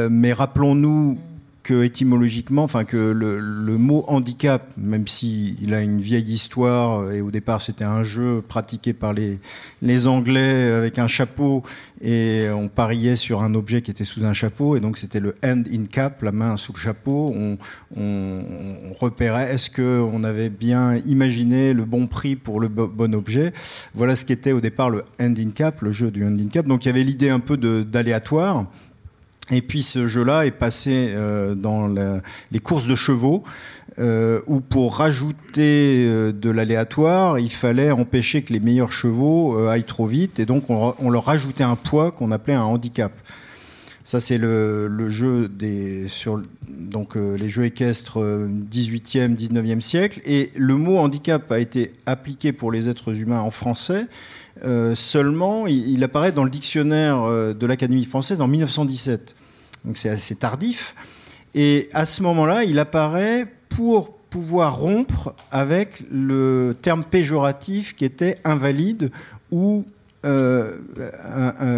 mais 0.10 0.32
rappelons-nous 0.32 1.18
que 1.66 1.84
étymologiquement, 1.84 2.64
enfin 2.64 2.86
que 2.86 2.96
le, 2.96 3.78
mot 3.78 4.06
handicap, 4.08 4.72
même 4.78 5.08
s'il 5.08 5.74
a 5.74 5.82
une 5.82 6.00
vieille 6.00 6.32
histoire, 6.32 7.12
et 7.12 7.22
au 7.22 7.32
départ 7.32 7.60
c'était 7.60 7.84
un 7.84 8.04
jeu 8.04 8.44
pratiqué 8.48 8.94
par 8.94 9.14
les, 9.14 9.40
Anglais 10.08 10.72
avec 10.72 11.00
un 11.00 11.08
chapeau, 11.08 11.64
et 12.02 12.48
on 12.54 12.68
pariait 12.68 13.16
sur 13.16 13.42
un 13.42 13.56
objet 13.56 13.82
qui 13.82 13.90
était 13.90 14.04
sous 14.04 14.26
un 14.26 14.34
chapeau, 14.34 14.76
et 14.76 14.80
donc 14.80 15.00
c'était 15.00 15.20
le 15.20 15.36
hand 15.44 15.68
in 15.74 15.86
cap, 15.86 16.22
la 16.22 16.32
main 16.32 16.56
sous 16.56 16.72
le 16.72 16.78
chapeau. 16.78 17.34
On, 17.36 17.58
on, 17.98 18.44
repérait, 19.00 19.52
est-ce 19.52 19.72
qu'on 19.72 20.24
avait 20.24 20.50
bien 20.50 20.98
imaginé 21.08 21.74
le 21.74 21.86
bon 21.86 22.06
prix 22.06 22.36
pour 22.36 22.60
le 22.60 22.68
bon 22.68 23.16
objet 23.16 23.54
Voilà 23.96 24.16
ce 24.16 24.24
qu'était 24.26 24.52
au 24.52 24.62
départ 24.62 24.92
le 24.92 25.04
hand 25.20 25.40
in 25.40 25.50
cap, 25.50 25.82
le 25.82 25.92
jeu 25.92 26.12
du 26.12 26.24
hand 26.24 26.40
in 26.40 26.50
cap. 26.50 26.68
Donc 26.68 26.86
il 26.86 26.90
y 26.90 26.92
avait 26.92 27.04
l'idée 27.04 27.30
un 27.30 27.40
peu 27.40 27.58
d'aléatoire. 27.58 28.68
Et 29.52 29.62
puis 29.62 29.84
ce 29.84 30.08
jeu-là 30.08 30.46
est 30.46 30.52
passé 30.52 31.10
euh, 31.14 31.54
dans 31.54 31.88
les 32.52 32.60
courses 32.60 32.88
de 32.88 32.96
chevaux, 32.96 33.44
euh, 34.00 34.42
où 34.48 34.60
pour 34.60 34.98
rajouter 34.98 36.06
euh, 36.08 36.32
de 36.32 36.50
l'aléatoire, 36.50 37.38
il 37.38 37.52
fallait 37.52 37.92
empêcher 37.92 38.42
que 38.42 38.54
les 38.54 38.60
meilleurs 38.60 38.92
chevaux 38.92 39.68
aillent 39.68 39.84
trop 39.84 40.08
vite, 40.08 40.40
et 40.40 40.46
donc 40.46 40.70
on, 40.70 41.10
leur 41.10 41.26
rajoutait 41.26 41.64
un 41.64 41.76
poids 41.76 42.12
qu'on 42.12 42.32
appelait 42.32 42.56
un 42.56 42.64
handicap. 42.64 43.12
Ça, 44.04 44.20
c'est 44.20 44.38
le, 44.38 44.88
le, 44.88 45.10
jeu 45.10 45.48
des 45.48 46.08
sur 46.08 46.40
donc 46.68 47.16
les 47.16 47.50
jeux 47.50 47.66
équestres 47.66 48.20
18e, 48.20 49.36
19e 49.36 49.82
siècle, 49.82 50.22
et 50.26 50.52
le 50.56 50.76
mot 50.76 50.98
handicap 50.98 51.52
a 51.52 51.60
été 51.60 51.92
appliqué 52.06 52.52
pour 52.52 52.72
les 52.72 52.88
êtres 52.88 53.20
humains 53.20 53.40
en 53.40 53.50
français. 53.50 54.06
Seulement, 54.96 55.68
il, 55.68 55.90
il, 55.90 56.04
apparaît 56.04 56.32
dans 56.32 56.44
le 56.44 56.50
dictionnaire 56.50 57.54
de 57.54 57.66
l'Académie 57.66 58.06
française 58.06 58.42
en 58.42 58.48
1917 58.48 59.36
donc 59.86 59.98
c'est 59.98 60.10
assez 60.10 60.36
tardif. 60.36 60.96
Et 61.54 61.90
à 61.94 62.06
ce 62.06 62.22
moment-là, 62.24 62.64
il 62.64 62.80
apparaît 62.80 63.46
pour 63.70 64.14
pouvoir 64.14 64.78
rompre 64.78 65.34
avec 65.52 66.04
le 66.12 66.76
terme 66.82 67.04
péjoratif 67.04 67.96
qui 67.96 68.04
était 68.04 68.38
invalide 68.44 69.12
ou 69.52 69.86
euh, 70.26 70.74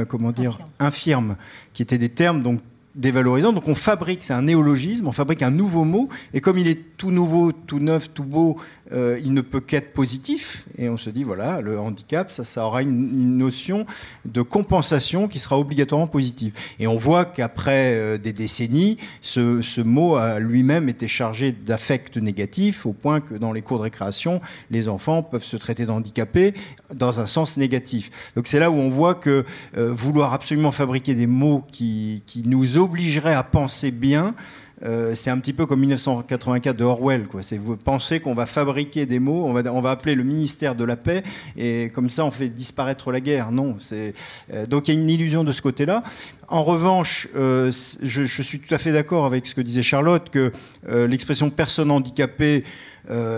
comment 0.07 0.31
dire 0.31 0.57
infirme. 0.79 1.35
qui 1.73 1.81
étaient 1.81 1.97
des 1.97 2.09
termes 2.09 2.41
donc 2.41 2.61
dévalorisant. 2.95 3.53
Donc 3.53 3.67
on 3.67 3.75
fabrique, 3.75 4.23
c'est 4.23 4.33
un 4.33 4.41
néologisme, 4.41 5.07
on 5.07 5.11
fabrique 5.11 5.43
un 5.43 5.51
nouveau 5.51 5.83
mot, 5.83 6.09
et 6.33 6.41
comme 6.41 6.57
il 6.57 6.67
est 6.67 6.97
tout 6.97 7.11
nouveau, 7.11 7.51
tout 7.51 7.79
neuf, 7.79 8.11
tout 8.13 8.23
beau, 8.23 8.57
euh, 8.91 9.19
il 9.23 9.33
ne 9.33 9.41
peut 9.41 9.59
qu'être 9.59 9.93
positif. 9.93 10.65
Et 10.77 10.89
on 10.89 10.97
se 10.97 11.09
dit, 11.09 11.23
voilà, 11.23 11.61
le 11.61 11.79
handicap, 11.79 12.31
ça, 12.31 12.43
ça 12.43 12.65
aura 12.65 12.81
une, 12.81 13.37
notion 13.37 13.85
de 14.25 14.41
compensation 14.41 15.27
qui 15.27 15.39
sera 15.39 15.59
obligatoirement 15.59 16.07
positive. 16.07 16.53
Et 16.79 16.87
on 16.87 16.97
voit 16.97 17.25
qu'après 17.25 17.93
euh, 17.95 18.17
des 18.17 18.33
décennies, 18.33 18.97
ce, 19.21 19.61
ce 19.61 19.81
mot 19.81 20.15
a 20.15 20.39
lui-même 20.39 20.89
été 20.89 21.07
chargé 21.07 21.51
d'affects 21.51 22.17
négatifs, 22.17 22.85
au 22.85 22.93
point 22.93 23.19
que 23.19 23.35
dans 23.35 23.51
les 23.51 23.61
cours 23.61 23.77
de 23.77 23.83
récréation, 23.83 24.41
les 24.71 24.87
enfants 24.87 25.23
peuvent 25.23 25.43
se 25.43 25.57
traiter 25.57 25.85
d'handicapés 25.85 26.53
dans 26.93 27.19
un 27.19 27.27
sens 27.27 27.57
négatif. 27.57 28.31
Donc 28.35 28.47
c'est 28.47 28.59
là 28.59 28.71
où 28.71 28.75
on 28.75 28.89
voit 28.89 29.15
que 29.15 29.45
euh, 29.77 29.91
vouloir 29.91 30.33
absolument 30.33 30.71
fabriquer 30.71 31.15
des 31.15 31.27
mots 31.27 31.63
qui, 31.71 32.23
qui 32.25 32.47
nous 32.47 32.77
obligerait 32.77 33.33
à 33.33 33.43
penser 33.43 33.91
bien. 33.91 34.35
Euh, 34.83 35.15
c'est 35.15 35.29
un 35.29 35.39
petit 35.39 35.53
peu 35.53 35.65
comme 35.65 35.79
1984 35.79 36.75
de 36.75 36.83
Orwell. 36.83 37.25
C'est 37.41 37.57
vous 37.57 37.77
pensez 37.77 38.19
qu'on 38.19 38.33
va 38.33 38.45
fabriquer 38.45 39.05
des 39.05 39.19
mots, 39.19 39.45
on 39.45 39.53
va, 39.53 39.71
on 39.71 39.81
va 39.81 39.91
appeler 39.91 40.15
le 40.15 40.23
ministère 40.23 40.75
de 40.75 40.83
la 40.83 40.95
paix, 40.95 41.23
et 41.57 41.91
comme 41.93 42.09
ça 42.09 42.25
on 42.25 42.31
fait 42.31 42.49
disparaître 42.49 43.11
la 43.11 43.19
guerre. 43.19 43.51
Non, 43.51 43.75
c'est 43.79 44.13
euh, 44.53 44.65
donc 44.65 44.87
il 44.87 44.93
y 44.93 44.97
a 44.97 44.99
une 44.99 45.09
illusion 45.09 45.43
de 45.43 45.51
ce 45.51 45.61
côté-là. 45.61 46.03
En 46.47 46.63
revanche, 46.63 47.27
euh, 47.35 47.71
je, 48.01 48.23
je, 48.23 48.41
suis 48.41 48.59
tout 48.59 48.73
à 48.73 48.77
fait 48.77 48.91
d'accord 48.91 49.25
avec 49.25 49.45
ce 49.47 49.55
que 49.55 49.61
disait 49.61 49.81
Charlotte, 49.81 50.29
que 50.29 50.51
l'expression 50.87 51.49
personne 51.49 51.91
handicapée, 51.91 52.63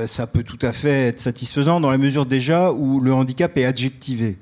ça 0.06 0.28
peut 0.28 0.44
tout 0.44 0.60
à 0.62 0.74
fait 0.74 1.08
être 1.08 1.20
satisfaisant 1.20 1.80
dans 1.80 1.90
la 1.90 1.98
mesure 1.98 2.26
déjà 2.26 2.72
où 2.72 3.00
le 3.00 3.14
handicap 3.14 3.58
est 3.58 3.66
adjectivé. 3.66 4.38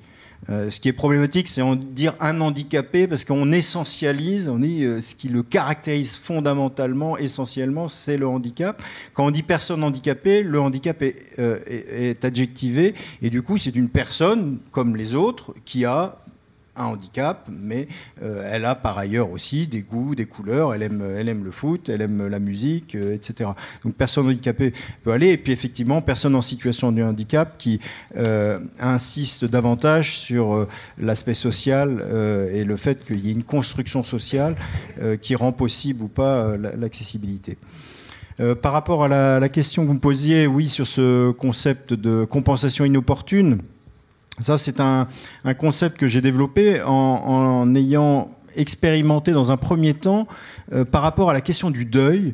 Euh, 0.50 0.70
ce 0.70 0.80
qui 0.80 0.88
est 0.88 0.94
problématique, 0.94 1.48
c'est 1.48 1.62
dire 1.92 2.16
un 2.20 2.40
handicapé, 2.40 3.08
parce 3.08 3.26
qu'on 3.26 3.52
essentialise, 3.52 4.48
on 4.48 4.60
dit 4.60 4.86
euh, 4.86 5.02
ce 5.02 5.14
qui 5.14 5.28
le 5.28 5.44
caractérise 5.44 6.16
fondamentalement, 6.16 7.18
essentiellement, 7.18 7.88
c'est 7.88 8.18
le 8.18 8.28
handicap. 8.28 8.82
Quand 9.14 9.26
on 9.26 9.32
dit 9.32 9.44
personne 9.44 9.84
handicapée, 9.84 10.44
le 10.44 10.62
handicap 10.62 11.02
est, 11.02 11.16
euh, 11.40 11.60
est 11.68 12.24
adjectivé, 12.24 12.96
et 13.22 13.30
du 13.30 13.42
coup, 13.42 13.58
c'est 13.58 13.76
une 13.76 13.90
personne, 13.90 14.60
comme 14.72 14.96
les 14.96 15.16
autres, 15.16 15.54
qui 15.66 15.84
a 15.84 16.18
un 16.78 16.86
handicap, 16.86 17.50
mais 17.52 17.88
euh, 18.22 18.50
elle 18.52 18.66
a 18.66 18.76
par 18.76 18.98
ailleurs 18.98 19.32
aussi 19.32 19.68
des 19.68 19.82
goûts, 19.82 20.16
des 20.16 20.26
couleurs, 20.26 20.74
elle 20.74 20.84
aime, 20.84 21.04
elle 21.18 21.30
aime 21.30 21.44
le 21.44 21.52
foot, 21.52 21.90
elle 21.90 22.02
aime 22.02 22.28
la 22.28 22.40
musique, 22.40 22.96
euh, 22.96 23.14
etc. 23.14 23.50
Donc 23.84 23.96
personne 23.96 24.28
handicapée 24.28 24.74
peut 25.04 25.12
aller, 25.12 25.30
et 25.30 25.38
puis 25.38 25.54
effectivement, 25.54 26.02
personne 26.02 26.36
en 26.36 26.42
situation 26.42 26.92
de 26.92 27.02
handicap 27.02 27.58
qui 27.58 27.80
euh, 28.16 28.60
insiste 28.80 29.46
davantage 29.46 30.18
sur 30.18 30.68
l'aspect 30.98 31.34
social 31.34 32.04
et 32.52 32.64
le 32.64 32.76
fait 32.76 33.04
qu'il 33.06 33.26
y 33.26 33.30
ait 33.30 33.34
une 33.34 33.44
construction 33.44 34.04
sociale 34.04 34.56
qui 35.22 35.36
rend 35.36 35.52
possible 35.52 36.04
ou 36.04 36.08
pas 36.08 36.58
l'accessibilité. 36.58 37.58
par 38.62 38.74
rapport 38.74 39.04
à 39.04 39.08
la, 39.08 39.40
la, 39.40 39.50
question 39.50 39.84
que 39.84 39.88
vous 39.88 39.94
me 39.94 40.00
posiez, 40.00 40.48
oui, 40.48 40.68
sur 40.68 40.88
ce 40.88 41.32
concept 41.32 41.94
de 41.94 42.26
compensation 42.26 42.86
inopportune, 42.86 43.60
ça, 44.40 44.58
c'est 44.58 44.80
un, 44.80 45.08
concept 45.58 45.98
que 45.98 46.08
j'ai 46.08 46.22
développé 46.22 46.82
en, 46.82 47.74
ayant 47.76 48.30
expérimenté 48.56 49.32
dans 49.32 49.52
un 49.52 49.58
premier 49.58 49.94
temps 49.94 50.28
euh, 50.74 50.84
par 50.84 51.02
rapport 51.02 51.30
à 51.30 51.34
la 51.34 51.42
question 51.42 51.70
du 51.70 51.86
deuil, 51.86 52.34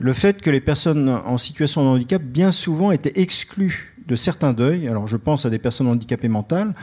le 0.00 0.12
fait 0.12 0.40
que 0.40 0.50
les 0.50 0.60
personnes 0.60 1.08
en 1.08 1.38
situation 1.38 1.82
de 1.82 1.88
handicap 1.88 2.22
bien 2.22 2.50
souvent 2.50 2.90
étaient 2.92 3.20
exclues 3.20 3.94
de 4.06 4.16
certains 4.16 4.52
deuils. 4.52 4.88
Alors 4.88 5.06
je 5.06 5.16
pense 5.16 5.46
à 5.46 5.50
des 5.50 5.58
personnes 5.58 5.88
handicapées 5.88 6.28
mentales 6.28 6.74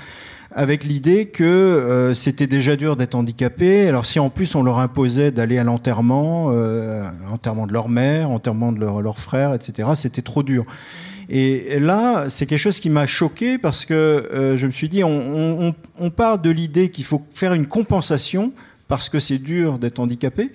avec 0.53 0.83
l'idée 0.83 1.27
que 1.27 1.43
euh, 1.43 2.13
c'était 2.13 2.47
déjà 2.47 2.75
dur 2.75 2.95
d'être 2.95 3.15
handicapé. 3.15 3.87
Alors 3.87 4.05
si 4.05 4.19
en 4.19 4.29
plus 4.29 4.55
on 4.55 4.63
leur 4.63 4.79
imposait 4.79 5.31
d'aller 5.31 5.57
à 5.57 5.63
l'enterrement, 5.63 6.47
euh, 6.49 7.09
enterrement 7.31 7.67
de 7.67 7.73
leur 7.73 7.89
mère, 7.89 8.29
enterrement 8.29 8.71
de 8.71 8.79
leur, 8.79 9.01
leur 9.01 9.19
frère, 9.19 9.53
etc., 9.53 9.89
c'était 9.95 10.21
trop 10.21 10.43
dur. 10.43 10.65
Et 11.33 11.79
là, 11.79 12.29
c'est 12.29 12.45
quelque 12.45 12.59
chose 12.59 12.81
qui 12.81 12.89
m'a 12.89 13.07
choqué 13.07 13.57
parce 13.57 13.85
que 13.85 13.93
euh, 13.93 14.57
je 14.57 14.67
me 14.67 14.71
suis 14.71 14.89
dit, 14.89 15.01
on, 15.01 15.73
part 16.13 16.39
de 16.39 16.49
l'idée 16.49 16.89
qu'il 16.91 17.05
faut 17.05 17.25
faire 17.31 17.53
une 17.53 17.67
compensation 17.67 18.51
parce 18.89 19.07
que 19.07 19.17
c'est 19.21 19.37
dur 19.37 19.79
d'être 19.79 19.99
handicapé, 19.99 20.51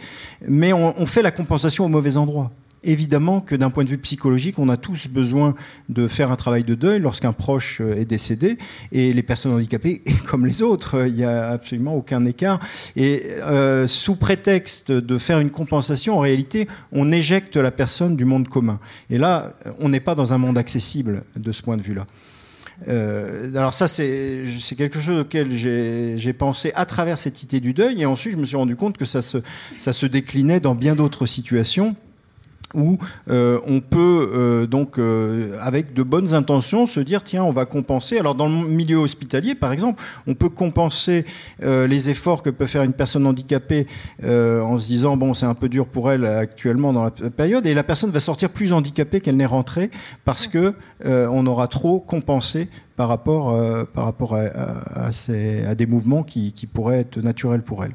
mais 0.47 0.75
on 0.75 1.07
fait 1.07 1.23
la 1.23 1.31
compensation 1.31 1.87
au 1.87 1.89
mauvais 1.89 2.19
endroit 2.19 2.53
évidemment 2.87 3.41
que 3.41 3.55
d'un 3.55 3.71
point 3.71 3.85
de 3.85 3.91
vue 3.91 3.99
psychologique, 3.99 4.59
on 4.59 4.69
a 4.69 4.77
tous 4.77 5.09
besoin 5.09 5.55
de 5.89 6.07
faire 6.07 6.31
un 6.31 6.37
travail 6.37 6.65
de 6.65 6.75
deuil 6.75 7.01
lorsqu'un 7.01 7.33
proche 7.33 7.81
euh, 7.81 8.01
est 8.01 8.05
décédé. 8.05 8.57
Et 8.93 9.13
les 9.13 9.23
personnes 9.23 9.53
handicapées, 9.53 10.03
comme 10.27 10.47
les 10.47 10.63
autres, 10.63 11.07
il 11.07 11.15
n'y 11.15 11.25
a 11.25 11.51
absolument 11.51 11.95
aucun 11.95 12.25
écart. 12.25 12.61
Et 12.95 13.25
euh, 13.43 13.87
sous 13.87 14.17
prétexte 14.17 14.93
de 14.93 15.19
faire 15.19 15.41
une 15.41 15.51
compensation, 15.51 16.17
en 16.17 16.21
réalité, 16.21 16.69
on 16.93 17.13
éjecte 17.13 17.57
la 17.57 17.71
personne 17.71 18.17
du 18.17 18.25
monde 18.25 18.49
commun. 18.49 18.79
Et 19.11 19.19
là, 19.19 19.53
on 19.81 19.89
n'est 19.89 20.01
pas 20.01 20.15
dans 20.15 20.33
un 20.33 20.39
monde 20.39 20.57
accessible 20.57 21.25
de 21.37 21.53
ce 21.53 21.63
point 21.63 21.77
de 21.77 21.83
vue-là. 21.83 22.07
Euh, 22.89 23.55
alors 23.57 23.75
ça, 23.75 23.89
c'est 23.89 24.45
quelque 24.77 25.01
chose 25.01 25.21
auquel 25.21 25.53
j'ai 25.53 26.33
pensé 26.33 26.73
à 26.75 26.85
travers 26.85 27.19
cette 27.19 27.43
idée 27.43 27.61
du 27.61 27.73
deuil, 27.73 28.03
et 28.03 28.07
ensuite 28.07 28.35
je 28.35 28.39
me 28.39 28.45
suis 28.45 28.57
rendu 28.57 28.77
compte 28.77 28.99
que 28.99 29.05
ça 29.05 29.23
se 29.23 30.07
déclinait 30.07 30.61
dans 30.61 30.75
bien 30.75 30.95
d'autres 30.95 31.27
situations 31.27 31.97
où 32.75 32.99
euh, 33.31 33.61
on 33.67 33.81
peut 33.81 34.31
euh, 34.35 34.67
donc 34.67 34.99
euh, 34.99 35.59
avec 35.63 35.95
de 35.95 36.03
bonnes 36.03 36.35
intentions 36.35 36.87
se 36.87 37.01
dire 37.01 37.23
tiens 37.23 37.45
on 37.45 37.53
va 37.53 37.65
compenser 37.65 38.19
alors 38.19 38.35
dans 38.35 38.49
le 38.49 38.69
milieu 38.69 38.97
hospitalier 38.97 39.55
par 39.55 39.73
exemple 39.73 40.03
on 40.27 40.35
peut 40.35 40.49
compenser 40.49 41.25
les 41.61 42.11
efforts 42.11 42.43
que 42.43 42.51
peut 42.51 42.67
faire 42.67 42.83
une 42.83 42.93
personne 42.93 43.27
handicapée 43.27 43.87
en 44.23 44.79
se 44.79 44.87
disant 44.87 45.17
bon 45.17 45.35
c'est 45.35 45.47
un 45.47 45.55
peu 45.55 45.69
dur 45.69 45.87
pour 45.87 46.11
elle 46.11 46.27
actuellement 46.27 46.93
dans 46.93 47.05
la 47.05 47.11
période 47.11 47.67
et 47.67 47.75
la 47.75 47.85
personne 47.85 48.11
va 48.11 48.21
sortir 48.21 48.51
plus 48.51 48.73
handicapée 48.73 49.21
qu'elle 49.21 49.37
n'est 49.37 49.47
rentrée 49.47 49.91
parce 50.25 50.47
que 50.47 50.75
on 51.05 51.47
aura 51.47 51.69
trop 51.69 52.01
compensé 52.01 52.69
par 52.97 53.09
rapport 53.09 53.55
à, 53.55 55.75
des 55.75 55.87
mouvements 55.87 56.23
qui 56.23 56.69
pourraient 56.73 57.01
être 57.01 57.21
naturels 57.21 57.63
pour 57.63 57.85
elle. 57.85 57.95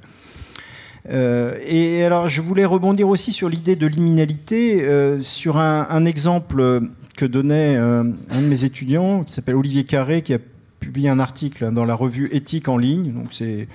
Euh, 1.09 1.57
et 1.65 2.03
alors, 2.03 2.27
je 2.27 2.41
voulais 2.41 2.65
rebondir 2.65 3.07
aussi 3.07 3.31
sur 3.31 3.49
l'idée 3.49 3.75
de 3.75 3.87
liminalité, 3.87 4.83
euh, 4.83 5.21
sur 5.21 5.57
un, 5.57 6.05
exemple 6.05 6.81
que 7.17 7.25
donnait 7.25 7.77
euh, 7.77 8.03
un 8.29 8.41
de 8.41 8.47
mes 8.47 8.65
étudiants, 8.65 9.23
qui 9.23 9.33
s'appelle 9.33 9.55
Olivier 9.55 9.83
Carré, 9.83 10.21
qui 10.21 10.33
a 10.33 10.39
publié 10.79 11.09
un 11.09 11.19
article 11.19 11.71
dans 11.71 11.85
la 11.85 11.95
revue 11.95 12.29
Éthique 12.31 12.67
en 12.67 12.77
ligne. 12.77 13.11
Donc, 13.13 13.27
c'est 13.31 13.67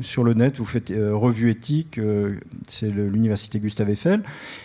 sur 0.00 0.22
le 0.22 0.34
net, 0.34 0.58
vous 0.58 0.66
faites 0.66 0.92
revue 0.94 1.48
éthique, 1.48 1.98
c'est 2.68 2.90
l'université 2.90 3.58
Gustave 3.58 3.88
Eiffel. 3.88 4.22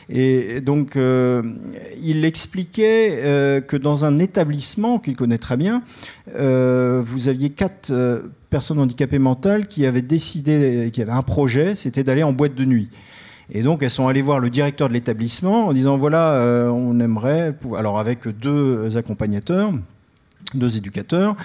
Et 0.10 0.60
donc, 0.60 0.98
il 0.98 2.26
expliquait 2.26 3.64
que 3.66 3.78
dans 3.78 4.04
un 4.04 4.20
établissement 4.20 5.00
qu'il 5.00 5.16
connaît 5.16 5.38
très 5.38 5.56
bien, 5.56 5.82
vous 6.36 7.28
aviez 7.30 7.52
quatre 7.52 7.90
personnes 8.50 8.80
handicapées 8.80 9.20
mentales 9.20 9.68
qui 9.68 9.86
avaient 9.86 10.02
décidé, 10.02 10.90
qui 10.92 11.02
avaient 11.02 11.12
un 11.12 11.22
projet, 11.22 11.76
c'était 11.76 12.04
d'aller 12.04 12.24
en 12.24 12.34
boîte 12.34 12.56
de 12.56 12.66
nuit. 12.66 12.90
Et 13.52 13.62
donc, 13.62 13.82
elles 13.82 13.90
sont 13.90 14.08
allées 14.08 14.22
voir 14.22 14.40
le 14.40 14.50
directeur 14.50 14.90
de 14.90 14.94
l'établissement 14.94 15.68
en 15.68 15.74
disant 15.74 15.98
voilà, 15.98 16.34
euh, 16.34 16.70
on 16.70 17.00
aimerait, 17.00 17.56
alors 17.78 18.00
avec 18.00 18.28
deux 18.28 18.98
accompagnateurs, 18.98 19.72
deux 20.54 20.78
éducateurs, 20.78 21.36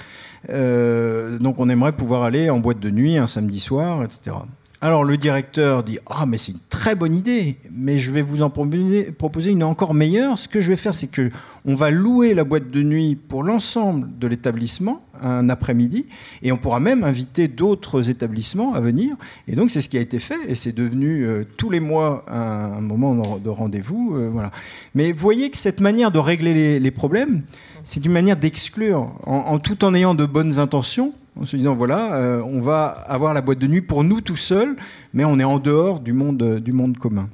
euh, 0.51 1.39
donc 1.39 1.57
on 1.59 1.69
aimerait 1.69 1.93
pouvoir 1.93 2.23
aller 2.25 2.51
en 2.51 2.59
boîte 2.59 2.81
de 2.81 2.91
nuit 2.91 3.19
un 3.19 3.27
samedi 3.27 3.61
soir, 3.61 4.05
etc. 4.05 4.37
Alors 4.85 5.05
le 5.05 5.17
directeur 5.17 5.85
dit 5.85 6.01
ah 6.07 6.27
mais 6.27 6.39
c'est 6.39 6.51
une 6.51 6.59
très 6.69 6.97
bonne 6.97 7.15
idée, 7.15 7.57
mais 7.71 7.99
je 7.99 8.11
vais 8.11 8.21
vous 8.21 8.43
en 8.43 8.51
proposer 8.51 9.51
une 9.51 9.63
encore 9.63 9.95
meilleure. 9.95 10.37
Ce 10.37 10.49
que 10.49 10.61
je 10.61 10.71
vais 10.71 10.77
faire, 10.77 10.93
c'est 10.93 11.07
que 11.07 11.31
on 11.65 11.77
va 11.77 11.93
louer 11.93 12.35
la 12.35 12.43
boîte 12.43 12.69
de 12.69 12.83
nuit 12.83 13.15
pour 13.15 13.45
l'ensemble 13.45 14.09
de 14.19 14.27
l'établissement 14.27 15.01
un 15.23 15.49
après-midi, 15.49 16.07
et 16.43 16.51
on 16.51 16.57
pourra 16.57 16.81
même 16.81 17.05
inviter 17.05 17.47
d'autres 17.47 18.11
établissements 18.11 18.75
à 18.75 18.81
venir. 18.81 19.15
Et 19.47 19.55
donc 19.55 19.71
c'est 19.71 19.81
ce 19.81 19.89
qui 19.89 19.99
a 19.99 20.01
été 20.01 20.19
fait, 20.19 20.39
et 20.49 20.57
c'est 20.57 20.73
devenu 20.73 21.25
euh, 21.27 21.45
tous 21.57 21.71
les 21.71 21.79
mois 21.79 22.25
un, 22.27 22.81
moment 22.81 23.39
de 23.39 23.49
rendez-vous. 23.49 24.17
Euh, 24.17 24.31
voilà. 24.33 24.51
Mais 24.97 25.13
voyez 25.13 25.51
que 25.51 25.59
cette 25.59 25.79
manière 25.79 26.11
de 26.11 26.19
régler 26.19 26.81
les, 26.81 26.91
problèmes, 26.91 27.43
c'est 27.85 28.05
une 28.05 28.11
manière 28.11 28.37
d'exclure, 28.37 29.13
en, 29.27 29.61
tout 29.61 29.85
en 29.85 29.95
ayant 29.95 30.17
de 30.17 30.27
bonnes 30.27 30.59
intentions, 30.59 31.13
en 31.41 31.45
se 31.47 31.57
disant 31.57 31.75
voilà, 31.75 32.15
euh, 32.15 32.43
on 32.43 32.61
va 32.61 32.87
avoir 32.87 33.35
la 33.35 33.41
boîte 33.41 33.59
de 33.59 33.67
nuit 33.67 33.81
pour 33.81 34.05
nous 34.05 34.21
tout 34.21 34.37
seuls, 34.37 34.77
mais 35.15 35.25
on 35.25 35.39
est 35.39 35.45
en 35.45 35.59
dehors 35.59 36.01
du 36.01 36.13
monde, 36.13 36.63
monde 36.73 36.99
commun. 36.99 37.29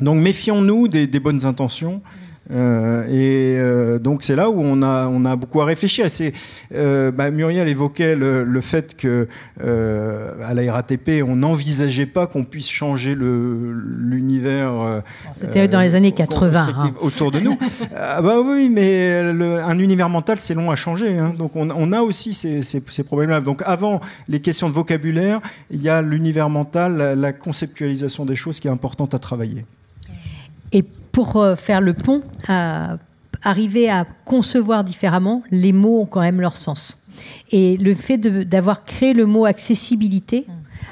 Donc 0.00 0.20
méfions-nous 0.20 0.88
des, 0.88 1.20
bonnes 1.20 1.46
intentions. 1.46 2.02
Euh, 2.50 3.04
et 3.06 3.56
euh, 3.56 3.98
donc 3.98 4.24
c'est 4.24 4.34
là 4.34 4.50
où 4.50 4.60
on 4.60 4.82
a, 4.82 5.06
on 5.06 5.24
a 5.24 5.36
beaucoup 5.36 5.60
à 5.60 5.64
réfléchir. 5.64 6.10
C'est, 6.10 6.32
euh, 6.74 7.10
bah, 7.10 7.30
Muriel 7.30 7.68
évoquait 7.68 8.16
le, 8.16 8.44
le 8.44 8.60
fait 8.60 8.96
que 8.96 9.28
euh, 9.62 10.32
à 10.44 10.54
la 10.54 10.72
RATP, 10.72 11.22
on 11.26 11.36
n'envisageait 11.36 12.06
pas 12.06 12.26
qu'on 12.26 12.44
puisse 12.44 12.68
changer 12.68 13.14
l'univers. 13.14 15.02
C'était 15.34 15.68
dans 15.68 15.80
les 15.80 15.94
années 15.94 16.12
80. 16.12 16.74
Hein. 16.78 16.94
Autour 17.00 17.30
de 17.30 17.40
nous. 17.40 17.58
ah 17.96 18.20
bah 18.20 18.36
oui, 18.44 18.68
mais 18.70 19.32
le, 19.32 19.62
un 19.62 19.78
univers 19.78 20.08
mental, 20.08 20.38
c'est 20.40 20.54
long 20.54 20.70
à 20.70 20.76
changer. 20.76 21.16
Hein. 21.16 21.34
Donc 21.38 21.54
on, 21.54 21.70
on, 21.70 21.92
a 21.92 22.00
aussi 22.00 22.34
ces, 22.34 22.62
ces, 22.62 22.82
ces 22.88 23.04
problèmes-là. 23.04 23.40
Donc 23.40 23.62
avant 23.64 24.00
les 24.28 24.40
questions 24.40 24.68
de 24.68 24.74
vocabulaire, 24.74 25.40
il 25.70 25.80
y 25.80 25.88
a 25.88 26.02
l'univers 26.02 26.50
mental, 26.50 26.96
la, 26.96 27.14
la 27.14 27.32
conceptualisation 27.32 28.24
des 28.24 28.34
choses 28.34 28.58
qui 28.58 28.68
est 28.68 28.70
importante 28.70 29.14
à 29.14 29.18
travailler. 29.18 29.64
Et 30.72 30.82
pour 30.82 31.36
euh, 31.36 31.56
faire 31.56 31.80
le 31.80 31.94
pont, 31.94 32.22
arriver 33.42 33.90
à 33.90 34.06
concevoir 34.24 34.84
différemment, 34.84 35.42
les 35.50 35.72
mots 35.72 36.00
ont 36.00 36.06
quand 36.06 36.20
même 36.20 36.40
leur 36.40 36.56
sens. 36.56 36.98
Et 37.50 37.76
le 37.76 37.94
fait 37.94 38.18
d'avoir 38.18 38.84
créé 38.84 39.12
le 39.12 39.26
mot 39.26 39.44
accessibilité 39.44 40.46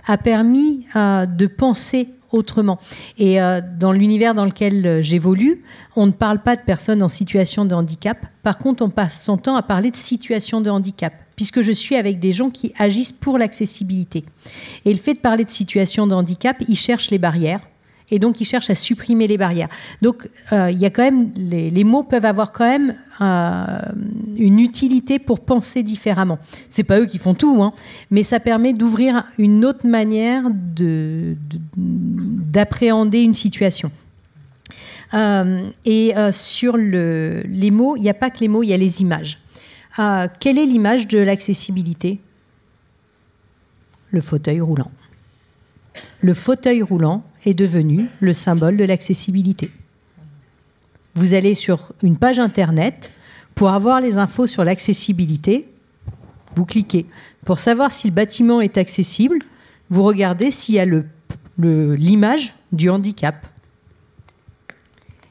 a 0.06 0.18
permis 0.18 0.86
euh, 0.96 1.26
de 1.26 1.46
penser 1.46 2.10
autrement. 2.32 2.78
Et 3.18 3.40
euh, 3.40 3.60
dans 3.78 3.92
l'univers 3.92 4.34
dans 4.34 4.44
lequel 4.44 5.02
j'évolue, 5.02 5.64
on 5.96 6.06
ne 6.06 6.12
parle 6.12 6.40
pas 6.40 6.56
de 6.56 6.62
personnes 6.62 7.02
en 7.02 7.08
situation 7.08 7.64
de 7.64 7.74
handicap. 7.74 8.18
Par 8.42 8.58
contre, 8.58 8.84
on 8.84 8.90
passe 8.90 9.22
son 9.22 9.36
temps 9.36 9.56
à 9.56 9.62
parler 9.62 9.90
de 9.90 9.96
situation 9.96 10.60
de 10.60 10.70
handicap, 10.70 11.12
puisque 11.34 11.60
je 11.60 11.72
suis 11.72 11.96
avec 11.96 12.20
des 12.20 12.32
gens 12.32 12.50
qui 12.50 12.72
agissent 12.78 13.12
pour 13.12 13.36
l'accessibilité. 13.36 14.24
Et 14.84 14.92
le 14.92 14.98
fait 14.98 15.14
de 15.14 15.18
parler 15.18 15.44
de 15.44 15.50
situation 15.50 16.06
de 16.06 16.14
handicap, 16.14 16.56
ils 16.68 16.76
cherchent 16.76 17.10
les 17.10 17.18
barrières 17.18 17.60
et 18.10 18.18
donc 18.18 18.40
ils 18.40 18.44
cherchent 18.44 18.70
à 18.70 18.74
supprimer 18.74 19.26
les 19.26 19.38
barrières. 19.38 19.68
Donc 20.02 20.28
euh, 20.52 20.70
il 20.70 20.78
y 20.78 20.86
a 20.86 20.90
quand 20.90 21.02
même 21.02 21.30
les, 21.36 21.84
mots 21.84 22.02
peuvent 22.02 22.24
avoir 22.24 22.52
quand 22.52 22.68
même 22.68 22.94
euh, 23.20 23.80
une 24.36 24.58
utilité 24.58 25.18
pour 25.18 25.40
penser 25.40 25.82
différemment. 25.82 26.38
C'est 26.68 26.84
pas 26.84 27.00
eux 27.00 27.06
qui 27.06 27.18
font 27.18 27.34
tout, 27.34 27.62
hein, 27.62 27.72
mais 28.10 28.22
ça 28.22 28.40
permet 28.40 28.72
d'ouvrir 28.72 29.24
une 29.38 29.64
autre 29.64 29.86
manière 29.86 30.44
de, 30.50 31.36
d'appréhender 31.76 33.20
une 33.22 33.34
situation. 33.34 33.90
Euh, 35.14 35.60
et 35.84 36.14
sur 36.30 36.76
le, 36.76 37.42
les 37.46 37.70
mots, 37.70 37.96
il 37.96 38.02
n'y 38.02 38.10
a 38.10 38.14
pas 38.14 38.30
que 38.30 38.40
les 38.40 38.48
mots, 38.48 38.62
il 38.62 38.68
y 38.68 38.74
a 38.74 38.76
les 38.76 39.02
images. 39.02 39.38
Quelle 40.38 40.56
est 40.56 40.66
l'image 40.66 41.08
de 41.08 41.18
l'accessibilité? 41.18 42.20
Le 44.12 44.20
fauteuil 44.20 44.60
roulant. 44.60 44.90
Le 46.20 46.34
fauteuil 46.34 46.82
roulant, 46.82 47.24
est 47.44 47.54
devenu 47.54 48.08
le 48.20 48.32
symbole 48.32 48.76
de 48.76 48.84
l'accessibilité. 48.84 49.70
Vous 51.14 51.34
allez 51.34 51.54
sur 51.54 51.92
une 52.02 52.16
page 52.16 52.38
internet 52.38 53.10
pour 53.54 53.70
avoir 53.70 54.00
les 54.00 54.18
infos 54.18 54.46
sur 54.46 54.64
l'accessibilité. 54.64 55.68
Vous 56.54 56.64
cliquez. 56.64 57.06
Pour 57.44 57.58
savoir 57.58 57.90
si 57.90 58.08
le 58.08 58.14
bâtiment 58.14 58.60
est 58.60 58.78
accessible, 58.78 59.38
vous 59.88 60.02
regardez 60.02 60.50
s'il 60.50 60.76
y 60.76 60.80
a 60.80 60.86
l'image 61.58 62.54
du 62.72 62.90
handicap. 62.90 63.46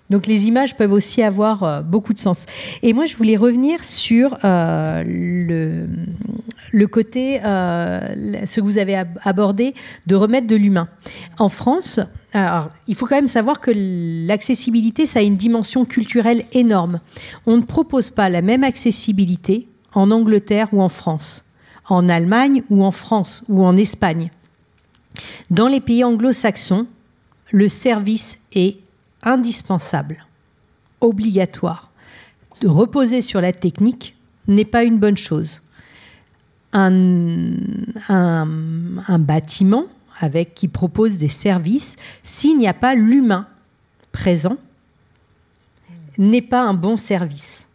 Donc 0.09 0.25
les 0.25 0.47
images 0.47 0.75
peuvent 0.75 0.91
aussi 0.91 1.21
avoir 1.21 1.63
euh, 1.63 1.81
beaucoup 1.81 2.13
de 2.13 2.19
sens. 2.19 2.47
Et 2.81 2.93
moi, 2.93 3.05
je 3.05 3.15
voulais 3.15 3.37
revenir 3.37 3.85
sur 3.85 4.37
euh, 4.43 5.03
le, 5.05 5.87
le, 6.71 6.87
côté, 6.87 7.41
euh, 7.43 8.45
ce 8.45 8.59
que 8.59 8.65
vous 8.65 8.77
avez 8.77 9.03
abordé, 9.23 9.73
de 10.07 10.15
remettre 10.15 10.47
de 10.47 10.55
l'humain. 10.55 10.87
En 11.37 11.49
France, 11.49 11.99
alors, 12.33 12.69
il 12.87 12.95
faut 12.95 13.07
quand 13.07 13.15
même 13.15 13.27
savoir 13.27 13.59
que 13.59 13.71
l'accessibilité, 13.75 15.05
ça 15.05 15.19
a 15.19 15.23
une 15.23 15.37
dimension 15.37 15.85
culturelle 15.85 16.43
énorme. 16.53 16.99
On 17.45 17.57
ne 17.57 17.63
propose 17.63 18.11
pas 18.11 18.29
la 18.29 18.41
même 18.41 18.63
accessibilité 18.63 19.67
en 19.93 20.11
Angleterre 20.11 20.69
ou 20.71 20.81
en 20.81 20.89
France, 20.89 21.45
en 21.87 22.07
Allemagne 22.09 22.63
ou 22.69 22.83
en 22.83 22.91
France 22.91 23.43
ou 23.49 23.65
en 23.65 23.75
Espagne. 23.75 24.31
Dans 25.49 25.67
les 25.67 25.81
pays 25.81 26.03
anglo-saxons, 26.03 26.87
le 27.51 27.67
service 27.67 28.43
est 28.53 28.77
indispensable, 29.23 30.25
obligatoire. 31.01 31.91
De 32.61 32.67
reposer 32.67 33.21
sur 33.21 33.41
la 33.41 33.53
technique 33.53 34.15
n'est 34.47 34.65
pas 34.65 34.83
une 34.83 34.99
bonne 34.99 35.17
chose. 35.17 35.61
Un, 36.73 38.47
bâtiment 39.19 39.85
avec, 40.19 40.53
qui 40.53 40.67
propose 40.67 41.17
des 41.17 41.27
services, 41.27 41.97
s'il 42.23 42.57
n'y 42.57 42.67
a 42.67 42.73
pas 42.73 42.95
l'humain 42.95 43.47
présent, 44.11 44.57
n'est 46.17 46.41
pas 46.41 46.61
un 46.61 46.73
bon 46.73 46.97
service. 46.97 47.67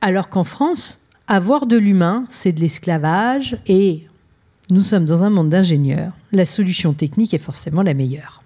Alors 0.00 0.28
qu'en 0.28 0.44
France, 0.44 1.00
avoir 1.28 1.66
de 1.66 1.76
l'humain, 1.76 2.24
c'est 2.28 2.52
de 2.52 2.60
l'esclavage 2.60 3.58
et 3.66 4.06
nous 4.70 4.82
sommes 4.82 5.04
dans 5.04 5.22
un 5.22 5.30
monde 5.30 5.48
d'ingénieurs. 5.48 6.12
La 6.32 6.44
solution 6.44 6.92
technique 6.92 7.34
est 7.34 7.38
forcément 7.38 7.82
la 7.82 7.94
meilleure. 7.94 8.42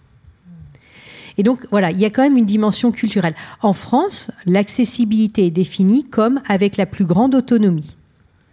Et 1.39 1.43
donc, 1.43 1.67
voilà, 1.71 1.91
il 1.91 1.99
y 1.99 2.05
a 2.05 2.11
quand 2.11 2.23
même 2.23 2.37
une 2.37 2.47
dimension 2.47 2.93
culturelle. 2.93 3.35
En 3.63 3.73
France, 3.73 4.31
l'accessibilité 4.45 5.47
est 5.47 5.51
définie 5.51 6.05
comme 6.05 6.41
avec 6.47 6.77
la 6.77 6.87
plus 6.87 7.07
grande 7.07 7.35
autonomie. 7.35 7.97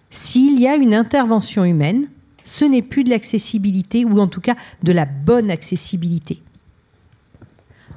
S'il 0.09 0.59
y 0.59 0.67
a 0.67 0.75
une 0.75 0.93
intervention 0.93 1.63
humaine, 1.63 2.07
ce 2.43 2.65
n'est 2.65 2.81
plus 2.81 3.03
de 3.03 3.09
l'accessibilité, 3.09 4.05
ou 4.05 4.19
en 4.19 4.27
tout 4.27 4.41
cas 4.41 4.55
de 4.83 4.91
la 4.91 5.05
bonne 5.05 5.51
accessibilité. 5.51 6.41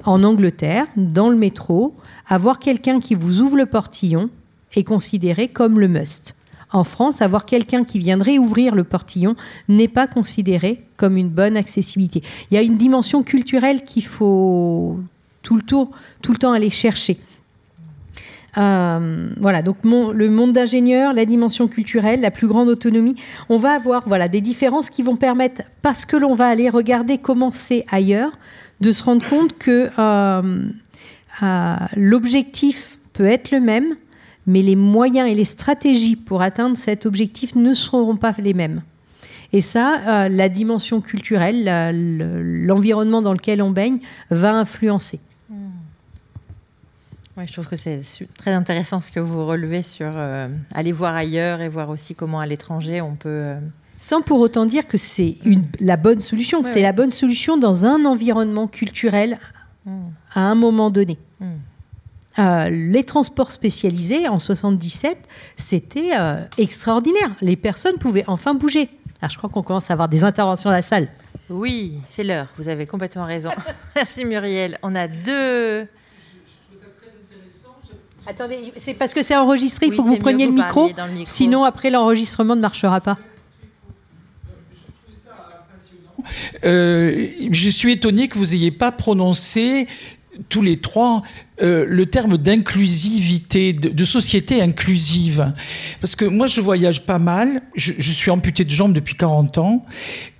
En 0.05 0.23
Angleterre, 0.23 0.87
dans 0.95 1.29
le 1.29 1.37
métro, 1.37 1.95
avoir 2.27 2.59
quelqu'un 2.59 2.99
qui 2.99 3.15
vous 3.15 3.41
ouvre 3.41 3.57
le 3.57 3.65
portillon 3.65 4.29
est 4.75 4.83
considéré 4.83 5.47
comme 5.47 5.79
le 5.79 5.87
must. 5.87 6.35
En 6.71 6.83
France, 6.83 7.21
avoir 7.21 7.45
quelqu'un 7.45 7.83
qui 7.83 7.99
viendrait 7.99 8.39
ouvrir 8.39 8.73
le 8.73 8.83
portillon 8.83 9.35
n'est 9.69 9.87
pas 9.87 10.07
considéré 10.07 10.83
comme 10.97 11.17
une 11.17 11.29
bonne 11.29 11.55
accessibilité. 11.55 12.23
Il 12.49 12.55
y 12.55 12.57
a 12.57 12.63
une 12.63 12.77
dimension 12.77 13.21
culturelle 13.21 13.83
qu'il 13.83 14.03
faut 14.03 14.99
tout 15.43 15.55
le, 15.55 16.37
temps 16.37 16.51
aller 16.51 16.71
chercher. 16.71 17.17
Euh, 18.57 19.29
voilà, 19.39 19.61
donc 19.61 19.77
le 19.83 20.29
monde 20.29 20.53
d'ingénieur, 20.53 21.13
la 21.13 21.25
dimension 21.25 21.67
culturelle, 21.67 22.21
la 22.21 22.31
plus 22.31 22.47
grande 22.47 22.69
autonomie, 22.69 23.15
on 23.49 23.57
va 23.57 23.71
avoir 23.71 24.07
voilà, 24.07 24.27
des 24.27 24.41
différences 24.41 24.89
qui 24.89 25.01
vont 25.01 25.15
permettre, 25.15 25.63
parce 25.81 26.05
que 26.05 26.17
l'on 26.17 26.35
va 26.35 26.47
aller 26.47 26.69
regarder 26.69 27.17
comment 27.17 27.51
c'est 27.51 27.85
ailleurs, 27.91 28.31
de 28.81 28.91
se 28.91 29.03
rendre 29.03 29.27
compte 29.27 29.57
que 29.57 29.89
euh, 29.97 30.65
euh, 31.41 31.75
l'objectif 31.95 32.99
peut 33.13 33.25
être 33.25 33.51
le 33.51 33.59
même, 33.59 33.95
mais 34.45 34.61
les 34.61 34.75
moyens 34.75 35.29
et 35.29 35.35
les 35.35 35.45
stratégies 35.45 36.15
pour 36.15 36.41
atteindre 36.41 36.77
cet 36.77 37.05
objectif 37.05 37.55
ne 37.55 37.73
seront 37.73 38.17
pas 38.17 38.35
les 38.37 38.53
mêmes. 38.53 38.81
Et 39.53 39.61
ça, 39.61 40.27
la 40.29 40.49
dimension 40.49 40.99
culturelle, 40.99 41.93
l'environnement 42.65 43.21
dans 43.21 43.33
lequel 43.33 43.61
on 43.61 43.69
baigne 43.69 43.99
va 44.31 44.51
influencer. 44.51 45.19
Hmm. 47.35 47.45
je 47.45 47.53
trouve 47.53 47.67
que 47.67 47.75
c'est 47.75 48.01
très 48.37 48.51
intéressant 48.51 49.01
ce 49.01 49.11
que 49.11 49.19
vous 49.19 49.45
relevez 49.45 49.81
sur 49.81 50.11
euh, 50.15 50.47
aller 50.73 50.91
voir 50.91 51.15
ailleurs 51.15 51.61
et 51.61 51.69
voir 51.69 51.89
aussi 51.89 52.15
comment 52.15 52.39
à 52.39 52.45
l'étranger 52.45 53.01
on 53.01 53.15
peut... 53.15 53.29
Euh, 53.29 53.59
Sans 53.97 54.21
pour 54.21 54.39
autant 54.39 54.65
dire 54.65 54.87
que 54.87 54.97
c'est 54.97 55.37
la 55.79 55.97
bonne 55.97 56.19
solution. 56.19 56.63
c'est 56.63 56.81
la 56.81 56.93
bonne 56.93 57.11
solution 57.11 57.57
dans 57.57 57.85
un 57.85 58.05
environnement 58.05 58.67
culturel 58.67 59.39
hmm. 59.85 60.09
à 60.33 60.41
un 60.41 60.55
moment 60.55 60.89
donné. 60.89 61.17
Hmm. 61.39 61.53
Euh, 62.39 62.69
les 62.69 63.03
transports 63.03 63.51
spécialisés 63.51 64.27
en 64.27 64.39
77, 64.39 65.17
c'était 65.55 66.11
extraordinaire. 66.57 67.29
Les 67.41 67.55
personnes 67.55 67.97
pouvaient 67.97 68.23
enfin 68.25 68.55
bouger. 68.55 68.89
Alors 69.21 69.29
je 69.29 69.37
crois 69.37 69.49
qu'on 69.49 69.61
commence 69.61 69.89
à 69.91 69.93
avoir 69.93 70.09
des 70.09 70.23
interventions 70.23 70.69
à 70.69 70.73
la 70.73 70.81
salle. 70.81 71.07
Oui, 71.49 71.99
c'est 72.07 72.23
l'heure. 72.23 72.47
Vous 72.57 72.67
avez 72.69 72.87
complètement 72.87 73.25
raison. 73.25 73.51
Merci 73.95 74.25
Muriel. 74.25 74.79
On 74.81 74.95
a 74.95 75.07
deux. 75.07 75.87
Attendez, 78.25 78.57
c'est 78.77 78.93
parce 78.93 79.13
que 79.13 79.21
c'est 79.21 79.35
enregistré, 79.35 79.87
il 79.87 79.93
faut 79.93 80.03
que 80.03 80.07
vous 80.07 80.17
preniez 80.17 80.45
le 80.45 80.51
micro, 80.53 80.89
Sinon, 81.25 81.65
après, 81.65 81.89
l'enregistrement 81.89 82.55
ne 82.55 82.61
marchera 82.61 83.01
pas. 83.01 83.17
Euh, 86.63 87.27
je 87.51 87.69
suis 87.69 87.91
étonné 87.91 88.29
que 88.29 88.37
vous 88.37 88.47
n'ayez 88.47 88.71
pas 88.71 88.93
prononcé 88.93 89.87
tous 90.49 90.61
les 90.61 90.77
trois 90.77 91.21
euh, 91.61 91.85
le 91.87 92.05
terme 92.05 92.37
d'inclusivité, 92.37 93.73
de, 93.73 94.05
société 94.05 94.61
inclusive. 94.61 95.53
Parce 96.01 96.15
que 96.15 96.25
moi, 96.25 96.47
je 96.47 96.61
voyage 96.61 97.05
pas 97.05 97.19
mal, 97.19 97.61
je, 97.75 97.93
je 97.97 98.11
suis 98.11 98.31
amputé 98.31 98.63
de 98.63 98.71
jambes 98.71 98.93
depuis 98.93 99.15
40 99.15 99.57
ans, 99.59 99.85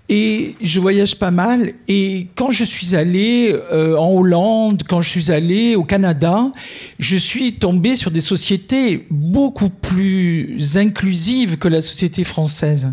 et 0.09 0.55
je 0.61 0.79
voyage 0.79 1.17
pas 1.17 1.31
mal. 1.31 1.73
Et 1.87 2.27
quand 2.35 2.51
je 2.51 2.65
suis 2.65 2.95
allé 2.95 3.55
euh, 3.71 3.97
en 3.97 4.11
Hollande, 4.11 4.83
quand 4.87 5.01
je 5.01 5.09
suis 5.09 5.31
allé 5.31 5.75
au 5.75 5.83
Canada, 5.83 6.51
je 6.99 7.15
suis 7.15 7.53
tombé 7.53 7.95
sur 7.95 8.11
des 8.11 8.21
sociétés 8.21 9.07
beaucoup 9.09 9.69
plus 9.69 10.77
inclusives 10.77 11.57
que 11.57 11.69
la 11.69 11.81
société 11.81 12.25
française. 12.25 12.91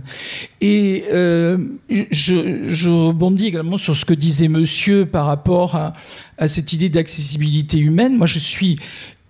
Et 0.61 1.05
euh, 1.13 1.59
je, 2.11 2.69
je, 2.69 2.89
rebondis 2.89 3.47
également 3.47 3.79
sur 3.79 3.97
ce 3.97 4.05
que 4.05 4.15
disait 4.15 4.49
monsieur 4.49 5.05
par 5.05 5.27
rapport 5.27 5.77
à, 5.77 5.93
cette 6.49 6.73
idée 6.73 6.89
d'accessibilité 6.89 7.79
humaine. 7.79 8.17
Moi, 8.17 8.27
je 8.27 8.39
suis 8.39 8.79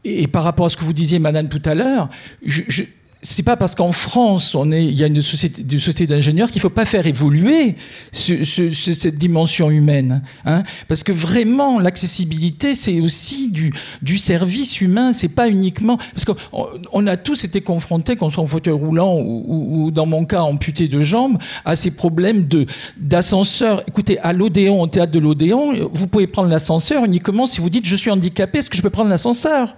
et 0.04 0.26
par 0.26 0.44
rapport 0.44 0.66
à 0.66 0.70
ce 0.70 0.76
que 0.76 0.84
vous 0.84 0.94
disiez, 0.94 1.18
Madame, 1.18 1.48
tout 1.48 1.60
à 1.64 1.74
l'heure, 1.74 2.08
je, 2.44 2.84
c'est 3.22 3.42
pas 3.42 3.56
parce 3.56 3.74
qu'en 3.74 3.92
France, 3.92 4.54
on 4.54 4.72
est, 4.72 4.84
il 4.84 4.98
y 4.98 5.04
a 5.04 5.06
une 5.06 5.20
société, 5.20 5.62
une 5.62 5.78
société 5.78 6.06
d'ingénieurs 6.06 6.50
qu'il 6.50 6.60
faut 6.60 6.70
pas 6.70 6.86
faire 6.86 7.06
évoluer 7.06 7.76
ce, 8.12 8.44
ce, 8.44 8.70
cette 8.72 9.18
dimension 9.18 9.70
humaine. 9.70 10.22
Hein 10.46 10.62
parce 10.88 11.02
que 11.02 11.12
vraiment, 11.12 11.78
l'accessibilité, 11.78 12.74
c'est 12.74 13.00
aussi 13.00 13.50
du, 13.50 13.74
du 14.00 14.16
service 14.16 14.80
humain. 14.80 15.12
C'est 15.12 15.28
pas 15.34 15.48
uniquement 15.48 15.98
parce 16.14 16.24
qu'on 16.24 16.68
on 16.92 17.06
a 17.06 17.16
tous 17.16 17.44
été 17.44 17.60
confrontés, 17.60 18.16
qu'on 18.16 18.30
soit 18.30 18.42
en 18.42 18.46
fauteuil 18.46 18.74
roulant 18.74 19.16
ou, 19.16 19.44
ou, 19.46 19.84
ou, 19.84 19.90
dans 19.90 20.06
mon 20.06 20.24
cas 20.24 20.42
amputé 20.42 20.88
de 20.88 21.02
jambes, 21.02 21.38
à 21.64 21.76
ces 21.76 21.90
problèmes 21.90 22.46
de 22.46 22.66
d'ascenseur. 22.96 23.82
Écoutez, 23.86 24.18
à 24.20 24.32
l'Odéon, 24.32 24.80
au 24.80 24.86
théâtre 24.86 25.12
de 25.12 25.18
l'Odéon, 25.18 25.90
vous 25.92 26.06
pouvez 26.06 26.26
prendre 26.26 26.48
l'ascenseur 26.48 27.04
uniquement 27.04 27.46
si 27.46 27.60
vous 27.60 27.70
dites 27.70 27.86
je 27.86 27.96
suis 27.96 28.10
handicapé, 28.10 28.58
est-ce 28.58 28.70
que 28.70 28.76
je 28.76 28.82
peux 28.82 28.90
prendre 28.90 29.10
l'ascenseur? 29.10 29.76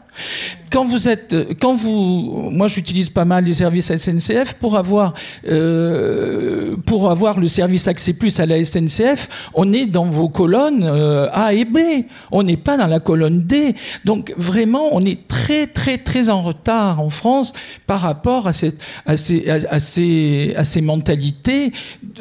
Quand 0.72 0.84
vous 0.84 1.08
êtes, 1.08 1.36
quand 1.60 1.74
vous, 1.74 2.48
moi 2.50 2.66
j'utilise 2.66 3.10
pas 3.10 3.24
mal 3.24 3.44
les 3.44 3.54
services 3.54 3.94
SNCF 3.94 4.54
pour 4.54 4.76
avoir, 4.76 5.12
euh, 5.46 6.72
pour 6.86 7.10
avoir 7.10 7.38
le 7.38 7.48
service 7.48 7.88
Accès 7.88 8.14
Plus 8.14 8.40
à 8.40 8.46
la 8.46 8.64
SNCF, 8.64 9.50
on 9.54 9.72
est 9.72 9.86
dans 9.86 10.06
vos 10.06 10.28
colonnes 10.28 10.84
euh, 10.84 11.28
A 11.32 11.52
et 11.52 11.64
B, 11.64 11.78
on 12.30 12.42
n'est 12.42 12.56
pas 12.56 12.76
dans 12.76 12.86
la 12.86 13.00
colonne 13.00 13.42
D. 13.42 13.74
Donc 14.04 14.32
vraiment, 14.36 14.88
on 14.92 15.04
est 15.04 15.28
très 15.28 15.66
très 15.66 15.98
très 15.98 16.28
en 16.28 16.42
retard 16.42 17.00
en 17.00 17.10
France 17.10 17.52
par 17.86 18.00
rapport 18.00 18.46
à, 18.46 18.52
cette, 18.52 18.80
à, 19.06 19.16
ces, 19.16 19.44
ces, 19.78 20.54
à 20.56 20.64
ces 20.64 20.80
mentalités 20.80 21.72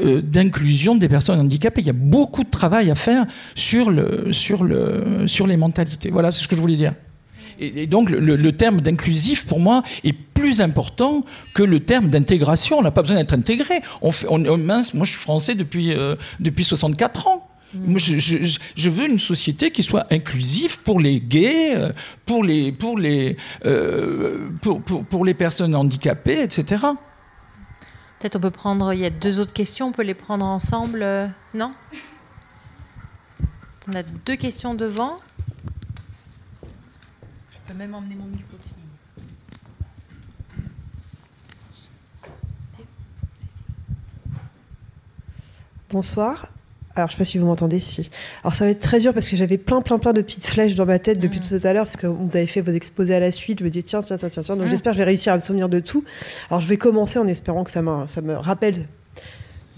euh, 0.01 0.21
d'inclusion 0.21 0.95
des 0.95 1.07
personnes 1.07 1.39
handicapées. 1.39 1.81
Il 1.81 1.87
y 1.87 1.91
a 1.91 1.93
beaucoup 1.93 2.43
de 2.43 2.49
travail 2.49 2.91
à 2.91 2.95
faire 2.95 3.25
sur, 3.55 3.91
le, 3.91 4.33
sur, 4.33 4.63
le, 4.63 5.27
sur 5.27 5.47
les 5.47 5.57
mentalités. 5.57 6.09
Voilà, 6.11 6.31
c'est 6.31 6.43
ce 6.43 6.47
que 6.47 6.55
je 6.55 6.61
voulais 6.61 6.75
dire. 6.75 6.93
Et, 7.61 7.85
donc 7.85 8.09
le, 8.09 8.51
terme 8.51 8.81
d'inclusif, 8.81 9.45
pour 9.45 9.59
moi, 9.59 9.83
est 10.03 10.13
plus 10.13 10.61
important 10.61 11.23
que 11.53 11.63
le 11.63 11.79
terme 11.79 12.09
d'intégration. 12.09 12.79
On 12.79 12.81
n'a 12.81 12.91
pas 12.91 13.03
besoin 13.03 13.17
d'être 13.17 13.33
intégré. 13.33 13.81
On 14.01 14.11
fait, 14.11 14.25
on, 14.29 14.57
mince, 14.57 14.93
moi 14.93 15.05
je 15.05 15.11
suis 15.11 15.19
français 15.19 15.53
depuis, 15.55 15.93
euh, 15.93 16.15
depuis 16.39 16.63
64 16.63 17.27
ans. 17.27 17.47
Moi, 17.73 17.99
je, 17.99 18.17
je, 18.17 18.89
veux 18.89 19.07
une 19.07 19.19
société 19.19 19.71
qui 19.71 19.81
soit 19.81 20.05
inclusive 20.11 20.81
pour 20.81 20.99
les 20.99 21.21
gays, 21.21 21.73
euh, 21.73 21.93
pour 22.25 22.43
les, 22.43 22.73
pour 22.73 22.97
les, 22.97 23.37
euh, 23.65 24.49
pour, 24.61 24.81
pour, 24.81 25.05
pour, 25.05 25.23
les 25.23 25.33
personnes 25.33 25.73
handicapées, 25.73 26.41
etc. 26.41 26.65
Peut-être 28.19 28.35
on 28.35 28.41
peut 28.41 28.51
prendre. 28.51 28.91
Il 28.91 28.99
y 28.99 29.05
a 29.05 29.09
deux 29.09 29.39
autres 29.39 29.53
questions. 29.53 29.87
On 29.87 29.91
peut 29.93 30.03
les 30.03 30.15
prendre 30.15 30.45
ensemble. 30.45 31.05
non? 31.53 31.71
On 33.87 33.95
a 33.95 34.03
deux 34.03 34.35
questions 34.35 34.73
devant 34.73 35.17
peux 37.71 37.77
même 37.77 37.93
emmener 37.93 38.15
mon 38.15 38.25
micro 38.25 38.57
Bonsoir. 45.89 46.47
Alors, 46.95 47.09
je 47.09 47.13
ne 47.13 47.17
sais 47.17 47.21
pas 47.21 47.25
si 47.25 47.37
vous 47.37 47.45
m'entendez, 47.45 47.79
si. 47.79 48.09
Alors, 48.43 48.55
ça 48.55 48.65
va 48.65 48.71
être 48.71 48.79
très 48.79 48.99
dur 48.99 49.13
parce 49.13 49.27
que 49.27 49.35
j'avais 49.35 49.57
plein, 49.57 49.81
plein, 49.81 49.99
plein 49.99 50.13
de 50.13 50.21
petites 50.21 50.45
flèches 50.45 50.75
dans 50.75 50.85
ma 50.85 50.99
tête 50.99 51.19
depuis 51.19 51.39
mm. 51.39 51.59
tout 51.59 51.67
à 51.67 51.73
l'heure 51.73 51.85
parce 51.85 51.97
que 51.97 52.07
vous 52.07 52.29
avez 52.33 52.47
fait 52.47 52.61
vos 52.61 52.71
exposés 52.71 53.15
à 53.15 53.19
la 53.19 53.31
suite. 53.31 53.59
Je 53.59 53.65
me 53.65 53.69
dis, 53.69 53.83
tiens, 53.83 54.01
tiens, 54.01 54.17
tiens, 54.17 54.29
tiens. 54.29 54.55
Donc, 54.55 54.67
mm. 54.67 54.69
j'espère 54.69 54.91
que 54.91 54.95
je 54.95 55.01
vais 55.01 55.05
réussir 55.05 55.33
à 55.33 55.35
me 55.35 55.41
souvenir 55.41 55.69
de 55.69 55.79
tout. 55.79 56.03
Alors, 56.49 56.61
je 56.61 56.67
vais 56.67 56.77
commencer 56.77 57.19
en 57.19 57.27
espérant 57.27 57.63
que 57.63 57.71
ça, 57.71 57.81
ça 58.07 58.21
me 58.21 58.33
rappelle 58.33 58.87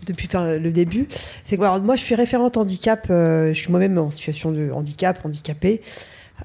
depuis 0.06 0.28
le 0.34 0.70
début. 0.70 1.08
C'est 1.46 1.58
que 1.58 1.80
moi, 1.80 1.96
je 1.96 2.04
suis 2.04 2.16
référente 2.16 2.58
handicap. 2.58 3.08
Euh, 3.10 3.50
je 3.50 3.60
suis 3.60 3.72
moi-même 3.72 3.98
en 3.98 4.12
situation 4.12 4.52
de 4.52 4.72
handicap, 4.72 5.24
handicapé 5.26 5.82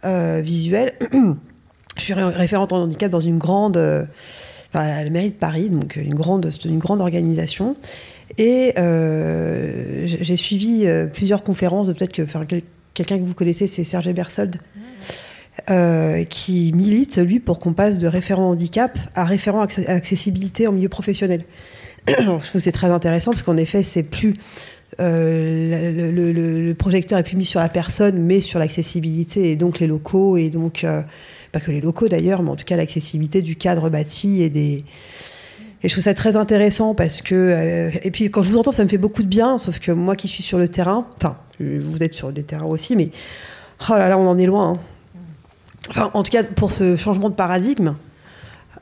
euh, 0.05 0.41
visuel. 0.43 0.95
je 1.99 2.03
suis 2.03 2.15
référente 2.15 2.73
en 2.73 2.83
handicap 2.83 3.11
dans 3.11 3.20
une 3.20 3.39
grande, 3.39 3.77
euh, 3.77 4.05
à 4.73 5.05
la 5.05 5.11
mairie 5.11 5.31
de 5.31 5.35
Paris, 5.35 5.69
donc 5.69 5.97
une 5.97 6.15
grande, 6.15 6.51
une 6.65 6.79
grande 6.79 7.01
organisation. 7.01 7.77
Et 8.37 8.75
euh, 8.79 10.07
j'ai 10.07 10.37
suivi 10.37 10.87
euh, 10.87 11.07
plusieurs 11.07 11.43
conférences, 11.43 11.89
peut-être 11.89 12.12
que 12.12 12.23
quelqu'un 12.95 13.19
que 13.19 13.25
vous 13.25 13.35
connaissez, 13.35 13.66
c'est 13.66 13.85
Serge 13.85 14.12
Bersold, 14.12 14.57
qui 16.31 16.73
milite, 16.75 17.19
lui, 17.19 17.41
pour 17.41 17.59
qu'on 17.59 17.75
passe 17.75 17.99
de 17.99 18.07
référent 18.07 18.51
handicap 18.51 18.99
à 19.15 19.25
référent 19.25 19.61
accessibilité 19.61 20.66
en 20.66 20.73
milieu 20.73 20.89
professionnel. 20.89 21.45
je 22.09 22.15
trouve 22.23 22.53
que 22.53 22.59
c'est 22.59 22.73
très 22.73 22.91
intéressant 22.91 23.33
parce 23.33 23.43
qu'en 23.43 23.57
effet, 23.57 23.83
c'est 23.83 24.05
plus 24.05 24.35
euh, 25.01 26.12
le, 26.12 26.75
projecteur 26.75 27.19
est 27.19 27.23
plus 27.23 27.37
mis 27.37 27.45
sur 27.45 27.61
la 27.61 27.69
personne, 27.69 28.19
mais 28.19 28.41
sur 28.41 28.59
l'accessibilité 28.59 29.53
et 29.53 29.57
donc 29.57 29.79
les 29.79 29.87
locaux 29.87 30.37
et 30.37 30.51
donc 30.51 30.85
euh, 30.85 31.03
pas 31.53 31.61
que 31.61 31.70
les 31.70 31.81
locaux 31.81 32.09
d'ailleurs, 32.09 32.43
mais 32.43 32.51
en 32.51 32.57
tout 32.57 32.65
cas 32.65 32.77
l'accessibilité 32.77 33.43
du 33.43 33.57
cadre 33.57 33.91
bâti 33.91 34.43
et 34.43 34.51
des 34.51 34.85
et 35.85 35.89
je 35.89 35.95
trouve 35.95 36.03
ça 36.03 36.15
très 36.15 36.35
intéressant 36.35 36.95
parce 36.95 37.23
que 37.23 37.35
euh, 37.35 37.91
et 38.03 38.11
puis 38.11 38.31
quand 38.31 38.43
je 38.43 38.49
vous 38.49 38.59
entends, 38.59 38.73
ça 38.73 38.83
me 38.83 38.89
fait 38.89 38.99
beaucoup 38.99 39.23
de 39.23 39.29
bien. 39.29 39.59
Sauf 39.59 39.79
que 39.79 39.93
moi 39.93 40.16
qui 40.16 40.27
suis 40.27 40.43
sur 40.43 40.59
le 40.59 40.69
terrain, 40.69 41.07
enfin 41.16 41.37
vous 41.61 42.03
êtes 42.03 42.15
sur 42.15 42.33
des 42.33 42.43
terrains 42.43 42.66
aussi, 42.66 42.97
mais 42.97 43.11
oh 43.89 43.95
là 43.95 44.09
là, 44.09 44.19
on 44.19 44.27
en 44.27 44.39
est 44.39 44.47
loin. 44.47 44.73
Hein. 44.73 44.81
Enfin, 45.91 46.11
en 46.15 46.23
tout 46.25 46.33
cas 46.33 46.43
pour 46.43 46.73
ce 46.73 46.97
changement 46.97 47.31
de 47.31 47.35
paradigme, 47.35 47.95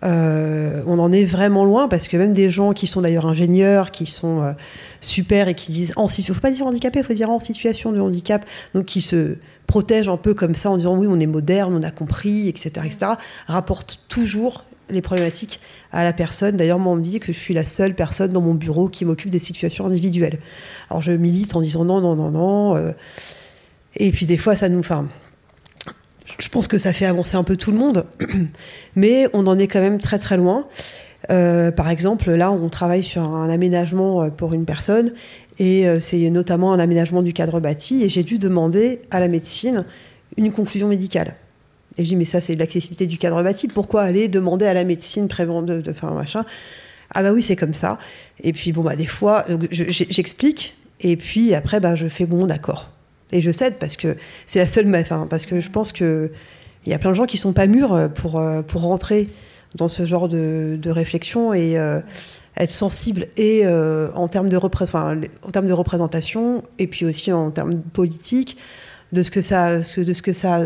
euh, 0.05 0.83
on 0.87 0.99
en 0.99 1.13
est 1.13 1.25
vraiment 1.25 1.65
loin 1.65 1.89
parce 1.89 2.09
que 2.09 2.17
même 2.17 2.35
des 2.35 2.51
gens 2.51 2.73
qui 2.73 2.87
sont 2.87 3.01
d'ailleurs 3.01 3.27
ingénieurs, 3.27 3.91
qui 3.91 4.07
sont 4.07 4.43
euh, 4.43 4.53
super 5.01 5.49
et 5.49 5.55
qui 5.55 5.73
disent 5.73 5.93
en 5.97 6.09
situation, 6.09 6.35
faut 6.35 6.41
pas 6.41 6.51
dire 6.51 6.67
handicapé, 6.67 7.03
faut 7.03 7.15
dire 7.15 7.31
en 7.31 7.41
situation 7.41 7.93
de 7.93 8.01
handicap, 8.01 8.45
donc 8.75 8.85
qui 8.85 9.01
se 9.01 9.37
protègent 9.67 10.09
un 10.09 10.17
peu 10.17 10.35
comme 10.35 10.55
ça 10.55 10.71
en 10.71 10.77
disant 10.77 10.97
oui 10.97 11.07
on 11.09 11.19
est 11.19 11.27
moderne, 11.27 11.75
on 11.75 11.83
a 11.83 11.91
compris, 11.91 12.49
etc., 12.49 12.71
etc., 12.85 13.13
rapportent 13.47 14.05
toujours 14.09 14.65
les 14.91 15.03
problématiques 15.03 15.61
à 15.93 16.05
la 16.05 16.13
personne. 16.13 16.57
D'ailleurs, 16.57 16.79
moi, 16.79 16.93
on 16.93 16.97
me 16.97 17.03
dit 17.03 17.19
que 17.19 17.33
je 17.33 17.39
suis 17.39 17.55
la 17.55 17.67
seule 17.67 17.95
personne 17.95 18.33
dans 18.33 18.41
mon 18.41 18.55
bureau 18.55 18.89
qui 18.89 19.05
m'occupe 19.05 19.31
des 19.31 19.39
situations 19.39 19.87
individuelles. 19.87 20.39
Alors, 20.91 21.03
je 21.03 21.13
milite 21.13 21.57
en 21.57 21.61
disant 21.61 21.85
non, 21.85 22.01
non, 22.01 22.15
non, 22.15 22.31
non. 22.31 22.77
Euh, 22.77 22.93
et 23.97 24.13
puis, 24.13 24.27
des 24.27 24.37
fois, 24.37 24.55
ça 24.55 24.69
nous. 24.69 24.79
Enfin, 24.79 25.09
je 26.39 26.49
pense 26.49 26.69
que 26.69 26.79
ça 26.79 26.93
fait 26.93 27.07
avancer 27.07 27.37
un 27.37 27.45
peu 27.45 27.57
tout 27.57 27.73
le 27.73 27.79
monde, 27.79 28.07
mais 28.97 29.29
on 29.33 29.47
en 29.47 29.59
est 29.59 29.69
quand 29.69 29.81
même 29.81 30.01
très 30.01 30.19
très 30.19 30.37
loin. 30.37 30.67
Euh, 31.31 31.71
par 31.73 31.89
exemple, 31.89 32.31
là, 32.31 32.53
on 32.53 32.69
travaille 32.69 33.03
sur 33.03 33.23
un 33.23 33.49
aménagement 33.49 34.23
euh, 34.23 34.31
pour 34.31 34.53
une 34.53 34.65
personne, 34.65 35.13
et 35.59 35.89
euh, 35.89 36.01
c'est 36.01 36.31
notamment 36.31 36.73
un 36.73 36.79
aménagement 36.79 37.23
du 37.23 37.33
cadre 37.33 37.61
bâti, 37.61 38.05
et 38.05 38.09
j'ai 38.09 38.23
dû 38.23 38.39
demander 38.39 39.01
à 39.11 39.21
la 39.21 39.29
médecine 39.29 39.85
une 40.37 40.53
conclusion 40.53 40.89
médicale. 40.89 41.35
Et 41.99 42.05
je 42.05 42.11
dis, 42.11 42.17
mais 42.17 42.27
ça, 42.27 42.41
c'est 42.41 42.55
de 42.55 42.59
l'accessibilité 42.59 43.07
du 43.07 43.19
cadre 43.19 43.43
bâti, 43.43 43.69
pourquoi 43.69 44.03
aller 44.03 44.29
demander 44.29 44.67
à 44.67 44.75
la 44.75 44.85
médecine 44.85 45.29
prévention 45.29 45.63
de, 45.63 45.83
enfin, 45.91 46.11
machin? 46.11 46.45
Ah 47.15 47.23
bah 47.23 47.33
oui, 47.33 47.41
c'est 47.41 47.57
comme 47.57 47.75
ça. 47.75 47.99
Et 48.43 48.53
puis, 48.53 48.73
bon, 48.73 48.83
bah, 48.83 48.97
des 48.97 49.07
fois, 49.07 49.47
j'explique, 49.71 50.77
et 51.01 51.17
puis 51.17 51.55
après, 51.55 51.81
bah, 51.81 51.95
je 51.95 52.07
fais, 52.09 52.27
bon, 52.27 52.47
d'accord. 52.47 52.91
Et 53.33 53.41
je 53.41 53.51
cède 53.51 53.79
parce 53.79 53.97
que 53.97 54.17
c'est 54.47 54.59
la 54.59 54.69
seule. 54.69 54.95
Enfin, 54.95 55.27
parce 55.29 55.47
que 55.47 55.61
je 55.61 55.71
pense 55.71 55.93
qu'il 55.93 56.31
y 56.87 56.95
a 56.95 56.99
plein 56.99 57.11
de 57.11 57.17
gens 57.17 57.27
qui 57.27 57.37
sont 57.37 57.53
pas 57.53 57.67
mûrs 57.67 57.95
euh, 57.95 58.09
pour, 58.09 58.39
euh, 58.39 58.63
pour 58.63 58.83
rentrer 58.83 59.29
dans 59.75 59.89
ce 59.89 60.05
genre 60.05 60.29
de, 60.29 60.79
de 60.81 60.91
réflexion 60.91 61.53
et 61.53 61.79
euh, 61.79 62.01
être 62.57 62.71
sensible 62.71 63.27
et 63.37 63.67
en, 63.67 64.29
termes 64.29 64.49
de 64.49 64.57
en 64.57 65.51
termes 65.51 65.67
de 65.67 65.73
représentation 65.73 66.63
et 66.79 66.87
puis 66.87 67.05
aussi 67.05 67.31
en 67.31 67.51
termes 67.51 67.83
politiques 67.83 68.57
de 69.13 69.23
ce 69.23 69.31
que 69.31 69.43
ça, 69.43 69.79
de 69.79 69.83
ce 69.83 70.23
que 70.23 70.33
ça, 70.33 70.61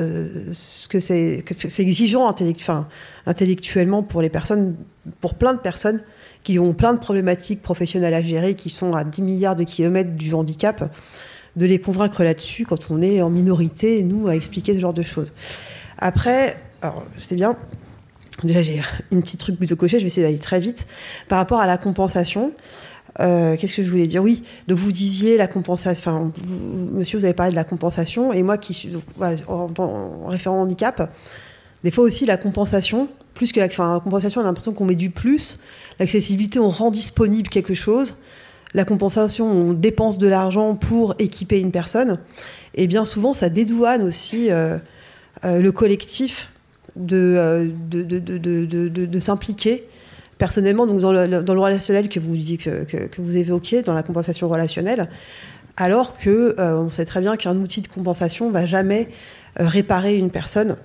ce 0.52 0.86
que 0.86 1.00
c'est, 1.00 1.42
c'est 1.50 1.82
exigeant 1.82 2.28
enfin, 2.28 2.86
intellectuellement 3.26 4.04
pour 4.04 4.22
les 4.22 4.28
personnes, 4.28 4.76
pour 5.20 5.34
plein 5.34 5.54
de 5.54 5.58
personnes 5.58 6.02
qui 6.44 6.60
ont 6.60 6.72
plein 6.72 6.94
de 6.94 7.00
problématiques 7.00 7.62
professionnelles 7.62 8.14
à 8.14 8.22
gérer, 8.22 8.54
qui 8.54 8.70
sont 8.70 8.94
à 8.94 9.02
10 9.02 9.22
milliards 9.22 9.56
de 9.56 9.64
kilomètres 9.64 10.12
du 10.12 10.32
handicap 10.32 10.94
de 11.60 11.66
les 11.66 11.78
convaincre 11.78 12.24
là-dessus 12.24 12.64
quand 12.64 12.90
on 12.90 13.02
est 13.02 13.20
en 13.20 13.28
minorité, 13.28 14.02
nous, 14.02 14.26
à 14.28 14.34
expliquer 14.34 14.74
ce 14.74 14.80
genre 14.80 14.94
de 14.94 15.02
choses. 15.02 15.34
Après, 15.98 16.56
alors, 16.80 17.04
c'est 17.18 17.36
bien. 17.36 17.54
Déjà, 18.42 18.62
j'ai 18.62 18.80
une 19.12 19.22
petite 19.22 19.40
truc 19.40 19.60
de 19.60 19.74
cocher, 19.74 19.98
je 19.98 20.04
vais 20.04 20.08
essayer 20.08 20.26
d'aller 20.26 20.38
très 20.38 20.58
vite. 20.58 20.86
Par 21.28 21.38
rapport 21.38 21.60
à 21.60 21.66
la 21.66 21.76
compensation, 21.76 22.52
euh, 23.20 23.58
qu'est-ce 23.58 23.76
que 23.76 23.82
je 23.82 23.90
voulais 23.90 24.06
dire? 24.06 24.22
Oui, 24.22 24.42
donc 24.68 24.78
vous 24.78 24.90
disiez 24.90 25.36
la 25.36 25.46
compensation. 25.46 26.00
Enfin, 26.00 26.32
monsieur, 26.92 27.18
vous 27.18 27.26
avez 27.26 27.34
parlé 27.34 27.50
de 27.50 27.56
la 27.56 27.64
compensation, 27.64 28.32
et 28.32 28.42
moi 28.42 28.56
qui 28.56 28.72
suis 28.72 28.96
en, 29.46 29.68
en, 29.76 30.26
référent 30.28 30.62
handicap, 30.62 31.12
des 31.84 31.90
fois 31.90 32.04
aussi 32.04 32.24
la 32.24 32.38
compensation, 32.38 33.08
plus 33.34 33.52
que 33.52 33.60
la, 33.60 33.66
enfin, 33.66 33.92
la 33.92 34.00
compensation, 34.00 34.40
on 34.40 34.44
a 34.44 34.46
l'impression 34.46 34.72
qu'on 34.72 34.86
met 34.86 34.94
du 34.94 35.10
plus. 35.10 35.58
L'accessibilité, 35.98 36.58
on 36.58 36.70
rend 36.70 36.90
disponible 36.90 37.50
quelque 37.50 37.74
chose 37.74 38.14
la 38.74 38.84
compensation, 38.84 39.50
on 39.50 39.72
dépense 39.72 40.18
de 40.18 40.28
l'argent 40.28 40.74
pour 40.74 41.14
équiper 41.18 41.60
une 41.60 41.72
personne, 41.72 42.18
et 42.74 42.86
bien 42.86 43.04
souvent 43.04 43.32
ça 43.32 43.48
dédouane 43.48 44.02
aussi 44.02 44.50
euh, 44.50 44.78
euh, 45.44 45.60
le 45.60 45.72
collectif 45.72 46.50
euh, 46.96 47.68
de, 47.88 48.02
de, 48.02 49.18
s'impliquer 49.18 49.84
personnellement. 50.38 50.86
Donc 50.86 51.00
dans 51.00 51.12
le, 51.12 51.42
dans 51.42 51.54
le 51.54 51.60
relationnel 51.60 52.08
que 52.08 52.20
vous, 52.20 52.36
que, 52.36 52.84
que, 52.84 53.20
vous 53.20 53.36
évoquiez, 53.36 53.82
dans 53.82 53.94
la 53.94 54.02
compensation 54.02 54.48
relationnelle, 54.48 55.08
alors 55.76 56.18
que 56.18 56.54
on 56.58 56.90
sait 56.90 57.06
très 57.06 57.20
bien 57.20 57.36
qu'un 57.36 57.56
outil 57.56 57.80
de 57.80 57.88
compensation 57.88 58.50
va 58.50 58.66
jamais 58.66 59.08
réparer 59.56 60.16
une 60.16 60.30
personne 60.30 60.76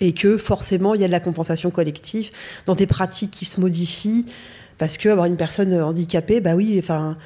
et 0.00 0.12
que 0.12 0.36
forcément 0.36 0.94
il 0.94 1.00
y 1.00 1.04
a 1.04 1.06
de 1.06 1.12
la 1.12 1.20
compensation 1.20 1.70
collective 1.70 2.30
dans 2.66 2.74
des 2.74 2.86
pratiques 2.86 3.30
qui 3.30 3.44
se 3.44 3.60
modifient, 3.60 4.26
parce 4.78 4.96
que 4.96 5.08
avoir 5.08 5.26
une 5.26 5.36
personne 5.36 5.74
handicapée, 5.80 6.40
bah 6.40 6.54
oui, 6.54 6.76
enfin, 6.78 7.16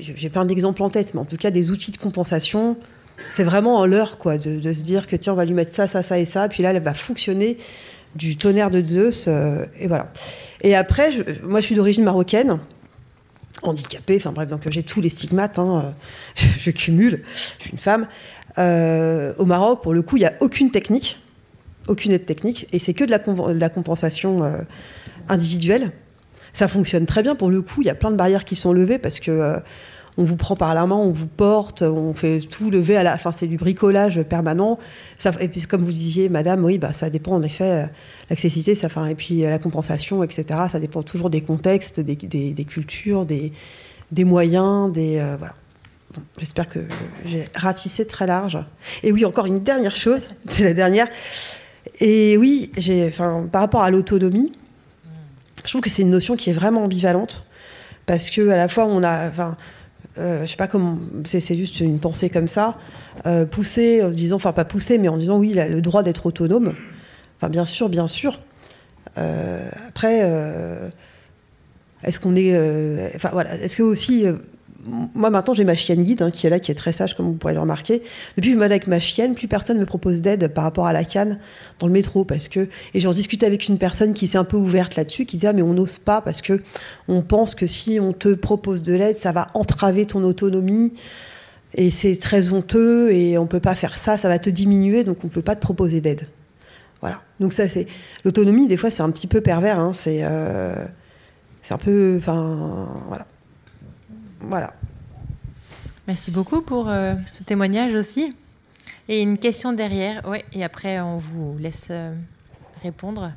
j'ai 0.00 0.28
plein 0.28 0.44
d'exemples 0.44 0.82
en 0.82 0.90
tête, 0.90 1.14
mais 1.14 1.20
en 1.20 1.24
tout 1.24 1.36
cas, 1.36 1.50
des 1.50 1.70
outils 1.70 1.92
de 1.92 1.96
compensation, 1.96 2.76
c'est 3.32 3.44
vraiment 3.44 3.76
en 3.76 3.86
l'heure, 3.86 4.18
quoi, 4.18 4.38
de, 4.38 4.72
se 4.72 4.80
dire 4.80 5.06
que 5.06 5.16
tiens, 5.16 5.32
on 5.32 5.36
va 5.36 5.44
lui 5.44 5.54
mettre 5.54 5.74
ça, 5.74 5.86
ça, 5.86 6.02
ça 6.02 6.18
et 6.18 6.24
ça, 6.24 6.48
puis 6.48 6.62
là, 6.62 6.70
elle 6.70 6.82
va 6.82 6.94
fonctionner 6.94 7.58
du 8.16 8.36
tonnerre 8.36 8.70
de 8.70 8.84
Zeus, 8.84 9.26
euh, 9.26 9.64
et 9.78 9.86
voilà. 9.86 10.12
Et 10.62 10.74
après, 10.74 11.10
moi, 11.42 11.60
je 11.60 11.66
suis 11.66 11.74
d'origine 11.74 12.04
marocaine, 12.04 12.58
handicapée, 13.62 14.16
enfin 14.16 14.32
bref, 14.32 14.48
donc 14.48 14.68
j'ai 14.68 14.82
tous 14.82 15.00
les 15.00 15.08
stigmates, 15.08 15.58
hein, 15.58 15.94
je, 16.34 16.70
cumule, 16.70 17.22
je 17.58 17.62
suis 17.62 17.70
une 17.72 17.78
femme. 17.78 18.06
Euh, 18.58 19.34
au 19.38 19.46
Maroc, 19.46 19.82
pour 19.82 19.94
le 19.94 20.02
coup, 20.02 20.16
il 20.16 20.20
n'y 20.20 20.26
a 20.26 20.34
aucune 20.40 20.70
technique, 20.70 21.20
aucune 21.88 22.12
aide 22.12 22.26
technique, 22.26 22.68
et 22.72 22.78
c'est 22.78 22.94
que 22.94 23.04
de 23.04 23.10
la, 23.58 23.68
compensation 23.68 24.44
euh, 24.44 24.58
individuelle 25.28 25.92
ça 26.54 26.68
fonctionne 26.68 27.04
très 27.04 27.22
bien 27.22 27.34
pour 27.34 27.50
le 27.50 27.60
coup. 27.60 27.82
Il 27.82 27.86
y 27.86 27.90
a 27.90 27.94
plein 27.94 28.10
de 28.10 28.16
barrières 28.16 28.44
qui 28.44 28.56
sont 28.56 28.72
levées 28.72 28.98
parce 28.98 29.20
que 29.20 29.30
euh, 29.30 29.58
on 30.16 30.24
vous 30.24 30.36
prend 30.36 30.54
par 30.54 30.74
la 30.74 30.86
main, 30.86 30.94
on 30.94 31.10
vous 31.10 31.26
porte, 31.26 31.82
on 31.82 32.14
fait 32.14 32.38
tout 32.38 32.70
lever 32.70 32.96
à 32.96 33.02
la. 33.02 33.14
Enfin, 33.14 33.32
c'est 33.36 33.48
du 33.48 33.56
bricolage 33.56 34.22
permanent. 34.22 34.78
Et 35.40 35.48
puis, 35.48 35.62
comme 35.62 35.82
vous 35.82 35.92
disiez, 35.92 36.28
Madame, 36.28 36.64
oui, 36.64 36.78
bah, 36.78 36.92
ça 36.92 37.10
dépend 37.10 37.32
en 37.32 37.42
effet 37.42 37.64
euh, 37.64 37.86
l'accessibilité, 38.30 38.76
ça, 38.76 38.88
et 39.10 39.14
puis 39.16 39.44
euh, 39.44 39.50
la 39.50 39.58
compensation, 39.58 40.22
etc. 40.22 40.60
Ça 40.70 40.78
dépend 40.78 41.02
toujours 41.02 41.30
des 41.30 41.40
contextes, 41.40 41.98
des, 41.98 42.16
cultures, 42.64 43.26
des, 43.26 43.52
moyens, 44.24 44.92
des 44.92 45.16
voilà. 45.38 45.54
J'espère 46.38 46.68
que 46.68 46.78
j'ai 47.24 47.48
ratissé 47.56 48.06
très 48.06 48.28
large. 48.28 48.58
Et 49.02 49.10
oui, 49.10 49.24
encore 49.24 49.46
une 49.46 49.58
dernière 49.58 49.96
chose, 49.96 50.30
c'est 50.46 50.62
la 50.62 50.74
dernière. 50.74 51.08
Et 51.98 52.36
oui, 52.38 52.70
enfin, 53.08 53.46
par 53.50 53.62
rapport 53.62 53.82
à 53.82 53.90
l'autonomie, 53.90 54.52
je 55.64 55.70
trouve 55.70 55.80
que 55.80 55.90
c'est 55.90 56.02
une 56.02 56.10
notion 56.10 56.36
qui 56.36 56.50
est 56.50 56.54
vraiment 56.54 56.84
ambivalente 56.84 57.46
parce 58.06 58.30
que 58.30 58.48
à 58.50 58.56
la 58.56 58.68
fois 58.68 58.86
on 58.86 59.02
a, 59.02 59.28
enfin, 59.28 59.56
euh, 60.18 60.42
je 60.44 60.50
sais 60.50 60.56
pas 60.56 60.68
comment, 60.68 60.98
c'est 61.24 61.56
juste 61.56 61.80
une 61.80 61.98
pensée 61.98 62.30
comme 62.30 62.48
ça, 62.48 62.78
euh, 63.26 63.46
en 64.02 64.10
disant, 64.10 64.36
enfin 64.36 64.52
pas 64.52 64.64
pousser, 64.64 64.98
mais 64.98 65.08
en 65.08 65.16
disant 65.16 65.38
oui, 65.38 65.54
le 65.54 65.80
droit 65.80 66.02
d'être 66.02 66.26
autonome. 66.26 66.74
Enfin 67.36 67.48
bien 67.48 67.66
sûr, 67.66 67.88
bien 67.88 68.06
sûr. 68.06 68.40
Euh, 69.18 69.68
après, 69.88 70.20
est-ce 72.02 72.20
qu'on 72.20 72.36
est, 72.36 73.12
enfin 73.16 73.30
voilà, 73.32 73.56
est-ce 73.56 73.76
que 73.76 73.82
aussi 73.82 74.26
moi 74.86 75.30
maintenant 75.30 75.54
j'ai 75.54 75.64
ma 75.64 75.76
chienne 75.76 76.02
guide 76.02 76.22
hein, 76.22 76.30
qui 76.30 76.46
est 76.46 76.50
là, 76.50 76.60
qui 76.60 76.70
est 76.70 76.74
très 76.74 76.92
sage 76.92 77.14
comme 77.14 77.26
vous 77.26 77.32
pourrez 77.34 77.54
le 77.54 77.60
remarquer. 77.60 78.02
Depuis 78.36 78.52
que 78.52 78.58
je 78.58 78.62
avec 78.62 78.86
ma 78.86 79.00
chienne, 79.00 79.34
plus 79.34 79.48
personne 79.48 79.78
me 79.78 79.86
propose 79.86 80.20
d'aide 80.20 80.48
par 80.48 80.64
rapport 80.64 80.86
à 80.86 80.92
la 80.92 81.04
canne 81.04 81.38
dans 81.78 81.86
le 81.86 81.92
métro 81.92 82.24
parce 82.24 82.48
que 82.48 82.68
et 82.92 83.00
j'en 83.00 83.12
discutais 83.12 83.46
avec 83.46 83.68
une 83.68 83.78
personne 83.78 84.14
qui 84.14 84.26
s'est 84.26 84.38
un 84.38 84.44
peu 84.44 84.56
ouverte 84.56 84.96
là-dessus, 84.96 85.24
qui 85.24 85.36
disait 85.36 85.48
ah, 85.48 85.52
mais 85.52 85.62
on 85.62 85.74
n'ose 85.74 85.98
pas 85.98 86.20
parce 86.20 86.42
que 86.42 86.62
on 87.08 87.22
pense 87.22 87.54
que 87.54 87.66
si 87.66 87.98
on 88.00 88.12
te 88.12 88.34
propose 88.34 88.82
de 88.82 88.94
l'aide, 88.94 89.18
ça 89.18 89.32
va 89.32 89.46
entraver 89.54 90.06
ton 90.06 90.22
autonomie 90.24 90.94
et 91.74 91.90
c'est 91.90 92.16
très 92.16 92.52
honteux 92.52 93.12
et 93.12 93.38
on 93.38 93.46
peut 93.46 93.60
pas 93.60 93.74
faire 93.74 93.98
ça, 93.98 94.16
ça 94.16 94.28
va 94.28 94.38
te 94.38 94.50
diminuer 94.50 95.04
donc 95.04 95.24
on 95.24 95.28
peut 95.28 95.42
pas 95.42 95.56
te 95.56 95.60
proposer 95.60 96.00
d'aide. 96.00 96.26
Voilà. 97.00 97.22
Donc 97.40 97.52
ça 97.52 97.68
c'est 97.68 97.86
l'autonomie 98.24 98.68
des 98.68 98.76
fois 98.76 98.90
c'est 98.90 99.02
un 99.02 99.10
petit 99.10 99.26
peu 99.26 99.40
pervers, 99.40 99.78
hein, 99.78 99.92
c'est 99.94 100.20
euh, 100.22 100.74
c'est 101.62 101.74
un 101.74 101.78
peu 101.78 102.16
enfin 102.18 102.88
voilà. 103.08 103.26
Voilà. 104.48 104.74
Merci 106.06 106.30
beaucoup 106.30 106.60
pour 106.60 106.88
euh, 106.88 107.14
ce 107.32 107.42
témoignage 107.44 107.94
aussi. 107.94 108.32
Et 109.08 109.20
une 109.20 109.38
question 109.38 109.72
derrière, 109.72 110.22
oui, 110.26 110.38
et 110.52 110.64
après 110.64 111.00
on 111.00 111.18
vous 111.18 111.56
laisse 111.58 111.88
euh, 111.90 112.14
répondre. 112.82 113.32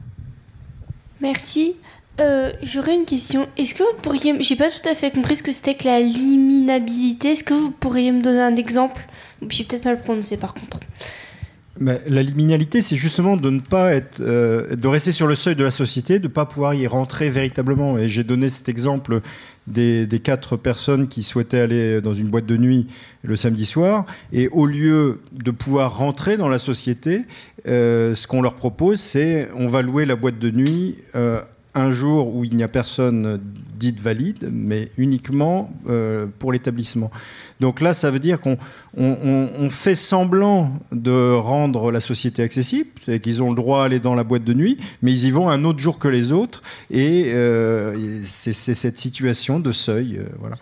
Merci. 1.19 1.75
Euh, 2.19 2.51
j'aurais 2.63 2.95
une 2.95 3.05
question. 3.05 3.47
Est-ce 3.57 3.75
que 3.75 3.83
vous 3.83 4.01
pourriez, 4.01 4.41
j'ai 4.41 4.55
pas 4.55 4.69
tout 4.69 4.87
à 4.87 4.95
fait 4.95 5.11
compris 5.11 5.35
ce 5.35 5.43
que 5.43 5.51
c'était 5.51 5.75
que 5.75 5.85
la 5.85 5.99
liminabilité. 5.99 7.31
Est-ce 7.31 7.43
que 7.43 7.53
vous 7.53 7.71
pourriez 7.71 8.11
me 8.11 8.21
donner 8.21 8.41
un 8.41 8.55
exemple? 8.55 9.01
J'ai 9.49 9.63
peut-être 9.63 9.85
mal 9.85 10.01
prononcé 10.01 10.37
par 10.37 10.53
contre. 10.53 10.79
la 11.79 12.23
liminalité, 12.23 12.81
c'est 12.81 12.95
justement 12.95 13.37
de 13.37 13.49
ne 13.49 13.59
pas 13.59 13.93
être, 13.93 14.19
euh, 14.21 14.75
de 14.75 14.87
rester 14.87 15.11
sur 15.11 15.27
le 15.27 15.35
seuil 15.35 15.55
de 15.55 15.63
la 15.63 15.71
société, 15.71 16.17
de 16.17 16.27
ne 16.27 16.33
pas 16.33 16.45
pouvoir 16.45 16.73
y 16.73 16.87
rentrer 16.87 17.29
véritablement. 17.29 17.97
Et 17.97 18.09
j'ai 18.09 18.23
donné 18.23 18.49
cet 18.49 18.67
exemple 18.67 19.21
des, 19.67 20.21
quatre 20.23 20.57
personnes 20.57 21.07
qui 21.07 21.23
souhaitaient 21.23 21.59
aller 21.59 22.01
dans 22.01 22.13
une 22.13 22.29
boîte 22.29 22.45
de 22.45 22.57
nuit 22.57 22.87
le 23.23 23.35
samedi 23.35 23.65
soir. 23.65 24.05
Et 24.31 24.47
au 24.49 24.65
lieu 24.65 25.21
de 25.31 25.51
pouvoir 25.51 25.97
rentrer 25.97 26.37
dans 26.37 26.49
la 26.49 26.59
société, 26.59 27.25
euh, 27.67 28.15
ce 28.15 28.27
qu'on 28.27 28.41
leur 28.41 28.55
propose, 28.55 28.99
c'est 28.99 29.49
on 29.55 29.67
va 29.67 29.81
louer 29.81 30.05
la 30.05 30.15
boîte 30.15 30.39
de 30.39 30.51
nuit 30.51 30.97
euh, 31.15 31.41
un 31.77 31.91
jour 31.91 32.35
où 32.35 32.43
il 32.43 32.55
n'y 32.55 32.63
a 32.63 32.67
personne 32.67 33.39
dite 33.75 33.99
valide, 33.99 34.49
mais 34.51 34.89
uniquement 34.97 35.69
euh, 35.87 36.25
pour 36.39 36.51
l'établissement. 36.51 37.11
Donc 37.59 37.81
là, 37.81 37.93
ça 37.93 38.09
veut 38.09 38.19
dire 38.19 38.39
qu'on 38.39 39.69
fait 39.69 39.95
semblant 39.95 40.71
de 40.91 41.35
rendre 41.35 41.91
la 41.91 42.01
société 42.01 42.41
accessible, 42.41 42.89
c'est 43.05 43.19
qu'ils 43.19 43.43
ont 43.43 43.49
le 43.49 43.55
droit 43.55 43.83
d'aller 43.83 43.99
dans 43.99 44.15
la 44.15 44.23
boîte 44.23 44.43
de 44.43 44.53
nuit, 44.53 44.77
mais 45.01 45.11
ils 45.11 45.25
y 45.25 45.31
vont 45.31 45.49
un 45.49 45.63
autre 45.63 45.79
jour 45.79 45.99
que 45.99 46.07
les 46.07 46.31
autres, 46.31 46.63
et 46.89 47.25
euh, 47.27 47.95
c'est 48.25 48.53
cette 48.53 48.97
situation 48.97 49.59
de 49.59 49.71
seuil. 49.71 50.17
Euh, 50.17 50.25
voilà. 50.39 50.55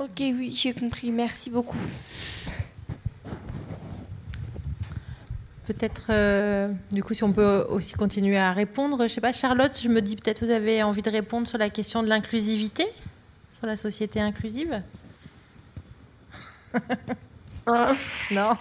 Ok, 0.00 0.18
oui, 0.18 0.52
j'ai 0.56 0.72
compris. 0.72 1.12
Merci 1.12 1.50
beaucoup. 1.50 1.78
Peut-être, 5.68 6.06
euh, 6.08 6.72
du 6.90 7.02
coup, 7.02 7.12
si 7.12 7.24
on 7.24 7.32
peut 7.34 7.66
aussi 7.68 7.92
continuer 7.92 8.38
à 8.38 8.52
répondre. 8.52 9.02
Je 9.02 9.08
sais 9.08 9.20
pas, 9.20 9.32
Charlotte, 9.32 9.78
je 9.78 9.88
me 9.88 10.00
dis 10.00 10.16
peut-être 10.16 10.42
vous 10.42 10.50
avez 10.50 10.82
envie 10.82 11.02
de 11.02 11.10
répondre 11.10 11.46
sur 11.46 11.58
la 11.58 11.68
question 11.68 12.02
de 12.02 12.08
l'inclusivité, 12.08 12.86
sur 13.52 13.66
la 13.66 13.76
société 13.76 14.18
inclusive. 14.18 14.82
Euh. 17.68 17.92
Non. 18.30 18.52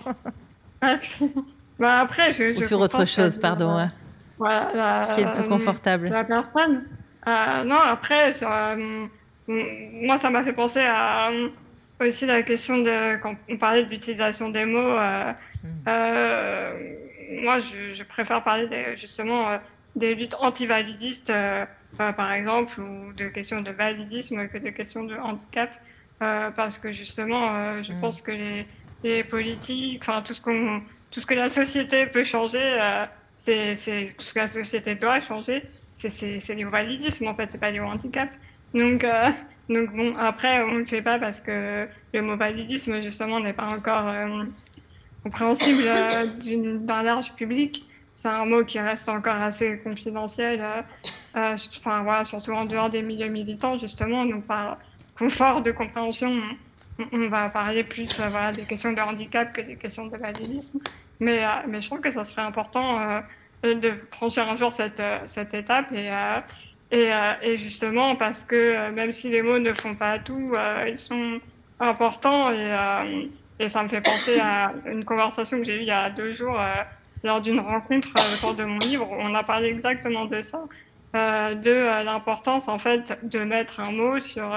bah 1.80 2.00
après, 2.02 2.34
je, 2.34 2.58
Ou 2.58 2.62
sur 2.62 2.82
autre 2.82 3.06
chose, 3.06 3.38
pardon. 3.38 3.78
Euh, 3.80 3.86
voilà, 4.38 5.06
Ce 5.08 5.16
qui 5.16 5.22
est 5.22 5.24
le 5.24 5.32
plus 5.32 5.48
confortable. 5.48 6.10
La 6.10 6.26
personne. 6.26 6.84
non, 7.26 7.78
après, 7.78 8.34
moi, 9.48 10.18
ça 10.18 10.30
m'a 10.30 10.44
fait 10.44 10.52
penser 10.52 10.82
à 10.82 11.30
aussi 12.02 12.26
la 12.26 12.44
question 12.44 12.80
de 12.80 13.16
quand 13.22 13.34
on 13.50 13.58
parlait 13.58 13.86
de 13.86 13.90
l'utilisation 13.90 14.50
des 14.50 14.66
mots. 14.66 14.98
Euh, 15.88 16.96
moi, 17.42 17.60
je, 17.60 18.04
préfère 18.04 18.44
parler 18.44 18.96
justement 18.96 19.50
euh, 19.50 19.58
des 19.96 20.16
luttes 20.16 20.36
anti-validistes, 20.40 21.30
euh, 21.30 21.66
par 21.96 22.32
exemple, 22.32 22.80
ou 22.82 23.14
de 23.14 23.28
questions 23.28 23.62
de 23.62 23.72
validisme 23.72 24.48
que 24.48 24.58
de 24.58 24.70
questions 24.70 25.04
de 25.04 25.16
handicap, 25.16 25.72
parce 26.20 26.80
que 26.80 26.92
justement, 26.92 27.82
je 27.82 27.94
mm. 27.94 28.02
pense 28.02 28.22
que 28.22 28.32
les, 29.04 29.24
politiques, 29.24 30.02
enfin 30.02 30.22
tout 30.22 30.34
ce 30.34 30.42
qu'on, 30.42 30.82
tout 31.12 31.20
ce 31.20 31.26
que 31.26 31.36
la 31.36 31.50
société 31.50 32.06
peut 32.08 32.24
changer, 32.24 33.02
c'est, 33.46 34.14
tout 34.18 34.26
ce 34.26 34.34
que 34.34 34.40
la 34.40 34.48
société 34.48 34.96
doit 34.96 35.20
changer, 35.20 35.64
c'est, 36.00 36.10
c'est, 36.10 36.54
lié 36.54 36.66
au 36.66 36.70
validisme 36.70 37.28
en 37.28 37.36
fait, 37.36 37.50
c'est 37.52 37.60
pas 37.60 37.72
lié 37.72 37.80
au 37.80 37.86
handicap. 37.86 38.30
Donc, 38.74 39.06
donc 39.70 39.96
bon, 39.96 40.16
après, 40.18 40.62
on 40.64 40.72
ne 40.72 40.80
le 40.80 40.86
fait 40.86 41.02
pas 41.02 41.18
parce 41.20 41.42
que 41.42 41.88
le 42.14 42.22
mot 42.22 42.36
validisme 42.36 43.02
justement 43.02 43.40
n'est 43.40 43.54
pas 43.54 43.68
encore 43.68 44.14
compréhensible 45.23 45.84
euh, 45.85 46.77
d'un 46.80 47.03
large 47.03 47.34
public. 47.34 47.85
C'est 48.15 48.30
un 48.30 48.45
mot 48.45 48.64
qui 48.64 48.80
reste 48.80 49.07
encore 49.10 49.41
assez 49.41 49.80
confidentiel, 49.80 50.60
euh, 50.61 50.81
euh, 51.35 51.56
enfin, 51.80 52.02
voilà, 52.02 52.26
surtout 52.26 52.52
en 52.52 52.65
dehors 52.65 52.89
des 52.89 53.03
milieux 53.03 53.27
militants, 53.27 53.77
justement. 53.77 54.26
Donc, 54.26 54.45
par 54.45 54.77
confort 55.18 55.61
de 55.61 55.72
compréhension, 55.72 56.34
on, 57.11 57.30
va 57.30 57.49
parler 57.49 57.84
plus 57.84 58.19
voilà, 58.19 58.52
des 58.52 58.64
questions 58.64 58.91
de 58.91 58.99
handicap 58.99 59.53
que 59.53 59.61
des 59.61 59.76
questions 59.76 60.07
de 60.07 60.18
validisme. 60.18 60.80
Mais, 61.19 61.44
mais 61.68 61.80
je 61.81 61.88
trouve 61.88 62.02
que 62.02 62.11
ça 62.11 62.23
serait 62.23 62.41
important 62.41 63.22
de 63.64 63.94
franchir 64.11 64.48
un 64.48 64.56
jour 64.56 64.72
cette, 64.72 65.02
cette 65.27 65.53
étape 65.53 65.91
et, 65.91 66.11
et, 66.91 67.11
et, 67.41 67.57
justement 67.57 68.15
parce 68.15 68.44
que 68.44 68.91
même 68.91 69.11
si 69.11 69.30
les 69.30 69.41
mots 69.41 69.57
ne 69.57 69.73
font 69.73 69.95
pas 69.95 70.19
tout, 70.19 70.53
ils 70.88 70.99
sont 70.99 71.39
importants 71.80 72.52
et, 72.52 73.30
et 73.60 73.70
ça 73.70 73.84
me 73.84 73.88
fait 73.88 74.02
penser 74.02 74.40
à 74.40 74.74
une 74.86 75.04
conversation 75.04 75.58
que 75.58 75.64
j'ai 75.64 75.78
eue 75.78 75.82
il 75.82 75.88
y 75.88 75.92
a 75.92 76.10
deux 76.10 76.34
jours 76.34 76.60
euh, 76.60 76.84
lors 77.24 77.42
d'une 77.42 77.60
rencontre 77.60 78.10
euh, 78.18 78.36
autour 78.36 78.56
de 78.56 78.64
mon 78.64 78.78
livre. 78.80 79.08
On 79.20 79.34
a 79.34 79.44
parlé 79.44 79.68
exactement 79.68 80.26
de 80.26 80.42
ça, 80.42 80.64
euh, 81.16 81.56
de 81.56 82.04
l'importance 82.04 82.68
en 82.68 82.80
fait 82.80 83.18
de 83.24 83.40
mettre 83.40 83.80
un 83.80 83.92
mot 83.92 84.20
sur 84.20 84.50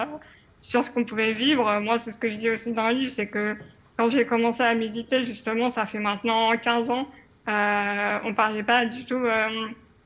sur 0.63 0.85
ce 0.85 0.91
qu'on 0.91 1.05
pouvait 1.05 1.33
vivre. 1.33 1.81
Moi, 1.81 1.99
c'est 1.99 2.13
ce 2.13 2.19
que 2.19 2.29
je 2.29 2.37
dis 2.37 2.51
aussi 2.51 2.73
dans 2.73 2.89
le 2.89 2.95
livre, 2.95 3.11
c'est 3.11 3.29
que 3.29 3.57
quand 3.97 4.11
j'ai 4.11 4.27
commencé 4.27 4.63
à 4.63 4.75
méditer, 4.75 5.25
justement, 5.25 5.71
ça 5.71 5.87
fait 5.87 5.99
maintenant 5.99 6.55
15 6.55 6.91
ans, 6.91 7.09
euh, 7.49 8.19
on 8.25 8.35
parlait 8.35 8.63
pas 8.63 8.85
du 8.85 9.07
tout 9.07 9.21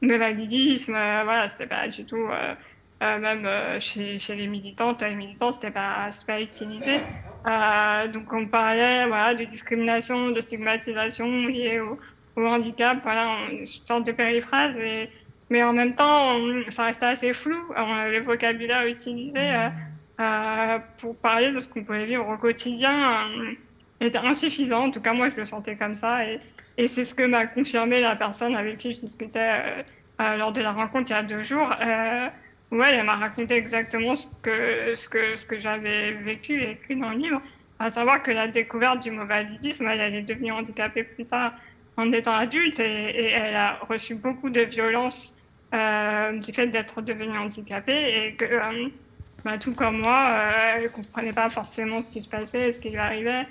de 0.02 0.14
validisme, 0.14 0.92
voilà, 0.92 1.48
c'était 1.48 1.66
pas 1.66 1.88
du 1.88 2.04
tout, 2.04 2.28
même 3.00 3.48
chez, 3.80 4.20
chez 4.20 4.36
les 4.36 4.46
militantes 4.46 5.02
les 5.02 5.16
militants, 5.16 5.50
c'était 5.50 5.72
pas, 5.72 6.10
pas 6.24 6.40
utilisé. 6.40 7.00
Euh, 7.46 8.08
donc 8.08 8.32
on 8.32 8.46
parlait 8.46 9.06
voilà, 9.06 9.34
de 9.34 9.44
discrimination, 9.44 10.30
de 10.30 10.40
stigmatisation 10.40 11.46
liée 11.46 11.80
au, 11.80 11.98
handicap, 12.36 12.98
voilà, 13.02 13.36
une 13.52 13.66
sorte 13.66 14.06
de 14.06 14.12
périphrase, 14.12 14.74
mais, 14.76 15.10
mais 15.50 15.62
en 15.62 15.72
même 15.72 15.94
temps, 15.94 16.38
ça 16.70 16.84
restait 16.84 17.06
assez 17.06 17.32
flou, 17.32 17.56
le 17.76 18.20
vocabulaire 18.20 18.86
utilisé 18.86 19.38
euh, 19.38 19.68
euh, 20.20 20.78
pour 21.00 21.16
parler 21.16 21.52
de 21.52 21.60
ce 21.60 21.68
qu'on 21.68 21.84
pouvait 21.84 22.06
vivre 22.06 22.28
au 22.28 22.36
quotidien 22.38 23.28
était 24.00 24.18
insuffisant, 24.18 24.86
en 24.86 24.90
tout 24.90 25.00
cas 25.00 25.12
moi 25.12 25.28
je 25.28 25.36
le 25.36 25.44
sentais 25.44 25.76
comme 25.76 25.94
ça, 25.94 26.26
et, 26.26 26.40
et 26.76 26.88
c'est 26.88 27.04
ce 27.04 27.14
que 27.14 27.22
m'a 27.22 27.46
confirmé 27.46 28.00
la 28.00 28.16
personne 28.16 28.56
avec 28.56 28.78
qui 28.78 28.92
je 28.92 28.98
discutais 28.98 29.84
lors 30.18 30.52
de 30.52 30.60
la 30.60 30.72
rencontre 30.72 31.10
il 31.10 31.12
y 31.12 31.16
a 31.16 31.22
deux 31.22 31.42
jours. 31.44 31.72
Ouais, 32.74 32.96
elle 32.96 33.06
m'a 33.06 33.14
raconté 33.14 33.54
exactement 33.54 34.16
ce 34.16 34.26
que, 34.42 34.94
ce 34.96 35.08
que, 35.08 35.36
ce 35.36 35.46
que 35.46 35.60
j'avais 35.60 36.10
vécu 36.10 36.60
et 36.60 36.72
écrit 36.72 36.96
dans 36.96 37.10
le 37.10 37.18
livre, 37.18 37.40
à 37.78 37.88
savoir 37.88 38.20
que 38.20 38.32
la 38.32 38.48
découverte 38.48 39.00
du 39.00 39.12
mot 39.12 39.24
validisme, 39.24 39.86
elle, 39.86 40.12
est 40.12 40.22
devenue 40.22 40.50
handicapée 40.50 41.04
plus 41.04 41.24
tard 41.24 41.52
en 41.96 42.10
étant 42.10 42.34
adulte 42.34 42.80
et, 42.80 43.30
elle 43.30 43.54
a 43.54 43.78
reçu 43.88 44.16
beaucoup 44.16 44.50
de 44.50 44.62
violence 44.62 45.36
euh, 45.72 46.32
du 46.40 46.52
fait 46.52 46.66
d'être 46.66 47.00
devenue 47.00 47.38
handicapée 47.38 48.26
et 48.26 48.34
que, 48.34 48.44
euh, 48.44 48.88
bah, 49.44 49.56
tout 49.56 49.72
comme 49.72 50.00
moi, 50.00 50.32
euh, 50.34 50.74
elle 50.74 50.82
ne 50.82 50.88
comprenait 50.88 51.32
pas 51.32 51.50
forcément 51.50 52.02
ce 52.02 52.10
qui 52.10 52.24
se 52.24 52.28
passait, 52.28 52.72
ce 52.72 52.80
qui 52.80 52.90
lui 52.90 52.98
arrivait, 52.98 53.46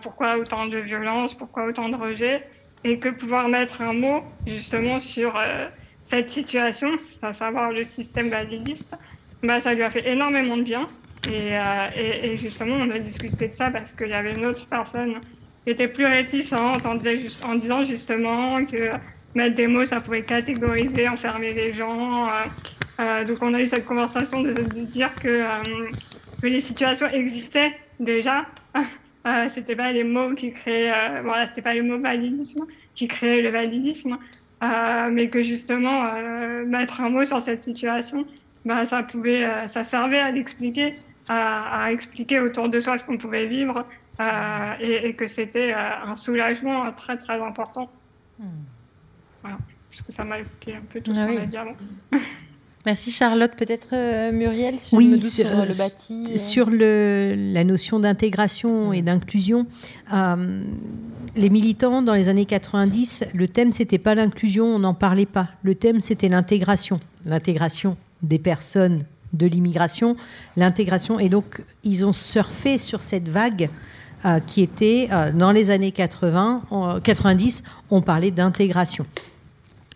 pourquoi 0.00 0.38
autant 0.38 0.68
de 0.68 0.78
violence, 0.78 1.34
pourquoi 1.34 1.66
autant 1.66 1.90
de 1.90 1.96
rejet, 1.96 2.46
et 2.82 2.98
que 2.98 3.10
pouvoir 3.10 3.48
mettre 3.48 3.82
un 3.82 3.92
mot 3.92 4.24
justement 4.46 5.00
sur 5.00 5.38
cette 6.12 6.28
situation, 6.28 6.90
à 7.22 7.32
savoir 7.32 7.72
le 7.72 7.84
système 7.84 8.28
validiste, 8.28 8.94
bah, 9.42 9.62
ça 9.62 9.72
lui 9.72 9.82
a 9.82 9.88
fait 9.88 10.06
énormément 10.06 10.58
de 10.58 10.62
bien. 10.62 10.86
Euh, 11.26 11.88
et, 11.96 12.36
justement, 12.36 12.74
on 12.74 12.90
a 12.90 12.98
discuté 12.98 13.48
de 13.48 13.54
ça 13.54 13.70
parce 13.70 13.92
qu'il 13.92 14.08
y 14.08 14.12
avait 14.12 14.34
une 14.34 14.44
autre 14.44 14.66
personne 14.68 15.14
qui 15.64 15.70
était 15.70 15.88
plus 15.88 16.04
réticente 16.04 16.84
en, 16.84 16.96
disant 16.96 17.84
justement 17.84 18.62
que 18.66 18.90
mettre 19.34 19.56
des 19.56 19.66
mots, 19.66 19.86
ça 19.86 20.02
pouvait 20.02 20.20
catégoriser, 20.20 21.08
enfermer 21.08 21.54
les 21.54 21.72
gens. 21.72 22.28
Euh, 22.28 22.30
euh, 23.00 23.24
donc 23.24 23.38
on 23.40 23.54
a 23.54 23.62
eu 23.62 23.66
cette 23.66 23.86
conversation 23.86 24.42
de, 24.42 24.52
dire 24.52 25.14
que, 25.14 25.44
que, 26.42 26.46
les 26.46 26.60
situations 26.60 27.08
existaient 27.08 27.72
déjà. 28.00 28.44
c'était 29.48 29.76
pas 29.76 29.92
les 29.92 30.04
mots 30.04 30.34
qui 30.34 30.52
créaient, 30.52 30.92
voilà, 31.22 31.46
c'était 31.46 31.62
pas 31.62 31.74
le 31.74 31.84
mot 31.84 31.98
validisme 31.98 32.66
qui 32.94 33.08
créait 33.08 33.40
le 33.40 33.48
validisme. 33.48 34.18
Euh, 34.62 35.10
mais 35.10 35.28
que 35.28 35.42
justement 35.42 36.04
euh, 36.04 36.64
mettre 36.64 37.00
un 37.00 37.10
mot 37.10 37.24
sur 37.24 37.42
cette 37.42 37.62
situation, 37.62 38.24
bah, 38.64 38.86
ça 38.86 39.02
pouvait, 39.02 39.44
euh, 39.44 39.66
ça 39.66 39.82
servait 39.82 40.20
à 40.20 40.30
l'expliquer, 40.30 40.94
à, 41.28 41.90
expliquer 41.90 42.38
autour 42.38 42.68
de 42.68 42.78
soi 42.78 42.96
ce 42.96 43.04
qu'on 43.04 43.18
pouvait 43.18 43.46
vivre 43.46 43.84
et, 44.80 45.14
que 45.14 45.26
c'était 45.26 45.72
un 45.72 46.14
soulagement 46.14 46.92
très 46.92 47.16
très 47.16 47.40
important. 47.42 47.90
Hmm. 48.38 48.44
Voilà, 49.42 49.58
je 49.90 50.00
que 50.02 50.12
ça 50.12 50.22
m'a 50.22 50.38
expliqué 50.38 50.76
un 50.76 50.82
peu 50.82 51.00
tout 51.00 51.12
ce 51.12 51.18
ah 51.18 51.26
qu'on 51.26 51.38
a 51.38 51.46
dit 51.46 51.56
avant. 51.56 51.76
Merci 52.84 53.10
Charlotte. 53.12 53.52
Peut-être 53.56 54.32
Muriel 54.32 54.78
sur, 54.78 54.98
oui, 54.98 55.20
sur, 55.20 55.48
le 55.48 55.76
bâti. 55.76 56.38
Sur 56.38 56.70
le, 56.70 57.34
la 57.36 57.64
notion 57.64 58.00
d'intégration 58.00 58.92
et 58.92 59.02
d'inclusion 59.02 59.66
les 61.36 61.50
militants 61.50 62.02
dans 62.02 62.14
les 62.14 62.28
années 62.28 62.44
90, 62.44 63.24
le 63.34 63.48
thème 63.48 63.72
c'était 63.72 63.98
pas 63.98 64.14
l'inclusion, 64.14 64.66
on 64.66 64.78
n'en 64.80 64.94
parlait 64.94 65.26
pas. 65.26 65.48
Le 65.62 65.74
thème 65.74 66.00
c'était 66.00 66.28
l'intégration, 66.28 67.00
l'intégration 67.24 67.96
des 68.22 68.38
personnes 68.38 69.04
de 69.32 69.46
l'immigration, 69.46 70.16
l'intégration. 70.56 71.18
Et 71.18 71.28
donc 71.28 71.62
ils 71.84 72.04
ont 72.04 72.12
surfé 72.12 72.78
sur 72.78 73.00
cette 73.00 73.28
vague 73.28 73.70
euh, 74.24 74.40
qui 74.40 74.62
était 74.62 75.08
euh, 75.10 75.32
dans 75.32 75.52
les 75.52 75.70
années 75.70 75.92
80, 75.92 76.62
90, 77.02 77.64
on 77.90 78.02
parlait 78.02 78.30
d'intégration. 78.30 79.06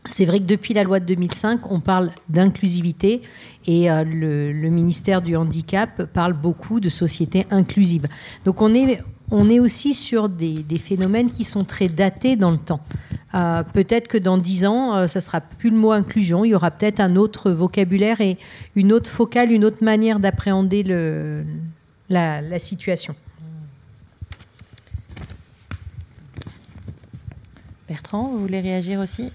C'est 0.08 0.24
vrai 0.24 0.40
que 0.40 0.44
depuis 0.44 0.74
la 0.74 0.84
loi 0.84 1.00
de 1.00 1.04
2005, 1.06 1.70
on 1.70 1.80
parle 1.80 2.10
d'inclusivité 2.28 3.22
et 3.66 3.90
euh, 3.90 4.04
le, 4.04 4.70
ministère 4.70 5.22
du 5.22 5.36
Handicap 5.36 6.04
parle 6.04 6.32
beaucoup 6.32 6.80
de 6.80 6.88
société 6.88 7.46
inclusive. 7.50 8.06
Donc 8.44 8.62
on 8.62 8.74
est, 8.74 9.02
on 9.30 9.50
est 9.50 9.60
aussi 9.60 9.94
sur 9.94 10.28
des, 10.28 10.64
phénomènes 10.78 11.30
qui 11.30 11.44
sont 11.44 11.64
très 11.64 11.88
datés 11.88 12.36
dans 12.36 12.50
le 12.50 12.58
temps. 12.58 12.80
Euh, 13.34 13.62
peut-être 13.62 14.08
que 14.08 14.18
dans 14.18 14.38
dix 14.38 14.66
ans, 14.66 14.96
euh, 14.96 15.06
ça 15.08 15.20
sera 15.20 15.40
plus 15.40 15.70
le 15.70 15.76
mot 15.76 15.92
inclusion, 15.92 16.44
il 16.44 16.50
y 16.50 16.54
aura 16.54 16.70
peut-être 16.70 17.00
un 17.00 17.16
autre 17.16 17.50
vocabulaire 17.50 18.20
et 18.20 18.38
une 18.76 18.92
autre 18.92 19.10
focale, 19.10 19.52
une 19.52 19.64
autre 19.64 19.82
manière 19.82 20.20
d'appréhender 20.20 20.82
la, 22.08 22.40
la 22.40 22.58
situation. 22.58 23.14
Bertrand, 27.88 28.30
vous 28.32 28.40
voulez 28.40 28.60
réagir 28.60 29.00
aussi? 29.00 29.30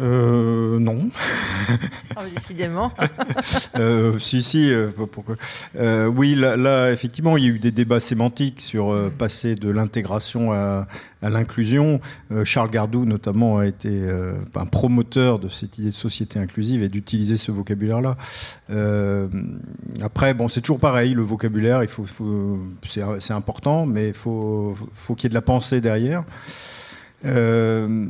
Euh, 0.00 0.78
non. 0.78 1.10
Oh, 2.16 2.20
décidément. 2.34 2.92
euh, 3.78 4.18
si, 4.18 4.42
si. 4.42 4.72
Euh, 4.72 4.88
pourquoi 5.10 5.36
euh, 5.76 6.06
oui, 6.06 6.34
là, 6.34 6.92
effectivement, 6.92 7.36
il 7.36 7.44
y 7.44 7.46
a 7.46 7.50
eu 7.50 7.58
des 7.58 7.70
débats 7.70 8.00
sémantiques 8.00 8.60
sur 8.60 8.90
euh, 8.90 9.08
mm. 9.08 9.10
passer 9.12 9.54
de 9.54 9.70
l'intégration 9.70 10.52
à, 10.52 10.86
à 11.22 11.30
l'inclusion. 11.30 12.00
Charles 12.44 12.70
Gardou, 12.70 13.04
notamment, 13.04 13.58
a 13.58 13.66
été 13.66 14.08
un 14.54 14.66
promoteur 14.66 15.38
de 15.38 15.48
cette 15.48 15.78
idée 15.78 15.90
de 15.90 15.94
société 15.94 16.38
inclusive 16.38 16.82
et 16.82 16.88
d'utiliser 16.88 17.36
ce 17.36 17.50
vocabulaire-là. 17.50 18.16
après, 20.02 20.34
bon, 20.34 20.48
c'est 20.48 20.60
toujours 20.60 20.78
pareil. 20.78 21.14
Le 21.14 21.22
vocabulaire, 21.22 21.82
il 21.82 21.88
faut, 21.88 22.06
faut 22.06 22.58
c'est 22.84 23.32
important, 23.32 23.86
mais 23.86 24.08
il 24.08 24.14
faut, 24.14 24.76
faut 24.94 25.14
qu'il 25.14 25.24
y 25.24 25.26
ait 25.26 25.30
de 25.30 25.34
la 25.34 25.42
pensée 25.42 25.80
derrière. 25.80 26.24
Euh, 27.24 28.06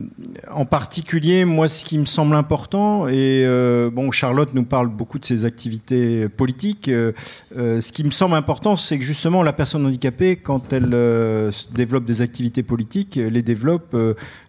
en 0.50 0.66
particulier, 0.66 1.44
moi, 1.46 1.68
ce 1.68 1.84
qui 1.84 1.98
me 1.98 2.04
semble 2.04 2.34
important, 2.34 3.08
et 3.08 3.44
euh, 3.46 3.90
bon, 3.90 4.10
Charlotte 4.10 4.52
nous 4.52 4.64
parle 4.64 4.88
beaucoup 4.88 5.18
de 5.18 5.24
ses 5.24 5.44
activités 5.44 6.28
politiques. 6.28 6.88
Euh, 6.88 7.12
ce 7.52 7.92
qui 7.92 8.04
me 8.04 8.10
semble 8.10 8.34
important, 8.34 8.76
c'est 8.76 8.98
que 8.98 9.04
justement, 9.04 9.42
la 9.42 9.54
personne 9.54 9.86
handicapée, 9.86 10.36
quand 10.36 10.72
elle 10.72 10.90
développe 11.74 12.04
des 12.04 12.20
activités 12.20 12.62
politiques, 12.62 13.16
les 13.16 13.42
développe 13.42 13.96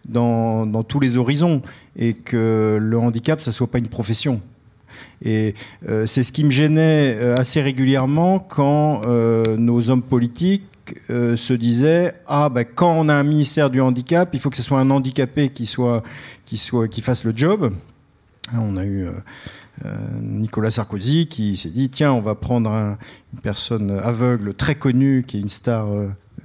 dans, 0.06 0.84
tous 0.84 0.99
les 0.99 1.18
horizons, 1.18 1.61
et 1.95 2.14
que 2.14 2.77
le 2.80 2.99
handicap, 2.99 3.41
ça 3.41 3.52
soit 3.52 3.68
pas 3.68 3.80
une 3.80 3.88
profession. 3.88 4.41
Et 5.23 5.53
c'est 6.06 6.23
ce 6.23 6.31
qui 6.31 6.44
me 6.44 6.52
gênait 6.52 7.18
assez 7.38 7.61
régulièrement 7.61 8.40
quand 8.40 9.02
nos 9.06 9.90
hommes 9.90 10.03
politiques 10.03 10.64
euh, 11.10 11.36
se 11.36 11.53
disait 11.53 12.14
ah 12.28 12.49
ben 12.49 12.64
quand 12.64 12.94
on 12.94 13.10
a 13.10 13.14
un 13.14 13.24
ministère 13.24 13.70
du 13.70 13.82
handicap, 13.82 14.30
il 14.34 14.40
faut 14.40 14.49
que 14.49 14.57
ce 14.57 14.64
soit 14.64 14.80
un 14.80 14.90
handicapé 14.90 15.49
qui 15.49 15.66
soit 15.66 16.03
qui 16.45 16.57
soit 16.57 16.88
qui 16.88 17.02
fasse 17.02 17.24
le 17.24 17.34
job. 17.36 17.74
On 18.53 18.78
a 18.78 18.84
eu 18.84 19.06
euh, 19.06 19.11
euh, 19.86 19.95
Nicolas 20.22 20.72
Sarkozy 20.72 21.28
qui 21.28 21.57
s'est 21.57 21.70
dit 21.70 21.90
tiens 21.90 22.14
on 22.14 22.22
va 22.22 22.36
prendre 22.36 22.72
une 22.72 23.40
personne 23.41 23.91
aveugle 23.91 24.53
très 24.53 24.76
connue 24.76 25.24
qui 25.28 25.38
est 25.38 25.41
une 25.41 25.49
star 25.49 25.88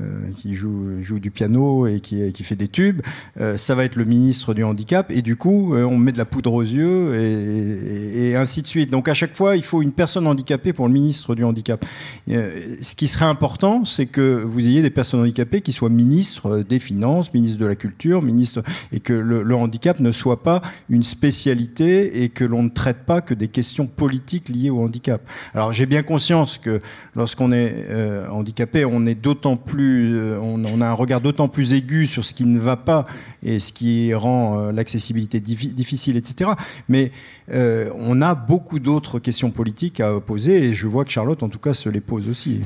euh, 0.01 0.31
qui 0.41 0.57
joue, 0.57 1.19
du 1.21 1.31
piano 1.31 1.87
et 1.87 2.01
qui, 2.01 2.33
fait 2.43 2.57
des 2.57 2.67
tubes, 2.67 3.03
euh, 3.41 3.57
ça 3.57 3.75
va 3.75 3.85
être 3.85 3.95
le 3.95 4.05
ministre 4.05 4.53
du 4.53 4.65
handicap, 4.65 5.11
et 5.11 5.23
du 5.23 5.37
coup, 5.37 5.75
euh, 5.75 5.85
on 5.85 5.97
met 5.97 6.11
de 6.11 6.19
la 6.19 6.25
poudre 6.25 6.53
aux 6.53 6.63
yeux, 6.63 7.15
et, 7.15 8.35
ainsi 8.35 8.63
de 8.63 8.67
suite. 8.67 8.91
Donc 8.91 9.09
à 9.09 9.15
chaque 9.15 9.37
fois, 9.37 9.55
il 9.57 9.63
faut 9.63 9.83
une 9.83 9.93
personne 9.93 10.27
handicapée 10.27 10.73
pour 10.73 10.89
le 10.89 10.93
ministre 10.93 11.35
du 11.35 11.45
handicap. 11.45 11.85
ce 12.27 12.95
qui 12.97 13.07
serait 13.07 13.27
important, 13.27 13.85
c'est 13.85 14.07
que 14.07 14.43
vous 14.43 14.61
ayez 14.61 14.83
des 14.83 14.91
personnes 14.91 15.21
handicapées 15.21 15.61
qui 15.61 15.73
soient 15.73 15.91
ministres 15.91 16.65
des 16.69 16.79
Finances, 16.79 17.33
ministres 17.33 17.61
de 17.61 17.67
la 17.67 17.77
Culture, 17.77 18.23
ministres, 18.23 18.63
et 18.93 19.01
que 19.01 19.13
le 19.13 19.55
handicap 19.55 20.01
ne 20.01 20.11
soit 20.11 20.43
pas 20.43 20.63
une 20.89 21.05
spécialité 21.05 22.25
et 22.25 22.29
que 22.31 22.45
l'on 22.45 22.65
ne 22.65 22.71
traite 22.71 23.05
pas 23.07 23.21
que 23.21 23.35
des 23.35 23.49
questions 23.49 23.87
politiques 23.87 24.49
liées 24.49 24.71
au 24.71 24.81
handicap. 24.81 25.23
Alors 25.55 25.73
j'ai 25.73 25.87
bien 25.87 26.03
conscience 26.03 26.59
que 26.59 26.81
lorsqu'on 27.15 27.53
est 27.53 27.87
handicapé, 28.31 28.85
on 28.85 29.07
est 29.07 29.15
d'autant 29.15 29.57
plus 29.57 29.84
euh, 29.85 30.39
on, 30.41 30.81
a 30.81 30.87
un 30.87 30.93
regard 30.93 31.21
d'autant 31.21 31.49
plus 31.49 31.75
aigu 31.75 32.07
sur 32.07 32.25
ce 32.25 32.35
qui 32.35 32.45
ne 32.45 32.59
va 32.59 32.77
pas 32.77 33.07
et 33.43 33.59
ce 33.59 33.73
qui 33.73 34.13
rend 34.15 34.59
euh, 34.59 34.73
l'accessibilité 34.73 35.41
difficile, 35.41 36.17
etc. 36.17 36.51
Mais 36.89 37.13
euh, 37.51 37.91
on 37.97 38.21
a 38.23 38.35
beaucoup 38.35 38.79
d'autres 38.79 39.19
questions 39.19 39.51
politiques 39.51 40.01
à 40.01 40.21
poser 40.21 40.65
et 40.65 40.75
je 40.75 40.87
vois 40.87 41.05
que 41.05 41.11
Charlotte, 41.11 41.43
en 41.43 41.49
tout 41.49 41.59
cas, 41.59 41.75
se 41.75 41.89
les 41.89 42.01
pose 42.01 42.29
aussi. 42.29 42.61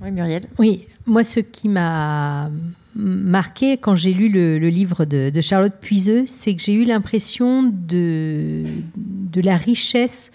Oui, 0.00 0.10
Muriel. 0.10 0.46
Oui, 0.58 0.86
moi, 1.06 1.24
ce 1.24 1.40
qui 1.40 1.68
m'a 1.68 2.50
marqué 2.94 3.76
quand 3.76 3.94
j'ai 3.94 4.12
lu 4.12 4.28
le, 4.28 4.58
livre 4.68 5.04
de, 5.04 5.40
Charlotte 5.40 5.74
Puiseux, 5.80 6.24
c'est 6.26 6.54
que 6.54 6.62
j'ai 6.62 6.74
eu 6.74 6.84
l'impression 6.84 7.62
de, 7.62 8.64
de 8.96 9.40
la 9.40 9.56
richesse 9.56 10.32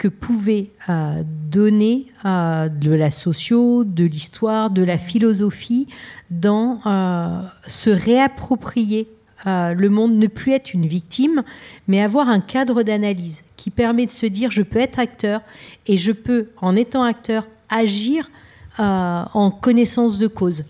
que 0.00 0.08
pouvait 0.08 0.70
euh, 0.88 1.22
donner 1.26 2.06
euh, 2.24 2.70
de 2.70 2.90
la 2.90 3.10
socio, 3.10 3.84
de 3.84 4.04
l'histoire, 4.04 4.70
de 4.70 4.82
la 4.82 4.96
philosophie 4.96 5.88
dans 6.30 6.80
euh, 6.86 7.42
se 7.66 7.90
réapproprier 7.90 9.08
le 9.46 9.88
monde, 9.88 10.16
ne 10.16 10.26
plus 10.26 10.52
être 10.52 10.74
une 10.74 10.84
victime, 10.84 11.44
mais 11.88 12.02
avoir 12.02 12.28
un 12.28 12.40
cadre 12.40 12.82
d'analyse 12.82 13.42
qui 13.56 13.70
permet 13.70 14.04
de 14.04 14.10
se 14.10 14.26
dire 14.26 14.50
je 14.50 14.60
peux 14.60 14.78
être 14.78 14.98
acteur 14.98 15.40
et 15.86 15.96
je 15.96 16.12
peux, 16.12 16.48
en 16.60 16.76
étant 16.76 17.04
acteur, 17.04 17.46
agir 17.70 18.30
en 18.76 19.50
connaissance 19.50 20.18
de 20.18 20.26
cause. 20.26 20.64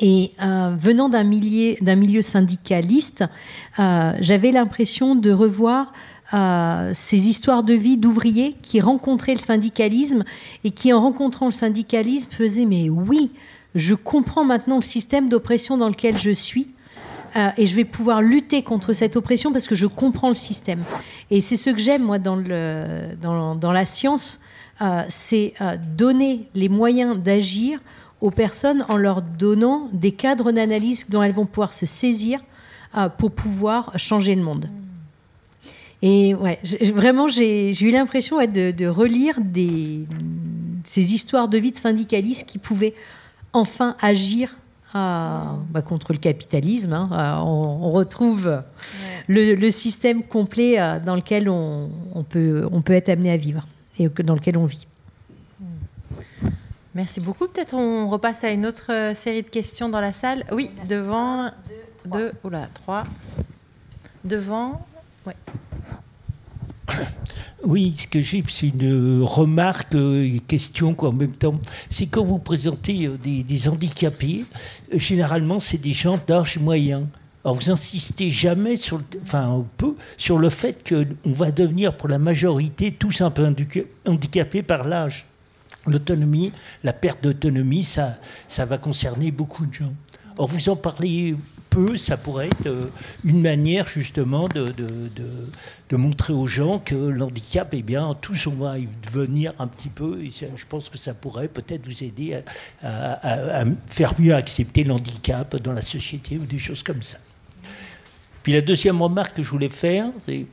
Et 0.00 0.30
venant 0.38 1.08
d'un 1.08 1.24
milieu 1.24 2.22
syndicaliste, 2.22 3.24
j'avais 3.76 4.52
l'impression 4.52 5.16
de 5.16 5.32
revoir 5.32 5.92
ces 6.30 7.28
histoires 7.28 7.62
de 7.62 7.74
vie 7.74 7.96
d'ouvriers 7.96 8.56
qui 8.62 8.80
rencontraient 8.80 9.34
le 9.34 9.40
syndicalisme 9.40 10.24
et 10.64 10.70
qui, 10.70 10.92
en 10.92 11.00
rencontrant 11.00 11.46
le 11.46 11.52
syndicalisme, 11.52 12.30
faisaient 12.30 12.66
Mais 12.66 12.90
oui, 12.90 13.30
je 13.74 13.94
comprends 13.94 14.44
maintenant 14.44 14.76
le 14.76 14.82
système 14.82 15.28
d'oppression 15.28 15.78
dans 15.78 15.88
lequel 15.88 16.18
je 16.18 16.30
suis. 16.30 16.68
Euh, 17.36 17.50
et 17.56 17.66
je 17.66 17.74
vais 17.74 17.84
pouvoir 17.84 18.22
lutter 18.22 18.62
contre 18.62 18.92
cette 18.92 19.16
oppression 19.16 19.52
parce 19.52 19.66
que 19.66 19.74
je 19.74 19.86
comprends 19.86 20.28
le 20.28 20.34
système. 20.34 20.82
Et 21.30 21.40
c'est 21.40 21.56
ce 21.56 21.70
que 21.70 21.78
j'aime, 21.78 22.02
moi, 22.02 22.18
dans, 22.18 22.36
le, 22.36 23.14
dans, 23.20 23.72
la 23.72 23.86
science, 23.86 24.40
euh, 24.80 25.02
c'est 25.08 25.54
euh, 25.60 25.76
donner 25.96 26.48
les 26.54 26.68
moyens 26.68 27.18
d'agir 27.18 27.80
aux 28.20 28.30
personnes 28.30 28.84
en 28.88 28.96
leur 28.96 29.22
donnant 29.22 29.88
des 29.92 30.12
cadres 30.12 30.52
d'analyse 30.52 31.06
dont 31.08 31.22
elles 31.22 31.32
vont 31.32 31.46
pouvoir 31.46 31.72
se 31.72 31.86
saisir 31.86 32.40
pour 33.18 33.30
pouvoir 33.30 33.92
changer 33.96 34.34
le 34.34 34.42
monde. 34.42 34.68
Et 36.02 36.34
ouais, 36.34 36.58
vraiment, 36.94 37.28
j'ai 37.28 37.72
eu 37.80 37.90
l'impression 37.90 38.38
de, 38.38 38.86
relire 38.86 39.40
des, 39.40 40.06
ces 40.84 41.14
histoires 41.14 41.48
de 41.48 41.58
vie 41.58 41.72
de 41.72 41.76
syndicalistes 41.76 42.48
qui 42.48 42.58
pouvaient 42.58 42.94
enfin 43.52 43.96
agir 44.00 44.56
bah, 44.94 45.82
contre 45.84 46.12
le 46.12 46.18
capitalisme. 46.18 46.92
Hein. 46.92 47.42
On, 47.44 47.90
retrouve 47.90 48.62
le, 49.26 49.70
système 49.70 50.22
complet 50.22 50.80
euh, 50.80 50.98
dans 51.00 51.16
lequel 51.16 51.48
on, 51.48 51.90
peut, 52.28 52.68
on 52.72 52.80
peut 52.80 52.94
être 52.94 53.08
amené 53.08 53.30
à 53.30 53.36
vivre 53.36 53.66
et 53.98 54.08
dans 54.08 54.34
lequel 54.34 54.56
on 54.56 54.66
vit. 54.66 54.86
Merci 56.94 57.20
beaucoup. 57.20 57.46
Peut-être 57.46 57.74
on 57.74 58.08
repasse 58.08 58.44
à 58.44 58.50
une 58.50 58.66
autre 58.66 58.92
euh, 58.92 59.14
série 59.14 59.42
de 59.42 59.48
questions 59.48 59.88
dans 59.88 60.00
la 60.00 60.12
salle. 60.12 60.44
Oui, 60.52 60.70
devant. 60.88 61.50
Deux, 62.06 62.32
oula, 62.42 62.68
trois. 62.74 63.04
Devant. 64.24 64.84
Ouais. 65.26 65.36
Oui, 67.64 67.94
ce 67.98 68.06
que 68.06 68.20
j'ai, 68.20 68.44
c'est 68.48 68.68
une 68.68 69.22
remarque, 69.24 69.94
euh, 69.94 70.24
une 70.24 70.40
question 70.40 70.94
en 70.96 71.12
même 71.12 71.32
temps. 71.32 71.58
C'est 71.90 72.06
quand 72.06 72.24
vous 72.24 72.38
présentez 72.38 73.06
euh, 73.06 73.18
des, 73.18 73.68
handicapés, 73.68 74.44
euh, 74.94 74.98
généralement, 74.98 75.58
c'est 75.58 75.78
des 75.78 75.92
gens 75.92 76.20
d'âge 76.24 76.58
moyen. 76.60 77.08
Alors, 77.44 77.56
vous 77.56 77.70
insistez 77.70 78.30
jamais 78.30 78.76
sur, 78.76 79.02
enfin, 79.22 79.64
peu, 79.76 79.96
sur 80.16 80.38
le 80.38 80.50
fait 80.50 80.88
qu'on 80.88 81.32
va 81.32 81.50
devenir 81.50 81.96
pour 81.96 82.08
la 82.08 82.18
majorité 82.18 82.92
tous 82.92 83.20
un 83.22 83.30
peu 83.30 83.44
handicapés 84.06 84.62
par 84.62 84.84
l'âge. 84.84 85.26
L'autonomie, 85.84 86.52
la 86.84 86.92
perte 86.92 87.24
d'autonomie, 87.24 87.82
ça, 87.82 88.18
ça 88.46 88.66
va 88.66 88.78
concerner 88.78 89.32
beaucoup 89.32 89.66
de 89.66 89.74
gens. 89.74 89.92
Or, 90.36 90.46
vous 90.46 90.68
en 90.68 90.76
parlez 90.76 91.34
peu, 91.70 91.96
ça 91.96 92.16
pourrait 92.16 92.46
être 92.46 92.66
euh, 92.66 92.86
une 93.24 93.40
manière 93.40 93.86
justement 93.86 94.48
de, 94.48 94.68
de, 94.68 95.96
montrer 95.96 96.32
aux 96.32 96.46
gens 96.46 96.78
que 96.78 96.94
l'handicap, 96.94 97.68
eh 97.72 97.82
bien, 97.82 98.16
tous 98.20 98.46
on 98.46 98.54
va 98.54 98.78
y 98.78 98.88
venir 99.12 99.52
un 99.58 99.66
petit 99.66 99.88
peu, 99.88 100.22
et 100.22 100.30
je 100.30 100.66
pense 100.68 100.88
que 100.88 100.98
ça 100.98 101.14
pourrait 101.14 101.48
peut-être 101.48 101.86
vous 101.86 102.04
aider 102.04 102.40
à, 102.82 103.64
faire 103.90 104.14
mieux 104.18 104.34
accepter 104.34 104.84
l'handicap 104.84 105.56
dans 105.56 105.72
la 105.72 105.82
société 105.82 106.36
ou 106.36 106.44
des 106.44 106.58
choses 106.58 106.82
comme 106.82 107.02
ça. 107.02 107.18
Puis 108.42 108.52
la 108.52 108.60
deuxième 108.60 109.00
remarque 109.02 109.36
que 109.36 109.42
je 109.42 109.50
voulais 109.50 109.68
faire, 109.68 110.06
c'est 110.24 110.46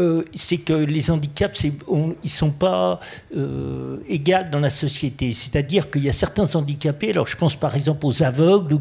euh, 0.00 0.24
c'est 0.32 0.56
que 0.56 0.72
les 0.72 1.10
handicaps, 1.10 1.64
ils 1.64 1.74
ne 1.88 2.28
sont 2.28 2.50
pas 2.50 3.00
euh, 3.36 3.98
égaux 4.08 4.48
dans 4.50 4.60
la 4.60 4.70
société. 4.70 5.32
C'est-à-dire 5.34 5.90
qu'il 5.90 6.04
y 6.04 6.08
a 6.08 6.12
certains 6.12 6.54
handicapés, 6.54 7.10
alors 7.10 7.26
je 7.26 7.36
pense 7.36 7.56
par 7.56 7.76
exemple 7.76 8.06
aux 8.06 8.22
aveugles, 8.22 8.78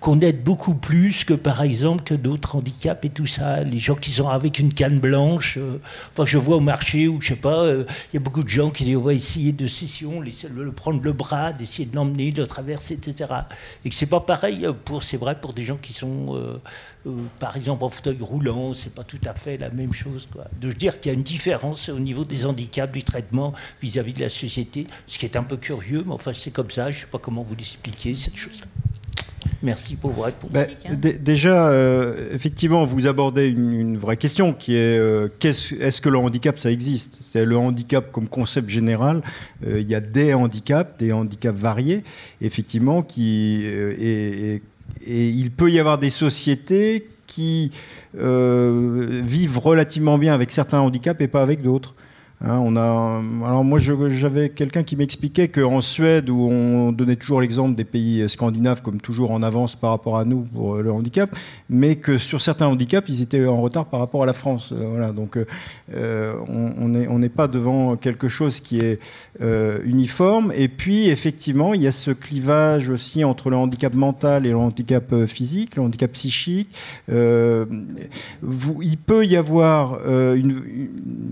qu'on 0.00 0.20
aide 0.20 0.42
beaucoup 0.42 0.74
plus 0.74 1.24
que 1.24 1.34
par 1.34 1.62
exemple 1.62 2.04
que 2.04 2.14
d'autres 2.14 2.56
handicaps 2.56 3.04
et 3.04 3.10
tout 3.10 3.26
ça. 3.26 3.62
Les 3.62 3.78
gens 3.78 3.94
qui 3.94 4.10
sont 4.10 4.28
avec 4.28 4.58
une 4.58 4.72
canne 4.72 5.00
blanche, 5.00 5.58
euh, 5.58 5.80
enfin 6.12 6.24
je 6.24 6.38
vois 6.38 6.56
au 6.56 6.60
marché 6.60 7.08
où 7.08 7.20
je 7.20 7.28
sais 7.28 7.36
pas, 7.36 7.66
il 7.68 8.14
y 8.14 8.16
a 8.16 8.20
beaucoup 8.20 8.42
de 8.42 8.48
gens 8.48 8.70
qui 8.70 8.84
disent 8.84 8.96
on 8.96 9.02
va 9.02 9.12
essayer 9.14 9.52
de 9.52 9.66
session, 9.66 10.20
le 10.20 10.72
prendre 10.72 11.02
le 11.02 11.12
bras, 11.12 11.52
d'essayer 11.52 11.86
de 11.86 11.94
l'emmener, 11.94 12.32
de 12.32 12.44
traverser, 12.44 12.94
etc. 12.94 13.30
Et 13.84 13.90
que 13.90 13.94
c'est 13.94 14.06
pas 14.06 14.20
pareil 14.20 14.66
pour, 14.84 15.02
c'est 15.02 15.16
vrai 15.16 15.38
pour 15.38 15.52
des 15.52 15.62
gens 15.62 15.76
qui 15.76 15.92
sont 15.92 16.60
par 17.38 17.56
exemple 17.56 17.84
en 17.84 17.90
fauteuil 17.90 18.18
roulant, 18.20 18.72
c'est 18.74 18.94
pas 18.94 19.04
tout 19.04 19.20
à 19.24 19.34
fait 19.34 19.58
la 19.58 19.70
même 19.70 19.92
chose. 19.92 20.26
Quoi. 20.32 20.44
De 20.60 20.72
dire 20.72 21.00
qu'il 21.00 21.12
y 21.12 21.14
a 21.14 21.16
une 21.16 21.22
différence 21.22 21.88
au 21.88 21.98
niveau 21.98 22.24
des 22.24 22.46
handicaps, 22.46 22.92
du 22.92 23.02
traitement 23.02 23.52
vis-à-vis 23.82 24.12
de 24.12 24.20
la 24.20 24.28
société, 24.28 24.86
ce 25.06 25.18
qui 25.18 25.26
est 25.26 25.36
un 25.36 25.42
peu 25.42 25.56
curieux, 25.56 26.02
mais 26.06 26.14
enfin 26.14 26.32
c'est 26.32 26.50
comme 26.50 26.70
ça, 26.70 26.90
je 26.90 27.00
sais 27.00 27.06
pas 27.06 27.18
comment 27.18 27.42
vous 27.42 27.54
l'expliquer, 27.54 28.14
cette 28.16 28.36
chose-là. 28.36 28.66
Merci 29.62 29.96
pour 29.96 30.10
votre 30.10 30.26
réponse. 30.26 30.50
Ben, 30.50 30.68
déjà, 31.20 31.68
euh, 31.68 32.34
effectivement, 32.34 32.84
vous 32.84 33.06
abordez 33.06 33.48
une, 33.48 33.96
vraie 33.96 34.18
question 34.18 34.52
qui 34.52 34.74
est 34.74 34.98
euh, 34.98 35.28
est-ce 35.42 36.02
que 36.02 36.10
le 36.10 36.18
handicap, 36.18 36.58
ça 36.58 36.70
existe? 36.70 37.18
C'est 37.22 37.46
le 37.46 37.56
handicap 37.56 38.12
comme 38.12 38.28
concept 38.28 38.68
général. 38.68 39.22
il 39.66 39.88
y 39.88 39.94
a 39.94 40.00
des 40.00 40.34
handicaps, 40.34 40.98
des 40.98 41.12
handicaps 41.12 41.58
variés, 41.58 42.04
effectivement, 42.42 43.02
qui 43.02 43.62
est 43.64 44.60
et 45.06 45.28
il 45.28 45.50
peut 45.50 45.70
y 45.70 45.78
avoir 45.78 45.98
des 45.98 46.10
sociétés 46.10 47.08
qui 47.34 47.72
euh, 48.16 49.22
vivent 49.24 49.58
relativement 49.58 50.18
bien 50.18 50.32
avec 50.34 50.52
certains 50.52 50.78
handicaps 50.78 51.20
et 51.20 51.26
pas 51.26 51.42
avec 51.42 51.62
d'autres. 51.62 51.96
Hein, 52.40 52.58
on 52.62 52.76
a, 52.76 53.22
alors 53.46 53.64
moi 53.64 53.78
j'avais 53.78 54.50
quelqu'un 54.50 54.82
qui 54.82 54.96
m'expliquait 54.96 55.48
qu'en 55.48 55.80
Suède, 55.80 56.28
où 56.28 56.48
on 56.50 56.92
donnait 56.92 57.16
toujours 57.16 57.40
l'exemple 57.40 57.74
des 57.74 57.84
pays 57.84 58.28
scandinaves 58.28 58.82
comme 58.82 59.00
toujours 59.00 59.30
en 59.30 59.42
avance 59.42 59.76
par 59.76 59.90
rapport 59.90 60.18
à 60.18 60.24
nous 60.24 60.40
pour 60.40 60.76
le 60.76 60.92
handicap, 60.92 61.30
mais 61.70 61.96
que 61.96 62.18
sur 62.18 62.42
certains 62.42 62.66
handicaps, 62.66 63.08
ils 63.08 63.22
étaient 63.22 63.46
en 63.46 63.62
retard 63.62 63.86
par 63.86 64.00
rapport 64.00 64.22
à 64.22 64.26
la 64.26 64.32
France. 64.32 64.72
Euh, 64.72 64.88
voilà, 64.90 65.12
donc 65.12 65.38
euh, 65.94 66.34
on 66.48 67.18
n'est 67.18 67.28
pas 67.28 67.48
devant 67.48 67.96
quelque 67.96 68.28
chose 68.28 68.60
qui 68.60 68.80
est 68.80 68.98
euh, 69.40 69.78
uniforme. 69.84 70.52
Et 70.56 70.68
puis 70.68 71.08
effectivement, 71.08 71.72
il 71.72 71.82
y 71.82 71.86
a 71.86 71.92
ce 71.92 72.10
clivage 72.10 72.90
aussi 72.90 73.24
entre 73.24 73.48
le 73.50 73.56
handicap 73.56 73.94
mental 73.94 74.44
et 74.44 74.50
le 74.50 74.56
handicap 74.56 75.24
physique, 75.26 75.76
le 75.76 75.82
handicap 75.82 76.12
psychique. 76.12 76.68
Il 77.08 78.98
peut 79.06 79.24
y 79.24 79.36
avoir 79.36 80.00
une, 80.06 80.62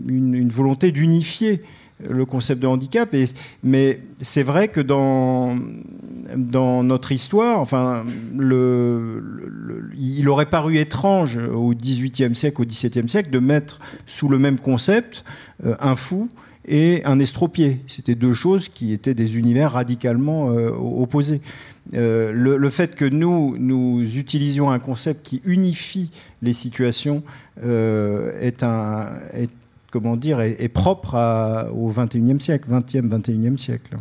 une, 0.09 0.35
une 0.35 0.49
volonté 0.49 0.92
du 0.93 1.03
unifier 1.03 1.63
le 2.09 2.25
concept 2.25 2.61
de 2.61 2.67
handicap. 2.67 3.15
Mais 3.63 4.01
c'est 4.21 4.43
vrai 4.43 4.69
que 4.69 4.81
dans, 4.81 5.57
dans 6.37 6.83
notre 6.83 7.13
histoire, 7.13 7.59
enfin, 7.61 8.05
il 9.99 10.29
aurait 10.29 10.47
paru 10.47 10.79
étrange 10.79 11.37
au 11.37 11.75
XVIIIe 11.75 12.35
siècle, 12.35 12.63
au 12.63 12.65
XVIIe 12.65 13.09
siècle, 13.09 13.31
de 13.31 13.39
mettre 13.39 13.81
sous 14.07 14.29
le 14.29 14.39
même 14.39 14.59
concept 14.59 15.25
euh, 15.65 15.75
un 15.81 15.97
fou 15.97 16.29
et 16.67 17.03
un 17.05 17.19
estropié. 17.19 17.81
C'était 17.89 18.15
deux 18.15 18.35
choses 18.35 18.69
qui 18.69 18.93
étaient 18.93 19.15
des 19.15 19.37
univers 19.37 19.73
radicalement 19.73 20.51
euh, 20.51 20.71
opposés. 20.71 21.41
Euh, 21.95 22.31
le, 22.33 22.71
fait 22.71 22.95
que 22.95 23.05
nous, 23.05 23.57
nous 23.59 24.17
utilisions 24.17 24.71
un 24.71 24.79
concept 24.79 25.27
qui 25.27 25.43
unifie 25.45 26.13
les 26.41 26.53
situations 26.53 27.25
est, 27.61 28.63
un, 28.63 29.09
comment 29.93 30.17
dire, 30.17 30.41
est, 30.41 30.69
propre 30.69 31.15
au 31.73 31.93
21e 31.93 32.41
siècle, 32.41 32.69
20e, 32.69 33.09
21e 33.09 33.59
siècle. 33.59 33.99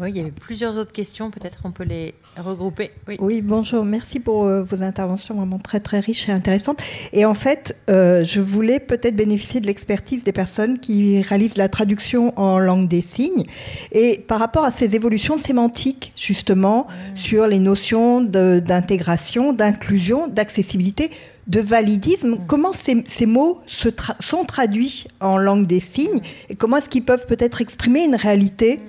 Oui, 0.00 0.10
il 0.10 0.16
y 0.16 0.20
avait 0.20 0.32
plusieurs 0.32 0.76
autres 0.76 0.90
questions, 0.90 1.30
peut-être 1.30 1.60
on 1.62 1.70
peut 1.70 1.84
les 1.84 2.14
regrouper. 2.36 2.90
Oui, 3.20 3.42
bonjour, 3.42 3.84
merci 3.84 4.18
pour 4.18 4.44
euh, 4.44 4.64
vos 4.64 4.82
interventions 4.82 5.36
vraiment 5.36 5.60
très 5.60 5.78
très 5.78 6.00
riches 6.00 6.28
et 6.28 6.32
intéressantes. 6.32 6.82
Et 7.12 7.24
en 7.24 7.34
fait, 7.34 7.76
euh, 7.88 8.24
je 8.24 8.40
voulais 8.40 8.80
peut-être 8.80 9.14
bénéficier 9.14 9.60
de 9.60 9.66
l'expertise 9.66 10.24
des 10.24 10.32
personnes 10.32 10.80
qui 10.80 11.22
réalisent 11.22 11.56
la 11.56 11.68
traduction 11.68 12.36
en 12.36 12.58
langue 12.58 12.88
des 12.88 13.02
signes. 13.02 13.44
Et 13.92 14.18
par 14.26 14.40
rapport 14.40 14.64
à 14.64 14.72
ces 14.72 14.96
évolutions 14.96 15.38
sémantiques, 15.38 16.12
justement, 16.16 16.88
mmh. 16.88 17.16
sur 17.16 17.46
les 17.46 17.60
notions 17.60 18.20
d'intégration, 18.20 19.52
d'inclusion, 19.52 20.26
d'accessibilité, 20.26 21.12
de 21.46 21.60
validisme, 21.60 22.30
mm. 22.30 22.46
comment 22.46 22.72
ces, 22.72 23.26
mots 23.26 23.60
se 23.66 23.88
sont 24.20 24.44
traduits 24.44 25.06
en 25.20 25.36
langue 25.36 25.66
des 25.66 25.80
signes 25.80 26.20
et 26.48 26.56
comment 26.56 26.78
est-ce 26.78 26.88
qu'ils 26.88 27.04
peuvent 27.04 27.26
peut-être 27.26 27.60
exprimer 27.60 28.04
une 28.04 28.16
réalité 28.16 28.80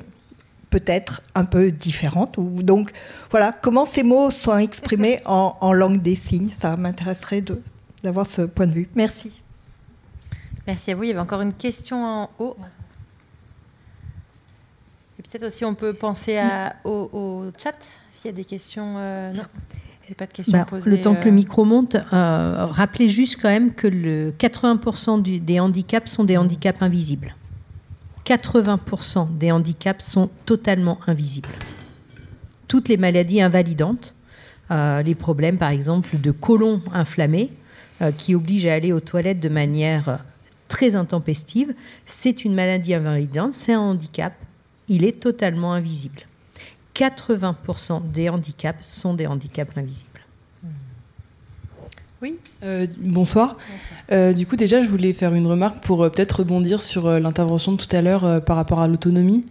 peut-être 0.70 1.22
un 1.36 1.46
peu 1.46 1.72
différente. 1.72 2.38
Ou, 2.38 2.62
donc 2.62 2.92
voilà, 3.30 3.54
comment 3.54 3.86
ces 3.86 4.04
mots 4.04 4.32
sont 4.32 4.58
exprimés 4.58 5.22
en, 5.26 5.74
langue 5.74 6.02
des 6.02 6.16
signes, 6.16 6.50
ça 6.60 6.76
m'intéresserait 6.76 7.44
d'avoir 8.04 8.26
ce 8.26 8.42
point 8.42 8.68
de 8.68 8.74
vue. 8.74 8.90
Merci. 8.96 9.32
Merci 10.68 10.92
à 10.92 10.96
vous. 10.96 11.04
Il 11.04 11.10
y 11.10 11.12
avait 11.12 11.20
encore 11.20 11.42
une 11.42 11.54
question 11.54 12.04
en 12.04 12.30
haut. 12.40 12.58
Et 15.18 15.22
peut-être 15.22 15.46
aussi 15.46 15.64
on 15.64 15.76
peut 15.76 15.94
penser 15.94 16.42
au, 16.84 17.46
chat 17.58 17.76
s'il 18.12 18.26
y 18.26 18.34
a 18.34 18.36
des 18.36 18.44
questions. 18.44 18.96
Euh, 18.98 19.32
non. 19.32 19.44
Pas 20.14 20.28
de 20.28 20.34
questions 20.34 20.58
bah, 20.58 20.68
le 20.86 21.02
temps 21.02 21.16
que 21.16 21.24
le 21.24 21.32
euh. 21.32 21.34
micro 21.34 21.66
monte, 21.66 21.96
euh, 21.96 22.68
rappelez 22.70 23.10
juste 23.10 23.40
quand 23.42 23.50
même 23.50 23.74
que 23.74 23.88
le 23.88 24.32
80% 24.38 25.22
des 25.44 25.60
handicaps 25.60 26.12
sont 26.12 26.24
des 26.24 26.38
handicaps 26.38 26.82
invisibles. 26.82 27.36
80% 28.26 29.36
des 29.38 29.52
handicaps 29.52 30.06
sont 30.06 30.30
totalement 30.46 31.00
invisibles. 31.08 31.50
Toutes 32.68 32.88
les 32.88 32.98
maladies 32.98 33.42
invalidantes, 33.42 34.14
euh, 34.72 35.02
les 35.02 35.16
problèmes 35.16 35.58
par 35.58 35.70
exemple 35.70 36.20
de 36.20 36.32
côlon 36.32 36.82
inflammé, 36.94 37.52
qui 38.18 38.36
obligent 38.36 38.68
à 38.68 38.74
aller 38.74 38.92
aux 38.92 39.00
toilettes 39.00 39.40
de 39.40 39.48
manière 39.48 40.20
très 40.68 40.98
intempestive, 40.98 41.74
c'est 42.06 42.44
une 42.44 42.54
maladie 42.54 42.94
invalidante, 42.94 43.54
c'est 43.54 43.72
un 43.72 43.80
handicap, 43.80 44.34
il 44.90 45.06
est 45.06 45.22
totalement 45.22 45.72
invisible. 45.72 46.24
80% 46.96 48.12
des 48.12 48.30
handicaps 48.30 48.86
sont 48.86 49.14
des 49.14 49.28
handicaps 49.28 49.78
invisibles. 49.78 50.16
Oui, 52.22 52.38
euh, 52.64 52.88
bonsoir. 52.98 53.58
Euh, 54.12 54.34
du 54.34 54.48
coup, 54.48 54.56
déjà, 54.56 54.82
je 54.82 54.90
voulais 54.90 55.14
faire 55.14 55.34
une 55.34 55.46
remarque 55.46 55.84
pour 55.84 56.04
euh, 56.04 56.10
peut-être 56.10 56.40
rebondir 56.40 56.82
sur 56.82 57.08
l'intervention 57.20 57.74
de 57.74 57.78
tout 57.78 57.94
à 57.94 58.02
l'heure 58.02 58.44
par 58.44 58.56
rapport 58.56 58.80
à 58.80 58.88
l'autonomie. 58.88 59.46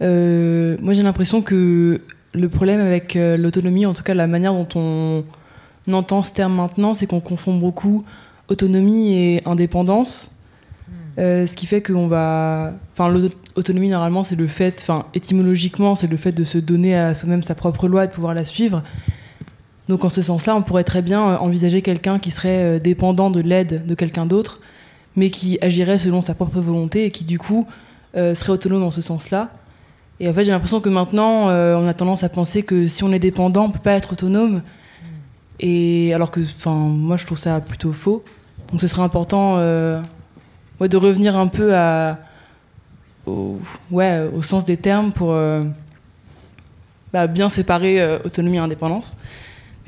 moi, 0.00 0.92
j'ai 0.92 1.02
l'impression 1.02 1.42
que 1.42 2.00
le 2.32 2.48
problème 2.48 2.80
avec 2.80 3.14
l'autonomie, 3.14 3.84
en 3.84 3.94
tout 3.94 4.04
cas 4.04 4.14
la 4.14 4.26
manière 4.26 4.52
dont 4.52 4.68
on 4.76 5.24
entend 5.92 6.22
ce 6.22 6.32
terme 6.32 6.54
maintenant, 6.54 6.94
c'est 6.94 7.06
qu'on 7.06 7.20
confond 7.20 7.58
beaucoup 7.58 8.04
autonomie 8.48 9.14
et 9.14 9.42
indépendance. 9.44 10.30
Hmm. 10.88 11.46
ce 11.46 11.56
qui 11.56 11.66
fait 11.66 11.82
qu'on 11.82 12.06
va. 12.06 12.72
Enfin, 12.92 13.12
l'autonomie, 13.58 13.88
normalement, 13.88 14.22
c'est 14.22 14.36
le 14.36 14.46
fait. 14.46 14.78
Enfin, 14.82 15.04
étymologiquement, 15.14 15.94
c'est 15.96 16.06
le 16.06 16.16
fait 16.16 16.32
de 16.32 16.44
se 16.44 16.58
donner 16.58 16.96
à 16.96 17.14
soi-même 17.14 17.42
sa 17.42 17.54
propre 17.54 17.88
loi 17.88 18.04
et 18.04 18.06
de 18.06 18.12
pouvoir 18.12 18.32
la 18.32 18.44
suivre. 18.44 18.82
Donc 19.88 20.04
en 20.04 20.10
ce 20.10 20.22
sens-là, 20.22 20.54
on 20.54 20.62
pourrait 20.62 20.84
très 20.84 21.02
bien 21.02 21.28
euh, 21.28 21.36
envisager 21.38 21.82
quelqu'un 21.82 22.18
qui 22.18 22.30
serait 22.30 22.76
euh, 22.76 22.78
dépendant 22.78 23.30
de 23.30 23.40
l'aide 23.40 23.86
de 23.86 23.94
quelqu'un 23.94 24.26
d'autre, 24.26 24.60
mais 25.16 25.30
qui 25.30 25.58
agirait 25.60 25.98
selon 25.98 26.22
sa 26.22 26.34
propre 26.34 26.60
volonté 26.60 27.06
et 27.06 27.10
qui 27.10 27.24
du 27.24 27.38
coup 27.38 27.66
euh, 28.16 28.34
serait 28.34 28.52
autonome 28.52 28.84
en 28.84 28.90
ce 28.90 29.00
sens-là. 29.00 29.50
Et 30.20 30.28
en 30.28 30.34
fait, 30.34 30.44
j'ai 30.44 30.52
l'impression 30.52 30.80
que 30.80 30.88
maintenant, 30.88 31.46
on 31.46 31.86
a 31.86 31.94
tendance 31.94 32.24
à 32.24 32.28
penser 32.28 32.64
que 32.64 32.88
si 32.88 33.04
on 33.04 33.12
est 33.12 33.20
dépendant, 33.20 33.66
on 33.66 33.70
peut 33.70 33.78
pas 33.78 33.92
être 33.92 34.14
autonome. 34.14 34.62
Et 35.60 36.12
alors 36.12 36.32
que, 36.32 36.40
enfin, 36.40 36.74
moi, 36.74 37.16
je 37.16 37.24
trouve 37.24 37.38
ça 37.38 37.60
plutôt 37.60 37.92
faux. 37.92 38.24
Donc, 38.72 38.80
ce 38.80 38.88
serait 38.88 39.02
important 39.02 39.58
de 39.58 40.96
revenir 40.96 41.36
un 41.36 41.46
peu 41.46 41.76
à, 41.76 42.18
au, 43.28 43.60
ouais, 43.90 44.28
au 44.34 44.42
sens 44.42 44.64
des 44.64 44.76
termes 44.76 45.12
pour 45.12 45.36
bah, 47.12 47.26
bien 47.26 47.48
séparer 47.48 48.16
autonomie 48.24 48.56
et 48.56 48.60
indépendance. 48.60 49.18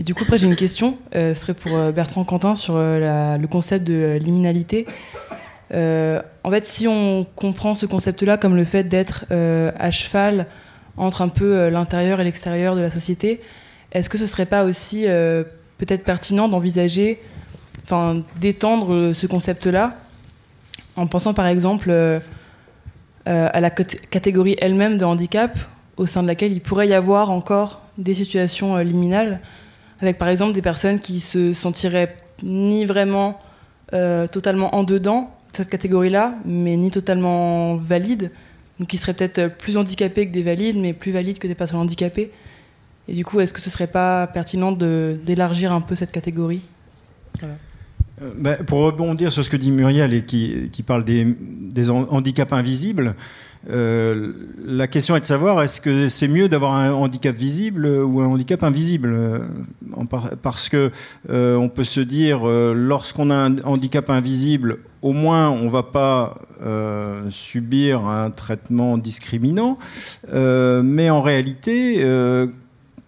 Et 0.00 0.02
du 0.02 0.14
coup, 0.14 0.22
après, 0.24 0.38
j'ai 0.38 0.46
une 0.46 0.56
question. 0.56 0.96
Euh, 1.14 1.34
ce 1.34 1.42
serait 1.42 1.52
pour 1.52 1.76
euh, 1.76 1.92
Bertrand 1.92 2.24
Quentin 2.24 2.54
sur 2.54 2.72
euh, 2.74 3.36
le 3.36 3.46
concept 3.48 3.86
de 3.86 4.18
liminalité. 4.18 4.86
en 5.70 6.50
fait, 6.50 6.64
si 6.64 6.88
on 6.88 7.26
comprend 7.36 7.74
ce 7.74 7.84
concept-là 7.84 8.38
comme 8.38 8.56
le 8.56 8.64
fait 8.64 8.84
d'être 8.84 9.26
à 9.30 9.90
cheval 9.90 10.46
entre 10.96 11.20
un 11.20 11.28
peu 11.28 11.68
l'intérieur 11.68 12.18
et 12.18 12.24
l'extérieur 12.24 12.76
de 12.76 12.80
la 12.80 12.90
société, 12.90 13.42
est-ce 13.92 14.08
que 14.08 14.16
ce 14.16 14.26
serait 14.26 14.46
pas 14.46 14.64
aussi 14.64 15.04
peut-être 15.76 16.02
pertinent 16.02 16.48
d'envisager, 16.48 17.20
enfin, 17.84 18.22
d'étendre 18.40 19.12
ce 19.12 19.26
concept-là 19.26 19.96
en 20.96 21.06
pensant 21.06 21.34
par 21.34 21.46
exemple 21.46 21.92
à 23.26 23.60
la 23.60 23.70
catégorie 23.70 24.56
elle-même 24.60 24.98
de 24.98 25.04
handicap 25.04 25.56
au 25.96 26.06
sein 26.06 26.22
de 26.22 26.26
laquelle 26.26 26.52
il 26.52 26.60
pourrait 26.60 26.88
y 26.88 26.94
avoir 26.94 27.30
encore 27.30 27.82
des 27.98 28.14
situations 28.14 28.78
liminales 28.78 29.40
avec 30.00 30.16
par 30.16 30.28
exemple 30.28 30.52
des 30.52 30.62
personnes 30.62 30.98
qui 30.98 31.20
se 31.20 31.52
sentiraient 31.52 32.16
ni 32.42 32.86
vraiment 32.86 33.38
totalement 33.90 34.74
en 34.74 34.84
dedans 34.84 35.30
cette 35.52 35.70
catégorie-là, 35.70 36.34
mais 36.44 36.76
ni 36.76 36.90
totalement 36.90 37.76
valide. 37.76 38.30
Donc 38.78 38.88
qui 38.88 38.98
seraient 38.98 39.14
peut-être 39.14 39.48
plus 39.56 39.76
handicapés 39.76 40.26
que 40.26 40.32
des 40.32 40.42
valides, 40.42 40.78
mais 40.78 40.92
plus 40.92 41.12
valides 41.12 41.38
que 41.38 41.46
des 41.46 41.54
personnes 41.54 41.80
handicapées. 41.80 42.32
Et 43.08 43.14
du 43.14 43.24
coup, 43.24 43.40
est-ce 43.40 43.52
que 43.52 43.60
ce 43.60 43.70
serait 43.70 43.86
pas 43.86 44.26
pertinent 44.26 44.72
d'élargir 44.72 45.72
un 45.72 45.80
peu 45.80 45.94
cette 45.94 46.12
catégorie? 46.12 46.62
Euh, 47.42 47.54
bah, 48.36 48.56
pour 48.66 48.80
rebondir 48.80 49.32
sur 49.32 49.42
ce 49.42 49.48
que 49.48 49.56
dit 49.56 49.70
Muriel 49.70 50.12
et 50.12 50.24
qui, 50.24 50.82
parle 50.86 51.04
des, 51.04 51.26
handicaps 51.90 52.52
invisibles, 52.52 53.14
euh, 53.70 54.32
la 54.64 54.86
question 54.86 55.16
est 55.16 55.20
de 55.20 55.26
savoir 55.26 55.62
est-ce 55.62 55.80
que 55.80 56.08
c'est 56.10 56.28
mieux 56.28 56.48
d'avoir 56.48 56.74
un 56.74 56.92
handicap 56.92 57.34
visible 57.34 57.86
ou 57.86 58.20
un 58.20 58.26
handicap 58.26 58.62
invisible 58.62 59.42
Parce 60.42 60.68
que 60.68 60.90
euh, 61.30 61.56
on 61.56 61.68
peut 61.70 61.84
se 61.84 62.00
dire 62.00 62.44
lorsqu'on 62.44 63.30
a 63.30 63.34
un 63.34 63.58
handicap 63.64 64.10
invisible, 64.10 64.80
au 65.00 65.12
moins 65.12 65.48
on 65.48 65.64
ne 65.64 65.70
va 65.70 65.82
pas 65.82 66.36
subir 67.30 68.06
un 68.06 68.30
traitement 68.30 68.98
discriminant, 68.98 69.78
mais 70.32 71.08
en 71.08 71.22
réalité 71.22 72.04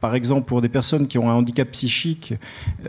par 0.02 0.16
exemple 0.16 0.48
pour 0.48 0.60
des 0.60 0.68
personnes 0.68 1.06
qui 1.06 1.16
ont 1.16 1.30
un 1.30 1.34
handicap 1.34 1.70
psychique, 1.70 2.34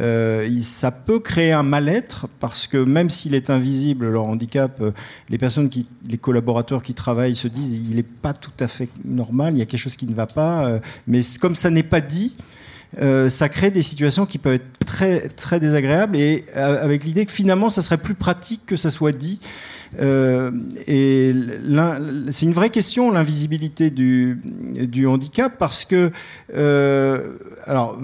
euh, 0.01 0.49
ça 0.63 0.91
peut 0.91 1.19
créer 1.19 1.51
un 1.51 1.61
mal-être 1.61 2.27
parce 2.39 2.65
que 2.65 2.77
même 2.77 3.11
s'il 3.11 3.35
est 3.35 3.51
invisible, 3.51 4.07
leur 4.07 4.25
handicap, 4.25 4.81
euh, 4.81 4.91
les 5.29 5.37
personnes, 5.37 5.69
les 6.09 6.17
collaborateurs 6.17 6.81
qui 6.81 6.95
travaillent 6.95 7.35
se 7.35 7.47
disent 7.47 7.73
il 7.73 7.95
n'est 7.97 8.01
pas 8.01 8.33
tout 8.33 8.57
à 8.59 8.67
fait 8.67 8.89
normal, 9.05 9.53
il 9.53 9.59
y 9.59 9.61
a 9.61 9.67
quelque 9.67 9.79
chose 9.79 9.95
qui 9.95 10.07
ne 10.07 10.15
va 10.15 10.25
pas. 10.25 10.65
Euh, 10.65 10.79
mais 11.05 11.21
comme 11.39 11.53
ça 11.53 11.69
n'est 11.69 11.83
pas 11.83 12.01
dit, 12.01 12.35
ça 13.29 13.49
crée 13.49 13.71
des 13.71 13.81
situations 13.81 14.25
qui 14.25 14.39
peuvent 14.39 14.53
être 14.53 14.85
très, 14.85 15.29
très 15.29 15.59
désagréables 15.59 16.15
et 16.15 16.45
avec 16.55 17.03
l'idée 17.03 17.25
que 17.25 17.31
finalement, 17.31 17.69
ça 17.69 17.81
serait 17.81 17.97
plus 17.97 18.13
pratique 18.13 18.61
que 18.67 18.75
ça 18.75 18.91
soit 18.91 19.11
dit. 19.11 19.39
Euh, 19.99 20.51
et 20.87 21.33
c'est 22.31 22.45
une 22.45 22.53
vraie 22.53 22.69
question, 22.69 23.11
l'invisibilité 23.11 23.89
du, 23.89 24.39
handicap, 25.07 25.57
parce 25.57 25.85
que, 25.85 26.11
euh, 26.55 27.37
alors, 27.65 27.97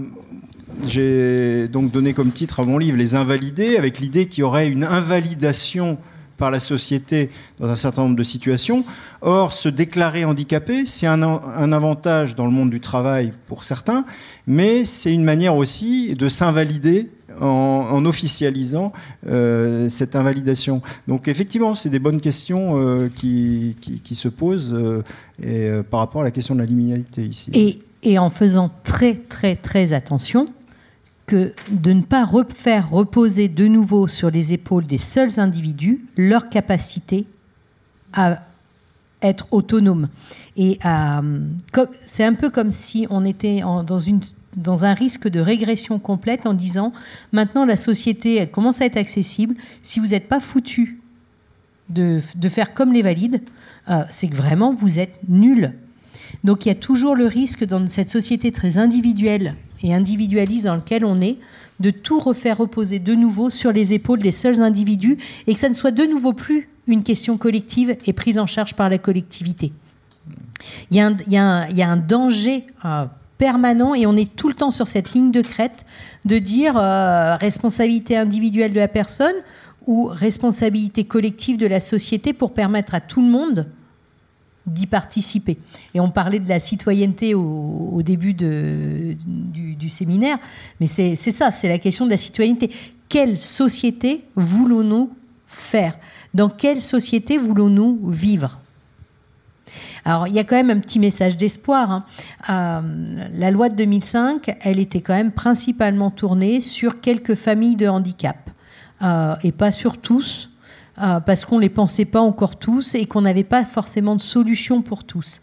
j'ai 0.85 1.67
donc 1.67 1.91
donné 1.91 2.13
comme 2.13 2.31
titre 2.31 2.59
à 2.59 2.63
mon 2.63 2.77
livre 2.77 2.97
Les 2.97 3.15
invalidés, 3.15 3.77
avec 3.77 3.99
l'idée 3.99 4.27
qu'il 4.27 4.41
y 4.41 4.43
aurait 4.43 4.69
une 4.69 4.83
invalidation 4.83 5.97
par 6.37 6.49
la 6.49 6.59
société 6.59 7.29
dans 7.59 7.69
un 7.69 7.75
certain 7.75 8.03
nombre 8.03 8.15
de 8.15 8.23
situations. 8.23 8.85
Or, 9.21 9.53
se 9.53 9.69
déclarer 9.69 10.25
handicapé, 10.25 10.85
c'est 10.85 11.05
un, 11.05 11.21
avantage 11.21 12.35
dans 12.35 12.45
le 12.45 12.51
monde 12.51 12.69
du 12.69 12.79
travail 12.79 13.33
pour 13.47 13.65
certains, 13.65 14.05
mais 14.47 14.85
c'est 14.85 15.13
une 15.13 15.25
manière 15.25 15.55
aussi 15.55 16.15
de 16.15 16.29
s'invalider 16.29 17.11
en, 17.39 18.05
officialisant 18.05 18.93
euh, 19.27 19.89
cette 19.89 20.15
invalidation. 20.15 20.81
Donc 21.07 21.27
effectivement, 21.27 21.75
c'est 21.75 21.89
des 21.89 21.99
bonnes 21.99 22.21
questions 22.21 22.79
euh, 22.79 23.09
qui, 23.15 23.75
qui, 23.81 24.15
se 24.15 24.27
posent 24.27 24.73
euh, 24.73 25.03
et, 25.41 25.69
par 25.89 26.01
rapport 26.01 26.21
à 26.21 26.23
la 26.23 26.31
question 26.31 26.55
de 26.55 26.59
la 26.59 26.65
liminalité 26.65 27.23
ici. 27.23 27.81
Et, 28.03 28.17
en 28.17 28.29
faisant 28.29 28.69
très 28.83 29.13
très 29.13 29.55
très 29.55 29.91
attention 29.93 30.45
que 31.25 31.53
de 31.69 31.91
ne 31.93 32.01
pas 32.01 32.27
faire 32.53 32.89
reposer 32.89 33.49
de 33.49 33.67
nouveau 33.67 34.07
sur 34.07 34.31
les 34.31 34.53
épaules 34.53 34.85
des 34.85 34.97
seuls 34.97 35.39
individus 35.39 36.05
leur 36.17 36.49
capacité 36.49 37.25
à 38.13 38.41
être 39.21 39.47
autonome. 39.51 40.07
Et 40.55 40.79
c'est 42.05 42.23
un 42.23 42.33
peu 42.33 42.49
comme 42.49 42.71
si 42.71 43.05
on 43.09 43.25
était 43.25 43.61
dans 43.85 43.99
une 43.99 44.21
dans 44.55 44.85
un 44.85 44.93
risque 44.93 45.27
de 45.27 45.39
régression 45.39 45.99
complète 45.99 46.45
en 46.45 46.53
disant 46.53 46.91
maintenant 47.31 47.65
la 47.65 47.75
société 47.75 48.35
elle 48.35 48.51
commence 48.51 48.81
à 48.81 48.85
être 48.85 48.97
accessible. 48.97 49.55
Si 49.83 49.99
vous 49.99 50.07
n'êtes 50.07 50.27
pas 50.27 50.39
foutu 50.39 50.99
de, 51.89 52.21
faire 52.49 52.73
comme 52.73 52.93
les 52.93 53.01
valides, 53.01 53.41
euh, 53.89 54.03
c'est 54.09 54.27
que 54.27 54.35
vraiment 54.35 54.73
vous 54.73 54.99
êtes 54.99 55.19
nul. 55.27 55.73
Donc 56.43 56.65
il 56.65 56.69
y 56.69 56.71
a 56.71 56.75
toujours 56.75 57.15
le 57.15 57.25
risque 57.25 57.63
dans 57.63 57.87
cette 57.87 58.09
société 58.09 58.51
très 58.51 58.77
individuelle 58.77 59.55
et 59.81 59.93
individualiste 59.93 60.65
dans 60.65 60.75
laquelle 60.75 61.05
on 61.05 61.19
est 61.21 61.37
de 61.79 61.89
tout 61.89 62.19
refaire 62.19 62.57
reposer 62.57 62.99
de 62.99 63.15
nouveau 63.15 63.49
sur 63.49 63.71
les 63.71 63.93
épaules 63.93 64.19
des 64.19 64.31
seuls 64.31 64.61
individus 64.61 65.17
et 65.47 65.53
que 65.53 65.59
ça 65.59 65.69
ne 65.69 65.73
soit 65.73 65.91
de 65.91 66.03
nouveau 66.03 66.33
plus 66.33 66.69
une 66.87 67.03
question 67.03 67.37
collective 67.37 67.95
et 68.05 68.13
prise 68.13 68.39
en 68.39 68.47
charge 68.47 68.75
par 68.75 68.89
la 68.89 68.97
collectivité. 68.97 69.71
Il 70.91 70.97
y 70.97 71.37
a 71.37 71.89
un, 71.91 71.97
danger 71.97 72.65
euh, 72.83 73.05
permanent 73.39 73.95
et 73.95 74.05
on 74.05 74.15
est 74.15 74.35
tout 74.35 74.49
le 74.49 74.53
temps 74.53 74.69
sur 74.69 74.85
cette 74.85 75.13
ligne 75.13 75.31
de 75.31 75.41
crête 75.41 75.85
de 76.25 76.37
dire 76.37 76.77
euh, 76.77 77.35
responsabilité 77.37 78.15
individuelle 78.15 78.73
de 78.73 78.79
la 78.79 78.89
personne 78.89 79.33
ou 79.87 80.05
responsabilité 80.05 81.05
collective 81.05 81.57
de 81.57 81.65
la 81.65 81.79
société 81.79 82.33
pour 82.33 82.53
permettre 82.53 82.93
à 82.93 83.01
tout 83.01 83.21
le 83.21 83.29
monde 83.29 83.65
d'y 84.67 84.85
participer. 84.85 85.57
Et 85.95 85.99
on 85.99 86.11
parlait 86.11 86.39
de 86.39 86.47
la 86.47 86.59
citoyenneté 86.59 87.33
au, 87.33 88.01
début 88.03 88.33
du, 88.35 89.89
séminaire, 89.89 90.37
mais 90.79 90.85
c'est 90.85 91.15
ça, 91.15 91.49
c'est 91.49 91.69
la 91.69 91.79
question 91.79 92.05
de 92.05 92.11
la 92.11 92.17
citoyenneté. 92.17 92.69
Quelle 93.07 93.39
société 93.39 94.25
voulons-nous 94.35 95.09
faire? 95.47 95.97
Dans 96.35 96.49
quelle 96.49 96.81
société 96.81 97.39
voulons-nous 97.39 98.09
vivre? 98.09 98.59
Alors, 100.09 100.27
il 100.27 100.33
y 100.33 100.39
a 100.39 100.43
quand 100.43 100.55
même 100.55 100.71
un 100.71 100.79
petit 100.79 100.97
message 100.97 101.37
d'espoir. 101.37 101.91
Hein. 101.91 102.03
Euh, 102.49 103.27
la 103.31 103.51
loi 103.51 103.69
de 103.69 103.75
2005, 103.75 104.57
elle 104.61 104.79
était 104.79 105.01
quand 105.01 105.13
même 105.13 105.31
principalement 105.31 106.09
tournée 106.09 106.61
sur 106.61 106.99
quelques 106.99 107.35
familles 107.35 107.75
de 107.75 107.87
handicap, 107.87 108.49
euh, 109.03 109.35
et 109.43 109.51
pas 109.51 109.71
sur 109.71 109.99
tous, 109.99 110.49
euh, 110.99 111.19
parce 111.19 111.45
qu'on 111.45 111.57
ne 111.57 111.61
les 111.61 111.69
pensait 111.69 112.05
pas 112.05 112.21
encore 112.21 112.55
tous 112.57 112.95
et 112.95 113.05
qu'on 113.05 113.21
n'avait 113.21 113.43
pas 113.43 113.63
forcément 113.63 114.15
de 114.15 114.21
solution 114.21 114.81
pour 114.81 115.03
tous. 115.03 115.41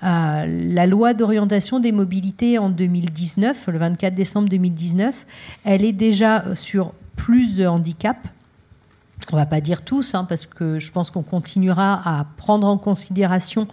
la 0.00 0.86
loi 0.86 1.12
d'orientation 1.12 1.78
des 1.78 1.92
mobilités 1.92 2.56
en 2.56 2.70
2019, 2.70 3.66
le 3.66 3.78
24 3.78 4.14
décembre 4.14 4.48
2019, 4.48 5.26
elle 5.64 5.84
est 5.84 5.92
déjà 5.92 6.44
sur 6.54 6.94
plus 7.14 7.56
de 7.56 7.66
handicaps 7.66 8.26
on 9.32 9.36
va 9.36 9.46
pas 9.46 9.60
dire 9.60 9.82
tous, 9.82 10.14
hein, 10.14 10.24
parce 10.24 10.46
que 10.46 10.78
je 10.78 10.90
pense 10.90 11.10
qu'on 11.10 11.22
continuera 11.22 12.02
à 12.04 12.24
prendre 12.36 12.66
en 12.66 12.78
considération 12.78 13.68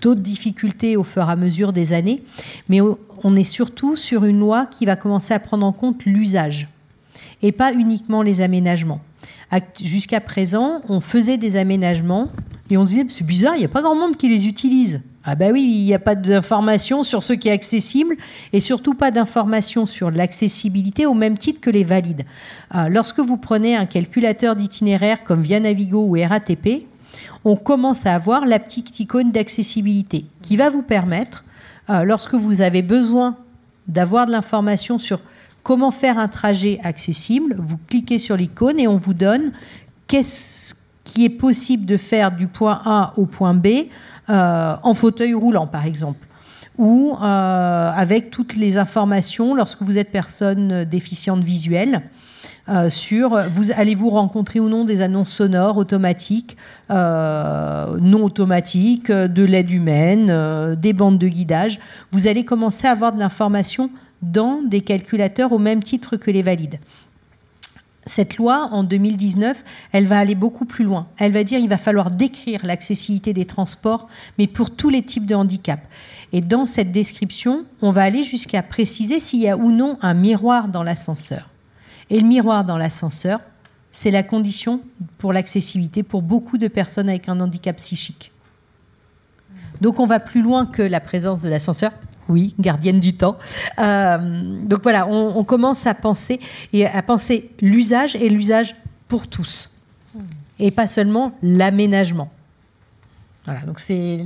d'autres 0.00 0.20
difficultés 0.20 0.96
au 0.96 1.04
fur 1.04 1.28
et 1.28 1.32
à 1.32 1.36
mesure 1.36 1.72
des 1.72 1.92
années, 1.92 2.22
mais 2.68 2.80
on 2.80 3.36
est 3.36 3.44
surtout 3.44 3.96
sur 3.96 4.24
une 4.24 4.38
loi 4.38 4.66
qui 4.66 4.86
va 4.86 4.96
commencer 4.96 5.34
à 5.34 5.40
prendre 5.40 5.66
en 5.66 5.72
compte 5.72 6.04
l'usage 6.04 6.68
et 7.42 7.52
pas 7.52 7.72
uniquement 7.72 8.22
les 8.22 8.40
aménagements. 8.40 9.00
Jusqu'à 9.82 10.20
présent, 10.20 10.82
on 10.88 11.00
faisait 11.00 11.38
des 11.38 11.56
aménagements 11.56 12.30
et 12.70 12.76
on 12.76 12.84
se 12.84 12.90
disait 12.90 13.06
c'est 13.10 13.26
bizarre, 13.26 13.54
il 13.54 13.60
n'y 13.60 13.64
a 13.64 13.68
pas 13.68 13.82
grand 13.82 13.94
monde 13.96 14.16
qui 14.16 14.28
les 14.28 14.46
utilise. 14.46 15.02
Ah 15.30 15.34
ben 15.34 15.52
oui, 15.52 15.60
il 15.62 15.84
n'y 15.84 15.92
a 15.92 15.98
pas 15.98 16.14
d'information 16.14 17.02
sur 17.02 17.22
ce 17.22 17.34
qui 17.34 17.48
est 17.48 17.52
accessible 17.52 18.16
et 18.54 18.60
surtout 18.60 18.94
pas 18.94 19.10
d'information 19.10 19.84
sur 19.84 20.10
l'accessibilité 20.10 21.04
au 21.04 21.12
même 21.12 21.36
titre 21.36 21.60
que 21.60 21.68
les 21.68 21.84
valides. 21.84 22.24
Euh, 22.74 22.88
lorsque 22.88 23.20
vous 23.20 23.36
prenez 23.36 23.76
un 23.76 23.84
calculateur 23.84 24.56
d'itinéraire 24.56 25.24
comme 25.24 25.42
Via 25.42 25.60
Navigo 25.60 26.02
ou 26.02 26.16
RATP, 26.18 26.86
on 27.44 27.56
commence 27.56 28.06
à 28.06 28.14
avoir 28.14 28.46
la 28.46 28.58
petite 28.58 29.00
icône 29.00 29.30
d'accessibilité 29.30 30.24
qui 30.40 30.56
va 30.56 30.70
vous 30.70 30.80
permettre, 30.80 31.44
euh, 31.90 32.04
lorsque 32.04 32.34
vous 32.34 32.62
avez 32.62 32.80
besoin 32.80 33.36
d'avoir 33.86 34.24
de 34.24 34.32
l'information 34.32 34.96
sur 34.96 35.20
comment 35.62 35.90
faire 35.90 36.18
un 36.18 36.28
trajet 36.28 36.80
accessible, 36.84 37.54
vous 37.58 37.76
cliquez 37.86 38.18
sur 38.18 38.38
l'icône 38.38 38.80
et 38.80 38.88
on 38.88 38.96
vous 38.96 39.12
donne 39.12 39.52
qu'est-ce 40.06 40.74
qui 41.04 41.26
est 41.26 41.30
possible 41.30 41.84
de 41.84 41.98
faire 41.98 42.32
du 42.32 42.46
point 42.46 42.80
A 42.86 43.12
au 43.18 43.26
point 43.26 43.52
B 43.52 43.88
euh, 44.30 44.76
en 44.82 44.94
fauteuil 44.94 45.34
roulant, 45.34 45.66
par 45.66 45.86
exemple 45.86 46.26
ou 46.76 47.16
euh, 47.20 47.90
avec 47.92 48.30
toutes 48.30 48.54
les 48.54 48.78
informations 48.78 49.56
lorsque 49.56 49.82
vous 49.82 49.98
êtes 49.98 50.12
personne 50.12 50.84
déficiente 50.84 51.40
visuelle. 51.40 52.02
Euh, 52.68 52.88
sur 52.88 53.36
vous 53.50 53.72
allez-vous 53.72 54.10
rencontrer 54.10 54.60
ou 54.60 54.68
non 54.68 54.84
des 54.84 55.00
annonces 55.00 55.32
sonores 55.32 55.76
automatiques, 55.76 56.56
non 56.88 58.22
automatiques, 58.22 59.10
de 59.10 59.42
l'aide 59.42 59.72
humaine, 59.72 60.76
des 60.76 60.92
bandes 60.92 61.18
de 61.18 61.26
guidage. 61.26 61.80
Vous 62.12 62.28
allez 62.28 62.44
commencer 62.44 62.86
à 62.86 62.92
avoir 62.92 63.12
de 63.12 63.18
l'information 63.18 63.90
dans 64.22 64.60
des 64.64 64.82
calculateurs 64.82 65.50
au 65.50 65.58
même 65.58 65.82
titre 65.82 66.16
que 66.16 66.30
les 66.30 66.42
valides 66.42 66.78
cette 68.08 68.36
loi, 68.36 68.68
en 68.72 68.84
2019, 68.84 69.64
elle 69.92 70.06
va 70.06 70.18
aller 70.18 70.34
beaucoup 70.34 70.64
plus 70.64 70.84
loin. 70.84 71.08
Elle 71.18 71.32
va 71.32 71.44
dire 71.44 71.60
qu'il 71.60 71.68
va 71.68 71.76
falloir 71.76 72.10
décrire 72.10 72.64
l'accessibilité 72.64 73.32
des 73.32 73.44
transports, 73.44 74.08
mais 74.38 74.46
pour 74.46 74.74
tous 74.74 74.88
les 74.88 75.02
types 75.02 75.26
de 75.26 75.34
handicap. 75.34 75.80
Et 76.32 76.40
dans 76.40 76.66
cette 76.66 76.92
description, 76.92 77.64
on 77.82 77.90
va 77.90 78.02
aller 78.02 78.24
jusqu'à 78.24 78.62
préciser 78.62 79.20
s'il 79.20 79.40
y 79.40 79.48
a 79.48 79.56
ou 79.56 79.70
non 79.70 79.98
un 80.02 80.14
miroir 80.14 80.68
dans 80.68 80.82
l'ascenseur. 80.82 81.48
Et 82.10 82.20
le 82.20 82.26
miroir 82.26 82.64
dans 82.64 82.76
l'ascenseur, 82.76 83.40
c'est 83.90 84.10
la 84.10 84.22
condition 84.22 84.80
pour 85.18 85.32
l'accessibilité 85.32 86.02
pour 86.02 86.22
beaucoup 86.22 86.58
de 86.58 86.68
personnes 86.68 87.08
avec 87.08 87.28
un 87.28 87.40
handicap 87.40 87.76
psychique. 87.76 88.32
Donc 89.80 90.00
on 90.00 90.06
va 90.06 90.20
plus 90.20 90.42
loin 90.42 90.66
que 90.66 90.82
la 90.82 91.00
présence 91.00 91.42
de 91.42 91.48
l'ascenseur 91.48 91.92
oui, 92.28 92.54
gardienne 92.58 93.00
du 93.00 93.14
temps. 93.14 93.36
Euh, 93.78 94.18
donc 94.64 94.82
voilà, 94.82 95.06
on, 95.06 95.44
commence 95.44 95.86
à 95.86 95.94
penser 95.94 96.40
et 96.72 96.86
à 96.86 97.02
penser 97.02 97.50
l'usage 97.60 98.16
et 98.16 98.28
l'usage 98.28 98.74
pour 99.08 99.26
tous. 99.26 99.70
Et 100.58 100.70
pas 100.70 100.86
seulement 100.86 101.32
l'aménagement. 101.42 102.30
Voilà, 103.44 103.60
donc 103.60 103.80
c'est 103.80 104.18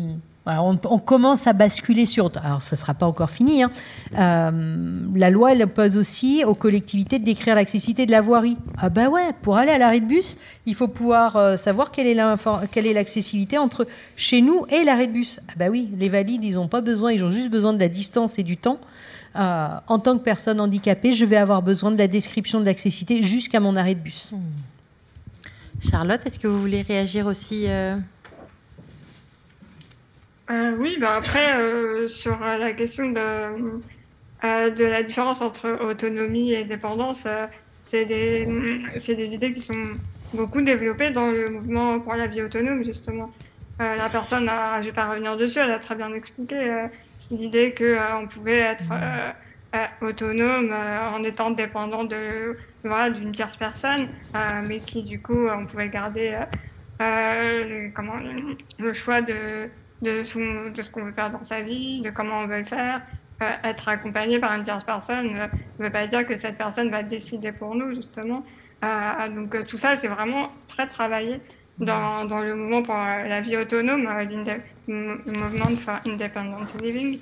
on, 0.46 0.98
commence 0.98 1.46
à 1.46 1.52
basculer 1.52 2.04
sur. 2.04 2.30
Alors, 2.42 2.62
ça 2.62 2.74
ne 2.74 2.80
sera 2.80 2.94
pas 2.94 3.06
encore 3.06 3.30
fini. 3.30 3.62
Hein. 3.62 3.70
Euh, 4.18 5.08
la 5.14 5.30
loi, 5.30 5.52
elle 5.52 5.62
impose 5.62 5.96
aussi 5.96 6.42
aux 6.44 6.54
collectivités 6.54 7.20
de 7.20 7.24
décrire 7.24 7.54
l'accessibilité 7.54 8.06
de 8.06 8.10
la 8.10 8.20
voirie. 8.20 8.56
Ah, 8.78 8.88
bah 8.88 9.08
ouais, 9.08 9.30
pour 9.42 9.56
aller 9.56 9.70
à 9.70 9.78
l'arrêt 9.78 10.00
de 10.00 10.06
bus, 10.06 10.38
il 10.66 10.74
faut 10.74 10.88
pouvoir 10.88 11.36
euh, 11.36 11.56
savoir 11.56 11.92
quelle 11.92 12.08
est 12.08 12.92
l'accessibilité 12.92 13.56
entre 13.58 13.86
chez 14.16 14.42
nous 14.42 14.66
et 14.68 14.84
l'arrêt 14.84 15.06
de 15.06 15.12
bus. 15.12 15.38
Ah, 15.48 15.52
bah 15.56 15.66
oui, 15.70 15.88
les 15.96 16.08
valides, 16.08 16.42
ils 16.42 16.54
n'ont 16.54 16.68
pas 16.68 16.80
besoin, 16.80 17.12
ils 17.12 17.24
ont 17.24 17.30
juste 17.30 17.50
besoin 17.50 17.72
de 17.72 17.78
la 17.78 17.88
distance 17.88 18.38
et 18.38 18.42
du 18.42 18.56
temps. 18.56 18.78
Euh, 19.36 19.68
en 19.86 19.98
tant 20.00 20.18
que 20.18 20.24
personne 20.24 20.60
handicapée, 20.60 21.12
je 21.12 21.24
vais 21.24 21.36
avoir 21.36 21.62
besoin 21.62 21.92
de 21.92 21.98
la 21.98 22.08
description 22.08 22.58
de 22.58 22.64
l'accessibilité 22.64 23.26
jusqu'à 23.26 23.60
mon 23.60 23.76
arrêt 23.76 23.94
de 23.94 24.00
bus. 24.00 24.34
Charlotte, 25.88 26.20
est-ce 26.26 26.38
que 26.38 26.48
vous 26.48 26.60
voulez 26.60 26.82
réagir 26.82 27.26
aussi 27.26 27.66
euh, 30.52 30.76
oui, 30.78 30.98
bah 31.00 31.14
après, 31.16 31.56
euh, 31.56 32.06
sur 32.08 32.42
euh, 32.42 32.58
la 32.58 32.72
question 32.72 33.08
de, 33.10 33.80
de 34.42 34.84
la 34.84 35.02
différence 35.02 35.40
entre 35.40 35.82
autonomie 35.82 36.52
et 36.52 36.64
dépendance, 36.64 37.26
c'est 37.90 38.04
des, 38.04 38.46
des 39.06 39.34
idées 39.34 39.54
qui 39.54 39.62
sont 39.62 39.86
beaucoup 40.34 40.60
développées 40.60 41.10
dans 41.10 41.30
le 41.30 41.48
mouvement 41.48 42.00
pour 42.00 42.14
la 42.14 42.26
vie 42.26 42.42
autonome, 42.42 42.84
justement. 42.84 43.30
la 43.78 44.08
personne, 44.10 44.48
a, 44.48 44.82
je 44.82 44.86
vais 44.86 44.92
pas 44.92 45.08
revenir 45.08 45.36
dessus, 45.36 45.58
elle 45.58 45.70
a 45.70 45.78
très 45.78 45.94
bien 45.94 46.12
expliqué 46.12 46.86
l'idée 47.30 47.74
qu'on 47.74 48.26
pouvait 48.26 48.58
être 48.58 48.84
autonome 50.02 50.72
en 50.72 51.22
étant 51.22 51.50
dépendant 51.50 52.04
de 52.04 52.56
voilà, 52.84 53.10
d'une 53.10 53.32
tierce 53.32 53.56
personne, 53.56 54.08
mais 54.64 54.78
qui 54.78 55.02
du 55.02 55.20
coup 55.20 55.46
on 55.48 55.66
pouvait 55.66 55.88
garder 55.88 56.36
comment, 57.94 58.16
le 58.78 58.92
choix 58.92 59.22
de, 59.22 59.68
de, 60.02 60.18
de 60.70 60.82
ce 60.82 60.90
qu'on 60.90 61.04
veut 61.04 61.12
faire 61.12 61.30
dans 61.30 61.44
sa 61.44 61.62
vie, 61.62 62.00
de 62.00 62.10
comment 62.10 62.40
on 62.40 62.46
veut 62.46 62.58
le 62.58 62.64
faire. 62.64 63.00
Euh, 63.42 63.50
être 63.64 63.88
accompagné 63.88 64.38
par 64.38 64.52
une 64.52 64.62
tierce 64.62 64.84
personne 64.84 65.32
ne 65.32 65.84
veut 65.84 65.90
pas 65.90 66.06
dire 66.06 66.26
que 66.26 66.36
cette 66.36 66.58
personne 66.58 66.90
va 66.90 67.02
décider 67.02 67.50
pour 67.52 67.74
nous, 67.74 67.94
justement. 67.94 68.44
Euh, 68.84 69.28
donc 69.28 69.54
euh, 69.54 69.64
tout 69.64 69.76
ça, 69.76 69.96
c'est 69.96 70.08
vraiment 70.08 70.42
très 70.68 70.86
travaillé 70.86 71.40
dans, 71.78 72.24
dans, 72.24 72.40
le 72.40 72.54
mouvement 72.54 72.82
pour 72.82 72.94
la 72.94 73.40
vie 73.40 73.56
autonome, 73.56 74.08
le 74.86 75.16
mouvement 75.26 75.76
for 75.76 75.98
Independent 76.06 76.66
Living, 76.80 77.18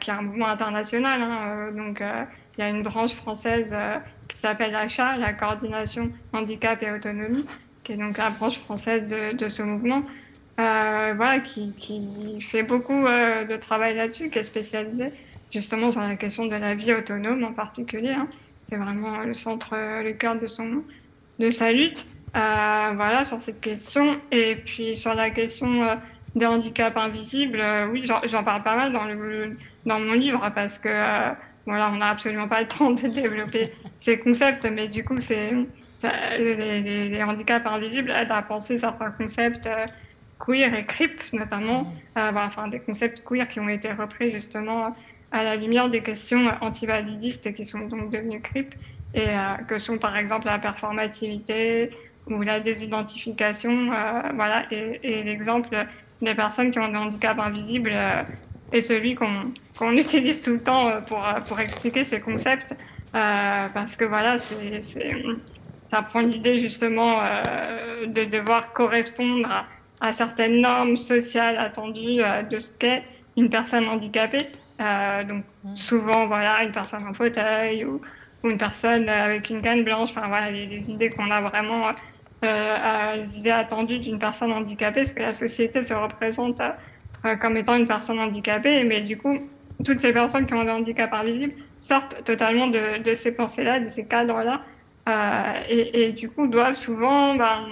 qui 0.00 0.10
est 0.10 0.12
un 0.12 0.22
mouvement 0.22 0.48
international. 0.48 1.22
Hein, 1.22 1.72
donc 1.74 2.00
il 2.00 2.60
y 2.60 2.62
a 2.62 2.68
une 2.68 2.82
branche 2.82 3.14
française 3.14 3.74
qui 4.28 4.38
s'appelle 4.38 4.76
ACHA, 4.76 5.16
la 5.16 5.32
coordination 5.32 6.10
handicap 6.32 6.82
et 6.82 6.90
autonomie, 6.92 7.46
qui 7.82 7.92
est 7.92 7.96
donc 7.96 8.18
la 8.18 8.30
branche 8.30 8.58
française 8.58 9.06
de, 9.08 9.34
de 9.34 9.48
ce 9.48 9.62
mouvement. 9.62 10.02
Euh, 10.60 11.14
voilà, 11.16 11.40
qui, 11.40 11.72
qui, 11.76 12.40
fait 12.40 12.62
beaucoup 12.62 13.06
euh, 13.06 13.44
de 13.44 13.56
travail 13.56 13.96
là-dessus, 13.96 14.30
qui 14.30 14.38
est 14.38 14.44
spécialisé 14.44 15.10
justement 15.50 15.90
sur 15.90 16.00
la 16.00 16.14
question 16.14 16.46
de 16.46 16.54
la 16.54 16.74
vie 16.74 16.92
autonome 16.92 17.42
en 17.42 17.52
particulier. 17.52 18.12
Hein. 18.12 18.28
C'est 18.68 18.76
vraiment 18.76 19.18
le 19.18 19.34
centre, 19.34 19.74
le 19.74 20.12
cœur 20.12 20.38
de, 20.38 20.46
son, 20.46 20.84
de 21.40 21.50
sa 21.50 21.72
lutte. 21.72 22.06
Euh, 22.36 22.92
voilà, 22.94 23.24
sur 23.24 23.42
cette 23.42 23.60
question. 23.60 24.16
Et 24.30 24.56
puis 24.56 24.96
sur 24.96 25.14
la 25.14 25.30
question 25.30 25.98
des 26.36 26.46
handicaps 26.46 26.96
invisibles, 26.96 27.62
oui, 27.90 28.04
j'en 28.04 28.44
parle 28.44 28.62
pas 28.62 28.76
mal 28.76 28.92
dans, 28.92 29.04
le, 29.04 29.56
dans 29.86 29.98
mon 29.98 30.12
livre 30.12 30.50
parce 30.54 30.78
que 30.78 30.88
voilà, 31.66 31.90
on 31.90 31.96
n'a 31.96 32.10
absolument 32.10 32.48
pas 32.48 32.60
le 32.60 32.68
temps 32.78 32.92
de 32.92 33.08
développer 33.08 33.72
ces 33.98 34.18
concepts, 34.18 34.66
mais 34.66 34.86
du 34.86 35.04
coup, 35.04 35.18
c'est 35.18 35.52
les, 36.38 36.54
les, 36.54 37.08
les, 37.08 37.22
handicaps 37.22 37.66
invisibles 37.66 38.10
aident 38.10 38.30
à 38.30 38.42
penser 38.42 38.78
certains 38.78 39.10
concepts 39.12 39.68
queer 40.44 40.74
et 40.74 40.84
crip 40.84 41.20
notamment, 41.32 41.92
euh, 42.16 42.30
enfin 42.34 42.68
des 42.68 42.80
concepts 42.80 43.22
queer 43.24 43.48
qui 43.48 43.60
ont 43.60 43.68
été 43.68 43.92
repris 43.92 44.30
justement 44.30 44.94
à 45.32 45.42
la 45.42 45.56
lumière 45.56 45.88
des 45.88 46.00
questions 46.00 46.50
antivalidistes 46.60 47.52
qui 47.54 47.64
sont 47.64 47.86
donc 47.86 48.10
devenues 48.10 48.40
crip 48.40 48.74
et 49.14 49.28
euh, 49.28 49.54
que 49.68 49.78
sont 49.78 49.98
par 49.98 50.16
exemple 50.16 50.46
la 50.46 50.58
performativité 50.58 51.90
ou 52.28 52.42
la 52.42 52.60
désidentification, 52.60 53.92
euh, 53.92 54.22
voilà, 54.34 54.64
et, 54.70 55.22
l'exemple 55.24 55.68
des 56.22 56.34
personnes 56.34 56.70
qui 56.70 56.78
ont 56.78 56.88
des 56.88 56.96
handicaps 56.96 57.38
invisibles 57.38 57.94
est 58.72 58.80
celui 58.80 59.14
qu'on 59.14 59.92
utilise 59.92 60.40
tout 60.40 60.52
le 60.52 60.62
temps 60.62 60.90
pour, 61.06 61.22
pour 61.46 61.60
expliquer 61.60 62.04
ces 62.04 62.20
concepts, 62.20 62.74
parce 63.12 63.94
que 63.96 64.04
voilà, 64.04 64.38
c'est 64.38 64.80
ça 65.90 66.02
prend 66.02 66.20
l'idée 66.20 66.58
justement 66.58 67.20
de 68.06 68.24
devoir 68.24 68.72
correspondre 68.72 69.48
à, 69.48 69.66
à 70.04 70.12
certaines 70.12 70.60
normes 70.60 70.96
sociales 70.96 71.56
attendues 71.56 72.22
euh, 72.22 72.42
de 72.42 72.58
ce 72.58 72.70
qu'est 72.78 73.04
une 73.38 73.48
personne 73.48 73.88
handicapée. 73.88 74.46
Euh, 74.80 75.24
donc 75.24 75.44
mmh. 75.64 75.74
souvent, 75.74 76.26
voilà, 76.26 76.62
une 76.62 76.72
personne 76.72 77.06
en 77.08 77.14
fauteuil 77.14 77.84
ou, 77.86 78.02
une 78.44 78.58
personne 78.58 79.08
avec 79.08 79.48
une 79.48 79.62
canne 79.62 79.82
blanche. 79.82 80.10
Enfin 80.10 80.28
voilà, 80.28 80.50
les, 80.50 80.90
idées 80.90 81.08
qu'on 81.08 81.30
a 81.30 81.40
vraiment, 81.40 81.90
euh, 82.44 83.14
les 83.16 83.38
idées 83.38 83.50
attendues 83.50 83.98
d'une 83.98 84.18
personne 84.18 84.52
handicapée, 84.52 85.00
parce 85.00 85.12
que 85.12 85.22
la 85.22 85.32
société 85.32 85.82
se 85.82 85.94
représente 85.94 86.60
comme 87.40 87.56
étant 87.56 87.76
une 87.76 87.86
personne 87.86 88.20
handicapée. 88.20 88.84
Mais 88.84 89.00
du 89.00 89.16
coup, 89.16 89.38
toutes 89.82 90.00
ces 90.00 90.12
personnes 90.12 90.44
qui 90.44 90.52
ont 90.52 90.64
des 90.64 90.70
handicaps 90.70 91.14
invisibles 91.14 91.54
sortent 91.80 92.22
totalement 92.24 92.66
de, 92.66 93.02
de 93.02 93.14
ces 93.14 93.32
pensées-là, 93.32 93.80
de 93.80 93.88
ces 93.88 94.04
cadres-là, 94.04 94.60
et, 95.70 96.08
et, 96.08 96.12
du 96.12 96.28
coup 96.28 96.46
doivent 96.46 96.74
souvent, 96.74 97.34
ben, 97.36 97.64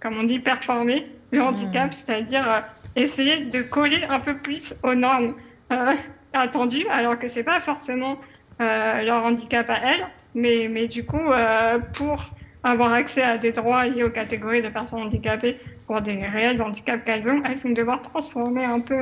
comme 0.00 0.16
on 0.16 0.22
dit, 0.22 0.38
performer 0.38 1.04
le 1.36 1.42
handicap, 1.42 1.90
hmm. 1.90 1.96
c'est-à-dire 2.04 2.50
euh, 2.50 2.60
essayer 2.96 3.44
de 3.44 3.62
coller 3.62 4.04
un 4.08 4.20
peu 4.20 4.36
plus 4.36 4.74
aux 4.82 4.94
normes 4.94 5.34
euh, 5.72 5.94
attendues, 6.32 6.86
alors 6.88 7.18
que 7.18 7.28
c'est 7.28 7.44
pas 7.44 7.60
forcément 7.60 8.18
euh, 8.60 9.02
leur 9.02 9.24
handicap 9.24 9.68
à 9.70 9.78
elles, 9.78 10.06
mais, 10.34 10.68
mais 10.70 10.86
du 10.86 11.06
coup, 11.06 11.30
pour 11.94 12.22
avoir 12.62 12.92
accès 12.92 13.22
à 13.22 13.38
des 13.38 13.52
droits 13.52 13.86
liés 13.86 14.02
aux 14.02 14.10
catégories 14.10 14.60
de 14.60 14.68
personnes 14.68 15.00
handicapées 15.00 15.58
pour 15.86 16.02
des 16.02 16.26
réels 16.26 16.60
handicaps 16.60 17.04
qu'elles 17.04 17.26
ont, 17.28 17.42
elles 17.44 17.58
vont 17.58 17.70
devoir 17.70 18.02
transformer 18.02 18.64
un 18.64 18.80
peu 18.80 19.00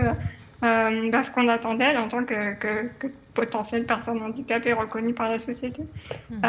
euh, 0.65 1.23
ce 1.23 1.31
qu'on 1.31 1.49
attendait 1.49 1.87
d'elles 1.87 1.99
en 1.99 2.09
tant 2.09 2.25
que, 2.25 2.55
que, 2.55 2.89
que 2.99 3.07
potentielle 3.35 3.85
personne 3.85 4.23
handicapée 4.23 4.73
reconnue 4.73 5.13
par 5.13 5.29
la 5.29 5.39
société. 5.39 5.83
Hmm. 6.31 6.41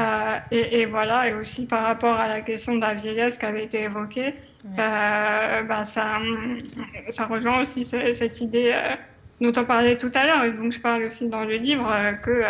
et, 0.52 0.82
et, 0.82 0.86
voilà, 0.86 1.28
et 1.28 1.34
aussi 1.34 1.66
par 1.66 1.84
rapport 1.84 2.16
à 2.16 2.28
la 2.28 2.42
question 2.42 2.76
de 2.76 2.82
la 2.82 2.94
vieillesse 2.94 3.38
qui 3.38 3.46
avait 3.46 3.66
été 3.66 3.82
évoquée, 3.84 4.34
euh, 4.80 5.64
bah, 5.64 5.86
ça, 5.86 6.18
ça 7.12 7.26
rejoint 7.26 7.62
aussi 7.62 7.86
cette 7.86 8.42
idée 8.42 8.72
euh, 8.74 8.96
dont 9.40 9.62
on 9.62 9.66
parlait 9.66 9.96
tout 9.96 10.12
à 10.16 10.26
l'heure, 10.26 10.44
et 10.44 10.52
donc 10.52 10.72
je 10.72 10.80
parle 10.80 11.04
aussi 11.04 11.30
dans 11.30 11.44
le 11.44 11.56
livre, 11.56 11.90
euh, 11.92 12.14
que 12.14 12.42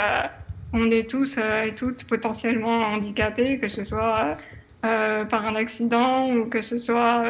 on 0.73 0.91
est 0.91 1.09
tous 1.09 1.37
et 1.37 1.73
toutes 1.75 2.05
potentiellement 2.07 2.83
handicapés, 2.83 3.59
que 3.59 3.67
ce 3.67 3.83
soit 3.83 4.37
par 4.81 5.45
un 5.45 5.55
accident 5.55 6.31
ou 6.31 6.45
que 6.45 6.61
ce 6.61 6.77
soit 6.77 7.23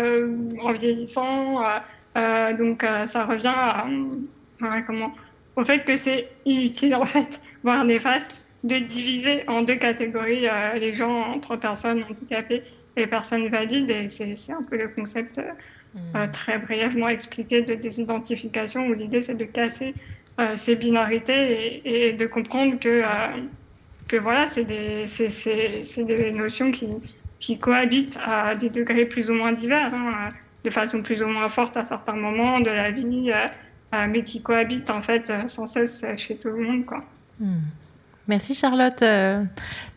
en 0.61 0.72
vieillissant. 0.73 1.61
donc 2.57 2.86
ça 3.06 3.26
revient 3.26 3.48
à, 3.48 3.86
comment, 4.86 5.14
au 5.56 5.64
fait 5.64 5.84
que 5.84 5.98
c'est 5.98 6.30
inutile, 6.45 6.95
en 6.95 7.06
fait, 7.06 7.41
voire 7.64 7.84
néfaste, 7.86 8.45
de 8.64 8.77
diviser 8.80 9.48
en 9.48 9.61
deux 9.61 9.76
catégories 9.76 10.48
les 10.80 10.91
gens 10.91 11.34
entre 11.34 11.56
personnes 11.56 12.03
handicapées 12.10 12.64
les 12.98 13.07
personnes 13.07 13.48
valides, 13.49 13.90
et 13.90 14.10
c'est 14.10 14.52
un 14.52 14.64
peu 14.64 14.77
le 14.77 14.88
concept 14.90 15.38
euh, 15.38 15.44
hmm. 15.94 15.99
euh, 16.15 16.27
très 16.32 16.57
brièvement 16.60 17.10
expliqué 17.10 17.61
de 17.61 17.76
désidentification, 17.76 18.88
où 18.88 18.94
l'idée 18.94 19.22
c'est 19.22 19.36
de 19.36 19.45
casser 19.45 19.94
euh, 20.40 20.56
ces 20.56 20.76
binarités 20.76 21.82
et, 21.86 22.14
de 22.14 22.26
comprendre 22.26 22.80
que, 22.80 23.03
que 24.07 24.18
voilà, 24.18 24.45
c'est 24.48 24.65
des, 24.65 25.06
des, 25.98 26.32
notions 26.32 26.72
qui, 26.72 26.88
qui, 27.40 27.57
cohabitent 27.57 28.18
à 28.26 28.56
des 28.56 28.69
degrés 28.69 29.06
plus 29.06 29.30
ou 29.30 29.34
moins 29.34 29.53
divers, 29.53 29.94
hein, 29.94 30.30
de 30.64 30.69
façon 30.69 31.03
plus 31.03 31.22
ou 31.22 31.27
moins 31.27 31.49
forte 31.49 31.77
à 31.77 31.86
certains 31.86 32.15
moments 32.15 32.60
de 32.60 32.72
la 32.72 32.91
vie, 32.91 33.32
mais 33.91 34.24
qui 34.24 34.41
cohabitent 34.41 34.90
en 34.90 35.02
fait 35.02 35.32
sans 35.48 35.68
cesse 35.68 36.03
chez 36.18 36.36
tout 36.36 36.49
le 36.49 36.64
monde. 36.64 36.86
Quoi. 36.86 37.02
Hmm. 37.40 37.62
Merci 38.28 38.56
Charlotte. 38.56 39.02
Euh, 39.03 39.44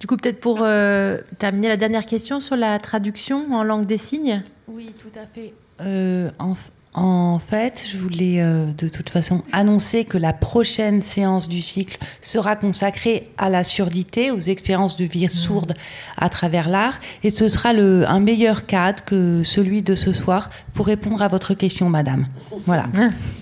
du 0.00 0.06
coup, 0.06 0.16
peut-être 0.16 0.40
pour 0.40 0.60
euh, 0.62 1.18
terminer 1.38 1.68
la 1.68 1.76
dernière 1.76 2.04
question 2.04 2.40
sur 2.40 2.56
la 2.56 2.78
traduction 2.78 3.46
en 3.52 3.62
langue 3.62 3.86
des 3.86 3.96
signes. 3.96 4.42
Oui, 4.66 4.92
tout 4.98 5.18
à 5.18 5.26
fait. 5.26 5.54
Euh, 5.80 6.30
en, 6.38 7.38
fait, 7.38 7.84
je 7.86 7.96
voulais 7.96 8.42
de 8.42 8.88
toute 8.88 9.08
façon 9.08 9.44
annoncer 9.52 10.04
que 10.04 10.18
la 10.18 10.32
prochaine 10.32 11.00
séance 11.00 11.48
du 11.48 11.62
cycle 11.62 11.96
sera 12.20 12.56
consacrée 12.56 13.30
à 13.38 13.48
la 13.48 13.62
surdité, 13.62 14.32
aux 14.32 14.40
expériences 14.40 14.96
de 14.96 15.04
vie 15.04 15.28
sourde 15.28 15.74
à 16.16 16.28
travers 16.28 16.68
l'art. 16.68 16.98
Et 17.22 17.30
ce 17.30 17.48
sera 17.48 17.72
le, 17.72 18.04
un 18.08 18.18
meilleur 18.18 18.66
cadre 18.66 19.04
que 19.04 19.44
celui 19.44 19.82
de 19.82 19.94
ce 19.94 20.12
soir 20.12 20.50
pour 20.74 20.86
répondre 20.86 21.22
à 21.22 21.28
votre 21.28 21.54
question, 21.54 21.88
madame. 21.88 22.26
Voilà. 22.66 22.86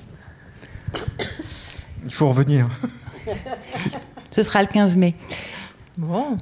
Il 2.05 2.13
faut 2.13 2.29
revenir. 2.29 2.69
Ce 4.31 4.43
sera 4.43 4.63
le 4.63 4.69
15 4.69 4.97
mai. 4.97 5.15
Bon. 5.99 6.37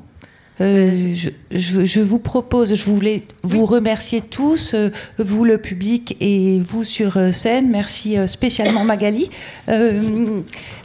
Euh, 0.61 1.15
je, 1.15 1.31
je, 1.51 2.01
vous 2.01 2.21
propose, 2.21 2.75
je 2.75 2.85
voulais 2.85 3.23
vous 3.43 3.67
remercier 3.67 4.21
tous, 4.21 4.75
euh, 4.75 4.91
vous 5.19 5.45
le 5.45 5.59
public 5.59 6.17
et 6.21 6.61
vous 6.61 6.85
sur 6.85 7.17
euh, 7.17 7.33
scène. 7.33 7.71
Merci 7.71 8.17
spécialement 8.27 8.85
Magali 8.85 9.31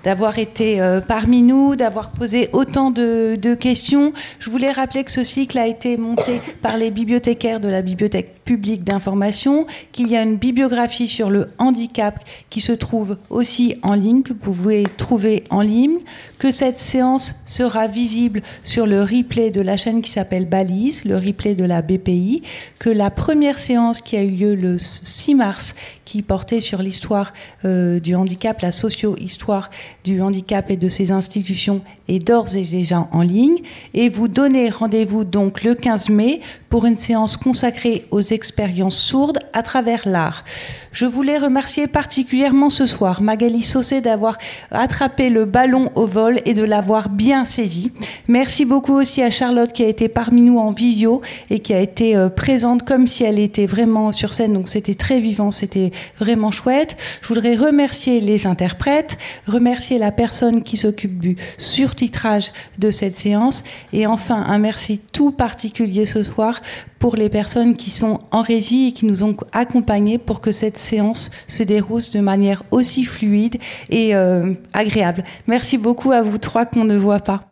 d'avoir 0.04 0.40
été 0.40 0.82
parmi 1.08 1.42
nous, 1.42 1.76
d'avoir 1.76 2.12
posé 2.12 2.50
autant 2.54 2.90
de, 2.90 3.36
de, 3.36 3.54
questions. 3.54 4.14
Je 4.40 4.50
voulais 4.50 4.72
rappeler 4.72 5.04
que 5.04 5.12
ce 5.12 5.24
cycle 5.24 5.58
a 5.58 5.68
été 5.68 5.98
monté 5.98 6.42
par 6.62 6.78
les 6.78 6.90
bibliothécaires 6.90 7.60
de 7.60 7.68
la 7.68 7.82
Bibliothèque 7.82 8.39
publique 8.50 8.84
d'information, 8.84 9.68
qu'il 9.92 10.08
y 10.08 10.18
a 10.18 10.24
une 10.24 10.38
bibliographie 10.38 11.08
sur 11.08 11.30
le 11.30 11.50
handicap 11.60 12.20
qui 12.50 12.62
se 12.62 12.72
trouve 12.72 13.18
aussi 13.30 13.76
en 13.84 13.94
ligne, 13.94 14.24
que 14.24 14.34
vous 14.34 14.40
pouvez 14.40 14.88
trouver 14.98 15.44
en 15.52 15.62
ligne, 15.62 16.00
que 16.40 16.50
cette 16.50 16.80
séance 16.80 17.36
sera 17.46 17.88
visible 17.88 18.42
sur 18.64 18.88
le 18.88 19.04
replay 19.04 19.52
de 19.52 19.62
la 19.62 19.78
chaîne 19.78 20.02
qui 20.02 20.10
s'appelle 20.10 20.48
Balise, 20.48 21.06
le 21.06 21.18
replay 21.18 21.54
de 21.54 21.64
la 21.64 21.84
BPI, 21.84 22.42
que 22.80 22.90
la 22.90 23.12
première 23.12 23.60
séance 23.60 24.02
qui 24.02 24.18
a 24.18 24.24
eu 24.24 24.32
lieu 24.32 24.56
le 24.56 24.80
6 24.80 25.36
mars, 25.36 25.76
qui 26.10 26.24
portait 26.24 26.60
sur 26.60 26.82
l'histoire 26.82 27.34
euh, 27.66 28.00
du 28.00 28.16
handicap, 28.16 28.62
la 28.62 28.72
socio-histoire 28.72 29.70
du 30.04 30.24
handicap 30.24 30.72
et 30.72 30.76
de 30.76 30.90
ses 30.90 31.12
institutions, 31.12 31.82
est 32.08 32.18
d'ores 32.18 32.56
et 32.56 32.64
déjà 32.64 33.08
en 33.12 33.22
ligne. 33.22 33.60
Et 33.94 34.10
vous 34.10 34.28
donnez 34.28 34.72
rendez-vous 34.72 35.24
donc 35.24 35.64
le 35.64 35.76
15 35.76 36.10
mai 36.10 36.40
pour 36.70 36.86
une 36.86 36.98
séance 36.98 37.38
consacrée 37.38 38.06
aux 38.10 38.22
expériences 38.22 38.98
sourdes 38.98 39.38
à 39.54 39.62
travers 39.62 40.08
l'art. 40.08 40.44
Je 40.92 41.06
voulais 41.06 41.38
remercier 41.38 41.86
particulièrement 41.86 42.72
ce 42.72 42.88
soir 42.88 43.22
Magali 43.22 43.64
Saucé 43.64 44.02
d'avoir 44.02 44.38
attrapé 44.72 45.30
le 45.30 45.46
ballon 45.46 45.90
au 45.94 46.06
vol 46.06 46.42
et 46.46 46.56
de 46.56 46.64
l'avoir 46.64 47.10
bien 47.10 47.46
saisi. 47.46 47.92
Merci 48.28 48.66
beaucoup 48.66 48.94
aussi 48.94 49.22
à 49.22 49.30
Charlotte 49.30 49.72
qui 49.72 49.84
a 49.84 49.88
été 49.88 50.10
parmi 50.10 50.42
nous 50.42 50.58
en 50.58 50.72
visio 50.72 51.22
et 51.52 51.60
qui 51.60 51.76
a 51.76 51.80
été 51.80 52.16
euh, 52.16 52.30
présente 52.30 52.88
comme 52.88 53.08
si 53.08 53.24
elle 53.24 53.38
était 53.38 53.68
vraiment 53.68 54.12
sur 54.12 54.34
scène. 54.34 54.54
Donc 54.54 54.68
c'était 54.68 54.96
très 54.96 55.20
vivant, 55.20 55.52
c'était 55.52 55.92
vraiment 56.20 56.52
chouette. 56.52 56.98
Je 57.22 57.28
voudrais 57.28 57.56
remercier 57.56 58.22
les 58.22 58.48
interprètes, 58.48 59.18
remercier 59.48 59.98
la 59.98 60.12
personne 60.12 60.64
qui 60.64 60.78
s'occupe 60.78 61.20
du 61.20 61.38
surtitrage 61.58 62.52
de 62.78 62.92
cette 62.92 63.16
séance 63.16 63.64
et 63.94 64.08
enfin 64.08 64.44
un 64.44 64.58
merci 64.58 65.00
tout 65.12 65.32
particulier 65.32 66.06
ce 66.06 66.24
soir 66.24 66.62
pour 67.00 67.16
les 67.16 67.30
personnes 67.30 67.76
qui 67.76 67.90
sont 67.90 68.20
en 68.32 68.42
régie 68.42 68.90
et 68.90 68.92
qui 68.92 69.06
nous 69.06 69.24
ont 69.24 69.36
accompagnés 69.54 70.18
pour 70.18 70.42
que 70.42 70.52
cette 70.52 70.78
séance 70.78 71.32
se 71.48 71.64
déroule 71.64 72.02
de 72.14 72.20
manière 72.20 72.64
aussi 72.72 73.04
fluide 73.04 73.58
et 73.90 74.16
euh, 74.16 74.54
agréable. 74.74 75.24
Merci 75.48 75.78
beaucoup 75.78 76.12
à 76.12 76.22
vous 76.22 76.38
trois 76.38 76.66
qu'on 76.66 76.84
ne 76.84 76.98
voit 76.98 77.20
pas. 77.20 77.50